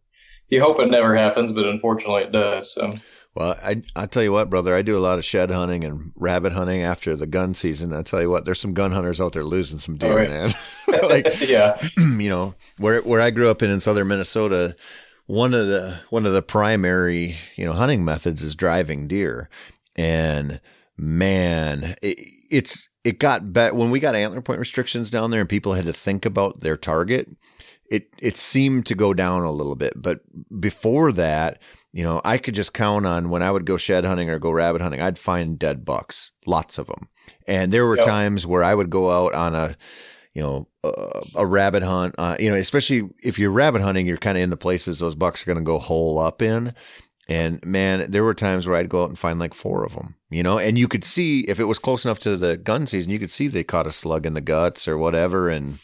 you 0.48 0.62
hope 0.62 0.80
it 0.80 0.90
never 0.90 1.14
happens, 1.14 1.52
but 1.52 1.66
unfortunately 1.66 2.22
it 2.22 2.32
does. 2.32 2.72
So. 2.72 2.94
Well, 3.34 3.56
I 3.62 3.82
I 3.94 4.06
tell 4.06 4.22
you 4.22 4.32
what, 4.32 4.48
brother, 4.48 4.74
I 4.74 4.82
do 4.82 4.96
a 4.96 5.00
lot 5.00 5.18
of 5.18 5.24
shed 5.24 5.50
hunting 5.50 5.84
and 5.84 6.12
rabbit 6.16 6.52
hunting 6.52 6.82
after 6.82 7.14
the 7.14 7.26
gun 7.26 7.54
season. 7.54 7.92
I 7.92 8.02
tell 8.02 8.22
you 8.22 8.30
what, 8.30 8.44
there's 8.44 8.60
some 8.60 8.72
gun 8.72 8.92
hunters 8.92 9.20
out 9.20 9.32
there 9.32 9.44
losing 9.44 9.78
some 9.78 9.96
deer, 9.96 10.16
right. 10.16 10.28
man. 10.28 10.54
like, 11.08 11.40
yeah, 11.48 11.78
you 11.98 12.28
know, 12.28 12.54
where 12.78 13.00
where 13.02 13.20
I 13.20 13.30
grew 13.30 13.50
up 13.50 13.62
in 13.62 13.70
in 13.70 13.80
southern 13.80 14.08
Minnesota, 14.08 14.74
one 15.28 15.52
of 15.52 15.68
the 15.68 16.00
one 16.08 16.24
of 16.24 16.32
the 16.32 16.42
primary 16.42 17.36
you 17.54 17.64
know 17.64 17.74
hunting 17.74 18.04
methods 18.04 18.42
is 18.42 18.56
driving 18.56 19.06
deer, 19.06 19.48
and 19.94 20.60
man, 20.96 21.94
it, 22.02 22.18
it's 22.50 22.88
it 23.04 23.18
got 23.18 23.52
better 23.52 23.74
when 23.74 23.90
we 23.90 24.00
got 24.00 24.16
antler 24.16 24.40
point 24.40 24.58
restrictions 24.58 25.10
down 25.10 25.30
there, 25.30 25.40
and 25.40 25.48
people 25.48 25.74
had 25.74 25.84
to 25.84 25.92
think 25.92 26.24
about 26.24 26.60
their 26.60 26.78
target. 26.78 27.28
It 27.90 28.08
it 28.18 28.36
seemed 28.38 28.86
to 28.86 28.94
go 28.94 29.14
down 29.14 29.42
a 29.42 29.52
little 29.52 29.76
bit, 29.76 29.92
but 29.96 30.20
before 30.58 31.12
that, 31.12 31.60
you 31.92 32.02
know, 32.02 32.22
I 32.24 32.38
could 32.38 32.54
just 32.54 32.72
count 32.72 33.04
on 33.04 33.28
when 33.28 33.42
I 33.42 33.50
would 33.50 33.66
go 33.66 33.76
shed 33.76 34.06
hunting 34.06 34.30
or 34.30 34.38
go 34.38 34.50
rabbit 34.50 34.80
hunting, 34.80 35.02
I'd 35.02 35.18
find 35.18 35.58
dead 35.58 35.84
bucks, 35.84 36.32
lots 36.46 36.78
of 36.78 36.86
them. 36.86 37.08
And 37.46 37.70
there 37.70 37.86
were 37.86 37.96
yep. 37.96 38.06
times 38.06 38.46
where 38.46 38.64
I 38.64 38.74
would 38.74 38.88
go 38.88 39.10
out 39.10 39.34
on 39.34 39.54
a 39.54 39.76
you 40.34 40.42
know, 40.42 40.68
uh, 40.84 41.20
a 41.34 41.46
rabbit 41.46 41.82
hunt, 41.82 42.14
uh, 42.18 42.36
you 42.38 42.48
know, 42.48 42.56
especially 42.56 43.08
if 43.22 43.38
you're 43.38 43.50
rabbit 43.50 43.82
hunting, 43.82 44.06
you're 44.06 44.16
kind 44.16 44.38
of 44.38 44.42
in 44.42 44.50
the 44.50 44.56
places 44.56 44.98
those 44.98 45.14
bucks 45.14 45.42
are 45.42 45.46
going 45.46 45.58
to 45.58 45.64
go 45.64 45.78
hole 45.78 46.18
up 46.18 46.42
in. 46.42 46.74
And 47.28 47.64
man, 47.64 48.10
there 48.10 48.24
were 48.24 48.34
times 48.34 48.66
where 48.66 48.76
I'd 48.76 48.88
go 48.88 49.02
out 49.02 49.10
and 49.10 49.18
find 49.18 49.38
like 49.38 49.52
four 49.52 49.84
of 49.84 49.94
them, 49.94 50.14
you 50.30 50.42
know, 50.42 50.58
and 50.58 50.78
you 50.78 50.88
could 50.88 51.04
see 51.04 51.40
if 51.40 51.60
it 51.60 51.64
was 51.64 51.78
close 51.78 52.04
enough 52.04 52.20
to 52.20 52.36
the 52.36 52.56
gun 52.56 52.86
season, 52.86 53.12
you 53.12 53.18
could 53.18 53.30
see 53.30 53.48
they 53.48 53.64
caught 53.64 53.86
a 53.86 53.90
slug 53.90 54.24
in 54.24 54.32
the 54.32 54.40
guts 54.40 54.88
or 54.88 54.96
whatever. 54.96 55.50
And, 55.50 55.78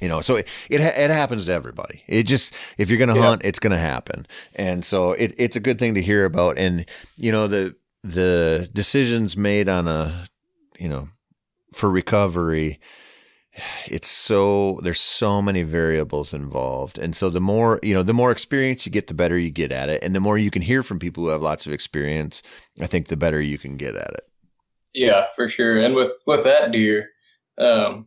you 0.00 0.08
know, 0.08 0.20
so 0.20 0.36
it, 0.36 0.46
it, 0.68 0.82
it 0.82 1.10
happens 1.10 1.46
to 1.46 1.52
everybody. 1.52 2.02
It 2.06 2.24
just, 2.24 2.52
if 2.76 2.90
you're 2.90 2.98
going 2.98 3.08
to 3.08 3.14
yeah. 3.14 3.22
hunt, 3.22 3.42
it's 3.44 3.58
going 3.58 3.72
to 3.72 3.78
happen. 3.78 4.26
And 4.54 4.84
so 4.84 5.12
it, 5.12 5.32
it's 5.38 5.56
a 5.56 5.60
good 5.60 5.78
thing 5.78 5.94
to 5.94 6.02
hear 6.02 6.26
about. 6.26 6.58
And, 6.58 6.84
you 7.16 7.32
know, 7.32 7.46
the, 7.46 7.74
the 8.02 8.68
decisions 8.74 9.34
made 9.34 9.70
on 9.70 9.88
a, 9.88 10.26
you 10.78 10.90
know, 10.90 11.08
for 11.72 11.90
recovery, 11.90 12.80
it's 13.86 14.08
so 14.08 14.80
there's 14.82 15.00
so 15.00 15.40
many 15.40 15.62
variables 15.62 16.34
involved. 16.34 16.98
And 16.98 17.16
so 17.16 17.30
the 17.30 17.40
more 17.40 17.80
you 17.82 17.94
know 17.94 18.02
the 18.02 18.12
more 18.12 18.30
experience 18.30 18.84
you 18.86 18.92
get 18.92 19.06
the 19.06 19.14
better 19.14 19.38
you 19.38 19.50
get 19.50 19.72
at 19.72 19.88
it. 19.88 20.02
And 20.02 20.14
the 20.14 20.20
more 20.20 20.38
you 20.38 20.50
can 20.50 20.62
hear 20.62 20.82
from 20.82 20.98
people 20.98 21.24
who 21.24 21.30
have 21.30 21.42
lots 21.42 21.66
of 21.66 21.72
experience 21.72 22.42
i 22.80 22.86
think 22.86 23.08
the 23.08 23.16
better 23.16 23.40
you 23.40 23.58
can 23.58 23.76
get 23.76 23.96
at 23.96 24.10
it. 24.10 24.28
Yeah 24.94 25.26
for 25.34 25.48
sure. 25.48 25.78
And 25.78 25.94
with 25.94 26.12
with 26.26 26.44
that 26.44 26.72
deer 26.72 27.10
um 27.58 28.06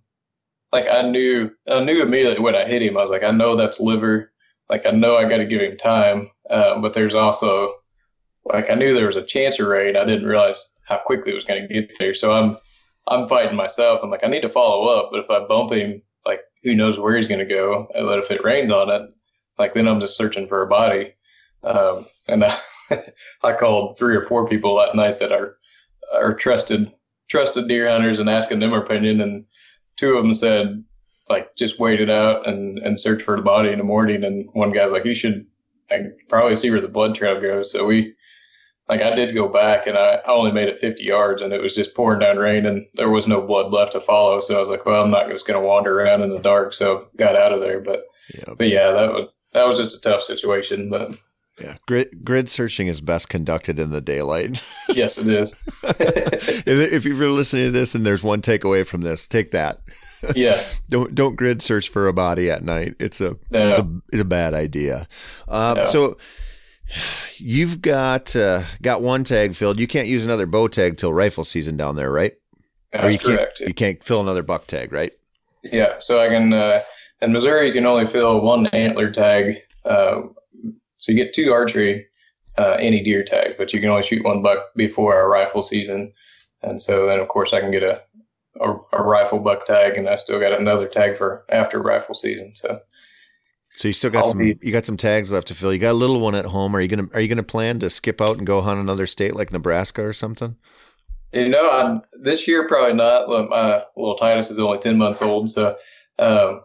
like 0.71 0.87
i 0.89 1.01
knew 1.01 1.49
i 1.67 1.79
knew 1.79 2.01
immediately 2.01 2.39
when 2.39 2.55
i 2.55 2.65
hit 2.65 2.83
him 2.83 2.97
i 2.97 3.01
was 3.01 3.09
like 3.09 3.23
i 3.23 3.31
know 3.31 3.55
that's 3.55 3.79
liver. 3.79 4.31
Like 4.69 4.85
i 4.85 4.91
know 4.91 5.17
i 5.17 5.27
got 5.27 5.37
to 5.37 5.45
give 5.45 5.61
him 5.61 5.77
time. 5.77 6.29
Uh, 6.49 6.79
but 6.79 6.93
there's 6.93 7.15
also 7.15 7.75
like 8.45 8.69
i 8.69 8.75
knew 8.75 8.93
there 8.93 9.07
was 9.07 9.15
a 9.15 9.25
chance 9.25 9.59
of 9.59 9.67
rain. 9.67 9.95
I 9.97 10.05
didn't 10.05 10.27
realize 10.27 10.73
how 10.83 10.97
quickly 10.97 11.31
it 11.31 11.35
was 11.35 11.45
going 11.45 11.67
to 11.67 11.73
get 11.73 11.97
there. 11.97 12.13
So 12.13 12.31
i'm 12.31 12.57
I'm 13.09 13.27
fighting 13.27 13.55
myself. 13.55 14.01
I'm 14.03 14.09
like, 14.09 14.23
I 14.23 14.27
need 14.27 14.41
to 14.41 14.49
follow 14.49 14.87
up, 14.87 15.09
but 15.11 15.21
if 15.21 15.29
I 15.29 15.45
bump 15.45 15.71
him, 15.71 16.01
like, 16.25 16.41
who 16.63 16.75
knows 16.75 16.99
where 16.99 17.15
he's 17.15 17.27
going 17.27 17.39
to 17.39 17.45
go? 17.45 17.87
But 17.93 18.19
if 18.19 18.31
it 18.31 18.43
rains 18.43 18.71
on 18.71 18.89
it, 18.89 19.09
like, 19.57 19.73
then 19.73 19.87
I'm 19.87 19.99
just 19.99 20.17
searching 20.17 20.47
for 20.47 20.61
a 20.61 20.67
body. 20.67 21.13
Um, 21.63 22.05
and 22.27 22.43
I, 22.45 22.59
I 23.43 23.53
called 23.53 23.97
three 23.97 24.15
or 24.15 24.23
four 24.23 24.47
people 24.47 24.77
that 24.77 24.95
night 24.95 25.19
that 25.19 25.31
are 25.31 25.57
are 26.13 26.33
trusted 26.33 26.91
trusted 27.27 27.67
deer 27.67 27.87
hunters 27.87 28.19
and 28.19 28.29
asking 28.29 28.59
them 28.59 28.71
their 28.71 28.81
opinion, 28.81 29.21
and 29.21 29.45
two 29.95 30.17
of 30.17 30.23
them 30.23 30.33
said, 30.33 30.83
like, 31.29 31.55
just 31.55 31.79
wait 31.79 32.01
it 32.01 32.09
out 32.09 32.47
and 32.47 32.79
and 32.79 32.99
search 32.99 33.21
for 33.21 33.35
the 33.35 33.43
body 33.43 33.71
in 33.71 33.77
the 33.77 33.83
morning. 33.83 34.23
And 34.23 34.49
one 34.53 34.71
guy's 34.71 34.91
like, 34.91 35.05
you 35.05 35.15
should 35.15 35.45
I 35.91 36.07
probably 36.27 36.55
see 36.55 36.69
where 36.69 36.81
the 36.81 36.87
blood 36.87 37.15
trail 37.15 37.39
goes. 37.39 37.71
So 37.71 37.85
we 37.85 38.15
like 38.89 39.01
I 39.03 39.13
did 39.13 39.35
go 39.35 39.47
back 39.47 39.85
and 39.85 39.97
I, 39.97 40.19
only 40.25 40.51
made 40.51 40.67
it 40.67 40.79
50 40.79 41.03
yards 41.03 41.41
and 41.41 41.53
it 41.53 41.61
was 41.61 41.75
just 41.75 41.93
pouring 41.93 42.19
down 42.19 42.37
rain 42.37 42.65
and 42.65 42.85
there 42.95 43.09
was 43.09 43.27
no 43.27 43.39
blood 43.39 43.71
left 43.71 43.91
to 43.91 44.01
follow. 44.01 44.39
So 44.39 44.57
I 44.57 44.59
was 44.59 44.69
like, 44.69 44.85
well, 44.85 45.03
I'm 45.03 45.11
not 45.11 45.29
just 45.29 45.47
going 45.47 45.59
to 45.59 45.65
wander 45.65 46.01
around 46.01 46.23
in 46.23 46.31
the 46.31 46.39
dark. 46.39 46.73
So 46.73 47.07
got 47.15 47.35
out 47.35 47.53
of 47.53 47.61
there. 47.61 47.79
But, 47.79 48.01
yeah. 48.33 48.53
but 48.57 48.67
yeah, 48.67 48.91
that 48.91 49.13
was, 49.13 49.29
that 49.53 49.67
was 49.67 49.77
just 49.77 49.97
a 49.97 50.01
tough 50.01 50.23
situation. 50.23 50.89
But 50.89 51.15
yeah, 51.61 51.75
grid, 51.85 52.23
grid 52.23 52.49
searching 52.49 52.87
is 52.87 52.99
best 52.99 53.29
conducted 53.29 53.77
in 53.79 53.91
the 53.91 54.01
daylight. 54.01 54.61
yes, 54.89 55.19
it 55.19 55.27
is. 55.27 55.53
if, 55.83 56.67
if 56.67 57.05
you're 57.05 57.29
listening 57.29 57.65
to 57.65 57.71
this 57.71 57.93
and 57.93 58.05
there's 58.05 58.23
one 58.23 58.41
takeaway 58.41 58.85
from 58.85 59.01
this, 59.01 59.25
take 59.25 59.51
that. 59.51 59.81
Yes. 60.35 60.81
don't 60.89 61.15
don't 61.15 61.37
grid 61.37 61.61
search 61.61 61.87
for 61.87 62.09
a 62.09 62.11
body 62.11 62.51
at 62.51 62.61
night. 62.61 62.93
It's 62.99 63.21
a 63.21 63.37
no. 63.51 63.69
it's 63.69 63.79
a, 63.79 64.01
it's 64.11 64.21
a 64.21 64.25
bad 64.25 64.53
idea. 64.53 65.07
Um, 65.47 65.77
no. 65.77 65.83
So 65.83 66.17
You've 67.37 67.81
got 67.81 68.35
uh, 68.35 68.63
got 68.81 69.01
one 69.01 69.23
tag 69.23 69.55
filled. 69.55 69.79
You 69.79 69.87
can't 69.87 70.07
use 70.07 70.25
another 70.25 70.45
bow 70.45 70.67
tag 70.67 70.97
till 70.97 71.13
rifle 71.13 71.45
season 71.45 71.77
down 71.77 71.95
there, 71.95 72.11
right? 72.11 72.33
That's 72.91 73.13
you 73.13 73.19
correct. 73.19 73.59
Can't, 73.59 73.67
you 73.67 73.73
can't 73.73 74.03
fill 74.03 74.21
another 74.21 74.43
buck 74.43 74.67
tag, 74.67 74.91
right? 74.91 75.13
Yeah. 75.63 75.99
So 75.99 76.21
I 76.21 76.27
can 76.27 76.53
uh, 76.53 76.81
in 77.21 77.31
Missouri 77.31 77.67
you 77.67 77.73
can 77.73 77.85
only 77.85 78.05
fill 78.05 78.41
one 78.41 78.67
antler 78.67 79.11
tag. 79.11 79.57
Uh, 79.85 80.21
so 80.97 81.11
you 81.11 81.15
get 81.15 81.33
two 81.33 81.53
archery 81.53 82.07
uh, 82.57 82.75
any 82.79 83.01
deer 83.01 83.23
tag, 83.23 83.55
but 83.57 83.71
you 83.73 83.79
can 83.79 83.89
only 83.89 84.03
shoot 84.03 84.23
one 84.23 84.41
buck 84.41 84.73
before 84.75 85.15
our 85.15 85.29
rifle 85.29 85.63
season. 85.63 86.11
And 86.61 86.81
so 86.81 87.05
then 87.05 87.19
of 87.19 87.27
course 87.29 87.53
I 87.53 87.61
can 87.61 87.71
get 87.71 87.83
a, 87.83 88.01
a, 88.59 88.75
a 88.93 89.03
rifle 89.03 89.39
buck 89.39 89.65
tag, 89.65 89.97
and 89.97 90.09
I 90.09 90.17
still 90.17 90.39
got 90.39 90.59
another 90.59 90.87
tag 90.87 91.17
for 91.17 91.45
after 91.49 91.81
rifle 91.81 92.15
season. 92.15 92.53
So 92.55 92.79
so 93.79 93.87
you 93.87 93.93
still 93.93 94.09
got 94.09 94.25
I'll 94.25 94.31
some 94.31 94.39
be, 94.39 94.57
you 94.61 94.73
got 94.73 94.85
some 94.85 94.97
tags 94.97 95.31
left 95.31 95.47
to 95.47 95.55
fill. 95.55 95.71
You 95.71 95.79
got 95.79 95.91
a 95.91 95.93
little 95.93 96.19
one 96.19 96.35
at 96.35 96.43
home. 96.43 96.75
Are 96.75 96.81
you 96.81 96.89
gonna 96.89 97.07
are 97.13 97.21
you 97.21 97.29
gonna 97.29 97.43
plan 97.43 97.79
to 97.79 97.89
skip 97.89 98.19
out 98.19 98.37
and 98.37 98.45
go 98.45 98.59
hunt 98.59 98.77
another 98.77 99.07
state 99.07 99.37
like 99.37 99.53
Nebraska 99.53 100.03
or 100.03 100.11
something? 100.11 100.57
You 101.31 101.47
know, 101.47 101.71
I'm, 101.71 102.01
this 102.21 102.45
year 102.45 102.67
probably 102.67 102.95
not. 102.95 103.29
My 103.49 103.81
little 103.95 104.17
Titus 104.17 104.51
is 104.51 104.59
only 104.59 104.79
ten 104.79 104.97
months 104.97 105.21
old, 105.21 105.49
so 105.49 105.77
um, 106.17 106.59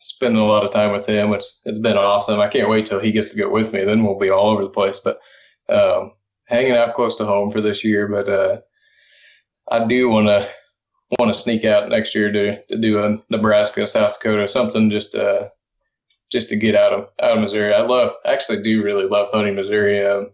spending 0.00 0.42
a 0.42 0.44
lot 0.44 0.64
of 0.64 0.72
time 0.72 0.90
with 0.90 1.06
him, 1.06 1.30
which 1.30 1.44
it's 1.64 1.78
been 1.78 1.96
awesome. 1.96 2.40
I 2.40 2.48
can't 2.48 2.68
wait 2.68 2.86
till 2.86 2.98
he 2.98 3.12
gets 3.12 3.30
to 3.30 3.38
go 3.38 3.48
with 3.48 3.72
me. 3.72 3.84
Then 3.84 4.02
we'll 4.02 4.18
be 4.18 4.30
all 4.30 4.48
over 4.48 4.64
the 4.64 4.68
place. 4.68 4.98
But 4.98 5.20
um, 5.68 6.10
hanging 6.46 6.72
out 6.72 6.94
close 6.94 7.14
to 7.16 7.24
home 7.24 7.52
for 7.52 7.60
this 7.60 7.84
year. 7.84 8.08
But 8.08 8.28
uh, 8.28 8.60
I 9.70 9.86
do 9.86 10.08
want 10.08 10.26
to 10.26 10.48
want 11.20 11.32
to 11.32 11.40
sneak 11.40 11.64
out 11.64 11.88
next 11.88 12.16
year 12.16 12.32
to 12.32 12.60
to 12.64 12.76
do 12.76 13.04
a 13.04 13.16
Nebraska, 13.30 13.86
South 13.86 14.18
Dakota, 14.18 14.48
something 14.48 14.90
just 14.90 15.14
uh, 15.14 15.48
just 16.32 16.48
to 16.48 16.56
get 16.56 16.74
out 16.74 16.92
of 16.92 17.08
out 17.22 17.36
of 17.36 17.40
Missouri. 17.40 17.74
I 17.74 17.82
love, 17.82 18.14
actually, 18.24 18.62
do 18.62 18.82
really 18.82 19.04
love 19.04 19.28
hunting 19.32 19.54
Missouri, 19.54 20.04
um, 20.04 20.30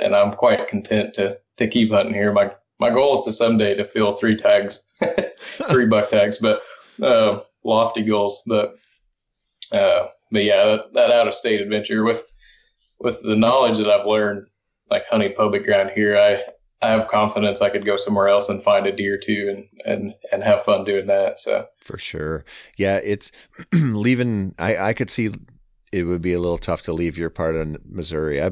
and 0.00 0.14
I'm 0.14 0.32
quite 0.32 0.68
content 0.68 1.14
to 1.14 1.38
to 1.56 1.66
keep 1.66 1.90
hunting 1.90 2.14
here. 2.14 2.32
My 2.32 2.52
my 2.78 2.90
goal 2.90 3.14
is 3.14 3.22
to 3.22 3.32
someday 3.32 3.74
to 3.74 3.84
fill 3.84 4.14
three 4.14 4.36
tags, 4.36 4.84
three 5.70 5.86
buck 5.86 6.10
tags, 6.10 6.38
but 6.38 6.62
uh, 7.02 7.40
lofty 7.64 8.02
goals. 8.02 8.42
But 8.46 8.76
uh, 9.72 10.08
but 10.30 10.44
yeah, 10.44 10.64
that, 10.66 10.92
that 10.92 11.10
out 11.10 11.28
of 11.28 11.34
state 11.34 11.62
adventure 11.62 12.04
with 12.04 12.22
with 13.00 13.22
the 13.22 13.36
knowledge 13.36 13.78
that 13.78 13.88
I've 13.88 14.06
learned, 14.06 14.46
like 14.90 15.04
hunting 15.10 15.32
public 15.34 15.64
ground 15.64 15.92
here, 15.94 16.16
I 16.16 16.44
I 16.84 16.88
have 16.90 17.08
confidence 17.08 17.62
I 17.62 17.70
could 17.70 17.86
go 17.86 17.96
somewhere 17.96 18.28
else 18.28 18.48
and 18.48 18.62
find 18.62 18.86
a 18.86 18.92
deer 18.92 19.16
too 19.16 19.48
and 19.48 19.82
and 19.86 20.14
and 20.30 20.44
have 20.44 20.62
fun 20.62 20.84
doing 20.84 21.06
that. 21.06 21.38
So 21.40 21.66
for 21.80 21.98
sure, 21.98 22.44
yeah, 22.76 23.00
it's 23.02 23.32
leaving. 23.72 24.54
I 24.58 24.76
I 24.76 24.92
could 24.92 25.10
see 25.10 25.30
it 25.92 26.04
would 26.04 26.22
be 26.22 26.32
a 26.32 26.40
little 26.40 26.58
tough 26.58 26.82
to 26.82 26.92
leave 26.92 27.16
your 27.16 27.30
part 27.30 27.56
in 27.56 27.78
Missouri. 27.86 28.42
I 28.42 28.50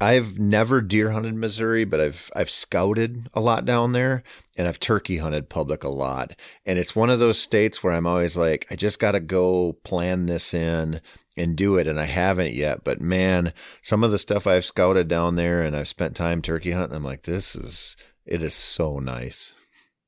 I've 0.00 0.38
never 0.38 0.80
deer 0.80 1.10
hunted 1.10 1.34
Missouri, 1.34 1.84
but 1.84 2.00
I've 2.00 2.30
I've 2.34 2.50
scouted 2.50 3.28
a 3.34 3.40
lot 3.40 3.64
down 3.64 3.92
there 3.92 4.22
and 4.56 4.68
I've 4.68 4.80
turkey 4.80 5.18
hunted 5.18 5.48
public 5.48 5.82
a 5.82 5.88
lot. 5.88 6.36
And 6.64 6.78
it's 6.78 6.94
one 6.94 7.10
of 7.10 7.18
those 7.18 7.38
states 7.38 7.82
where 7.82 7.92
I'm 7.92 8.06
always 8.06 8.36
like, 8.36 8.66
I 8.70 8.76
just 8.76 9.00
got 9.00 9.12
to 9.12 9.20
go 9.20 9.74
plan 9.84 10.26
this 10.26 10.54
in 10.54 11.00
and 11.38 11.56
do 11.56 11.76
it. 11.76 11.86
And 11.86 11.98
I 11.98 12.04
haven't 12.04 12.52
yet. 12.52 12.84
But 12.84 13.00
man, 13.00 13.52
some 13.82 14.04
of 14.04 14.10
the 14.10 14.18
stuff 14.18 14.46
I've 14.46 14.64
scouted 14.64 15.08
down 15.08 15.36
there 15.36 15.62
and 15.62 15.76
I've 15.76 15.88
spent 15.88 16.16
time 16.16 16.42
turkey 16.42 16.72
hunting, 16.72 16.96
I'm 16.96 17.04
like, 17.04 17.22
this 17.22 17.54
is, 17.54 17.96
it 18.26 18.42
is 18.42 18.54
so 18.54 18.98
nice. 18.98 19.54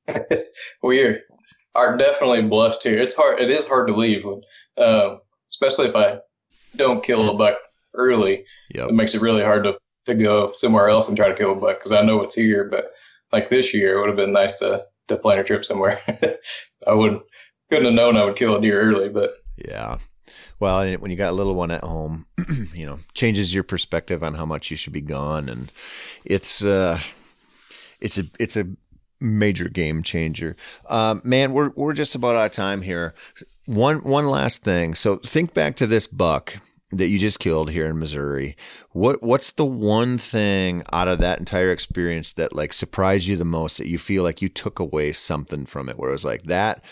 we 0.83 1.19
are 1.75 1.97
definitely 1.97 2.43
blessed 2.43 2.83
here. 2.83 2.99
It's 2.99 3.15
hard, 3.15 3.41
it 3.41 3.51
is 3.51 3.67
hard 3.67 3.89
to 3.89 3.95
leave, 3.95 4.25
uh, 4.77 5.17
especially 5.51 5.87
if 5.89 5.97
I 5.97 6.19
don't 6.77 7.05
kill 7.05 7.31
a 7.31 7.37
buck 7.37 7.59
early. 7.95 8.45
Yep. 8.75 8.91
It 8.91 8.95
makes 8.95 9.15
it 9.15 9.21
really 9.21 9.43
hard 9.43 9.65
to, 9.65 9.79
to 10.07 10.15
go 10.15 10.53
somewhere 10.55 10.89
else 10.89 11.09
and 11.09 11.17
try 11.17 11.29
to 11.29 11.37
kill 11.37 11.53
a 11.53 11.57
buck 11.57 11.79
because 11.79 11.93
I 11.93 12.03
know 12.03 12.23
it's 12.23 12.35
here. 12.35 12.65
But 12.65 12.93
like 13.33 13.51
this 13.51 13.73
year, 13.73 13.97
it 13.97 14.01
would 14.01 14.09
have 14.09 14.17
been 14.17 14.33
nice 14.33 14.57
to, 14.57 14.85
to 15.09 15.17
plan 15.17 15.39
a 15.39 15.45
trip 15.45 15.65
somewhere. 15.65 16.01
I 16.87 16.93
wouldn't 16.93 17.23
couldn't 17.71 17.85
have 17.85 17.95
known 17.95 18.17
I 18.17 18.25
would 18.25 18.37
kill 18.37 18.57
a 18.57 18.61
deer 18.61 18.81
early, 18.83 19.09
but 19.09 19.31
yeah. 19.57 19.99
Well, 20.61 20.87
when 20.99 21.11
you 21.11 21.17
got 21.17 21.31
a 21.31 21.37
little 21.37 21.55
one 21.55 21.71
at 21.71 21.83
home, 21.83 22.27
you 22.75 22.85
know, 22.85 23.01
changes 23.15 23.53
your 23.55 23.65
perspective 23.65 24.23
on 24.23 24.35
how 24.35 24.45
much 24.45 24.71
you 24.71 24.77
should 24.77 24.93
be 24.93 25.01
gone, 25.01 25.49
and 25.49 25.73
it's 26.25 26.63
uh, 26.63 27.01
it's 28.01 28.19
a 28.19 28.25
it's 28.39 28.57
a 28.57 28.69
major 29.21 29.69
game 29.71 30.03
changer. 30.03 30.57
Uh, 30.87 31.17
man, 31.25 31.53
we're 31.53 31.71
we're 31.71 31.95
just 31.95 32.15
about 32.15 32.37
out 32.37 32.47
of 32.47 32.53
time 32.53 32.83
here. 32.83 33.15
One 33.65 33.99
one 33.99 34.27
last 34.27 34.63
thing. 34.63 34.95
So 34.95 35.17
think 35.17 35.55
back 35.55 35.77
to 35.77 35.87
this 35.87 36.07
buck 36.07 36.59
that 36.93 37.09
you 37.09 37.19
just 37.19 37.39
killed 37.39 37.71
here 37.71 37.87
in 37.87 37.99
Missouri. 37.99 38.55
What 38.91 39.23
what's 39.23 39.53
the 39.53 39.65
one 39.65 40.19
thing 40.19 40.83
out 40.93 41.09
of 41.09 41.21
that 41.21 41.39
entire 41.39 41.71
experience 41.71 42.35
that 42.35 42.55
like 42.55 42.75
surprised 42.75 43.27
you 43.27 43.37
the 43.37 43.45
most 43.45 43.79
that 43.79 43.89
you 43.89 43.99
feel 43.99 44.25
like 44.25 44.43
you 44.43 44.51
took 44.51 44.79
away 44.79 45.13
something 45.13 45.65
from 45.65 45.89
it 45.89 45.99
where 45.99 46.11
it 46.11 46.13
was 46.13 46.25
like 46.25 46.45
that 46.45 46.83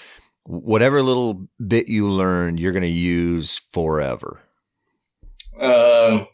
whatever 0.49 1.03
little 1.03 1.47
bit 1.67 1.89
you 1.89 2.09
learned 2.09 2.59
you're 2.59 2.73
going 2.73 2.83
to 2.83 2.89
use 2.89 3.59
forever? 3.59 4.41
Um 5.61 6.27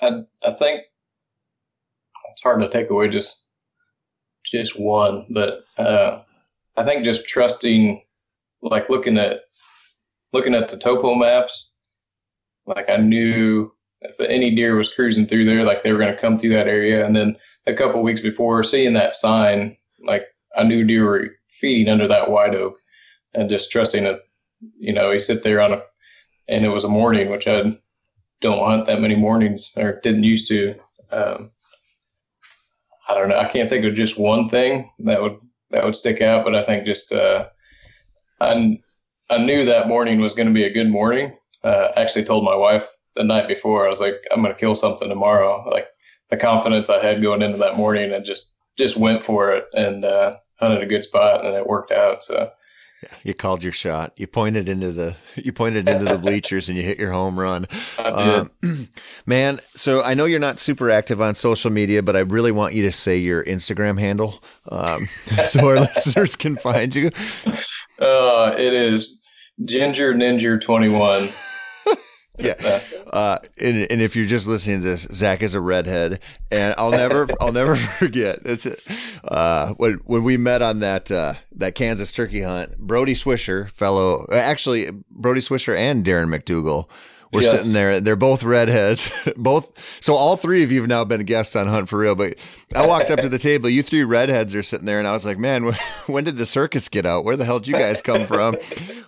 I 0.00 0.22
I 0.44 0.50
think 0.52 0.82
it's 2.30 2.42
hard 2.42 2.60
to 2.60 2.68
take 2.68 2.90
away 2.90 3.08
just 3.08 3.44
just 4.44 4.78
one, 4.78 5.26
but 5.30 5.64
uh, 5.76 6.20
I 6.76 6.84
think 6.84 7.04
just 7.04 7.26
trusting 7.26 8.02
like 8.62 8.88
looking 8.88 9.18
at 9.18 9.40
looking 10.32 10.54
at 10.54 10.68
the 10.68 10.76
topo 10.76 11.14
maps 11.14 11.72
like 12.66 12.90
I 12.90 12.96
knew 12.96 13.72
if 14.02 14.18
any 14.20 14.54
deer 14.54 14.76
was 14.76 14.92
cruising 14.92 15.26
through 15.26 15.46
there, 15.46 15.64
like 15.64 15.82
they 15.82 15.92
were 15.92 15.98
going 15.98 16.14
to 16.14 16.20
come 16.20 16.38
through 16.38 16.50
that 16.50 16.68
area. 16.68 17.04
And 17.04 17.16
then 17.16 17.36
a 17.66 17.72
couple 17.72 18.02
weeks 18.02 18.20
before 18.20 18.62
seeing 18.62 18.92
that 18.92 19.16
sign, 19.16 19.76
like 20.04 20.26
I 20.56 20.64
knew 20.64 20.84
deer 20.84 21.04
were 21.04 21.30
feeding 21.60 21.88
under 21.88 22.08
that 22.08 22.30
white 22.30 22.54
oak 22.54 22.78
and 23.34 23.50
just 23.50 23.70
trusting 23.70 24.04
it. 24.04 24.20
You 24.78 24.92
know, 24.92 25.10
he 25.10 25.18
sit 25.18 25.42
there 25.42 25.60
on 25.60 25.72
a, 25.74 25.82
and 26.48 26.64
it 26.64 26.68
was 26.68 26.84
a 26.84 26.88
morning, 26.88 27.30
which 27.30 27.46
I 27.46 27.76
don't 28.40 28.66
hunt 28.66 28.86
that 28.86 29.00
many 29.00 29.14
mornings 29.14 29.72
or 29.76 30.00
didn't 30.02 30.24
used 30.24 30.48
to. 30.48 30.74
Um, 31.10 31.50
I 33.08 33.14
don't 33.14 33.28
know. 33.28 33.38
I 33.38 33.48
can't 33.48 33.68
think 33.68 33.84
of 33.84 33.94
just 33.94 34.18
one 34.18 34.48
thing 34.48 34.90
that 35.00 35.22
would, 35.22 35.36
that 35.70 35.84
would 35.84 35.96
stick 35.96 36.20
out, 36.20 36.44
but 36.44 36.56
I 36.56 36.62
think 36.62 36.86
just, 36.86 37.12
uh, 37.12 37.48
I, 38.40 38.80
I 39.30 39.38
knew 39.38 39.64
that 39.64 39.88
morning 39.88 40.20
was 40.20 40.34
going 40.34 40.48
to 40.48 40.54
be 40.54 40.64
a 40.64 40.72
good 40.72 40.88
morning 40.88 41.36
uh, 41.64 41.92
actually 41.96 42.24
told 42.24 42.44
my 42.44 42.54
wife 42.54 42.86
the 43.14 43.24
night 43.24 43.48
before, 43.48 43.86
I 43.86 43.88
was 43.88 44.00
like, 44.00 44.16
I'm 44.30 44.42
going 44.42 44.54
to 44.54 44.60
kill 44.60 44.74
something 44.74 45.08
tomorrow. 45.08 45.68
Like 45.70 45.88
the 46.30 46.36
confidence 46.36 46.90
I 46.90 47.04
had 47.04 47.22
going 47.22 47.42
into 47.42 47.58
that 47.58 47.76
morning 47.76 48.12
and 48.12 48.24
just, 48.24 48.54
just 48.76 48.96
went 48.96 49.22
for 49.22 49.52
it 49.52 49.64
and, 49.74 50.04
uh, 50.04 50.34
hunted 50.56 50.82
a 50.82 50.86
good 50.86 51.04
spot 51.04 51.44
and 51.44 51.54
it 51.54 51.66
worked 51.66 51.92
out. 51.92 52.24
So, 52.24 52.50
yeah, 53.02 53.10
you 53.22 53.34
called 53.34 53.62
your 53.62 53.72
shot. 53.72 54.12
You 54.16 54.26
pointed 54.26 54.68
into 54.68 54.92
the 54.92 55.16
you 55.36 55.52
pointed 55.52 55.88
into 55.88 56.04
the 56.04 56.18
bleachers 56.18 56.68
and 56.68 56.76
you 56.76 56.84
hit 56.84 56.98
your 56.98 57.12
home 57.12 57.38
run. 57.38 57.66
Um, 57.98 58.50
man, 59.26 59.58
so 59.74 60.02
I 60.02 60.14
know 60.14 60.26
you're 60.26 60.38
not 60.38 60.58
super 60.58 60.90
active 60.90 61.20
on 61.20 61.34
social 61.34 61.70
media, 61.70 62.02
but 62.02 62.14
I 62.14 62.20
really 62.20 62.52
want 62.52 62.72
you 62.74 62.82
to 62.82 62.92
say 62.92 63.18
your 63.18 63.42
Instagram 63.44 63.98
handle 63.98 64.42
um, 64.70 65.06
so 65.44 65.66
our 65.66 65.80
listeners 65.80 66.36
can 66.36 66.56
find 66.56 66.94
you. 66.94 67.10
Uh, 67.98 68.54
it 68.56 68.72
is 68.72 69.22
Ginger 69.64 70.14
Ninja 70.14 70.60
21 70.60 71.30
yeah. 72.38 72.80
Uh, 73.06 73.38
and, 73.58 73.86
and 73.90 74.02
if 74.02 74.14
you're 74.14 74.26
just 74.26 74.46
listening 74.46 74.80
to 74.80 74.84
this, 74.84 75.02
Zach 75.12 75.40
is 75.40 75.54
a 75.54 75.60
redhead, 75.60 76.20
and 76.50 76.74
I'll 76.76 76.90
never, 76.90 77.26
I'll 77.40 77.52
never 77.52 77.76
forget. 77.76 78.40
It's, 78.44 78.66
uh, 79.24 79.72
when 79.74 80.00
when 80.04 80.22
we 80.22 80.36
met 80.36 80.60
on 80.60 80.80
that 80.80 81.10
uh, 81.10 81.34
that 81.52 81.74
Kansas 81.76 82.12
turkey 82.12 82.42
hunt, 82.42 82.76
Brodie 82.76 83.14
Swisher, 83.14 83.70
fellow, 83.70 84.26
actually 84.32 84.90
Brodie 85.08 85.40
Swisher 85.40 85.74
and 85.74 86.04
Darron 86.04 86.28
McDougal 86.28 86.90
we're 87.32 87.42
yes. 87.42 87.52
sitting 87.52 87.72
there. 87.72 88.00
They're 88.00 88.16
both 88.16 88.42
redheads. 88.42 89.10
both. 89.36 89.72
So 90.00 90.14
all 90.14 90.36
three 90.36 90.62
of 90.62 90.70
you 90.70 90.80
have 90.80 90.88
now 90.88 91.04
been 91.04 91.22
guests 91.24 91.56
on 91.56 91.66
Hunt 91.66 91.88
for 91.88 91.98
Real. 91.98 92.14
But 92.14 92.36
I 92.74 92.86
walked 92.86 93.10
up 93.10 93.20
to 93.20 93.28
the 93.28 93.38
table. 93.38 93.68
You 93.68 93.82
three 93.82 94.04
redheads 94.04 94.54
are 94.54 94.62
sitting 94.62 94.86
there, 94.86 94.98
and 94.98 95.08
I 95.08 95.12
was 95.12 95.26
like, 95.26 95.38
"Man, 95.38 95.64
when 96.06 96.24
did 96.24 96.36
the 96.36 96.46
circus 96.46 96.88
get 96.88 97.06
out? 97.06 97.24
Where 97.24 97.36
the 97.36 97.44
hell 97.44 97.58
did 97.58 97.68
you 97.68 97.74
guys 97.74 98.02
come 98.02 98.26
from?" 98.26 98.56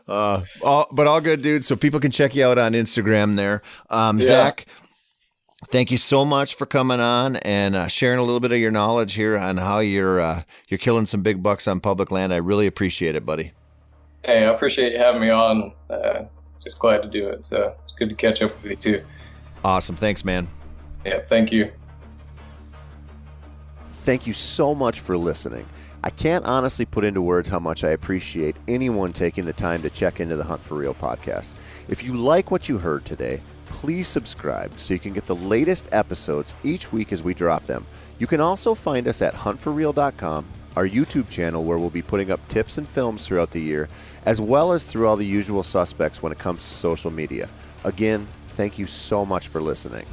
Uh, 0.09 0.43
all, 0.62 0.86
but 0.90 1.07
all 1.07 1.20
good, 1.20 1.43
dude. 1.43 1.66
So 1.66 1.77
people 1.77 2.01
can 2.01 2.11
check 2.11 2.35
you 2.35 2.43
out 2.43 2.59
on 2.59 2.73
Instagram 2.73 3.36
there. 3.36 3.61
Um, 3.90 4.19
yeah. 4.19 4.24
Zach, 4.24 4.65
thank 5.66 5.90
you 5.90 5.99
so 5.99 6.24
much 6.24 6.55
for 6.55 6.65
coming 6.65 6.99
on 6.99 7.36
and 7.36 7.77
uh, 7.77 7.89
sharing 7.89 8.19
a 8.19 8.23
little 8.23 8.40
bit 8.40 8.51
of 8.51 8.57
your 8.57 8.70
knowledge 8.70 9.12
here 9.12 9.36
on 9.36 9.59
how 9.59 9.81
you're 9.81 10.19
uh, 10.19 10.45
you're 10.69 10.78
killing 10.78 11.05
some 11.05 11.20
big 11.20 11.43
bucks 11.43 11.69
on 11.69 11.81
public 11.81 12.11
land. 12.11 12.32
I 12.32 12.39
really 12.39 12.66
appreciate 12.66 13.16
it, 13.16 13.27
buddy. 13.27 13.53
Hey, 14.24 14.47
I 14.47 14.51
appreciate 14.55 14.93
you 14.93 14.99
having 14.99 15.20
me 15.20 15.28
on. 15.28 15.73
Uh, 15.90 16.24
just 16.69 16.81
glad 16.81 17.03
to 17.03 17.09
do 17.09 17.28
it. 17.28 17.47
So 17.47 17.74
it's 17.82 17.95
good 17.95 18.11
to 18.11 18.15
catch 18.15 18.43
up 18.43 18.55
with 18.62 18.70
you 18.70 18.77
too. 18.77 19.05
Awesome. 19.65 19.97
Thanks, 19.97 20.23
man. 20.23 20.47
Yeah, 21.05 21.20
thank 21.27 21.51
you. 21.51 21.73
Thank 23.86 24.27
you 24.27 24.35
so 24.35 24.74
much 24.74 25.01
for 25.01 25.16
listening. 25.16 25.66
I 26.05 26.11
can't 26.11 26.45
honestly 26.45 26.85
put 26.85 27.05
into 27.05 27.23
words 27.23 27.49
how 27.49 27.59
much 27.59 27.85
I 27.85 27.90
appreciate 27.90 28.55
anyone 28.69 29.12
taking 29.12 29.47
the 29.47 29.53
time 29.53 29.82
to 29.82 29.90
check 29.90 30.20
into 30.20 30.36
the 30.36 30.45
Hunt 30.45 30.62
for 30.62 30.77
Real 30.77 30.95
podcast. 30.95 31.55
If 31.89 32.05
you 32.05 32.15
like 32.15 32.51
what 32.51 32.69
you 32.69 32.78
heard 32.78 33.05
today, 33.05 33.40
please 33.65 34.07
subscribe 34.07 34.78
so 34.78 34.95
you 34.95 35.01
can 35.01 35.12
get 35.12 35.27
the 35.27 35.35
latest 35.35 35.89
episodes 35.93 36.55
each 36.62 36.93
week 36.93 37.12
as 37.12 37.23
we 37.23 37.35
drop 37.35 37.66
them. 37.66 37.86
You 38.19 38.27
can 38.27 38.40
also 38.40 38.74
find 38.74 39.09
us 39.09 39.23
at 39.23 39.35
huntforreal.com, 39.35 40.47
our 40.77 40.86
YouTube 40.86 41.28
channel 41.28 41.65
where 41.65 41.78
we'll 41.78 41.90
be 41.90 42.03
putting 42.03 42.31
up 42.31 42.47
tips 42.49 42.78
and 42.78 42.89
films 42.89 43.27
throughout 43.27 43.51
the 43.51 43.61
year, 43.61 43.89
as 44.28 44.42
well 44.42 44.72
as 44.72 44.84
through 44.84 45.09
all 45.09 45.16
the 45.16 45.24
usual 45.24 45.62
suspects 45.62 46.22
when 46.22 46.30
it 46.30 46.38
comes 46.38 46.68
to 46.68 46.74
social 46.74 47.10
media. 47.10 47.48
Again, 47.84 48.28
thank 48.48 48.78
you 48.78 48.86
so 48.86 49.24
much 49.24 49.48
for 49.48 49.62
listening. 49.62 50.05